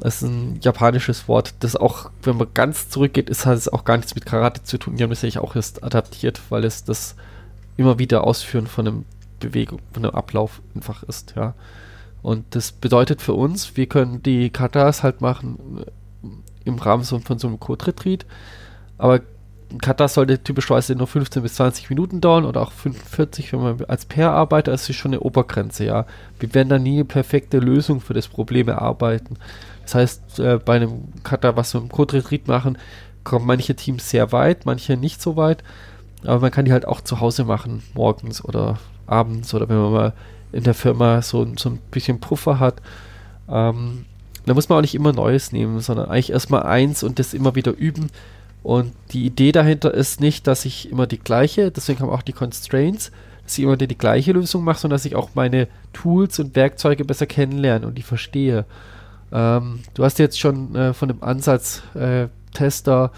Das 0.00 0.22
ist 0.22 0.28
ein 0.28 0.58
japanisches 0.60 1.26
Wort, 1.26 1.54
das 1.60 1.74
auch, 1.74 2.10
wenn 2.22 2.36
man 2.36 2.48
ganz 2.54 2.88
zurückgeht, 2.88 3.28
ist, 3.28 3.46
hat 3.46 3.56
es 3.56 3.68
auch 3.68 3.84
gar 3.84 3.96
nichts 3.96 4.14
mit 4.14 4.26
Karate 4.26 4.62
zu 4.62 4.78
tun. 4.78 4.96
Die 4.96 5.02
haben 5.02 5.10
das 5.10 5.24
eigentlich 5.24 5.38
auch 5.38 5.56
erst 5.56 5.82
adaptiert, 5.82 6.40
weil 6.50 6.64
es 6.64 6.84
das 6.84 7.16
immer 7.76 7.98
wieder 7.98 8.24
Ausführen 8.24 8.66
von 8.66 8.86
einem 8.86 9.04
Bewegung, 9.40 9.80
von 9.92 10.04
einem 10.04 10.14
Ablauf 10.14 10.62
einfach 10.74 11.02
ist, 11.04 11.34
ja. 11.36 11.54
Und 12.22 12.44
das 12.50 12.72
bedeutet 12.72 13.22
für 13.22 13.34
uns, 13.34 13.76
wir 13.76 13.86
können 13.86 14.22
die 14.22 14.50
Katas 14.50 15.02
halt 15.02 15.20
machen 15.20 15.84
äh, 15.84 16.28
im 16.64 16.76
Rahmen 16.76 17.04
so, 17.04 17.18
von 17.20 17.38
so 17.38 17.46
einem 17.46 17.60
Code-Retreat, 17.60 18.26
aber 18.98 19.20
ein 19.70 19.78
Kata 19.78 20.08
sollte 20.08 20.42
typischerweise 20.42 20.94
nur 20.94 21.06
15 21.06 21.42
bis 21.42 21.54
20 21.54 21.90
Minuten 21.90 22.20
dauern 22.20 22.44
oder 22.44 22.62
auch 22.62 22.72
45, 22.72 23.52
wenn 23.52 23.60
man 23.60 23.84
als 23.84 24.06
Pair 24.06 24.30
arbeitet, 24.30 24.72
das 24.72 24.88
ist 24.88 24.96
schon 24.96 25.12
eine 25.12 25.20
Obergrenze, 25.20 25.84
ja. 25.84 26.06
Wir 26.40 26.52
werden 26.54 26.68
da 26.68 26.78
nie 26.78 26.94
eine 26.94 27.04
perfekte 27.04 27.58
Lösung 27.58 28.00
für 28.00 28.14
das 28.14 28.28
Problem 28.28 28.68
erarbeiten. 28.68 29.36
Das 29.88 29.94
heißt, 29.94 30.38
äh, 30.40 30.58
bei 30.62 30.76
einem 30.76 31.04
Kata, 31.24 31.56
was 31.56 31.72
wir 31.72 31.80
im 31.80 31.88
Code-Retreat 31.88 32.46
machen, 32.46 32.76
kommen 33.24 33.46
manche 33.46 33.74
Teams 33.74 34.10
sehr 34.10 34.32
weit, 34.32 34.66
manche 34.66 34.98
nicht 34.98 35.22
so 35.22 35.36
weit, 35.36 35.64
aber 36.24 36.40
man 36.40 36.50
kann 36.50 36.66
die 36.66 36.72
halt 36.72 36.86
auch 36.86 37.00
zu 37.00 37.20
Hause 37.20 37.44
machen, 37.44 37.82
morgens 37.94 38.44
oder 38.44 38.78
abends 39.06 39.54
oder 39.54 39.66
wenn 39.70 39.78
man 39.78 39.92
mal 39.92 40.12
in 40.52 40.64
der 40.64 40.74
Firma 40.74 41.22
so, 41.22 41.46
so 41.56 41.70
ein 41.70 41.78
bisschen 41.90 42.20
Puffer 42.20 42.60
hat. 42.60 42.82
Ähm, 43.48 44.04
da 44.44 44.52
muss 44.52 44.68
man 44.68 44.76
auch 44.76 44.82
nicht 44.82 44.94
immer 44.94 45.14
Neues 45.14 45.52
nehmen, 45.52 45.80
sondern 45.80 46.10
eigentlich 46.10 46.32
erstmal 46.32 46.64
eins 46.64 47.02
und 47.02 47.18
das 47.18 47.32
immer 47.32 47.54
wieder 47.54 47.72
üben 47.72 48.10
und 48.62 48.92
die 49.12 49.24
Idee 49.24 49.52
dahinter 49.52 49.94
ist 49.94 50.20
nicht, 50.20 50.46
dass 50.46 50.66
ich 50.66 50.90
immer 50.90 51.06
die 51.06 51.18
gleiche, 51.18 51.70
deswegen 51.70 52.00
haben 52.00 52.10
auch 52.10 52.20
die 52.20 52.34
Constraints, 52.34 53.10
dass 53.42 53.56
ich 53.56 53.64
immer 53.64 53.78
die 53.78 53.96
gleiche 53.96 54.32
Lösung 54.32 54.64
mache, 54.64 54.80
sondern 54.80 54.96
dass 54.96 55.06
ich 55.06 55.16
auch 55.16 55.30
meine 55.32 55.66
Tools 55.94 56.38
und 56.38 56.54
Werkzeuge 56.56 57.06
besser 57.06 57.24
kennenlerne 57.24 57.86
und 57.86 57.96
die 57.96 58.02
verstehe. 58.02 58.66
Ähm, 59.32 59.80
du 59.94 60.04
hast 60.04 60.18
jetzt 60.18 60.38
schon 60.38 60.74
äh, 60.74 60.94
von 60.94 61.08
dem 61.08 61.22
Ansatz 61.22 61.82
äh, 61.94 62.28
Tester 62.54 63.12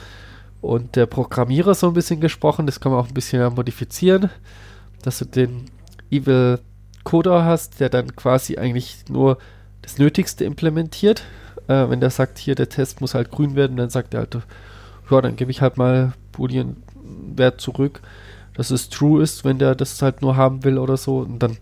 und 0.60 0.96
der 0.96 1.06
Programmierer 1.06 1.74
so 1.74 1.86
ein 1.86 1.94
bisschen 1.94 2.20
gesprochen. 2.20 2.66
Das 2.66 2.80
kann 2.80 2.92
man 2.92 3.00
auch 3.00 3.08
ein 3.08 3.14
bisschen 3.14 3.54
modifizieren, 3.54 4.30
dass 5.02 5.18
du 5.18 5.24
den 5.24 5.66
Evil 6.10 6.58
Coder 7.04 7.44
hast, 7.44 7.80
der 7.80 7.88
dann 7.88 8.14
quasi 8.16 8.58
eigentlich 8.58 9.04
nur 9.08 9.38
das 9.82 9.98
Nötigste 9.98 10.44
implementiert. 10.44 11.22
Äh, 11.68 11.88
wenn 11.88 12.00
der 12.00 12.10
sagt, 12.10 12.38
hier 12.38 12.54
der 12.54 12.68
Test 12.68 13.00
muss 13.00 13.14
halt 13.14 13.30
grün 13.30 13.54
werden, 13.54 13.76
dann 13.76 13.90
sagt 13.90 14.14
er 14.14 14.20
halt, 14.20 14.38
ja, 15.10 15.20
dann 15.20 15.36
gebe 15.36 15.50
ich 15.50 15.60
halt 15.60 15.76
mal 15.76 16.12
Boolean-Wert 16.32 17.60
zurück, 17.60 18.00
dass 18.54 18.70
es 18.70 18.90
true 18.90 19.22
ist, 19.22 19.44
wenn 19.44 19.58
der 19.58 19.74
das 19.74 20.00
halt 20.02 20.22
nur 20.22 20.36
haben 20.36 20.64
will 20.64 20.78
oder 20.78 20.96
so 20.96 21.18
und 21.18 21.38
dann 21.38 21.56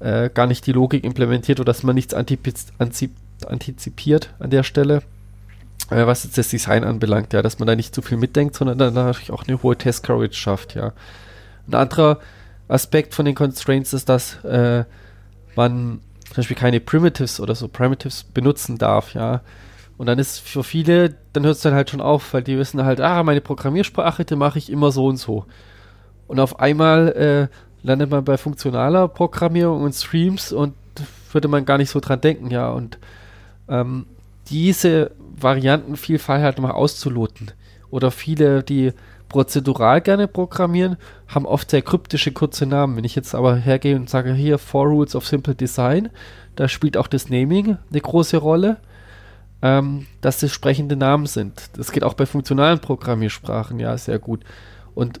äh, 0.00 0.28
gar 0.28 0.46
nicht 0.46 0.66
die 0.66 0.72
Logik 0.72 1.04
implementiert 1.04 1.58
oder 1.58 1.72
dass 1.72 1.82
man 1.82 1.94
nichts 1.94 2.12
antizipiert 2.12 3.25
an 3.44 4.50
der 4.50 4.62
Stelle, 4.62 5.02
äh, 5.90 6.06
was 6.06 6.24
jetzt 6.24 6.38
das 6.38 6.48
Design 6.48 6.84
anbelangt, 6.84 7.32
ja, 7.32 7.42
dass 7.42 7.58
man 7.58 7.66
da 7.66 7.76
nicht 7.76 7.94
zu 7.94 8.02
viel 8.02 8.16
mitdenkt, 8.16 8.54
sondern 8.54 8.78
dann 8.78 8.94
natürlich 8.94 9.30
auch 9.30 9.46
eine 9.46 9.62
hohe 9.62 9.76
Test-Coverage 9.76 10.38
schafft, 10.38 10.74
ja. 10.74 10.92
Ein 11.68 11.74
anderer 11.74 12.18
Aspekt 12.68 13.14
von 13.14 13.24
den 13.24 13.34
Constraints 13.34 13.92
ist, 13.92 14.08
dass 14.08 14.44
äh, 14.44 14.84
man 15.54 16.00
zum 16.26 16.36
Beispiel 16.36 16.56
keine 16.56 16.80
Primitives 16.80 17.40
oder 17.40 17.54
so 17.54 17.68
Primitives 17.68 18.24
benutzen 18.24 18.78
darf, 18.78 19.14
ja. 19.14 19.42
Und 19.98 20.06
dann 20.06 20.18
ist 20.18 20.40
für 20.40 20.62
viele, 20.62 21.14
dann 21.32 21.44
hört 21.44 21.56
es 21.56 21.62
dann 21.62 21.74
halt 21.74 21.88
schon 21.90 22.02
auf, 22.02 22.34
weil 22.34 22.42
die 22.42 22.58
wissen 22.58 22.84
halt, 22.84 23.00
ah, 23.00 23.22
meine 23.22 23.40
Programmiersprache, 23.40 24.24
die 24.24 24.36
mache 24.36 24.58
ich 24.58 24.70
immer 24.70 24.92
so 24.92 25.06
und 25.06 25.16
so. 25.16 25.46
Und 26.26 26.38
auf 26.40 26.60
einmal 26.60 27.08
äh, 27.12 27.86
landet 27.86 28.10
man 28.10 28.24
bei 28.24 28.36
funktionaler 28.36 29.08
Programmierung 29.08 29.82
und 29.82 29.94
Streams 29.94 30.52
und 30.52 30.74
würde 31.32 31.48
man 31.48 31.64
gar 31.64 31.78
nicht 31.78 31.90
so 31.90 32.00
dran 32.00 32.20
denken, 32.20 32.50
ja. 32.50 32.68
Und 32.70 32.98
ähm, 33.68 34.06
diese 34.48 35.12
Variantenvielfalt 35.38 36.58
mal 36.58 36.70
auszuloten. 36.70 37.52
Oder 37.90 38.10
viele, 38.10 38.62
die 38.62 38.92
prozedural 39.28 40.00
gerne 40.00 40.28
programmieren, 40.28 40.96
haben 41.28 41.46
oft 41.46 41.70
sehr 41.70 41.82
kryptische 41.82 42.32
kurze 42.32 42.66
Namen. 42.66 42.96
Wenn 42.96 43.04
ich 43.04 43.16
jetzt 43.16 43.34
aber 43.34 43.56
hergehe 43.56 43.96
und 43.96 44.08
sage, 44.08 44.32
hier, 44.34 44.58
Four 44.58 44.86
Rules 44.86 45.16
of 45.16 45.26
Simple 45.26 45.54
Design, 45.54 46.10
da 46.54 46.68
spielt 46.68 46.96
auch 46.96 47.08
das 47.08 47.28
Naming 47.28 47.76
eine 47.90 48.00
große 48.00 48.36
Rolle 48.36 48.78
ähm, 49.62 50.06
dass 50.20 50.38
das 50.38 50.52
sprechende 50.52 50.96
Namen 50.96 51.26
sind. 51.26 51.70
Das 51.76 51.92
geht 51.92 52.04
auch 52.04 52.14
bei 52.14 52.26
funktionalen 52.26 52.78
Programmiersprachen, 52.78 53.78
ja, 53.80 53.96
sehr 53.96 54.18
gut. 54.18 54.40
Und 54.94 55.20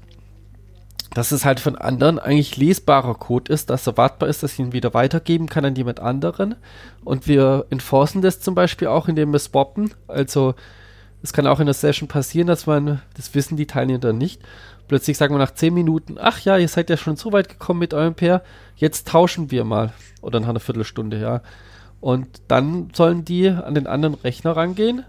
dass 1.16 1.32
es 1.32 1.46
halt 1.46 1.60
von 1.60 1.76
anderen 1.76 2.18
eigentlich 2.18 2.58
lesbarer 2.58 3.14
Code 3.14 3.50
ist, 3.50 3.70
dass 3.70 3.86
erwartbar 3.86 4.28
ist, 4.28 4.42
dass 4.42 4.52
ich 4.52 4.58
ihn 4.58 4.74
wieder 4.74 4.92
weitergeben 4.92 5.48
kann 5.48 5.64
an 5.64 5.74
jemand 5.74 5.98
anderen. 5.98 6.56
Und 7.04 7.26
wir 7.26 7.64
enforcen 7.70 8.20
das 8.20 8.40
zum 8.40 8.54
Beispiel 8.54 8.88
auch, 8.88 9.08
indem 9.08 9.32
wir 9.32 9.38
swappen. 9.38 9.94
Also 10.08 10.54
es 11.22 11.32
kann 11.32 11.46
auch 11.46 11.58
in 11.58 11.64
der 11.64 11.74
Session 11.74 12.06
passieren, 12.06 12.46
dass 12.46 12.66
man, 12.66 13.00
das 13.16 13.34
wissen 13.34 13.56
die 13.56 13.66
Teilnehmer 13.66 14.12
nicht, 14.12 14.42
plötzlich 14.88 15.16
sagen 15.16 15.34
wir 15.34 15.38
nach 15.38 15.54
10 15.54 15.72
Minuten, 15.72 16.18
ach 16.20 16.40
ja, 16.40 16.58
ihr 16.58 16.68
seid 16.68 16.90
ja 16.90 16.98
schon 16.98 17.16
so 17.16 17.32
weit 17.32 17.48
gekommen 17.48 17.80
mit 17.80 17.94
eurem 17.94 18.14
Pair, 18.14 18.42
jetzt 18.76 19.08
tauschen 19.08 19.50
wir 19.50 19.64
mal. 19.64 19.94
Oder 20.20 20.40
nach 20.40 20.50
einer 20.50 20.60
Viertelstunde, 20.60 21.18
ja. 21.18 21.40
Und 22.02 22.28
dann 22.48 22.90
sollen 22.92 23.24
die 23.24 23.48
an 23.48 23.74
den 23.74 23.86
anderen 23.86 24.16
Rechner 24.16 24.54
rangehen 24.54 25.02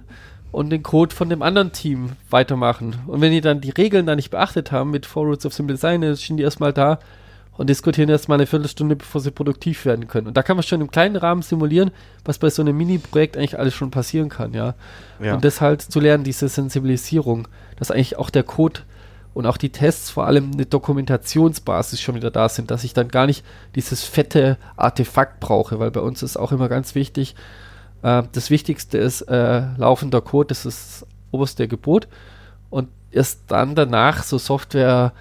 und 0.51 0.69
den 0.69 0.83
Code 0.83 1.13
von 1.13 1.29
dem 1.29 1.41
anderen 1.41 1.71
Team 1.71 2.11
weitermachen. 2.29 2.95
Und 3.07 3.21
wenn 3.21 3.31
die 3.31 3.41
dann 3.41 3.61
die 3.61 3.69
Regeln 3.69 4.05
da 4.05 4.15
nicht 4.15 4.31
beachtet 4.31 4.71
haben 4.71 4.91
mit 4.91 5.05
Four 5.05 5.25
Roots 5.25 5.45
of 5.45 5.53
Simple 5.53 5.75
Design, 5.75 6.01
dann 6.01 6.17
stehen 6.17 6.37
die 6.37 6.43
erstmal 6.43 6.73
da 6.73 6.99
und 7.57 7.69
diskutieren 7.69 8.09
erstmal 8.09 8.37
eine 8.37 8.45
Viertelstunde, 8.45 8.95
bevor 8.95 9.19
sie 9.19 9.31
produktiv 9.31 9.85
werden 9.85 10.07
können. 10.07 10.27
Und 10.27 10.37
da 10.37 10.43
kann 10.43 10.55
man 10.55 10.63
schon 10.63 10.79
im 10.79 10.91
kleinen 10.91 11.15
Rahmen 11.15 11.41
simulieren, 11.41 11.91
was 12.23 12.37
bei 12.37 12.49
so 12.49 12.61
einem 12.61 12.77
Mini-Projekt 12.77 13.35
eigentlich 13.35 13.59
alles 13.59 13.73
schon 13.73 13.91
passieren 13.91 14.29
kann, 14.29 14.53
ja? 14.53 14.75
ja. 15.21 15.33
Und 15.33 15.43
das 15.43 15.59
halt 15.59 15.81
zu 15.81 15.99
lernen, 15.99 16.23
diese 16.23 16.47
Sensibilisierung, 16.47 17.47
dass 17.77 17.91
eigentlich 17.91 18.17
auch 18.17 18.29
der 18.29 18.43
Code 18.43 18.81
und 19.33 19.45
auch 19.45 19.57
die 19.57 19.71
Tests 19.71 20.09
vor 20.09 20.25
allem 20.27 20.51
eine 20.53 20.65
Dokumentationsbasis 20.65 21.99
schon 21.99 22.15
wieder 22.15 22.31
da 22.31 22.47
sind, 22.47 22.71
dass 22.71 22.83
ich 22.83 22.93
dann 22.93 23.09
gar 23.09 23.25
nicht 23.25 23.43
dieses 23.75 24.03
fette 24.03 24.57
Artefakt 24.75 25.39
brauche, 25.39 25.79
weil 25.79 25.91
bei 25.91 25.99
uns 25.99 26.23
ist 26.23 26.37
auch 26.37 26.51
immer 26.51 26.69
ganz 26.69 26.95
wichtig, 26.95 27.35
äh, 28.01 28.23
das 28.31 28.49
Wichtigste 28.49 28.97
ist 28.97 29.21
äh, 29.21 29.63
laufender 29.77 30.21
Code, 30.21 30.47
das 30.47 30.65
ist 30.65 31.01
das 31.01 31.07
oberste 31.31 31.67
Gebot 31.67 32.07
und 32.69 32.89
erst 33.11 33.41
dann 33.47 33.75
danach 33.75 34.23
so 34.23 34.37
Software 34.37 35.13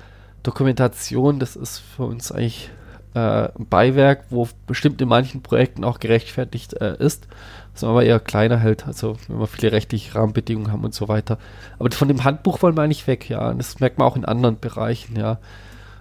Dokumentation, 0.43 1.39
das 1.39 1.57
ist 1.57 1.79
für 1.79 2.05
uns 2.05 2.31
eigentlich 2.31 2.71
äh, 3.15 3.49
ein 3.59 3.67
Beiwerk, 3.69 4.27
wo 4.31 4.49
bestimmt 4.67 5.01
in 5.01 5.09
manchen 5.09 5.43
Projekten 5.43 5.85
auch 5.85 5.99
gerechtfertigt 5.99 6.75
äh, 6.75 6.97
ist, 6.99 7.27
was 7.73 7.83
man 7.83 7.93
aber 7.93 8.05
eher 8.05 8.21
kleiner 8.21 8.59
hält, 8.59 8.87
also 8.87 9.17
wenn 9.29 9.41
wir 9.41 9.47
viele 9.47 9.73
rechtliche 9.73 10.15
Rahmenbedingungen 10.15 10.71
haben 10.71 10.85
und 10.85 10.95
so 10.95 11.09
weiter. 11.09 11.39
Aber 11.79 11.91
von 11.91 12.09
dem 12.09 12.25
Handbuch 12.25 12.63
wollen 12.63 12.77
wir 12.77 12.83
eigentlich 12.83 13.07
weg, 13.07 13.29
ja. 13.29 13.49
Und 13.49 13.59
das 13.59 13.81
merkt 13.81 13.99
man 13.99 14.07
auch 14.07 14.17
in 14.17 14.25
anderen 14.25 14.61
Bereichen, 14.61 15.17
ja. 15.17 15.39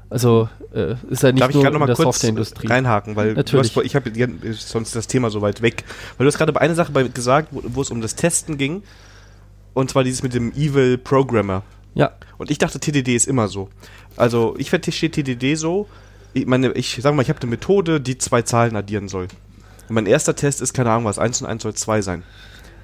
Also 0.10 0.49
äh, 0.73 0.95
ist 1.10 1.23
ja 1.23 1.32
nicht 1.32 1.41
Darf 1.41 1.53
nur 1.53 1.65
ich 1.65 1.72
noch 1.72 1.82
in 1.82 1.88
der 1.88 1.95
Softwareindustrie 1.95 2.68
reinhaken, 2.68 3.15
weil 3.15 3.34
Natürlich. 3.34 3.76
Hast, 3.76 3.86
ich 3.86 3.95
habe 3.95 4.11
sonst 4.53 4.95
das 4.95 5.07
Thema 5.07 5.30
so 5.30 5.41
weit 5.41 5.61
weg. 5.61 5.84
Weil 6.18 6.26
du 6.26 6.32
hast 6.32 6.38
gerade 6.38 6.53
bei 6.53 6.61
einer 6.61 6.76
Sache 6.76 6.91
bei, 6.91 7.03
gesagt, 7.03 7.49
wo, 7.52 7.61
wo 7.65 7.82
es 7.82 7.90
um 7.90 8.02
das 8.02 8.15
Testen 8.15 8.57
ging, 8.57 8.84
und 9.73 9.90
zwar 9.90 10.03
dieses 10.03 10.23
mit 10.23 10.34
dem 10.34 10.52
Evil 10.53 10.98
Programmer. 10.98 11.64
Ja. 11.95 12.11
Und 12.38 12.52
ich 12.52 12.57
dachte, 12.57 12.80
TDD 12.80 13.15
ist 13.15 13.27
immer 13.27 13.48
so. 13.48 13.69
Also 14.15 14.56
ich 14.57 14.69
verstehe 14.69 15.10
TDD 15.10 15.56
so, 15.56 15.88
ich 16.34 16.45
meine, 16.45 16.72
ich 16.73 16.99
sag 17.02 17.15
mal, 17.15 17.22
ich 17.22 17.30
habe 17.30 17.40
eine 17.41 17.49
Methode, 17.49 18.02
die 18.02 18.18
zwei 18.18 18.41
Zahlen 18.41 18.76
addieren 18.76 19.07
soll. 19.07 19.27
Und 19.88 19.95
mein 19.95 20.06
erster 20.06 20.36
Test 20.36 20.61
ist, 20.61 20.73
keine 20.73 20.91
Ahnung 20.91 21.06
was, 21.06 21.19
1 21.19 21.41
und 21.41 21.48
1 21.48 21.64
soll 21.64 21.73
2 21.73 22.02
sein. 22.02 22.23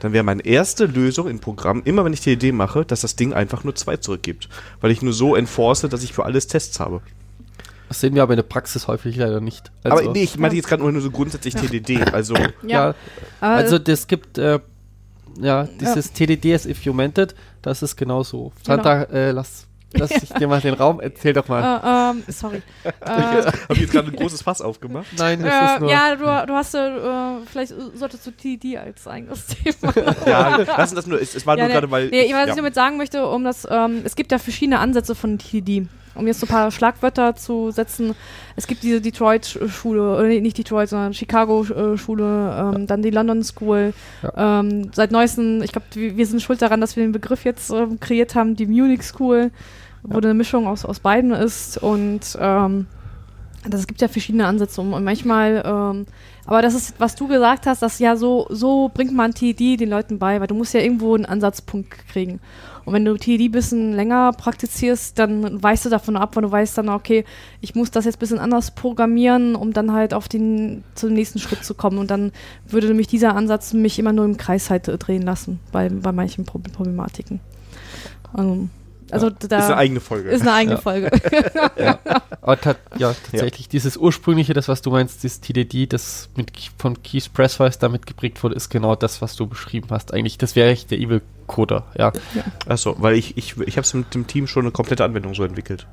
Dann 0.02 0.14
wäre 0.14 0.24
meine 0.24 0.44
erste 0.44 0.86
Lösung 0.86 1.28
im 1.28 1.40
Programm, 1.40 1.84
immer 1.86 2.04
wenn 2.04 2.12
ich 2.12 2.22
die 2.22 2.32
Idee 2.32 2.52
mache, 2.52 2.84
dass 2.86 3.02
das 3.02 3.16
Ding 3.16 3.34
einfach 3.34 3.64
nur 3.64 3.76
2 3.76 3.98
zurückgibt. 3.98 4.50
Weil 4.82 4.90
ich 4.90 5.04
nur 5.04 5.14
so 5.14 5.36
enforce, 5.36 5.82
dass 5.82 6.02
ich 6.02 6.12
für 6.12 6.26
alles 6.26 6.48
Tests 6.48 6.80
habe. 6.80 7.02
Das 7.88 8.00
sehen 8.00 8.16
wir 8.16 8.24
aber 8.24 8.34
in 8.34 8.38
der 8.38 8.44
Praxis 8.44 8.88
häufig 8.88 9.16
leider 9.16 9.42
nicht. 9.42 9.72
Also 9.84 9.98
aber 9.98 10.12
nee, 10.12 10.24
ich 10.24 10.40
meine 10.40 10.56
jetzt 10.56 10.68
gerade 10.68 10.82
nur 10.82 11.02
so 11.02 11.12
grundsätzlich 11.12 11.54
ja. 11.54 11.62
TDD. 11.62 12.00
Also, 12.14 12.36
ja. 12.36 12.50
ja 12.64 12.96
also 13.42 13.78
das 13.78 14.08
gibt, 14.08 14.40
äh, 14.40 14.60
ja, 15.40 15.68
dieses 15.80 16.08
ja. 16.08 16.26
TDD 16.26 16.56
as 16.56 16.66
if 16.66 16.82
you 16.82 16.94
meant 16.94 17.20
it, 17.20 17.36
das 17.62 17.84
ist 17.84 17.96
genauso. 17.96 18.54
Santa, 18.66 19.04
genau. 19.04 19.18
äh, 19.18 19.32
lass 19.32 19.68
Lass 19.94 20.12
ich 20.12 20.30
dir 20.30 20.48
mal 20.48 20.62
den 20.62 20.74
Raum, 20.74 21.00
erzähl 21.00 21.34
doch 21.34 21.48
mal. 21.48 22.14
Uh, 22.14 22.18
ähm, 22.18 22.24
sorry. 22.28 22.62
Habe 23.06 23.54
ich 23.74 23.80
jetzt 23.82 23.92
gerade 23.92 24.08
ein 24.08 24.16
großes 24.16 24.42
Fass 24.42 24.62
aufgemacht? 24.62 25.08
Nein, 25.18 25.44
das 25.44 25.54
äh, 25.54 25.74
ist 25.74 25.82
nur... 25.82 25.92
Ja, 25.92 26.16
du, 26.16 26.48
du 26.48 26.54
hast, 26.54 26.76
äh, 26.76 26.92
vielleicht 27.46 27.74
solltest 27.96 28.26
du 28.26 28.32
TD 28.32 28.78
als 28.78 29.08
eigenes 29.08 29.48
Thema. 29.48 29.94
ja, 30.26 30.58
lass 30.58 30.92
uns 30.92 30.96
das 30.96 31.08
nur, 31.08 31.22
es, 31.22 31.36
es 31.36 31.46
war 31.46 31.58
ja, 31.58 31.66
nur 31.66 31.74
gerade, 31.74 31.92
weil... 31.92 32.10
Nee, 32.10 32.22
ich, 32.22 32.34
was 32.34 32.46
ja. 32.46 32.50
ich 32.50 32.56
damit 32.56 32.76
sagen 32.76 32.98
möchte, 32.98 33.28
um 33.28 33.44
das, 33.44 33.68
ähm, 33.70 34.02
es 34.04 34.16
gibt 34.16 34.32
ja 34.32 34.40
verschiedene 34.40 34.80
Ansätze 34.80 35.16
von 35.16 35.38
TD. 35.38 35.88
Um 36.14 36.28
jetzt 36.28 36.42
so 36.42 36.46
ein 36.46 36.50
paar 36.50 36.72
Schlagwörter 36.72 37.36
zu 37.36 37.72
setzen, 37.72 38.16
es 38.58 38.68
gibt 38.68 38.84
diese 38.84 39.00
Detroit-Schule, 39.00 40.18
oder 40.18 40.28
nicht 40.28 40.58
Detroit, 40.58 40.90
sondern 40.90 41.14
Chicago-Schule, 41.14 42.74
ähm, 42.76 42.86
dann 42.86 43.02
die 43.02 43.12
London 43.12 43.44
School. 43.44 43.94
Ja. 44.22 44.60
Ähm, 44.60 44.92
seit 44.94 45.12
neuestem, 45.12 45.62
ich 45.64 45.72
glaube, 45.72 45.88
wir 45.94 46.26
sind 46.26 46.42
schuld 46.42 46.62
daran, 46.62 46.82
dass 46.82 46.98
wir 46.98 47.04
den 47.04 47.14
Begriff 47.14 47.46
jetzt 47.46 47.70
ähm, 47.72 48.00
kreiert 48.02 48.36
haben, 48.36 48.58
die 48.58 48.66
Munich 48.66 49.04
School 49.04 49.52
wo 50.04 50.14
ja. 50.14 50.24
eine 50.24 50.34
Mischung 50.34 50.68
aus, 50.68 50.86
aus 50.86 51.00
beiden 51.00 51.32
ist. 51.32 51.78
Und 51.78 52.38
ähm, 52.40 52.88
Das, 53.70 53.82
es 53.82 53.88
gibt 53.88 54.02
ja 54.02 54.08
verschiedene 54.08 54.48
Ansätze 54.48 54.82
und 54.82 55.04
manchmal, 55.04 55.62
ähm, 55.64 56.08
aber 56.48 56.64
das 56.64 56.74
ist, 56.74 56.96
was 57.00 57.16
du 57.16 57.28
gesagt 57.28 57.68
hast, 57.68 57.84
dass 57.84 58.00
ja 58.00 58.16
so, 58.16 58.48
so 58.50 58.90
bringt 58.92 59.14
man 59.14 59.36
TED 59.36 59.80
den 59.80 59.90
Leuten 59.90 60.18
bei, 60.18 60.40
weil 60.40 60.48
du 60.48 60.56
musst 60.56 60.74
ja 60.74 60.80
irgendwo 60.80 61.14
einen 61.14 61.26
Ansatzpunkt 61.26 62.08
kriegen. 62.08 62.40
Und 62.86 62.94
wenn 62.94 63.06
du 63.06 63.16
TED 63.16 63.40
ein 63.40 63.52
bisschen 63.52 63.94
länger 63.94 64.32
praktizierst, 64.32 65.20
dann 65.20 65.62
weißt 65.62 65.86
du 65.86 65.90
davon 65.90 66.18
ab, 66.18 66.36
weil 66.36 66.42
du 66.42 66.52
weißt 66.52 66.80
dann, 66.80 66.90
okay, 66.90 67.24
ich 67.62 67.76
muss 67.76 67.92
das 67.92 68.06
jetzt 68.06 68.16
ein 68.16 68.20
bisschen 68.20 68.40
anders 68.40 68.72
programmieren, 68.72 69.56
um 69.56 69.72
dann 69.72 69.92
halt 69.92 70.16
auf 70.16 70.28
den, 70.28 70.84
zum 70.96 71.14
nächsten 71.14 71.38
Schritt 71.38 71.64
zu 71.64 71.76
kommen. 71.76 72.00
Und 72.00 72.10
dann 72.10 72.32
würde 72.68 72.88
nämlich 72.88 73.06
dieser 73.06 73.36
Ansatz 73.36 73.74
mich 73.74 74.00
immer 74.00 74.14
nur 74.14 74.26
im 74.26 74.38
Kreis 74.38 74.72
halt 74.72 74.88
drehen 74.88 75.22
lassen, 75.22 75.60
bei, 75.72 75.90
bei 75.90 76.12
manchen 76.12 76.46
Problematiken. 76.46 77.40
Also, 78.34 78.68
also 79.12 79.28
ja, 79.28 79.36
da 79.48 79.60
ist 79.60 79.66
eine 79.66 79.78
eigene 79.78 80.00
Folge. 80.00 80.30
Ist 80.30 80.42
eine 80.42 80.54
eigene 80.54 80.76
ja. 80.76 80.82
Folge. 80.82 81.12
ja. 81.78 82.00
Aber 82.42 82.60
ta 82.60 82.76
ja, 82.98 83.14
tatsächlich, 83.14 83.70
dieses 83.70 83.98
ursprüngliche, 83.98 84.54
das, 84.54 84.68
was 84.68 84.82
du 84.82 84.92
meinst, 84.92 85.24
das 85.24 85.42
TDD, 85.42 85.92
das 85.92 86.30
mit, 86.36 86.52
von 86.78 87.02
Keith 87.04 87.32
Presswise 87.34 87.80
damit 87.80 88.06
geprägt 88.06 88.44
wurde, 88.44 88.56
ist 88.56 88.70
genau 88.70 88.96
das, 88.96 89.22
was 89.22 89.36
du 89.36 89.48
beschrieben 89.48 89.88
hast. 89.92 90.14
Eigentlich, 90.14 90.38
das 90.38 90.56
wäre 90.56 90.70
echt 90.70 90.92
der 90.92 91.00
Evil-Coder, 91.00 91.86
ja. 91.98 92.12
Achso, 92.68 92.96
weil 93.00 93.16
ich, 93.16 93.38
ich, 93.38 93.58
ich 93.58 93.78
habe 93.78 93.86
es 93.86 93.94
mit 93.94 94.14
dem 94.14 94.28
Team 94.28 94.48
schon 94.48 94.64
eine 94.64 94.72
komplette 94.72 95.04
Anwendung 95.04 95.34
so 95.34 95.44
entwickelt. 95.44 95.88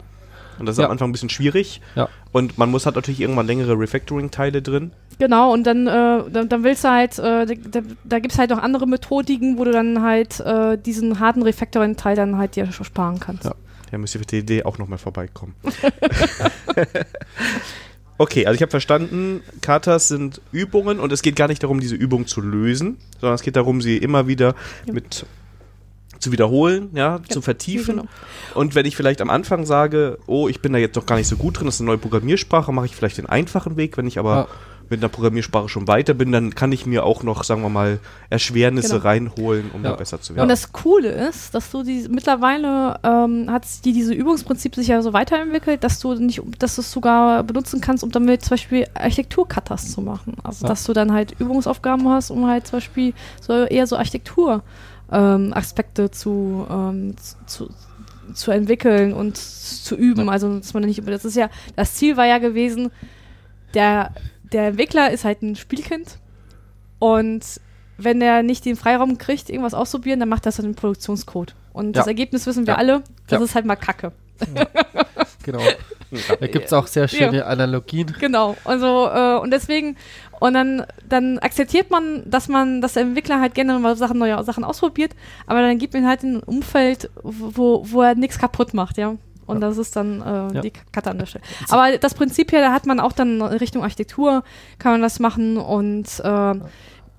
Und 0.59 0.67
das 0.67 0.79
ist 0.79 0.85
am 0.85 0.91
Anfang 0.91 1.09
ein 1.09 1.13
bisschen 1.13 1.31
schwierig. 1.31 1.81
Ja. 1.95 2.09
Und 2.33 2.59
man 2.59 2.71
muss 2.71 2.87
halt 2.87 2.97
natürlich 2.97 3.21
irgendwann 3.21 3.47
längere 3.47 3.79
Refactoring-Teile 3.79 4.63
drin. 4.63 4.93
Genau, 5.19 5.53
und 5.53 5.67
dann, 5.67 5.87
äh, 5.87 6.23
dann, 6.31 6.49
dann, 6.49 6.65
willst 6.65 6.85
du 6.85 6.91
halt, 6.91 7.19
äh, 7.19 7.47
da, 7.47 7.81
da 8.05 8.19
gibt 8.21 8.33
es 8.33 8.39
halt 8.39 8.53
auch 8.53 8.59
andere 8.59 8.87
Methodiken, 8.87 9.59
wo 9.59 9.65
du 9.65 9.73
dann 9.73 10.03
halt 10.03 10.41
äh, 10.41 10.79
diesen 10.79 11.19
harten 11.19 11.43
Refactoring-Teil 11.43 12.17
dann 12.17 12.39
halt 12.39 12.57
dir 12.57 12.71
sparen 12.71 13.19
kannst. 13.19 13.45
Ja, 13.45 13.55
da 13.91 13.99
müsst 13.99 14.15
ihr 14.15 14.21
für 14.21 14.27
die 14.27 14.39
Idee 14.39 14.65
auch 14.65 14.79
nochmal 14.79 14.99
vorbeikommen. 14.99 15.55
okay, 18.19 18.47
also 18.47 18.55
ich 18.55 18.63
habe 18.63 18.71
verstanden, 18.71 19.43
Katas 19.61 20.09
sind 20.09 20.41
Übungen 20.53 21.01
und 21.01 21.13
es 21.13 21.23
geht 21.23 21.35
gar 21.35 21.49
nicht 21.49 21.65
darum, 21.65 21.81
diese 21.81 21.97
Übung 21.97 22.27
zu 22.27 22.41
lösen, 22.41 22.99
sondern 23.21 23.35
es 23.35 23.43
geht 23.43 23.57
darum, 23.57 23.81
sie 23.81 23.97
immer 23.97 24.29
wieder 24.29 24.55
ja. 24.87 24.93
mit 24.93 25.27
zu 26.19 26.33
wiederholen, 26.33 26.91
ja, 26.95 27.17
ja 27.17 27.23
zu 27.29 27.41
vertiefen. 27.41 27.97
Genau. 27.97 28.09
Und 28.55 28.75
wenn 28.75 28.87
ich 28.87 28.97
vielleicht 28.97 29.21
am 29.21 29.31
Anfang 29.31 29.67
sage, 29.67 30.19
oh, 30.27 30.49
ich 30.49 30.61
bin 30.61 30.73
da 30.73 30.79
jetzt 30.79 30.97
doch 30.97 31.07
gar 31.07 31.17
nicht 31.17 31.29
so 31.29 31.37
gut 31.37 31.59
drin, 31.59 31.67
das 31.67 31.77
ist 31.77 31.81
eine 31.81 31.89
neue 31.89 31.99
Programmiersprache, 31.99 32.73
mache 32.73 32.87
ich 32.87 32.97
vielleicht 32.97 33.19
den 33.19 33.27
einfachen 33.27 33.77
Weg. 33.77 33.97
Wenn 33.97 34.07
ich 34.07 34.19
aber 34.19 34.35
ja. 34.35 34.49
mit 34.91 35.01
einer 35.01 35.09
Programmiersprache 35.09 35.69
schon 35.69 35.87
weiter 35.87 36.15
bin, 36.15 36.33
dann 36.33 36.55
kann 36.55 36.73
ich 36.73 36.87
mir 36.87 37.05
auch 37.05 37.23
noch, 37.23 37.45
sagen 37.45 37.63
wir 37.63 37.69
mal, 37.69 38.01
Erschwernisse 38.31 38.95
genau. 38.95 39.03
reinholen, 39.03 39.71
um 39.73 39.85
ja. 39.85 39.91
da 39.91 39.97
besser 39.97 40.21
zu 40.21 40.35
werden. 40.35 40.43
Und 40.43 40.49
das 40.49 40.73
Coole 40.73 41.11
ist, 41.11 41.55
dass 41.55 41.71
du 41.71 41.83
die 41.83 42.07
mittlerweile 42.09 42.99
ähm, 43.05 43.51
hat 43.51 43.65
die 43.85 43.93
diese 43.93 44.15
Übungsprinzip 44.15 44.75
sich 44.75 44.89
ja 44.89 45.03
so 45.03 45.13
weiterentwickelt, 45.13 45.85
dass 45.85 46.01
du 46.01 46.15
nicht, 46.15 46.43
dass 46.59 46.75
du 46.77 46.81
es 46.81 46.91
sogar 46.91 47.45
benutzen 47.45 47.81
kannst, 47.81 48.03
um 48.03 48.11
damit 48.11 48.43
zum 48.43 48.51
Beispiel 48.51 48.87
Architekturkatas 48.95 49.93
zu 49.93 50.01
machen. 50.01 50.35
Also 50.43 50.67
dass 50.67 50.85
du 50.85 50.93
dann 50.93 51.13
halt 51.13 51.35
Übungsaufgaben 51.39 52.09
hast, 52.09 52.31
um 52.31 52.47
halt 52.47 52.67
zum 52.67 52.79
Beispiel 52.79 53.13
so 53.41 53.65
eher 53.65 53.87
so 53.87 53.97
Architektur 53.97 54.63
ähm, 55.11 55.53
Aspekte 55.55 56.11
zu, 56.11 56.67
ähm, 56.71 57.15
zu, 57.47 57.71
zu 58.35 58.51
entwickeln 58.51 59.13
und 59.13 59.37
zu 59.37 59.97
üben. 59.97 60.29
Also 60.29 60.59
dass 60.59 60.75
man 60.75 60.85
nicht 60.85 61.07
das 61.07 61.25
ist 61.25 61.37
ja, 61.37 61.51
das 61.77 61.95
Ziel 61.95 62.17
war 62.17 62.27
ja 62.27 62.39
gewesen, 62.39 62.91
der, 63.75 64.13
der 64.53 64.69
Entwickler 64.69 65.11
ist 65.11 65.25
halt 65.25 65.43
ein 65.43 65.57
Spielkind 65.57 66.19
und 66.99 67.45
wenn 67.99 68.23
er 68.23 68.43
nicht 68.43 68.65
den 68.65 68.77
Freiraum 68.77 69.19
kriegt, 69.19 69.51
irgendwas 69.51 69.75
auszuprobieren, 69.75 70.21
dann 70.21 70.29
macht 70.29 70.43
er 70.43 70.51
das 70.51 70.59
halt 70.59 70.67
im 70.67 70.75
Produktionscode. 70.75 71.55
Und 71.73 71.97
ja. 71.97 72.01
das 72.01 72.07
Ergebnis 72.07 72.47
wissen 72.47 72.67
wir 72.67 72.75
ja. 72.75 72.79
alle, 72.79 73.03
das 73.27 73.39
ja. 73.39 73.45
ist 73.45 73.55
halt 73.55 73.67
mal 73.67 73.77
Kacke. 73.77 74.13
genau. 75.43 75.63
Da 76.41 76.47
gibt 76.47 76.67
es 76.67 76.73
auch 76.73 76.87
sehr 76.87 77.09
schöne 77.09 77.45
Analogien. 77.45 78.15
Genau. 78.19 78.57
Also, 78.65 79.09
äh, 79.13 79.39
und 79.39 79.51
deswegen, 79.51 79.97
und 80.41 80.55
dann, 80.55 80.85
dann 81.09 81.39
akzeptiert 81.39 81.91
man, 81.91 82.23
dass 82.29 82.49
man, 82.49 82.81
dass 82.81 82.95
der 82.95 83.03
Entwickler 83.03 83.41
halt 83.41 83.55
gerne 83.55 83.79
mal 83.79 83.97
Sachen, 83.97 84.19
neue 84.19 84.43
Sachen 84.45 84.65
ausprobiert, 84.65 85.15
aber 85.47 85.61
dann 85.61 85.79
gibt 85.79 85.95
man 85.95 86.07
halt 86.07 86.23
ein 86.23 86.41
Umfeld, 86.41 87.11
wo, 87.23 87.85
wo 87.89 88.03
er 88.03 88.15
nichts 88.15 88.39
kaputt 88.39 88.75
macht, 88.75 88.99
ja. 88.99 89.17
Und 89.47 89.63
ja. 89.63 89.69
das 89.69 89.79
ist 89.79 89.97
dann 89.97 90.21
äh, 90.21 90.55
ja. 90.57 90.61
die 90.61 90.73
Karte 90.93 91.11
an 91.11 91.19
der 91.19 91.25
Stelle. 91.25 91.43
Aber 91.71 91.97
das 91.97 92.13
Prinzip 92.13 92.51
hier, 92.51 92.61
da 92.61 92.71
hat 92.71 92.85
man 92.85 93.01
auch 93.01 93.13
dann 93.13 93.41
Richtung 93.41 93.83
Architektur, 93.83 94.45
kann 94.79 94.93
man 94.93 95.01
das 95.01 95.21
machen 95.21 95.57
und 95.57 96.21
äh, 96.23 96.51
äh, 96.51 96.57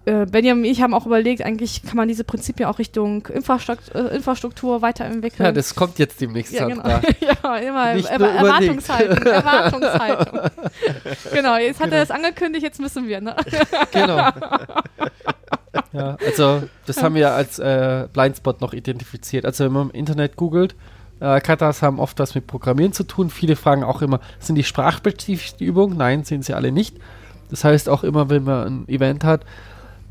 Benjamin 0.05 0.63
und 0.63 0.71
ich 0.71 0.81
haben 0.81 0.93
auch 0.93 1.05
überlegt, 1.05 1.43
eigentlich 1.43 1.83
kann 1.83 1.97
man 1.97 2.07
diese 2.07 2.23
Prinzipien 2.23 2.67
auch 2.67 2.79
Richtung 2.79 3.27
Infrastruktur, 3.27 4.11
äh, 4.11 4.15
Infrastruktur 4.15 4.81
weiterentwickeln. 4.81 5.45
Ja, 5.45 5.51
das 5.51 5.75
kommt 5.75 5.99
jetzt 5.99 6.19
demnächst. 6.21 6.53
Ja, 6.53 6.67
genau. 6.67 6.83
ja 7.19 7.55
immer 7.57 7.93
Nicht 7.93 8.09
er 8.09 8.19
Erwartungshaltung. 8.19 9.17
Erwartungshaltung. 9.25 10.39
genau, 11.31 11.57
jetzt 11.57 11.79
hat 11.79 11.91
er 11.91 11.99
das 11.99 12.11
angekündigt, 12.11 12.63
jetzt 12.63 12.79
müssen 12.79 13.07
wir. 13.07 13.21
Ne? 13.21 13.35
genau. 13.91 14.17
ja, 15.91 16.17
also 16.25 16.63
das 16.85 17.03
haben 17.03 17.15
wir 17.15 17.31
als 17.33 17.59
äh, 17.59 18.07
Blindspot 18.11 18.61
noch 18.61 18.73
identifiziert. 18.73 19.45
Also 19.45 19.65
wenn 19.65 19.73
man 19.73 19.89
im 19.89 19.95
Internet 19.95 20.37
googelt, 20.37 20.75
äh, 21.19 21.41
Katas 21.41 21.81
haben 21.81 21.99
oft 21.99 22.19
was 22.19 22.35
mit 22.35 22.47
Programmieren 22.47 22.93
zu 22.93 23.03
tun. 23.03 23.29
Viele 23.29 23.55
fragen 23.55 23.83
auch 23.83 24.01
immer, 24.01 24.21
sind 24.39 24.55
die 24.55 24.63
sprachspezifisch 24.63 25.55
die 25.55 25.65
Übungen? 25.65 25.97
Nein, 25.97 26.23
sind 26.23 26.45
sie 26.45 26.53
alle 26.53 26.71
nicht. 26.71 26.97
Das 27.49 27.63
heißt 27.63 27.89
auch 27.89 28.03
immer, 28.03 28.29
wenn 28.29 28.43
man 28.43 28.67
ein 28.67 28.87
Event 28.87 29.23
hat, 29.23 29.43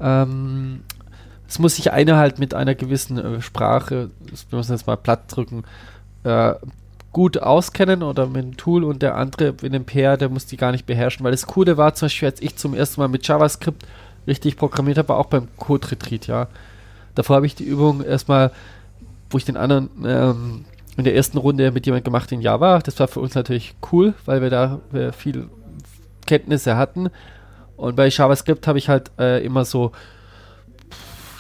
ähm, 0.01 0.81
es 1.49 1.59
muss 1.59 1.77
sich 1.77 1.93
einer 1.93 2.17
halt 2.17 2.39
mit 2.39 2.55
einer 2.55 2.75
gewissen 2.75 3.19
äh, 3.19 3.41
Sprache, 3.41 4.11
wir 4.51 4.57
müssen 4.59 4.73
jetzt 4.73 4.87
mal 4.87 4.97
platt 4.97 5.25
drücken, 5.35 5.65
äh, 6.25 6.55
gut 7.13 7.39
auskennen 7.39 8.03
oder 8.03 8.27
mit 8.27 8.45
dem 8.45 8.57
Tool 8.57 8.85
und 8.85 9.03
der 9.03 9.17
andere 9.17 9.55
mit 9.63 9.73
dem 9.73 9.85
PR, 9.85 10.17
der 10.17 10.29
muss 10.29 10.47
die 10.47 10.59
gar 10.59 10.73
nicht 10.73 10.87
beherrschen. 10.87 11.25
Weil 11.25 11.33
das 11.33 11.47
Coole 11.47 11.77
war 11.77 11.95
zum 11.95 12.07
Beispiel, 12.07 12.29
als 12.29 12.43
ich 12.43 12.57
zum 12.57 12.75
ersten 12.75 13.01
Mal 13.01 13.09
mit 13.09 13.27
JavaScript 13.27 13.87
richtig 14.27 14.57
programmiert 14.57 14.99
habe, 14.99 15.15
auch 15.15 15.27
beim 15.27 15.49
Code 15.57 15.91
Retreat, 15.91 16.27
ja. 16.27 16.49
Davor 17.15 17.37
habe 17.37 17.47
ich 17.47 17.55
die 17.55 17.65
Übung 17.65 18.05
erstmal, 18.05 18.53
wo 19.31 19.39
ich 19.39 19.45
den 19.45 19.57
anderen 19.57 19.89
ähm, 20.05 20.65
in 20.97 21.05
der 21.05 21.15
ersten 21.15 21.39
Runde 21.39 21.73
mit 21.73 21.87
jemand 21.87 22.05
gemacht 22.05 22.31
in 22.31 22.43
Java. 22.43 22.81
Das 22.81 23.01
war 23.01 23.09
für 23.09 23.21
uns 23.21 23.35
natürlich 23.35 23.75
cool, 23.91 24.15
weil 24.27 24.43
wir 24.43 24.51
da 24.51 24.79
äh, 24.93 25.13
viel 25.13 25.49
Kenntnisse 26.27 26.77
hatten. 26.77 27.11
Und 27.79 27.95
bei 27.95 28.09
JavaScript 28.09 28.67
habe 28.67 28.77
ich 28.79 28.89
halt 28.89 29.13
äh, 29.19 29.43
immer 29.45 29.65
so, 29.65 29.93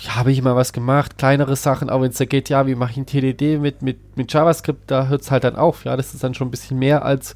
ja, 0.00 0.14
habe 0.14 0.30
ich 0.30 0.38
immer 0.38 0.54
was 0.54 0.72
gemacht, 0.72 1.18
kleinere 1.18 1.56
Sachen, 1.56 1.90
aber 1.90 2.04
wenn 2.04 2.10
es 2.10 2.18
da 2.18 2.26
geht, 2.26 2.48
ja, 2.48 2.66
wie 2.68 2.76
mache 2.76 2.92
ich 2.92 2.96
ein 2.96 3.06
TDD 3.06 3.58
mit, 3.58 3.82
mit, 3.82 4.16
mit 4.16 4.32
JavaScript, 4.32 4.88
da 4.88 5.08
hört 5.08 5.22
es 5.22 5.32
halt 5.32 5.42
dann 5.42 5.56
auf. 5.56 5.84
Ja, 5.84 5.96
das 5.96 6.14
ist 6.14 6.22
dann 6.22 6.34
schon 6.34 6.46
ein 6.46 6.52
bisschen 6.52 6.78
mehr 6.78 7.04
als, 7.04 7.34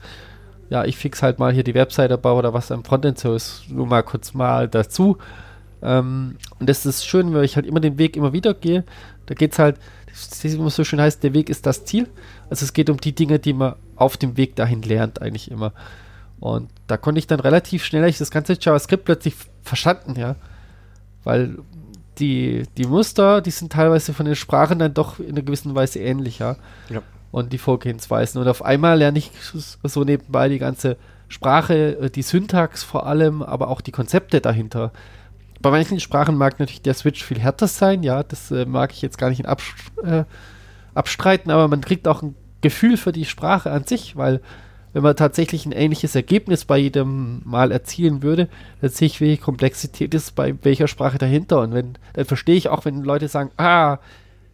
ja, 0.70 0.84
ich 0.84 0.96
fix 0.96 1.20
halt 1.20 1.40
mal 1.40 1.52
hier 1.52 1.64
die 1.64 1.74
Webseite 1.74 2.16
baue 2.16 2.38
oder 2.38 2.54
was 2.54 2.70
am 2.70 2.84
Frontend 2.84 3.18
so 3.18 3.34
ist, 3.34 3.64
nur 3.68 3.86
mal 3.86 4.04
kurz 4.04 4.34
mal 4.34 4.68
dazu. 4.68 5.18
Ähm, 5.82 6.36
und 6.60 6.68
das 6.68 6.86
ist 6.86 7.04
schön, 7.04 7.34
weil 7.34 7.44
ich 7.44 7.56
halt 7.56 7.66
immer 7.66 7.80
den 7.80 7.98
Weg 7.98 8.16
immer 8.16 8.32
wieder 8.32 8.54
gehe. 8.54 8.84
Da 9.26 9.34
geht 9.34 9.52
es 9.52 9.58
halt, 9.58 9.78
ist 10.12 10.44
immer 10.44 10.70
so 10.70 10.84
schön 10.84 11.00
heißt, 11.00 11.24
der 11.24 11.34
Weg 11.34 11.50
ist 11.50 11.66
das 11.66 11.84
Ziel. 11.84 12.08
Also 12.48 12.64
es 12.64 12.72
geht 12.72 12.88
um 12.88 12.98
die 12.98 13.16
Dinge, 13.16 13.40
die 13.40 13.52
man 13.52 13.74
auf 13.96 14.16
dem 14.16 14.36
Weg 14.36 14.54
dahin 14.54 14.82
lernt, 14.82 15.20
eigentlich 15.20 15.50
immer. 15.50 15.72
Und 16.42 16.70
da 16.88 16.96
konnte 16.96 17.20
ich 17.20 17.28
dann 17.28 17.38
relativ 17.38 17.84
schnell 17.84 18.10
das 18.10 18.32
ganze 18.32 18.56
JavaScript 18.60 19.04
plötzlich 19.04 19.36
verstanden, 19.62 20.18
ja. 20.18 20.34
Weil 21.22 21.58
die, 22.18 22.64
die 22.76 22.86
Muster, 22.86 23.40
die 23.40 23.52
sind 23.52 23.72
teilweise 23.72 24.12
von 24.12 24.26
den 24.26 24.34
Sprachen 24.34 24.80
dann 24.80 24.92
doch 24.92 25.20
in 25.20 25.28
einer 25.28 25.42
gewissen 25.42 25.76
Weise 25.76 26.00
ähnlich, 26.00 26.40
ja. 26.40 26.56
ja. 26.90 27.00
Und 27.30 27.52
die 27.52 27.58
Vorgehensweisen. 27.58 28.40
Und 28.40 28.48
auf 28.48 28.64
einmal 28.64 28.98
lerne 28.98 29.20
ich 29.20 29.30
so 29.84 30.02
nebenbei 30.02 30.48
die 30.48 30.58
ganze 30.58 30.96
Sprache, 31.28 31.96
äh, 32.00 32.10
die 32.10 32.22
Syntax 32.22 32.82
vor 32.82 33.06
allem, 33.06 33.40
aber 33.42 33.68
auch 33.68 33.80
die 33.80 33.92
Konzepte 33.92 34.40
dahinter. 34.40 34.90
Bei 35.60 35.70
manchen 35.70 36.00
Sprachen 36.00 36.36
mag 36.36 36.58
natürlich 36.58 36.82
der 36.82 36.94
Switch 36.94 37.22
viel 37.22 37.38
härter 37.38 37.68
sein, 37.68 38.02
ja, 38.02 38.24
das 38.24 38.50
äh, 38.50 38.66
mag 38.66 38.90
ich 38.90 39.00
jetzt 39.00 39.16
gar 39.16 39.30
nicht 39.30 39.46
abst 39.46 39.74
äh, 40.02 40.24
abstreiten, 40.92 41.52
aber 41.52 41.68
man 41.68 41.82
kriegt 41.82 42.08
auch 42.08 42.20
ein 42.20 42.34
Gefühl 42.62 42.96
für 42.96 43.12
die 43.12 43.26
Sprache 43.26 43.70
an 43.70 43.84
sich, 43.84 44.16
weil 44.16 44.40
wenn 44.92 45.02
man 45.02 45.16
tatsächlich 45.16 45.64
ein 45.64 45.72
ähnliches 45.72 46.14
Ergebnis 46.14 46.64
bei 46.64 46.78
jedem 46.78 47.40
Mal 47.44 47.72
erzielen 47.72 48.22
würde, 48.22 48.48
dann 48.80 48.90
sehe 48.90 49.06
ich, 49.06 49.20
welche 49.20 49.40
Komplexität 49.40 50.12
ist 50.14 50.34
bei 50.34 50.54
welcher 50.62 50.88
Sprache 50.88 51.18
dahinter. 51.18 51.60
Und 51.60 51.72
wenn, 51.72 51.94
dann 52.12 52.24
verstehe 52.26 52.56
ich 52.56 52.68
auch, 52.68 52.84
wenn 52.84 53.02
Leute 53.02 53.28
sagen, 53.28 53.50
ah, 53.56 53.98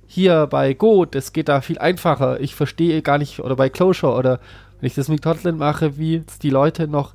hier 0.07 0.47
bei 0.47 0.75
Go, 0.75 1.05
das 1.05 1.33
geht 1.33 1.49
da 1.49 1.61
viel 1.61 1.79
einfacher. 1.79 2.41
Ich 2.41 2.55
verstehe 2.55 3.03
gar 3.03 3.19
nicht, 3.19 3.41
oder 3.41 3.57
bei 3.57 3.69
Closure, 3.69 4.17
oder 4.17 4.41
wenn 4.81 4.87
ich 4.87 4.95
das 4.95 5.09
mit 5.09 5.23
Kotlin 5.23 5.59
mache, 5.59 5.99
wie 5.99 6.23
die 6.43 6.51
Leute 6.51 6.87
noch 6.87 7.15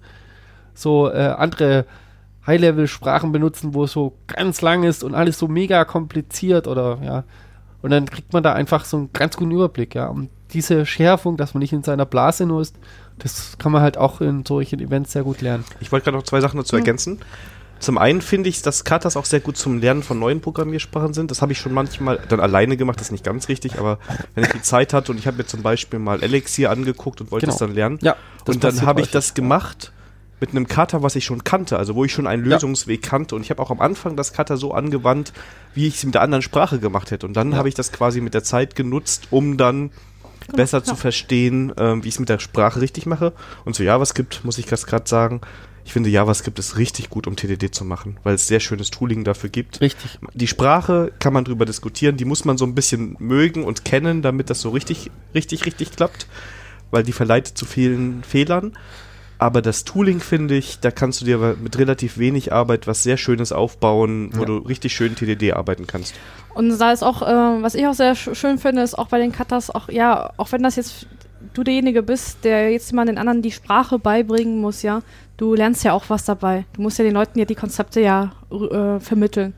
so 0.74 1.10
äh, 1.10 1.34
andere 1.38 1.86
High-Level-Sprachen 2.46 3.32
benutzen, 3.32 3.74
wo 3.74 3.86
es 3.86 3.94
so 3.94 4.18
ganz 4.28 4.62
lang 4.62 4.84
ist 4.84 5.04
und 5.04 5.16
alles 5.16 5.40
so 5.40 5.48
mega 5.48 5.86
kompliziert 5.86 6.68
oder 6.68 7.00
ja. 7.04 7.24
Und 7.82 7.90
dann 7.90 8.06
kriegt 8.06 8.32
man 8.32 8.44
da 8.44 8.54
einfach 8.54 8.86
so 8.86 8.98
einen 8.98 9.14
ganz 9.14 9.36
guten 9.38 9.52
Überblick, 9.52 9.96
ja. 9.96 10.08
Und 10.08 10.30
diese 10.54 10.86
Schärfung, 10.86 11.36
dass 11.38 11.54
man 11.54 11.60
nicht 11.62 11.74
in 11.74 11.84
seiner 11.84 12.06
Blase 12.06 12.46
nur 12.46 12.62
ist, 12.62 12.78
das 13.20 13.58
kann 13.58 13.72
man 13.72 13.82
halt 13.82 13.98
auch 13.98 14.22
in 14.22 14.46
solchen 14.46 14.80
Events 14.80 15.12
sehr 15.14 15.24
gut 15.24 15.42
lernen. 15.42 15.64
Ich 15.80 15.92
wollte 15.92 16.06
gerade 16.06 16.18
noch 16.18 16.24
zwei 16.26 16.42
Sachen 16.42 16.58
dazu 16.58 16.76
ja. 16.76 16.80
ergänzen. 16.80 17.20
Zum 17.80 17.98
einen 17.98 18.22
finde 18.22 18.48
ich, 18.50 18.62
dass 18.62 18.86
Katas 18.86 19.18
auch 19.18 19.26
sehr 19.26 19.42
gut 19.42 19.58
zum 19.58 19.80
Lernen 19.80 20.04
von 20.04 20.18
neuen 20.18 20.40
Programmiersprachen 20.40 21.14
sind. 21.14 21.32
Das 21.32 21.42
habe 21.42 21.52
ich 21.52 21.58
schon 21.60 21.74
manchmal 21.74 22.18
dann 22.30 22.40
alleine 22.40 22.78
gemacht, 22.78 22.98
das 23.00 23.08
ist 23.08 23.12
nicht 23.12 23.26
ganz 23.26 23.50
richtig, 23.50 23.78
aber 23.78 24.00
wenn 24.36 24.46
ich 24.46 24.52
die 24.52 24.62
Zeit 24.62 24.94
hatte 24.94 25.12
und 25.12 25.18
ich 25.18 25.28
habe 25.28 25.38
mir 25.38 25.46
zum 25.46 25.64
Beispiel 25.64 26.00
mal 26.00 26.24
Elixir 26.24 26.72
angeguckt 26.72 27.20
und 27.20 27.32
wollte 27.32 27.46
Genau. 27.48 27.54
es 27.56 27.60
dann 27.60 27.74
lernen. 27.74 28.00
Ja, 28.02 28.16
das 28.46 28.56
und 28.56 28.64
dann 28.64 28.84
habe 28.84 29.02
ich 29.02 29.12
das 29.12 29.34
gemacht 29.34 29.92
mit 30.40 30.52
einem 30.52 30.68
Kata, 30.68 31.04
was 31.04 31.16
ich 31.18 31.26
schon 31.26 31.44
kannte, 31.44 31.78
also 31.78 31.96
wo 31.96 32.06
ich 32.06 32.14
schon 32.14 32.26
einen 32.28 32.46
Ja. 32.46 32.52
Lösungsweg 32.56 33.02
kannte. 33.02 33.36
Und 33.36 33.42
ich 33.42 33.50
habe 33.50 33.62
auch 33.62 33.72
am 33.72 33.82
Anfang 33.82 34.16
das 34.16 34.32
Kata 34.34 34.56
so 34.58 34.74
angewandt, 34.74 35.34
wie 35.74 35.88
ich 35.88 35.96
es 35.96 36.06
mit 36.06 36.16
der 36.16 36.22
anderen 36.22 36.42
Sprache 36.42 36.80
gemacht 36.80 37.12
hätte. 37.12 37.26
Und 37.26 37.34
dann 37.34 37.52
Ja. 37.52 37.58
habe 37.58 37.68
ich 37.70 37.76
das 37.76 37.92
quasi 37.92 38.22
mit 38.22 38.34
der 38.34 38.44
Zeit 38.44 38.76
genutzt, 38.78 39.28
um 39.30 39.58
dann 39.58 39.92
besser 40.56 40.80
ja. 40.80 40.84
zu 40.84 40.96
verstehen, 40.96 41.74
ähm, 41.78 42.04
wie 42.04 42.10
ich 42.10 42.16
es 42.16 42.20
mit 42.20 42.30
der 42.30 42.40
Sprache 42.40 42.82
richtig 42.82 43.06
mache. 43.06 43.34
Und 43.66 43.76
zu 43.76 43.84
JavaScript 43.84 44.44
muss 44.44 44.58
ich 44.58 44.66
das 44.66 44.86
gerade 44.86 45.08
sagen, 45.08 45.42
ich 45.86 45.94
finde 45.94 46.10
JavaScript 46.10 46.58
ist 46.60 46.78
richtig 46.78 47.10
gut, 47.10 47.28
um 47.28 47.36
TDD 47.36 47.74
zu 47.74 47.84
machen, 47.84 48.18
weil 48.24 48.36
es 48.36 48.48
sehr 48.48 48.60
schönes 48.60 48.90
Tooling 48.90 49.24
dafür 49.24 49.50
gibt. 49.50 49.82
Richtig. 49.82 50.18
Die 50.34 50.48
Sprache 50.48 51.12
kann 51.20 51.34
man 51.34 51.44
drüber 51.44 51.66
diskutieren, 51.66 52.16
die 52.16 52.26
muss 52.26 52.46
man 52.46 52.58
so 52.58 52.66
ein 52.66 52.76
bisschen 52.76 53.16
mögen 53.20 53.64
und 53.64 53.84
kennen, 53.84 54.22
damit 54.22 54.50
das 54.50 54.62
so 54.62 54.70
richtig, 54.70 55.12
richtig, 55.34 55.66
richtig 55.66 55.92
klappt, 55.92 56.28
weil 56.92 57.04
die 57.04 57.12
verleitet 57.12 57.58
zu 57.58 57.66
vielen 57.66 58.24
Fehlern. 58.24 58.74
Aber 59.44 59.62
das 59.62 59.84
Tooling, 59.84 60.22
finde 60.22 60.56
ich, 60.56 60.80
da 60.80 60.90
kannst 60.90 61.20
du 61.20 61.26
dir 61.26 61.58
mit 61.62 61.78
relativ 61.78 62.18
wenig 62.18 62.54
Arbeit 62.54 62.88
was 62.88 63.04
sehr 63.04 63.18
Schönes 63.18 63.52
aufbauen, 63.52 64.30
wo 64.34 64.40
Ja. 64.40 64.46
du 64.46 64.58
richtig 64.60 64.94
schön 64.94 65.16
TDD 65.16 65.52
arbeiten 65.52 65.86
kannst. 65.86 66.16
Und 66.56 66.80
da 66.80 66.94
ist 66.94 67.04
auch, 67.04 67.22
äh, 67.24 67.62
was 67.62 67.76
ich 67.76 67.86
auch 67.86 67.94
sehr 67.94 68.16
sch 68.16 68.30
schön 68.36 68.58
finde, 68.58 68.84
ist 68.84 68.98
auch 68.98 69.08
bei 69.08 69.20
den 69.20 69.34
Katas 69.34 69.70
auch, 69.70 69.90
ja, 69.90 70.32
auch 70.38 70.54
wenn 70.54 70.64
das 70.64 70.78
jetzt 70.78 71.08
du 71.54 71.62
derjenige 71.66 72.04
bist, 72.04 72.46
der 72.46 72.72
jetzt 72.72 72.94
mal 72.94 73.06
den 73.06 73.18
anderen 73.18 73.42
die 73.42 73.52
Sprache 73.52 74.00
beibringen 74.00 74.62
muss, 74.62 74.82
ja, 74.82 75.02
du 75.36 75.56
lernst 75.56 75.84
ja 75.84 75.92
auch 75.92 76.06
was 76.08 76.24
dabei. 76.24 76.64
Du 76.72 76.82
musst 76.82 76.98
ja 76.98 77.04
den 77.04 77.14
Leuten 77.14 77.38
ja 77.38 77.44
die 77.44 77.56
Konzepte 77.56 78.00
ja 78.00 78.32
äh, 78.50 79.02
vermitteln. 79.02 79.54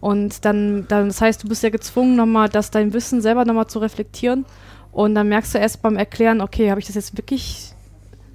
Und 0.00 0.44
dann, 0.44 0.86
dann, 0.88 1.06
das 1.08 1.20
heißt, 1.20 1.44
du 1.44 1.48
bist 1.48 1.62
ja 1.62 1.70
gezwungen, 1.70 2.16
nochmal, 2.16 2.48
das 2.48 2.72
dein 2.72 2.92
Wissen 2.92 3.20
selber 3.22 3.44
nochmal 3.44 3.68
zu 3.68 3.78
reflektieren. 3.78 4.46
Und 4.90 5.14
dann 5.14 5.28
merkst 5.28 5.54
du 5.54 5.58
erst 5.58 5.80
beim 5.80 5.96
Erklären, 5.96 6.40
okay, 6.40 6.70
habe 6.70 6.80
ich 6.80 6.86
das 6.86 6.96
jetzt 6.96 7.16
wirklich 7.16 7.72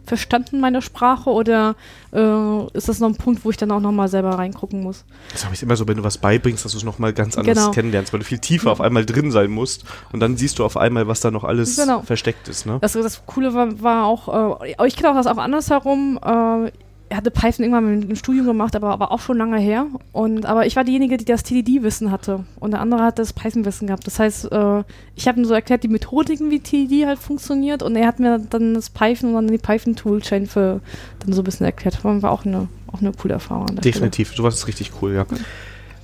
verstanden, 0.05 0.59
meine 0.59 0.81
Sprache, 0.81 1.29
oder 1.29 1.75
äh, 2.11 2.67
ist 2.77 2.89
das 2.89 2.99
noch 2.99 3.07
ein 3.09 3.15
Punkt, 3.15 3.45
wo 3.45 3.49
ich 3.49 3.57
dann 3.57 3.71
auch 3.71 3.79
nochmal 3.79 4.07
selber 4.07 4.31
reingucken 4.31 4.81
muss? 4.83 5.05
Das 5.31 5.45
habe 5.45 5.55
ich 5.55 5.63
immer 5.63 5.75
so, 5.75 5.87
wenn 5.87 5.97
du 5.97 6.03
was 6.03 6.17
beibringst, 6.17 6.65
dass 6.65 6.73
du 6.73 6.77
es 6.77 6.83
nochmal 6.83 7.13
ganz 7.13 7.37
anders 7.37 7.57
Genau. 7.57 7.71
kennenlernst, 7.71 8.11
weil 8.13 8.19
du 8.19 8.25
viel 8.25 8.39
tiefer 8.39 8.71
auf 8.71 8.81
einmal 8.81 9.05
drin 9.05 9.31
sein 9.31 9.51
musst 9.51 9.85
und 10.11 10.19
dann 10.19 10.37
siehst 10.37 10.59
du 10.59 10.65
auf 10.65 10.77
einmal, 10.77 11.07
was 11.07 11.19
da 11.21 11.31
noch 11.31 11.43
alles 11.43 11.75
Genau. 11.77 12.01
versteckt 12.01 12.47
ist. 12.47 12.65
Ne? 12.65 12.77
Das, 12.81 12.93
das 12.93 13.25
Coole 13.25 13.53
war, 13.53 13.81
war 13.81 14.05
auch, 14.05 14.59
äh, 14.61 14.75
ich 14.87 14.95
kenne 14.95 15.11
auch 15.11 15.15
das 15.15 15.27
auch 15.27 15.37
andersherum. 15.37 16.19
Äh, 16.23 16.71
er 17.09 17.17
hatte 17.17 17.31
Python 17.31 17.63
irgendwann 17.65 18.09
im 18.09 18.15
Studium 18.15 18.45
gemacht, 18.45 18.75
aber, 18.75 18.89
aber 18.89 19.11
auch 19.11 19.19
schon 19.19 19.37
lange 19.37 19.59
her. 19.59 19.85
Und, 20.11 20.45
aber 20.45 20.65
ich 20.65 20.75
war 20.75 20.83
diejenige, 20.83 21.17
die 21.17 21.25
das 21.25 21.43
TDD-Wissen 21.43 22.11
hatte. 22.11 22.43
Und 22.59 22.71
der 22.71 22.79
andere 22.79 23.03
hat 23.03 23.19
das 23.19 23.33
Python-Wissen 23.33 23.87
gehabt. 23.87 24.07
Das 24.07 24.19
heißt, 24.19 24.51
äh, 24.51 24.83
ich 25.15 25.27
habe 25.27 25.39
ihm 25.39 25.45
so 25.45 25.53
erklärt, 25.53 25.83
die 25.83 25.89
Methodiken, 25.89 26.49
wie 26.49 26.59
TDD 26.59 27.05
halt 27.05 27.19
funktioniert. 27.19 27.83
Und 27.83 27.95
er 27.95 28.07
hat 28.07 28.19
mir 28.19 28.39
dann 28.39 28.73
das 28.73 28.89
Python 28.89 29.29
und 29.29 29.35
dann 29.35 29.47
die 29.47 29.57
Python-Toolchain 29.57 30.47
für 30.47 30.81
dann 31.19 31.33
so 31.33 31.41
ein 31.41 31.43
bisschen 31.43 31.65
erklärt. 31.65 32.03
War 32.03 32.31
auch 32.31 32.45
eine, 32.45 32.67
auch 32.91 33.01
eine 33.01 33.11
coole 33.11 33.35
Erfahrung. 33.35 33.67
Definitiv, 33.75 34.33
sowas 34.35 34.55
ist 34.55 34.67
richtig 34.67 34.91
cool, 35.01 35.13
ja. 35.13 35.25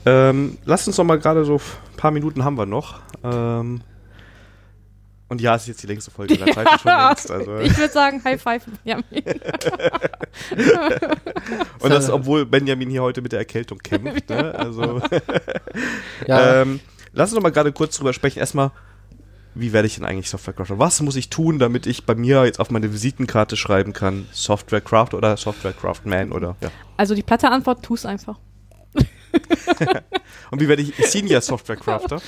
Ähm, 0.05 0.57
lass 0.65 0.87
uns 0.87 0.97
noch 0.97 1.05
mal 1.05 1.19
gerade 1.19 1.43
so 1.43 1.55
ein 1.55 1.97
paar 1.97 2.11
Minuten 2.11 2.43
haben 2.43 2.57
wir 2.57 2.65
noch. 2.65 2.99
Ähm, 3.23 3.81
und 5.29 5.39
ja, 5.41 5.55
es 5.55 5.61
ist 5.61 5.67
jetzt 5.67 5.83
die 5.83 5.87
längste 5.87 6.11
Folge 6.11 6.37
der 6.45 6.53
Zeit 6.53 6.67
schon 6.81 6.91
längst. 6.91 7.31
Also. 7.31 7.59
Ich 7.59 7.77
würde 7.77 7.93
sagen, 7.93 8.21
High 8.23 8.41
Five. 8.41 8.63
Ja. 8.83 8.97
und 11.79 11.89
das, 11.89 12.09
obwohl 12.09 12.45
Benjamin 12.45 12.89
hier 12.89 13.03
heute 13.03 13.21
mit 13.21 13.31
der 13.31 13.39
Erkältung 13.39 13.77
kämpft. 13.77 14.29
Ne? 14.29 14.49
Also, 14.59 15.01
Ja, 16.27 16.61
ähm, 16.61 16.79
lass 17.13 17.29
uns 17.29 17.35
noch 17.35 17.43
mal 17.43 17.51
gerade 17.51 17.71
kurz 17.71 17.95
drüber 17.97 18.13
sprechen. 18.13 18.39
Erstmal, 18.39 18.71
wie 19.53 19.71
werde 19.71 19.87
ich 19.87 19.95
denn 19.95 20.05
eigentlich 20.05 20.29
Softwarecrafter? 20.29 20.79
Was 20.79 21.01
muss 21.01 21.15
ich 21.15 21.29
tun, 21.29 21.59
damit 21.59 21.85
ich 21.85 22.05
bei 22.05 22.15
mir 22.15 22.45
jetzt 22.45 22.59
auf 22.59 22.71
meine 22.71 22.91
Visitenkarte 22.91 23.55
schreiben 23.55 23.93
kann, 23.93 24.27
Softwarecraft 24.31 25.13
oder 25.13 25.37
Softwarecraftman 25.37 26.31
oder 26.31 26.55
ja. 26.61 26.71
Also 26.97 27.15
die 27.15 27.23
platte 27.23 27.49
Antwort, 27.49 27.83
tu 27.83 27.93
es 27.93 28.05
einfach. 28.05 28.39
Und 30.51 30.61
wie 30.61 30.67
werde 30.67 30.81
ich 30.81 30.93
Senior 31.07 31.41
Softwarecrafter? 31.41 32.19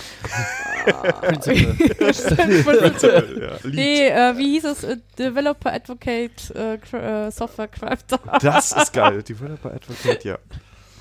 Principle. 1.21 1.75
ja, 3.41 3.57
Lead. 3.63 3.75
Nee, 3.75 4.07
äh, 4.07 4.37
wie 4.37 4.51
hieß 4.53 4.65
es? 4.65 4.83
Äh, 4.83 4.97
Developer 5.17 5.73
Advocate 5.73 6.51
äh, 6.55 6.77
Cra- 6.77 7.27
äh, 7.27 7.31
Software 7.31 7.67
Crafter. 7.67 8.19
Das 8.41 8.71
ist 8.71 8.93
geil. 8.93 9.21
Developer 9.23 9.71
Advocate, 9.73 10.23
ja. 10.23 10.37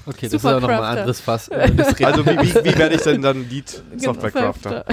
Okay, 0.06 0.26
das 0.26 0.34
ist 0.34 0.44
aber 0.46 0.60
nochmal 0.60 0.76
ein 0.76 0.80
Crafter. 0.80 1.00
anderes 1.00 1.20
Fass. 1.20 1.48
Äh, 1.48 1.70
Also 2.04 2.26
wie, 2.26 2.30
wie, 2.38 2.54
wie 2.64 2.78
werde 2.78 2.94
ich 2.94 3.02
denn 3.02 3.22
dann 3.22 3.48
Lead 3.48 3.82
Genau, 3.90 4.02
Softwarecrafter? 4.14 4.84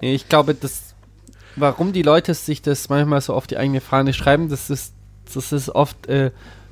Nee, 0.00 0.14
Ich 0.14 0.28
glaube, 0.28 0.54
das, 0.54 0.94
warum 1.56 1.92
die 1.92 2.02
Leute 2.02 2.34
sich 2.34 2.62
das 2.62 2.88
manchmal 2.88 3.20
so 3.20 3.34
auf 3.34 3.46
die 3.46 3.56
eigene 3.56 3.80
Fahne 3.80 4.12
schreiben, 4.12 4.48
das 4.48 4.70
ist, 4.70 4.94
das 5.34 5.52
ist 5.52 5.68
oft, 5.70 6.06
äh, 6.06 6.30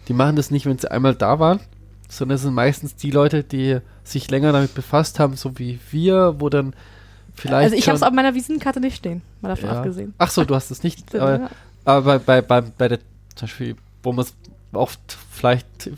die 0.09 0.13
machen 0.13 0.37
das 0.37 0.51
nicht, 0.51 0.67
wenn 0.67 0.79
sie 0.79 0.91
einmal 0.91 1.15
da 1.15 1.39
waren, 1.39 1.61
sondern 2.11 2.37
es 2.37 2.43
sind 2.43 2.55
meistens 2.55 2.97
die 2.97 3.11
Leute, 3.11 3.45
die 3.45 3.79
sich 4.05 4.31
länger 4.31 4.53
damit 4.53 4.75
befasst 4.75 5.19
haben, 5.21 5.37
so 5.37 5.59
wie 5.59 5.79
wir, 5.91 6.35
wo 6.39 6.49
dann 6.49 6.75
vielleicht. 7.35 7.65
Also 7.65 7.77
ich 7.77 7.89
habe 7.89 7.97
es 7.97 8.03
auf 8.03 8.13
meiner 8.13 8.35
Visitenkarte 8.35 8.81
nicht 8.81 8.97
stehen, 8.97 9.23
mal 9.41 9.51
davon 9.51 9.71
ja. 9.71 9.77
abgesehen. 9.77 10.15
Ach 10.19 10.31
so, 10.31 10.45
du 10.45 10.55
hast 10.55 10.71
es 10.71 10.83
nicht. 10.83 11.15
Ja. 11.15 11.21
Aber, 11.21 11.51
aber 11.85 12.19
bei, 12.19 12.43
bei, 12.43 12.61
bei 12.61 12.89
der, 12.89 12.99
zum 13.37 13.47
Beispiel, 13.47 13.77
wo 14.03 14.13
man 14.13 14.25
es 14.25 14.35
oft 14.73 15.01
vielleicht 15.31 15.91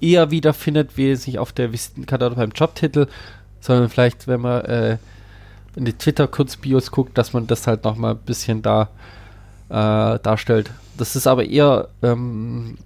eher 0.00 0.30
wiederfindet, 0.30 0.96
wie 0.96 1.16
sich 1.16 1.38
auf 1.38 1.52
der 1.52 1.72
Visitenkarte 1.72 2.26
oder 2.26 2.36
beim 2.36 2.50
Jobtitel, 2.50 3.08
sondern 3.60 3.88
vielleicht, 3.88 4.28
wenn 4.28 4.40
man 4.40 4.64
äh, 4.64 4.98
in 5.74 5.84
die 5.84 5.92
Twitter-Kurzbios 5.92 6.90
guckt, 6.90 7.16
dass 7.18 7.32
man 7.32 7.46
das 7.46 7.66
halt 7.66 7.84
nochmal 7.84 8.12
ein 8.12 8.18
bisschen 8.18 8.62
da 8.62 8.90
äh, 9.68 10.18
darstellt. 10.18 10.70
Das 10.96 11.16
ist 11.16 11.26
aber 11.26 11.44
eher 11.44 11.88
ähm, 12.02 12.78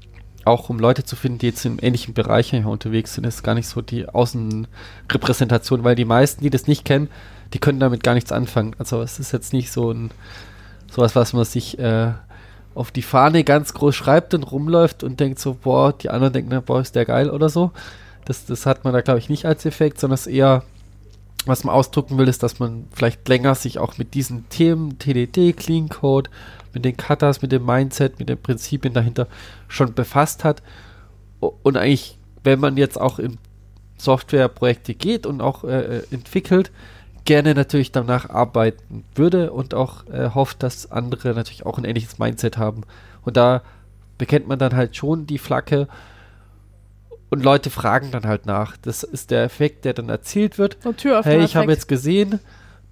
auch, 0.46 0.68
um 0.68 0.78
Leute 0.78 1.04
zu 1.04 1.16
finden, 1.16 1.38
die 1.38 1.46
jetzt 1.46 1.64
in 1.64 1.78
ähnlichen 1.78 2.14
Bereichen 2.14 2.60
hier 2.62 2.68
unterwegs 2.68 3.14
sind, 3.14 3.24
ist 3.24 3.42
gar 3.42 3.54
nicht 3.54 3.68
so 3.68 3.80
die 3.80 4.08
Außenrepräsentation, 4.08 5.84
weil 5.84 5.94
die 5.94 6.04
meisten, 6.04 6.42
die 6.42 6.50
das 6.50 6.66
nicht 6.66 6.84
kennen, 6.84 7.08
die 7.52 7.58
können 7.58 7.80
damit 7.80 8.02
gar 8.02 8.14
nichts 8.14 8.32
anfangen. 8.32 8.74
Also 8.78 9.02
es 9.02 9.18
ist 9.18 9.32
jetzt 9.32 9.52
nicht 9.52 9.70
so 9.70 9.92
ein 9.92 10.10
sowas, 10.90 11.16
was 11.16 11.32
man 11.32 11.44
sich 11.44 11.78
äh, 11.78 12.12
auf 12.74 12.90
die 12.90 13.02
Fahne 13.02 13.44
ganz 13.44 13.74
groß 13.74 13.94
schreibt 13.94 14.34
und 14.34 14.44
rumläuft 14.44 15.02
und 15.04 15.20
denkt 15.20 15.38
so, 15.38 15.54
boah, 15.54 15.92
die 15.92 16.10
anderen 16.10 16.32
denken, 16.32 16.62
boah, 16.64 16.80
ist 16.80 16.94
der 16.94 17.04
geil 17.04 17.30
oder 17.30 17.48
so. 17.48 17.70
Das, 18.24 18.46
das 18.46 18.66
hat 18.66 18.84
man 18.84 18.92
da, 18.92 19.00
glaube 19.00 19.18
ich, 19.18 19.28
nicht 19.28 19.46
als 19.46 19.66
Effekt, 19.66 19.98
sondern 20.00 20.14
es 20.14 20.26
eher, 20.26 20.62
was 21.44 21.64
man 21.64 21.74
ausdrücken 21.74 22.18
will, 22.18 22.28
ist, 22.28 22.42
dass 22.42 22.60
man 22.60 22.86
vielleicht 22.92 23.28
länger 23.28 23.54
sich 23.54 23.78
auch 23.78 23.98
mit 23.98 24.14
diesen 24.14 24.48
Themen, 24.48 24.98
TDD, 24.98 25.54
Clean 25.54 25.88
Code, 25.88 26.30
mit 26.74 26.84
den 26.84 26.96
Cutters, 26.96 27.42
mit 27.42 27.52
dem 27.52 27.64
Mindset, 27.64 28.18
mit 28.18 28.28
den 28.28 28.40
Prinzipien 28.40 28.94
dahinter 28.94 29.26
schon 29.68 29.94
befasst 29.94 30.44
hat. 30.44 30.62
Und 31.40 31.76
eigentlich, 31.76 32.18
wenn 32.44 32.60
man 32.60 32.76
jetzt 32.76 33.00
auch 33.00 33.18
in 33.18 33.38
Softwareprojekte 33.98 34.94
geht 34.94 35.26
und 35.26 35.40
auch 35.40 35.64
äh, 35.64 35.98
äh, 35.98 36.02
entwickelt, 36.10 36.70
gerne 37.24 37.54
natürlich 37.54 37.92
danach 37.92 38.28
arbeiten 38.30 39.04
würde 39.14 39.52
und 39.52 39.74
auch 39.74 40.06
äh, 40.08 40.30
hofft, 40.30 40.62
dass 40.62 40.90
andere 40.90 41.34
natürlich 41.34 41.64
auch 41.64 41.78
ein 41.78 41.84
ähnliches 41.84 42.18
Mindset 42.18 42.58
haben. 42.58 42.82
Und 43.22 43.36
da 43.36 43.62
bekennt 44.18 44.48
man 44.48 44.58
dann 44.58 44.74
halt 44.74 44.96
schon 44.96 45.26
die 45.26 45.38
Flagge 45.38 45.88
und 47.30 47.42
Leute 47.42 47.70
fragen 47.70 48.10
dann 48.10 48.24
halt 48.24 48.44
nach. 48.44 48.76
Das 48.76 49.04
ist 49.04 49.30
der 49.30 49.44
Effekt, 49.44 49.84
der 49.84 49.94
dann 49.94 50.08
erzielt 50.08 50.58
wird. 50.58 50.76
So 50.82 50.90
ein 50.90 50.96
Türöffner. 50.96 51.32
Hey, 51.32 51.44
ich 51.44 51.56
habe 51.56 51.72
jetzt 51.72 51.88
gesehen, 51.88 52.40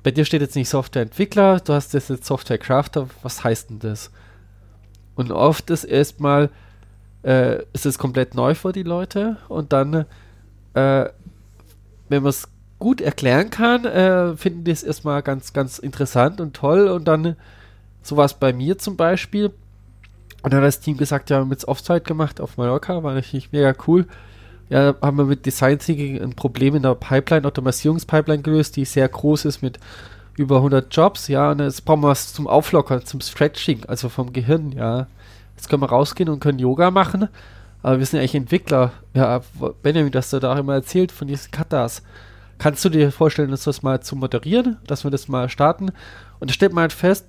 bei 0.03 0.11
dir 0.11 0.25
steht 0.25 0.41
jetzt 0.41 0.57
nicht 0.57 0.69
Softwareentwickler, 0.69 1.61
du 1.61 1.73
hast 1.73 1.95
das 1.95 2.09
jetzt 2.09 2.25
Softwarecrafter, 2.25 3.09
was 3.23 3.45
heißt 3.45 3.71
denn 3.71 3.79
das? 3.81 4.11
Und 5.15 5.33
oft 5.33 5.71
ist 5.71 5.85
erstmal, 5.85 6.51
äh, 7.23 7.63
ist 7.73 7.87
es 7.87 7.99
komplett 7.99 8.35
neu 8.35 8.55
für 8.55 8.73
die 8.73 8.83
Leute 8.83 9.37
und 9.49 9.73
dann, 9.73 10.07
äh, 10.75 11.05
wenn 12.09 12.23
man 12.23 12.31
es 12.31 12.49
gut 12.79 13.01
erklären 13.01 13.51
kann, 13.51 13.85
äh, 13.85 14.37
finden 14.37 14.65
die 14.65 14.71
es 14.71 14.83
erstmal 14.83 15.23
ganz, 15.23 15.53
ganz 15.53 15.79
interessant 15.79 16.41
und 16.41 16.55
toll 16.57 16.89
und 16.89 17.07
dann 17.07 17.37
sowas 18.03 18.35
bei 18.35 18.53
mir 18.53 18.79
zum 18.79 18.97
Beispiel. 18.97 19.53
Und 20.43 20.55
dann 20.55 20.61
hat 20.61 20.69
das 20.69 20.81
Team 20.81 20.97
gesagt, 20.97 21.29
ja, 21.29 21.37
wir 21.37 21.41
haben 21.43 21.51
jetzt 21.51 21.69
Offsite 21.69 22.01
gemacht 22.01 22.41
auf 22.41 22.57
Mallorca, 22.57 23.03
war 23.03 23.13
natürlich 23.13 23.53
mega 23.53 23.75
cool. 23.87 24.07
Ja, 24.71 24.95
haben 25.03 25.19
wir 25.19 25.25
mit 25.25 25.45
Design 25.45 25.79
Thinking 25.79 26.23
ein 26.23 26.35
Problem 26.35 26.77
in 26.77 26.83
der 26.83 26.95
Pipeline, 26.95 27.47
Automatisierungspipeline 27.47 28.43
gelöst, 28.43 28.77
die 28.77 28.85
sehr 28.85 29.09
groß 29.09 29.45
ist 29.45 29.63
mit 29.63 29.81
über 30.37 30.57
100 30.57 30.95
Jobs, 30.95 31.29
ja, 31.29 31.51
und 31.51 31.59
jetzt 31.59 31.85
brauchen 31.85 32.03
wir 32.03 32.09
was 32.09 32.33
zum 32.33 32.47
Auflockern, 32.47 33.05
zum 33.05 33.21
Stretching, 33.21 33.85
also 33.87 34.09
vom 34.09 34.33
Gehirn, 34.33 34.73
ja. 34.73 35.09
Jetzt 35.57 35.69
können 35.69 35.83
wir 35.83 35.91
rausgehen 35.91 36.29
und 36.31 36.41
können 36.41 36.61
Yoga 36.61 36.91
machen, 36.91 37.29
aber 37.83 37.99
wir 37.99 38.07
sind 38.07 38.19
ja 38.19 38.21
eigentlich 38.21 38.37
Entwickler. 38.37 38.93
Ja, 39.13 39.41
Benjamin, 39.83 40.13
das 40.13 40.31
du 40.31 40.39
da 40.39 40.55
auch 40.55 40.59
immer 40.59 40.75
erzählt 40.75 41.13
von 41.13 41.29
diesen 41.29 41.51
Katas. 41.51 42.03
Kannst 42.59 42.85
du 42.85 42.89
dir 42.91 43.11
vorstellen, 43.11 43.51
uns 43.51 43.65
das 43.65 43.83
mal 43.83 44.01
zu 44.01 44.17
moderieren, 44.17 44.79
dass 44.87 45.03
wir 45.05 45.11
das 45.11 45.29
mal 45.29 45.49
starten? 45.49 45.91
Und 46.39 46.51
da 46.51 46.55
stellt 46.55 46.73
man 46.73 46.83
halt 46.83 46.93
fest, 46.93 47.27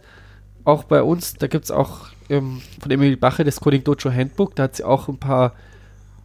auch 0.64 0.84
bei 0.84 1.02
uns, 1.02 1.34
da 1.34 1.48
gibt 1.48 1.66
es 1.66 1.72
auch 1.72 2.08
ähm, 2.30 2.62
von 2.80 2.92
Emily 2.92 3.16
Bache 3.16 3.44
das 3.44 3.60
Coding 3.60 3.84
Dojo 3.84 4.12
Handbook, 4.12 4.56
da 4.56 4.64
hat 4.64 4.76
sie 4.76 4.84
auch 4.84 5.08
ein 5.08 5.18
paar 5.18 5.54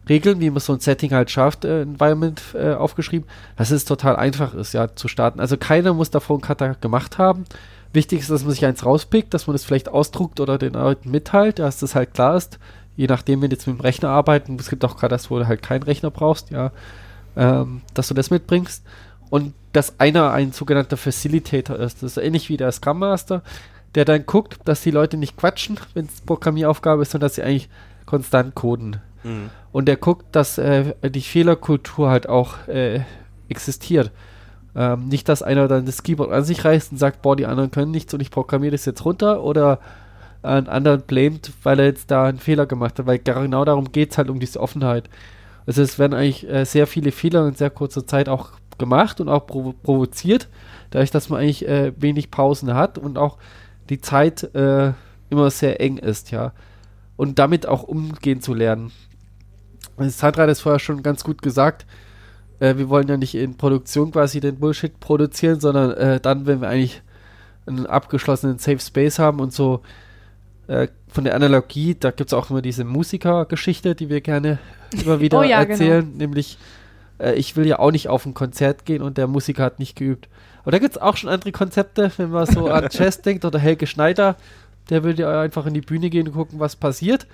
Regeln, 0.07 0.39
wie 0.39 0.49
man 0.49 0.59
so 0.59 0.73
ein 0.73 0.79
Setting 0.79 1.11
halt 1.11 1.31
schafft, 1.31 1.65
äh, 1.65 1.81
Environment 1.81 2.41
äh, 2.53 2.73
aufgeschrieben, 2.73 3.27
dass 3.55 3.71
es 3.71 3.85
total 3.85 4.15
einfach 4.15 4.53
ist, 4.53 4.73
ja, 4.73 4.95
zu 4.95 5.07
starten. 5.07 5.39
Also 5.39 5.57
keiner 5.57 5.93
muss 5.93 6.09
davor 6.09 6.37
einen 6.37 6.41
Kata 6.41 6.73
gemacht 6.73 7.17
haben. 7.17 7.45
Wichtig 7.93 8.19
ist, 8.19 8.29
dass 8.29 8.43
man 8.43 8.51
sich 8.51 8.65
eins 8.65 8.85
rauspickt, 8.85 9.33
dass 9.33 9.47
man 9.47 9.53
das 9.53 9.63
vielleicht 9.63 9.89
ausdruckt 9.89 10.39
oder 10.39 10.57
den 10.57 10.73
Leuten 10.73 11.09
mitteilt, 11.09 11.59
dass 11.59 11.79
das 11.79 11.95
halt 11.95 12.13
klar 12.13 12.35
ist. 12.35 12.59
Je 12.95 13.07
nachdem, 13.07 13.41
wenn 13.41 13.51
jetzt 13.51 13.67
mit 13.67 13.77
dem 13.77 13.81
Rechner 13.81 14.09
arbeiten, 14.09 14.57
es 14.59 14.69
gibt 14.69 14.83
auch 14.83 14.97
gerade 14.97 15.15
das, 15.15 15.29
wo 15.29 15.39
du 15.39 15.47
halt 15.47 15.61
keinen 15.61 15.83
Rechner 15.83 16.11
brauchst, 16.11 16.49
ja, 16.49 16.71
ähm, 17.35 17.81
dass 17.93 18.07
du 18.07 18.13
das 18.13 18.29
mitbringst. 18.29 18.83
Und 19.29 19.53
dass 19.73 19.99
einer 19.99 20.31
ein 20.31 20.53
sogenannter 20.53 20.97
Facilitator 20.97 21.77
ist. 21.77 22.01
Das 22.01 22.17
ist 22.17 22.23
ähnlich 22.23 22.49
wie 22.49 22.57
der 22.57 22.71
Scrum 22.71 22.99
Master, 22.99 23.43
der 23.93 24.05
dann 24.05 24.25
guckt, 24.25 24.57
dass 24.65 24.81
die 24.81 24.91
Leute 24.91 25.17
nicht 25.17 25.37
quatschen, 25.37 25.79
wenn 25.93 26.05
es 26.05 26.21
Programmieraufgabe 26.21 27.01
ist, 27.01 27.11
sondern 27.11 27.27
dass 27.27 27.35
sie 27.35 27.43
eigentlich 27.43 27.69
konstant 28.05 28.55
coden. 28.55 29.01
Mhm. 29.23 29.49
Und 29.71 29.87
der 29.87 29.97
guckt, 29.97 30.35
dass 30.35 30.57
äh, 30.57 30.93
die 31.09 31.21
Fehlerkultur 31.21 32.09
halt 32.09 32.29
auch 32.29 32.67
äh, 32.67 33.01
existiert. 33.49 34.11
Ähm, 34.75 35.07
nicht, 35.07 35.27
dass 35.27 35.41
einer 35.41 35.67
dann 35.67 35.85
das 35.85 36.03
Keyboard 36.03 36.31
an 36.31 36.43
sich 36.43 36.63
reißt 36.63 36.91
und 36.91 36.97
sagt, 36.97 37.21
boah, 37.21 37.35
die 37.35 37.45
anderen 37.45 37.71
können 37.71 37.91
nichts 37.91 38.13
und 38.13 38.21
ich 38.21 38.31
programmiere 38.31 38.73
das 38.73 38.85
jetzt 38.85 39.03
runter 39.05 39.43
oder 39.43 39.79
einen 40.43 40.67
anderen 40.67 41.01
blamet, 41.01 41.51
weil 41.63 41.79
er 41.79 41.85
jetzt 41.85 42.11
da 42.11 42.25
einen 42.25 42.39
Fehler 42.39 42.65
gemacht 42.65 42.99
hat, 42.99 43.07
weil 43.07 43.19
genau 43.19 43.65
darum 43.65 43.91
geht 43.91 44.11
es 44.11 44.17
halt 44.17 44.29
um 44.29 44.39
diese 44.39 44.59
Offenheit. 44.59 45.09
Also 45.65 45.81
es 45.81 45.99
werden 45.99 46.13
eigentlich 46.13 46.47
äh, 46.49 46.63
sehr 46.63 46.87
viele 46.87 47.11
Fehler 47.11 47.47
in 47.47 47.55
sehr 47.55 47.69
kurzer 47.69 48.05
Zeit 48.07 48.29
auch 48.29 48.51
gemacht 48.77 49.19
und 49.19 49.29
auch 49.29 49.47
provo 49.47 49.73
provoziert, 49.73 50.47
dadurch, 50.91 51.11
dass 51.11 51.29
man 51.29 51.41
eigentlich 51.41 51.67
äh, 51.67 51.91
wenig 51.97 52.31
Pausen 52.31 52.73
hat 52.73 52.97
und 52.97 53.17
auch 53.17 53.37
die 53.89 53.99
Zeit 53.99 54.43
äh, 54.55 54.93
immer 55.29 55.49
sehr 55.49 55.81
eng 55.81 55.97
ist, 55.97 56.31
ja. 56.31 56.53
Und 57.15 57.39
damit 57.39 57.65
auch 57.65 57.83
umgehen 57.83 58.41
zu 58.41 58.53
lernen. 58.53 58.91
Sandra 59.97 60.43
hat 60.43 60.49
es 60.49 60.61
vorher 60.61 60.79
schon 60.79 61.03
ganz 61.03 61.23
gut 61.23 61.41
gesagt. 61.41 61.85
Äh, 62.59 62.77
wir 62.77 62.89
wollen 62.89 63.07
ja 63.07 63.17
nicht 63.17 63.35
in 63.35 63.57
Produktion 63.57 64.11
quasi 64.11 64.39
den 64.39 64.59
Bullshit 64.59 64.99
produzieren, 64.99 65.59
sondern 65.59 65.91
äh, 65.91 66.19
dann, 66.19 66.45
wenn 66.45 66.61
wir 66.61 66.69
eigentlich 66.69 67.01
einen 67.65 67.85
abgeschlossenen 67.85 68.59
Safe 68.59 68.79
Space 68.79 69.19
haben 69.19 69.39
und 69.39 69.53
so 69.53 69.81
äh, 70.67 70.87
von 71.07 71.23
der 71.23 71.35
Analogie, 71.35 71.95
da 71.95 72.11
gibt 72.11 72.29
es 72.29 72.33
auch 72.33 72.49
immer 72.49 72.61
diese 72.61 72.83
Musikergeschichte, 72.83 73.95
die 73.95 74.09
wir 74.09 74.21
gerne 74.21 74.59
immer 74.91 75.19
wieder 75.21 75.39
oh 75.39 75.43
ja, 75.43 75.63
genau. 75.63 75.71
erzählen, 75.73 76.05
genau. 76.05 76.17
nämlich 76.17 76.57
äh, 77.19 77.33
ich 77.33 77.55
will 77.55 77.65
ja 77.65 77.79
auch 77.79 77.91
nicht 77.91 78.09
auf 78.09 78.25
ein 78.25 78.33
Konzert 78.33 78.85
gehen 78.85 79.01
und 79.01 79.17
der 79.17 79.27
Musiker 79.27 79.63
hat 79.63 79.79
nicht 79.79 79.95
geübt. 79.95 80.29
Aber 80.61 80.71
da 80.71 80.79
gibt 80.79 80.95
es 80.95 81.01
auch 81.01 81.15
schon 81.15 81.29
andere 81.29 81.51
Konzepte, 81.51 82.11
wenn 82.17 82.29
man 82.29 82.45
so 82.45 82.67
an 82.67 82.87
Jazz 82.91 83.21
denkt 83.21 83.45
oder 83.45 83.59
Helge 83.59 83.87
Schneider, 83.87 84.35
der 84.89 85.03
würde 85.03 85.23
ja 85.23 85.41
einfach 85.41 85.65
in 85.65 85.73
die 85.73 85.81
Bühne 85.81 86.09
gehen 86.09 86.27
und 86.27 86.33
gucken, 86.33 86.59
was 86.59 86.75
passiert. 86.75 87.27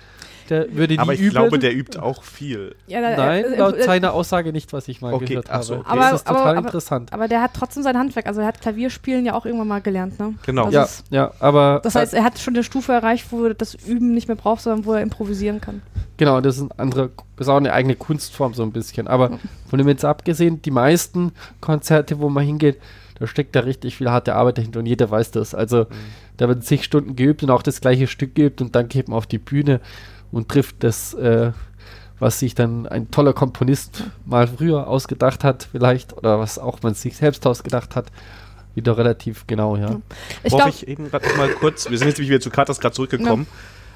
Der 0.50 0.74
würde 0.74 0.98
Aber 0.98 1.14
ich 1.14 1.20
üben. 1.20 1.30
glaube, 1.30 1.58
der 1.58 1.74
übt 1.74 1.98
auch 1.98 2.22
viel. 2.22 2.74
Ja, 2.86 3.00
da, 3.00 3.16
Nein, 3.16 3.44
äh, 3.44 3.56
laut 3.56 3.76
äh, 3.76 3.82
seiner 3.82 4.12
Aussage 4.12 4.52
nicht, 4.52 4.72
was 4.72 4.88
ich 4.88 5.00
mal 5.00 5.14
okay, 5.14 5.24
gehört 5.24 5.50
habe. 5.50 5.64
So, 5.64 5.76
okay. 5.76 5.84
aber, 5.86 6.00
das 6.02 6.14
ist 6.14 6.26
total 6.26 6.56
aber, 6.56 6.66
interessant. 6.66 7.12
Aber 7.12 7.28
der 7.28 7.40
hat 7.40 7.52
trotzdem 7.54 7.82
sein 7.82 7.96
Handwerk. 7.96 8.26
Also 8.26 8.42
er 8.42 8.46
hat 8.46 8.60
Klavierspielen 8.60 9.24
ja 9.24 9.34
auch 9.34 9.46
irgendwann 9.46 9.68
mal 9.68 9.80
gelernt, 9.80 10.18
ne? 10.18 10.34
Genau. 10.44 10.68
Ja, 10.68 10.84
ist, 10.84 11.04
ja, 11.10 11.32
aber... 11.40 11.80
Das 11.82 11.94
heißt, 11.94 12.12
er 12.12 12.24
hat 12.24 12.38
schon 12.38 12.54
eine 12.54 12.62
Stufe 12.62 12.92
erreicht, 12.92 13.26
wo 13.30 13.44
er 13.46 13.54
das 13.54 13.74
Üben 13.74 14.12
nicht 14.12 14.28
mehr 14.28 14.36
braucht, 14.36 14.62
sondern 14.62 14.84
wo 14.84 14.92
er 14.92 15.00
improvisieren 15.00 15.60
kann. 15.60 15.80
Genau, 16.18 16.40
das 16.40 16.56
ist, 16.56 16.62
ein 16.62 16.72
andere, 16.76 17.10
das 17.36 17.46
ist 17.46 17.50
auch 17.50 17.56
eine 17.56 17.72
eigene 17.72 17.96
Kunstform 17.96 18.54
so 18.54 18.62
ein 18.62 18.72
bisschen. 18.72 19.08
Aber 19.08 19.30
ja. 19.30 19.38
von 19.68 19.78
dem 19.78 19.88
jetzt 19.88 20.04
abgesehen, 20.04 20.60
die 20.60 20.70
meisten 20.70 21.32
Konzerte, 21.60 22.18
wo 22.20 22.28
man 22.28 22.44
hingeht, 22.44 22.78
da 23.24 23.28
steckt 23.28 23.56
da 23.56 23.60
richtig 23.60 23.96
viel 23.96 24.10
harte 24.10 24.34
Arbeit 24.34 24.58
dahinter 24.58 24.80
und 24.80 24.86
jeder 24.86 25.10
weiß 25.10 25.30
das. 25.30 25.54
Also 25.54 25.84
mhm. 25.84 25.86
da 26.36 26.46
wird 26.48 26.62
zig 26.62 26.84
Stunden 26.84 27.16
geübt 27.16 27.42
und 27.42 27.50
auch 27.50 27.62
das 27.62 27.80
gleiche 27.80 28.06
Stück 28.06 28.34
geübt 28.34 28.60
und 28.60 28.74
dann 28.74 28.88
geht 28.88 29.08
man 29.08 29.16
auf 29.16 29.26
die 29.26 29.38
Bühne 29.38 29.80
und 30.30 30.50
trifft 30.50 30.84
das, 30.84 31.14
äh, 31.14 31.52
was 32.18 32.38
sich 32.38 32.54
dann 32.54 32.86
ein 32.86 33.10
toller 33.10 33.32
Komponist 33.32 34.04
mal 34.26 34.46
früher 34.46 34.88
ausgedacht 34.88 35.42
hat, 35.42 35.68
vielleicht, 35.72 36.14
oder 36.14 36.38
was 36.38 36.58
auch 36.58 36.82
man 36.82 36.92
sich 36.92 37.16
selbst 37.16 37.46
ausgedacht 37.46 37.96
hat. 37.96 38.06
Wieder 38.74 38.98
relativ 38.98 39.46
genau, 39.46 39.76
ja. 39.76 40.00
Ich 40.42 40.52
Worauf 40.52 40.68
ich 40.68 40.86
eben 40.86 41.10
gerade 41.10 41.26
mal 41.36 41.48
kurz, 41.48 41.88
wir 41.88 41.96
sind 41.96 42.08
jetzt 42.08 42.18
wieder 42.18 42.40
zu 42.40 42.50
Katas 42.50 42.78
gerade 42.78 42.94
zurückgekommen, 42.94 43.46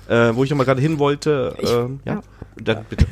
ja. 0.08 0.30
äh, 0.30 0.36
wo 0.36 0.42
ich 0.42 0.50
nochmal 0.50 0.66
gerade 0.66 0.80
hin 0.80 0.98
wollte. 0.98 1.54
Ich, 1.60 1.70
äh, 1.70 1.74
ja, 1.74 1.90
ja. 2.06 2.20
Dann 2.56 2.86
bitte. 2.88 3.06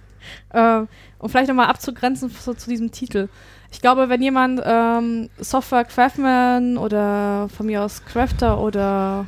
äh, 0.50 0.80
um 1.18 1.28
vielleicht 1.28 1.48
nochmal 1.48 1.66
abzugrenzen 1.66 2.30
so 2.30 2.54
zu 2.54 2.70
diesem 2.70 2.90
Titel. 2.90 3.28
Ich 3.70 3.80
glaube, 3.80 4.08
wenn 4.08 4.22
jemand 4.22 4.60
ähm, 4.64 5.28
Software 5.38 5.84
Craftman 5.84 6.78
oder 6.78 7.48
von 7.54 7.66
mir 7.66 7.82
aus 7.82 8.04
Crafter 8.04 8.60
oder 8.60 9.26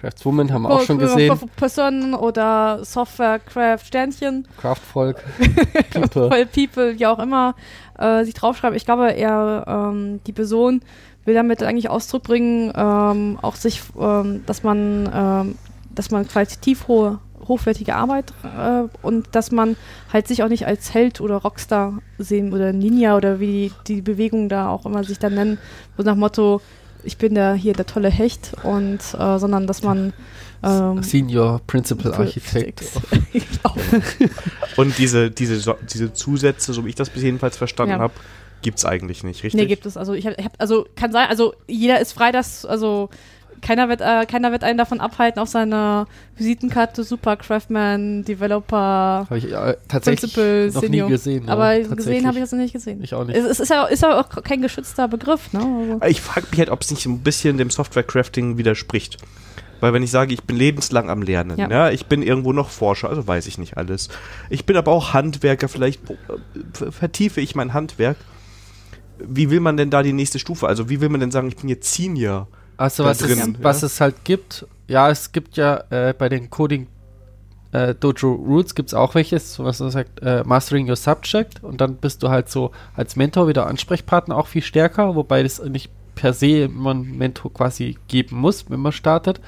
Craftswoman 0.00 0.52
haben 0.52 0.62
wir 0.62 0.70
auch 0.70 0.82
schon 0.82 0.98
gesehen. 0.98 1.36
Personen 1.56 2.14
oder 2.14 2.84
Software 2.84 3.40
Craft 3.40 3.80
Sternchen. 3.84 4.46
Craftvolk. 4.56 5.22
People. 5.90 6.46
People, 6.46 6.98
wie 6.98 7.06
auch 7.06 7.18
immer, 7.18 7.54
äh, 7.98 8.24
sich 8.24 8.34
draufschreiben. 8.34 8.76
Ich 8.76 8.84
glaube, 8.84 9.12
er, 9.12 9.64
ähm, 9.66 10.20
die 10.26 10.32
Person 10.32 10.82
will 11.24 11.34
damit 11.34 11.62
eigentlich 11.62 11.90
Ausdruck 11.90 12.22
bringen, 12.22 12.72
ähm, 12.74 13.38
auch 13.42 13.56
sich, 13.56 13.82
ähm, 13.98 14.44
dass 14.46 14.62
man, 14.62 15.10
ähm, 15.12 15.58
dass 15.94 16.10
man 16.10 16.26
qualitativ 16.28 16.86
hohe 16.86 17.18
hochwertige 17.48 17.94
Arbeit 17.94 18.32
äh, 18.42 18.84
und 19.02 19.26
dass 19.32 19.50
man 19.50 19.76
halt 20.12 20.28
sich 20.28 20.42
auch 20.42 20.48
nicht 20.48 20.66
als 20.66 20.94
Held 20.94 21.20
oder 21.20 21.36
Rockstar 21.36 21.98
sehen 22.18 22.52
oder 22.52 22.72
Ninja 22.72 23.16
oder 23.16 23.40
wie 23.40 23.72
die, 23.86 23.94
die 23.94 24.02
Bewegungen 24.02 24.48
da 24.48 24.68
auch 24.68 24.86
immer 24.86 25.02
sich 25.04 25.18
dann 25.18 25.34
nennen, 25.34 25.58
so 25.96 26.02
nach 26.02 26.16
Motto, 26.16 26.60
ich 27.04 27.16
bin 27.16 27.34
der 27.34 27.54
hier 27.54 27.72
der 27.72 27.86
tolle 27.86 28.10
Hecht 28.10 28.52
und 28.62 28.98
äh, 29.18 29.38
sondern 29.38 29.66
dass 29.66 29.82
man 29.82 30.12
ähm, 30.62 31.02
Senior 31.02 31.60
Principal 31.66 32.12
Architect. 32.14 32.84
und 34.76 34.98
diese, 34.98 35.30
diese, 35.30 35.76
diese 35.90 36.12
Zusätze, 36.12 36.72
so 36.72 36.84
wie 36.84 36.90
ich 36.90 36.94
das 36.94 37.10
bis 37.10 37.22
jedenfalls 37.22 37.56
verstanden 37.56 37.94
ja. 37.94 37.98
habe, 38.00 38.14
gibt 38.62 38.78
es 38.78 38.84
eigentlich 38.84 39.22
nicht, 39.22 39.44
richtig? 39.44 39.60
Nee, 39.60 39.66
gibt 39.66 39.86
es. 39.86 39.96
Also 39.96 40.14
ich 40.14 40.26
habe, 40.26 40.36
hab, 40.42 40.52
also 40.58 40.86
kann 40.96 41.12
sein, 41.12 41.28
also 41.28 41.54
jeder 41.68 42.00
ist 42.00 42.12
frei, 42.12 42.32
dass, 42.32 42.64
also 42.64 43.08
keiner 43.60 43.88
wird, 43.88 44.00
äh, 44.00 44.26
keiner 44.26 44.52
wird 44.52 44.64
einen 44.64 44.78
davon 44.78 45.00
abhalten, 45.00 45.40
auf 45.40 45.48
seiner 45.48 46.06
Visitenkarte 46.36 47.04
Super 47.04 47.36
Craftman, 47.36 48.24
Developer, 48.24 49.26
habe 49.28 49.38
ich 49.38 49.52
äh, 49.52 49.76
tatsächlich 49.88 50.34
Principal, 50.34 50.70
noch 50.70 50.80
Senior. 50.82 51.06
nie 51.06 51.12
gesehen. 51.12 51.48
Aber 51.48 51.78
gesehen 51.78 52.26
habe 52.26 52.38
ich 52.38 52.42
das 52.42 52.52
noch 52.52 52.58
nicht 52.58 52.72
gesehen. 52.72 53.02
Ich 53.02 53.14
auch 53.14 53.24
nicht. 53.24 53.36
Es, 53.36 53.44
es 53.44 53.60
ist, 53.60 53.68
ja, 53.70 53.84
ist 53.84 54.02
ja 54.02 54.20
auch 54.20 54.28
kein 54.42 54.62
geschützter 54.62 55.08
Begriff. 55.08 55.52
Ne? 55.52 55.60
Also. 56.00 56.06
Ich 56.06 56.20
frage 56.20 56.46
mich 56.50 56.58
halt, 56.60 56.70
ob 56.70 56.82
es 56.82 56.90
nicht 56.90 57.06
ein 57.06 57.20
bisschen 57.20 57.58
dem 57.58 57.70
Software 57.70 58.04
Crafting 58.04 58.58
widerspricht. 58.58 59.18
Weil 59.80 59.92
wenn 59.92 60.02
ich 60.02 60.10
sage, 60.10 60.34
ich 60.34 60.42
bin 60.42 60.56
lebenslang 60.56 61.08
am 61.08 61.22
Lernen, 61.22 61.56
ja. 61.56 61.70
ja. 61.70 61.90
ich 61.90 62.06
bin 62.06 62.22
irgendwo 62.22 62.52
noch 62.52 62.68
Forscher, 62.68 63.08
also 63.08 63.26
weiß 63.26 63.46
ich 63.46 63.58
nicht 63.58 63.76
alles. 63.76 64.08
Ich 64.50 64.66
bin 64.66 64.76
aber 64.76 64.92
auch 64.92 65.12
Handwerker, 65.12 65.68
vielleicht 65.68 66.00
äh, 66.10 66.90
vertiefe 66.90 67.40
ich 67.40 67.54
mein 67.54 67.74
Handwerk. 67.74 68.16
Wie 69.18 69.50
will 69.50 69.60
man 69.60 69.76
denn 69.76 69.90
da 69.90 70.02
die 70.02 70.12
nächste 70.12 70.38
Stufe? 70.38 70.66
Also 70.66 70.88
wie 70.88 71.00
will 71.00 71.08
man 71.08 71.20
denn 71.20 71.30
sagen, 71.30 71.48
ich 71.48 71.56
bin 71.56 71.68
jetzt 71.68 71.92
Senior? 71.92 72.48
Also 72.78 73.04
was, 73.04 73.18
drin, 73.18 73.32
es, 73.32 73.46
ja. 73.46 73.52
was 73.60 73.82
es 73.82 74.00
halt 74.00 74.24
gibt, 74.24 74.66
ja, 74.86 75.10
es 75.10 75.32
gibt 75.32 75.56
ja 75.58 75.84
äh, 75.90 76.14
bei 76.16 76.30
den 76.30 76.48
Coding 76.48 76.86
äh, 77.72 77.94
Dojo 77.94 78.32
Roots 78.32 78.74
gibt 78.74 78.88
es 78.88 78.94
auch 78.94 79.14
welches, 79.14 79.58
was 79.58 79.80
man 79.80 79.90
sagt, 79.90 80.22
äh, 80.22 80.42
Mastering 80.44 80.88
Your 80.88 80.96
Subject 80.96 81.62
und 81.62 81.80
dann 81.80 81.96
bist 81.96 82.22
du 82.22 82.30
halt 82.30 82.48
so 82.48 82.70
als 82.96 83.16
Mentor 83.16 83.48
wieder 83.48 83.66
Ansprechpartner 83.66 84.36
auch 84.36 84.46
viel 84.46 84.62
stärker, 84.62 85.14
wobei 85.14 85.42
das 85.42 85.62
nicht 85.62 85.90
per 86.14 86.32
se 86.32 86.68
man 86.68 87.02
Mentor 87.18 87.52
quasi 87.52 87.98
geben 88.08 88.36
muss, 88.38 88.70
wenn 88.70 88.80
man 88.80 88.92
startet. 88.92 89.40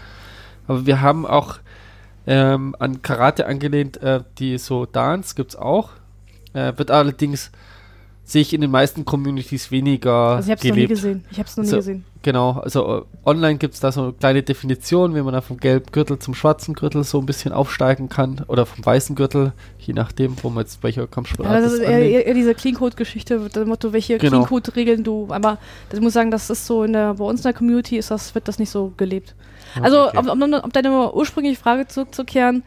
Aber 0.67 0.87
wir 0.87 1.01
haben 1.01 1.25
auch 1.25 1.59
ähm, 2.27 2.77
an 2.79 3.03
Karate 3.03 3.47
angelehnt, 3.47 3.97
äh, 4.03 4.21
die 4.39 4.59
so 4.59 4.87
Dance 4.87 5.35
gibt 5.35 5.53
es 5.53 5.57
auch. 5.57 5.91
Äh, 6.53 6.73
wird 6.77 6.91
allerdings 6.91 7.51
sehe 8.31 8.43
ich 8.43 8.55
in 8.55 8.61
den 8.61 8.71
meisten 8.71 9.05
Communities 9.05 9.73
weniger 9.73 10.37
also 10.37 10.53
ich 10.53 10.59
habe 10.59 10.61
es 10.61 10.69
noch 10.69 10.77
nie 10.77 10.87
gesehen. 10.87 11.25
Ich 11.33 11.39
habe 11.39 11.49
es 11.49 11.57
noch 11.57 11.65
nie 11.65 11.71
gesehen. 11.71 12.05
Genau, 12.23 12.53
also 12.53 12.99
äh, 12.99 13.29
online 13.29 13.57
gibt 13.57 13.75
es 13.75 13.81
da 13.81 13.91
so 13.91 14.03
eine 14.03 14.13
kleine 14.13 14.43
Definition, 14.43 15.17
wie 15.17 15.23
man 15.23 15.33
da 15.33 15.41
vom 15.41 15.57
gelben 15.57 15.87
Gürtel 15.91 16.19
zum 16.19 16.35
schwarzen 16.35 16.75
Gürtel 16.75 17.03
so 17.03 17.19
ein 17.19 17.27
bisschen 17.27 17.53
aufsteigen 17.53 18.09
kann 18.09 18.43
oder 18.47 18.67
vom 18.67 18.85
weißen 18.87 19.17
Gürtel, 19.17 19.53
je 19.79 19.95
nachdem, 19.95 20.37
wo 20.43 20.51
man 20.51 20.65
jetzt 20.65 20.83
welcher 20.85 21.09
Kampfsportart 21.09 21.57
ja, 21.57 21.61
das 21.61 21.73
ist. 21.73 21.81
Eher, 21.81 22.27
eher, 22.27 22.35
diese 22.35 22.55
Clean 22.55 22.77
Code 22.77 22.95
Geschichte, 22.95 23.51
das 23.53 23.67
Motto, 23.67 23.93
welche 23.93 24.19
genau. 24.19 24.45
Clean 24.45 24.49
Code 24.49 24.77
Regeln 24.77 25.03
du, 25.03 25.27
aber 25.31 25.59
ich 25.93 26.01
muss 26.01 26.13
sagen, 26.13 26.31
das 26.31 26.51
ist 26.51 26.67
so 26.67 26.85
in 26.85 26.93
der, 26.93 27.15
bei 27.15 27.25
uns 27.25 27.41
in 27.41 27.45
der 27.45 27.55
Community 27.55 27.97
ist 27.97 28.13
das, 28.13 28.35
wird 28.35 28.47
das 28.47 28.61
nicht 28.61 28.71
so 28.71 28.93
gelebt. 28.97 29.35
Okay, 29.75 29.85
also, 29.85 30.09
okay. 30.09 30.19
Um, 30.19 30.43
um, 30.43 30.55
um, 30.55 30.73
deine 30.73 31.13
ursprüngliche 31.13 31.61
Frage 31.61 31.89
zurückzukehren, 31.89 32.63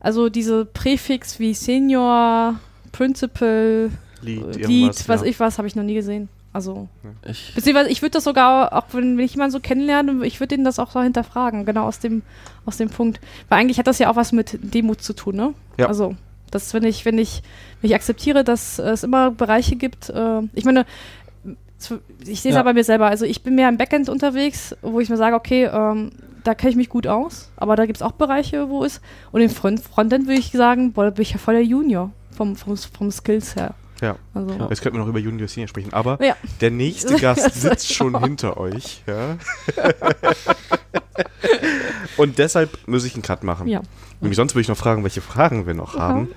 also 0.00 0.28
diese 0.28 0.64
Präfix 0.64 1.40
wie 1.40 1.54
Senior, 1.54 2.56
Principal, 2.92 3.90
Lied, 4.22 4.66
Lied 4.66 5.08
was 5.08 5.22
ja. 5.22 5.26
ich 5.26 5.40
was, 5.40 5.58
habe 5.58 5.68
ich 5.68 5.76
noch 5.76 5.84
nie 5.84 5.94
gesehen. 5.94 6.28
Also, 6.52 6.88
ich, 7.26 7.52
beziehungsweise 7.54 7.90
ich 7.90 8.00
würde 8.02 8.12
das 8.12 8.24
sogar, 8.24 8.72
auch 8.72 8.86
wenn, 8.92 9.18
wenn 9.18 9.24
ich 9.24 9.32
jemanden 9.32 9.52
so 9.52 9.60
kennenlerne, 9.60 10.24
ich 10.26 10.40
würde 10.40 10.56
den 10.56 10.64
das 10.64 10.78
auch 10.78 10.90
so 10.90 11.00
hinterfragen, 11.00 11.64
genau 11.66 11.84
aus 11.84 11.98
dem, 11.98 12.22
aus 12.64 12.78
dem 12.78 12.88
Punkt. 12.88 13.20
Weil 13.48 13.60
eigentlich 13.60 13.78
hat 13.78 13.86
das 13.86 13.98
ja 13.98 14.10
auch 14.10 14.16
was 14.16 14.32
mit 14.32 14.58
Demut 14.62 15.02
zu 15.02 15.12
tun, 15.12 15.36
ne? 15.36 15.54
Ja. 15.76 15.86
Also, 15.86 16.16
das, 16.50 16.72
wenn 16.72 16.84
ich, 16.84 17.04
wenn 17.04 17.18
ich, 17.18 17.42
wenn 17.80 17.90
ich 17.90 17.94
akzeptiere, 17.94 18.44
dass 18.44 18.78
es 18.78 19.04
immer 19.04 19.30
Bereiche 19.30 19.76
gibt, 19.76 20.08
äh, 20.08 20.40
ich 20.54 20.64
meine, 20.64 20.86
ich 22.26 22.40
sehe 22.40 22.50
es 22.50 22.56
ja. 22.56 22.62
bei 22.62 22.72
mir 22.72 22.82
selber, 22.82 23.06
also 23.06 23.24
ich 23.24 23.42
bin 23.42 23.54
mehr 23.54 23.68
im 23.68 23.76
Backend 23.76 24.08
unterwegs, 24.08 24.74
wo 24.82 24.98
ich 25.00 25.10
mir 25.10 25.16
sage, 25.16 25.36
okay, 25.36 25.66
ähm, 25.72 26.10
da 26.42 26.54
kenne 26.54 26.70
ich 26.70 26.76
mich 26.76 26.88
gut 26.88 27.06
aus, 27.06 27.50
aber 27.56 27.76
da 27.76 27.86
gibt 27.86 27.98
es 27.98 28.02
auch 28.02 28.12
Bereiche, 28.12 28.68
wo 28.68 28.84
es, 28.84 29.00
und 29.32 29.40
im 29.40 29.50
Front 29.50 29.80
Frontend 29.80 30.26
würde 30.26 30.40
ich 30.40 30.50
sagen, 30.50 30.92
boah, 30.92 31.04
da 31.04 31.10
bin 31.10 31.22
ich 31.22 31.32
ja 31.32 31.38
voll 31.38 31.54
der 31.54 31.64
Junior 31.64 32.10
vom, 32.30 32.56
vom, 32.56 32.76
vom 32.76 33.10
Skills 33.10 33.54
her. 33.54 33.74
Ja. 34.00 34.16
Also, 34.34 34.54
Ja. 34.54 34.68
Jetzt 34.68 34.82
könnten 34.82 34.96
wir 34.98 35.02
noch 35.02 35.08
über 35.08 35.18
Junior 35.18 35.48
Senior 35.48 35.68
sprechen, 35.68 35.92
aber 35.92 36.22
Ja. 36.24 36.36
der 36.60 36.70
nächste 36.70 37.16
Gast 37.20 37.60
sitzt 37.60 37.92
schon 37.94 38.18
hinter 38.22 38.56
euch. 38.58 39.02
Ja? 39.06 39.36
Und 42.16 42.38
deshalb 42.38 42.78
muss 42.86 43.04
ich 43.04 43.14
einen 43.14 43.22
Cut 43.22 43.44
machen. 43.44 43.66
ja. 43.68 43.82
Nämlich 44.20 44.36
sonst 44.36 44.54
würde 44.54 44.62
ich 44.62 44.68
noch 44.68 44.76
fragen, 44.76 45.04
welche 45.04 45.20
Fragen 45.20 45.66
wir 45.66 45.74
noch 45.74 45.94
Ja. 45.94 46.00
haben. 46.00 46.28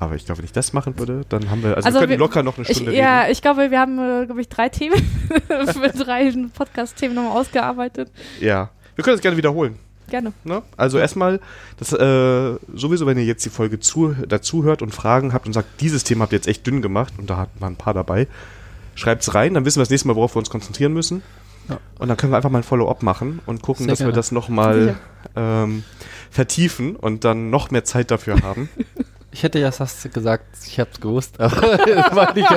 Aber 0.00 0.14
ich 0.14 0.24
glaube, 0.24 0.38
wenn 0.38 0.44
ich 0.46 0.52
das 0.52 0.72
machen 0.72 0.98
würde, 0.98 1.24
dann 1.28 1.50
haben 1.50 1.62
wir, 1.62 1.76
also, 1.76 1.86
Also 1.86 1.96
wir 1.96 2.00
können 2.06 2.10
wir- 2.12 2.18
locker 2.18 2.42
noch 2.42 2.56
eine 2.56 2.66
Ich, 2.68 2.76
Stunde 2.76 2.94
ja, 2.96 3.20
reden. 3.22 3.32
ich 3.32 3.42
glaube, 3.42 3.70
wir 3.70 3.78
haben, 3.80 3.98
äh, 3.98 4.26
glaube 4.26 4.40
ich, 4.40 4.48
drei 4.48 4.68
Themen 4.68 4.94
für 5.48 5.88
drei 5.90 6.32
Podcast-Themen 6.56 7.14
nochmal 7.16 7.32
ausgearbeitet. 7.36 8.10
Ja. 8.40 8.70
Wir 8.94 9.04
können 9.04 9.16
das 9.16 9.22
gerne 9.22 9.36
wiederholen. 9.36 9.78
Gerne. 10.08 10.32
Ne? 10.44 10.62
Also 10.76 10.98
erstmal, 10.98 11.40
das 11.78 11.92
äh, 11.92 12.56
sowieso, 12.74 13.06
wenn 13.06 13.18
ihr 13.18 13.24
jetzt 13.24 13.44
die 13.44 13.50
Folge 13.50 13.78
zu, 13.80 14.14
dazu 14.26 14.64
hört 14.64 14.82
und 14.82 14.94
Fragen 14.94 15.32
habt 15.32 15.46
und 15.46 15.52
sagt, 15.52 15.80
dieses 15.80 16.04
Thema 16.04 16.22
habt 16.22 16.32
ihr 16.32 16.38
jetzt 16.38 16.48
echt 16.48 16.66
dünn 16.66 16.82
gemacht 16.82 17.12
und 17.18 17.28
da 17.28 17.36
hat 17.36 17.60
man 17.60 17.74
ein 17.74 17.76
paar 17.76 17.94
dabei, 17.94 18.26
schreibt's 18.94 19.34
rein, 19.34 19.54
dann 19.54 19.64
wissen 19.64 19.78
wir 19.78 19.82
das 19.82 19.90
nächste 19.90 20.08
Mal, 20.08 20.16
worauf 20.16 20.34
wir 20.34 20.38
uns 20.38 20.50
konzentrieren 20.50 20.92
müssen. 20.92 21.22
Ja. 21.68 21.78
Und 21.98 22.08
dann 22.08 22.16
können 22.16 22.32
wir 22.32 22.36
einfach 22.36 22.50
mal 22.50 22.58
ein 22.58 22.64
Follow-up 22.64 23.02
machen 23.02 23.40
und 23.44 23.60
gucken, 23.62 23.84
Sehr 23.84 23.92
dass 23.92 24.00
wir 24.00 24.06
gerne. 24.06 24.16
das 24.16 24.32
nochmal 24.32 24.96
ähm, 25.36 25.84
vertiefen 26.30 26.96
und 26.96 27.24
dann 27.24 27.50
noch 27.50 27.70
mehr 27.70 27.84
Zeit 27.84 28.10
dafür 28.10 28.40
haben. 28.42 28.68
Ich 29.30 29.42
hätte 29.42 29.58
ja 29.58 29.70
fast 29.70 30.10
gesagt, 30.14 30.46
ich 30.66 30.80
hab's 30.80 31.00
gewusst, 31.00 31.38
aber 31.38 31.76
das 31.86 32.14
war 32.16 32.32
nicht. 32.34 32.48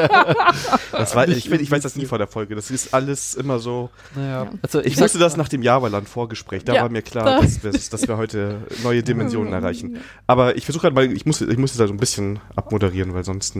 Das 0.93 1.15
war, 1.15 1.27
ich, 1.27 1.51
ich 1.51 1.69
weiß 1.71 1.83
das 1.83 1.97
nie 1.97 2.05
vor 2.05 2.17
der 2.17 2.27
Folge. 2.27 2.55
Das 2.55 2.71
ist 2.71 2.93
alles 2.93 3.35
immer 3.35 3.59
so. 3.59 3.89
Naja, 4.15 4.43
Ja. 4.45 4.51
also 4.61 4.79
Ich, 4.81 4.97
wusste 4.99 5.19
das 5.19 5.35
nach 5.35 5.49
dem 5.49 5.63
Java-Land-Vorgespräch. 5.63 6.63
Da 6.63 6.73
Ja, 6.73 6.81
war 6.83 6.89
mir 6.89 7.01
klar, 7.01 7.25
da- 7.25 7.41
dass, 7.41 7.61
wir- 7.63 7.71
dass 7.71 8.07
wir 8.07 8.15
heute 8.17 8.61
neue 8.83 9.03
Dimensionen 9.03 9.51
erreichen. 9.61 9.97
Aber 10.27 10.55
ich 10.55 10.63
versuche 10.63 10.83
halt 10.83 10.95
mal, 10.95 11.11
ich 11.11 11.25
muss, 11.25 11.41
ich 11.41 11.57
muss 11.57 11.75
das 11.75 11.87
so 11.89 11.93
ein 11.93 11.97
bisschen 11.97 12.39
abmoderieren, 12.55 13.13
weil 13.13 13.25
sonst 13.25 13.57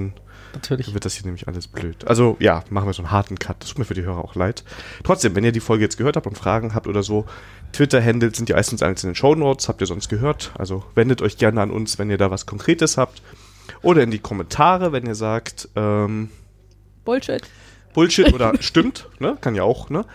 Natürlich. 0.53 0.93
wird 0.93 1.03
das 1.03 1.13
hier 1.15 1.25
nämlich 1.25 1.47
alles 1.49 1.67
blöd. 1.67 2.07
Also 2.07 2.38
ja, 2.39 2.63
machen 2.69 2.88
wir 2.88 2.93
so 2.93 3.01
einen 3.03 3.11
harten 3.11 3.38
Cut. 3.38 3.57
Das 3.61 3.69
tut 3.69 3.79
mir 3.79 3.85
für 3.85 3.93
die 3.93 4.03
Hörer 4.03 4.23
auch 4.23 4.35
leid. 4.35 4.63
Trotzdem, 5.03 5.35
wenn 5.35 5.43
ihr 5.43 5.51
die 5.51 5.59
Folge 5.59 5.83
jetzt 5.83 5.97
gehört 5.97 6.15
habt 6.15 6.27
und 6.27 6.38
Fragen 6.38 6.73
habt 6.75 6.88
oder 6.88 7.03
so, 7.03 7.25
Twitter-Handles 7.73 8.38
sind 8.38 8.49
ja 8.49 8.56
meistens 8.56 8.84
alles 8.84 9.03
in 9.03 9.11
den 9.11 9.15
Shownotes, 9.15 9.68
habt 9.68 9.81
ihr 9.81 9.88
sonst 9.88 10.10
gehört. 10.10 10.52
Also 10.57 10.84
wendet 10.95 11.22
euch 11.22 11.38
gerne 11.38 11.61
an 11.61 11.72
uns, 11.72 11.99
wenn 11.99 12.10
ihr 12.10 12.18
da 12.18 12.31
was 12.31 12.45
Konkretes 12.45 12.98
habt. 12.98 13.22
Oder 13.81 14.03
in 14.03 14.11
die 14.11 14.19
Kommentare, 14.19 14.91
wenn 14.91 15.06
ihr 15.06 15.15
sagt, 15.15 15.69
ähm, 15.76 16.30
Bullshit. 17.06 17.43
Bullshit 17.93 18.34
oder 18.34 18.53
stimmt, 18.60 19.10
ne? 19.19 19.38
Kann 19.41 19.56
ja 19.56 19.64
auch, 19.64 19.89
ne? 19.89 20.06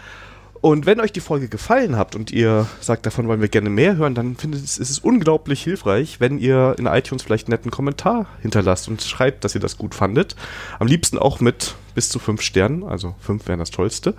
Und 0.67 0.85
wenn 0.85 0.99
euch 0.99 1.13
die 1.13 1.21
Folge 1.21 1.47
gefallen 1.47 1.95
habt 1.95 2.17
und 2.17 2.33
ihr 2.33 2.67
sagt, 2.81 3.07
davon 3.07 3.29
wollen 3.29 3.41
wir 3.41 3.47
gerne 3.47 3.71
mehr 3.71 3.97
hören, 3.97 4.17
dann 4.17 4.35
findet 4.35 4.65
es, 4.65 4.79
ist 4.79 4.91
es 4.91 4.99
unglaublich 4.99 5.63
hilfreich, 5.63 6.19
wenn 6.19 6.41
ihr 6.41 6.75
in 6.77 6.87
iTunes 6.87 7.23
vielleicht 7.23 7.47
einen 7.47 7.53
netten 7.53 7.71
Kommentar 7.71 8.27
hinterlasst 8.43 8.89
und 8.89 9.01
schreibt, 9.01 9.45
dass 9.45 9.55
ihr 9.55 9.61
das 9.61 9.79
gut 9.79 9.95
fandet. 9.95 10.35
Am 10.81 10.89
liebsten 10.89 11.19
auch 11.19 11.39
mit 11.39 11.77
bis 11.95 12.09
zu 12.09 12.19
fünf 12.19 12.43
Sternen, 12.43 12.83
also 12.83 13.15
fünf 13.21 13.47
wären 13.47 13.61
das 13.61 13.71
Tollste. 13.71 14.15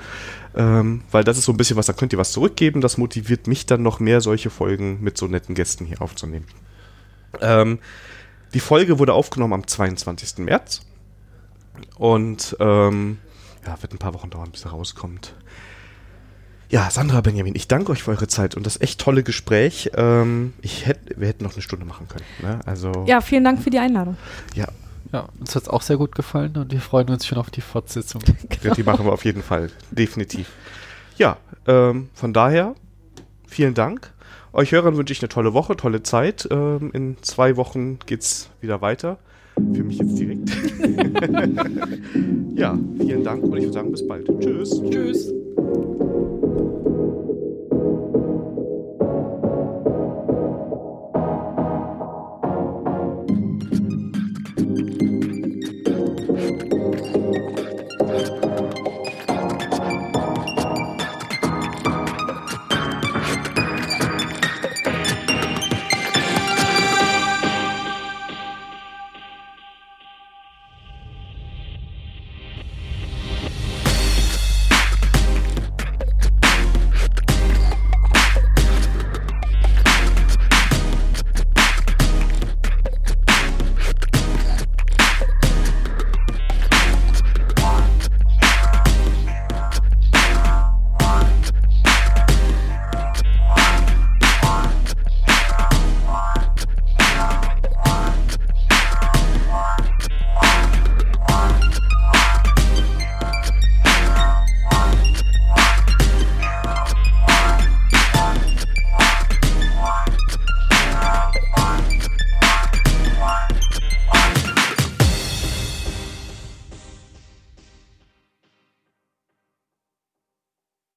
Ähm, 0.56 1.02
weil 1.12 1.26
das 1.26 1.38
ist 1.38 1.44
so 1.44 1.52
ein 1.52 1.58
bisschen 1.58 1.76
was, 1.76 1.88
da 1.88 1.92
könnt 1.92 2.14
ihr 2.14 2.18
was 2.18 2.32
zurückgeben. 2.32 2.80
Das 2.80 2.98
motiviert 2.98 3.48
mich 3.48 3.66
dann 3.66 3.84
noch 3.84 4.00
mehr, 4.00 4.22
solche 4.22 4.50
Folgen 4.50 5.00
mit 5.02 5.18
so 5.18 5.28
netten 5.28 5.54
Gästen 5.54 5.84
hier 5.84 6.02
aufzunehmen. 6.02 6.46
Ähm, 7.42 7.80
die 8.54 8.62
Folge 8.62 9.00
wurde 9.00 9.12
aufgenommen 9.12 9.52
am 9.52 9.68
22. 9.68 10.46
März. 10.46 10.80
Und 11.98 12.56
ähm, 12.62 13.18
ja, 13.66 13.82
wird 13.82 13.94
ein 13.94 13.98
paar 13.98 14.14
Wochen 14.14 14.30
dauern, 14.30 14.52
bis 14.52 14.64
er 14.64 14.72
rauskommt. 14.72 15.36
Ja, 16.70 16.90
Sandra 16.92 17.22
Benjamin, 17.22 17.56
ich 17.56 17.68
danke 17.70 17.94
euch 17.94 18.04
für 18.04 18.12
eure 18.12 18.28
Zeit 18.28 18.56
und 18.56 18.66
das 18.66 18.82
echt 18.82 19.00
tolle 19.00 19.24
Gespräch. 19.24 19.92
Ähm, 19.96 20.54
ich 20.62 20.86
hätte, 20.86 21.20
wir 21.20 21.28
hätten 21.28 21.46
noch 21.46 21.54
eine 21.54 21.62
Stunde 21.62 21.86
machen 21.86 22.08
können. 22.10 22.26
Ne? 22.42 22.60
Also 22.66 23.06
Ja, 23.08 23.22
vielen 23.22 23.46
Dank 23.46 23.62
für 23.62 23.70
die 23.70 23.80
Einladung. 23.80 24.18
ja, 24.54 24.68
Ja, 25.14 25.30
uns 25.40 25.56
hat's 25.56 25.70
auch 25.70 25.82
sehr 25.82 25.96
gut 25.96 26.14
gefallen 26.14 26.58
und 26.58 26.72
wir 26.74 26.82
freuen 26.82 27.10
uns 27.10 27.26
schon 27.26 27.38
auf 27.38 27.50
die 27.50 27.62
Fortsetzung. 27.62 28.22
ja, 28.64 28.74
die 28.74 28.84
machen 28.84 29.06
wir 29.06 29.14
auf 29.14 29.24
jeden 29.24 29.44
Fall, 29.44 29.70
definitiv. 29.92 30.50
Ja, 31.18 31.38
ähm, 31.68 32.10
von 32.14 32.34
daher 32.34 32.76
vielen 33.48 33.74
Dank. 33.74 34.12
Euch 34.52 34.74
Hörern 34.74 34.98
wünsche 34.98 35.14
ich 35.14 35.22
eine 35.22 35.30
tolle 35.30 35.54
Woche, 35.54 35.78
tolle 35.78 36.04
Zeit. 36.04 36.50
Ähm, 36.52 36.92
in 36.94 37.16
zwei 37.22 37.56
Wochen 37.56 38.00
geht's 38.06 38.50
wieder 38.60 38.82
weiter. 38.82 39.20
Für 39.56 39.84
mich 39.84 40.00
jetzt 40.00 40.18
direkt. 40.18 40.50
ja, 42.56 42.78
vielen 42.98 43.24
Dank 43.24 43.44
und 43.44 43.56
ich 43.56 43.64
würde 43.64 43.74
sagen, 43.74 43.92
bis 43.92 44.06
bald. 44.06 44.28
Tschüss. 44.42 44.82
Tschüss. 44.90 45.32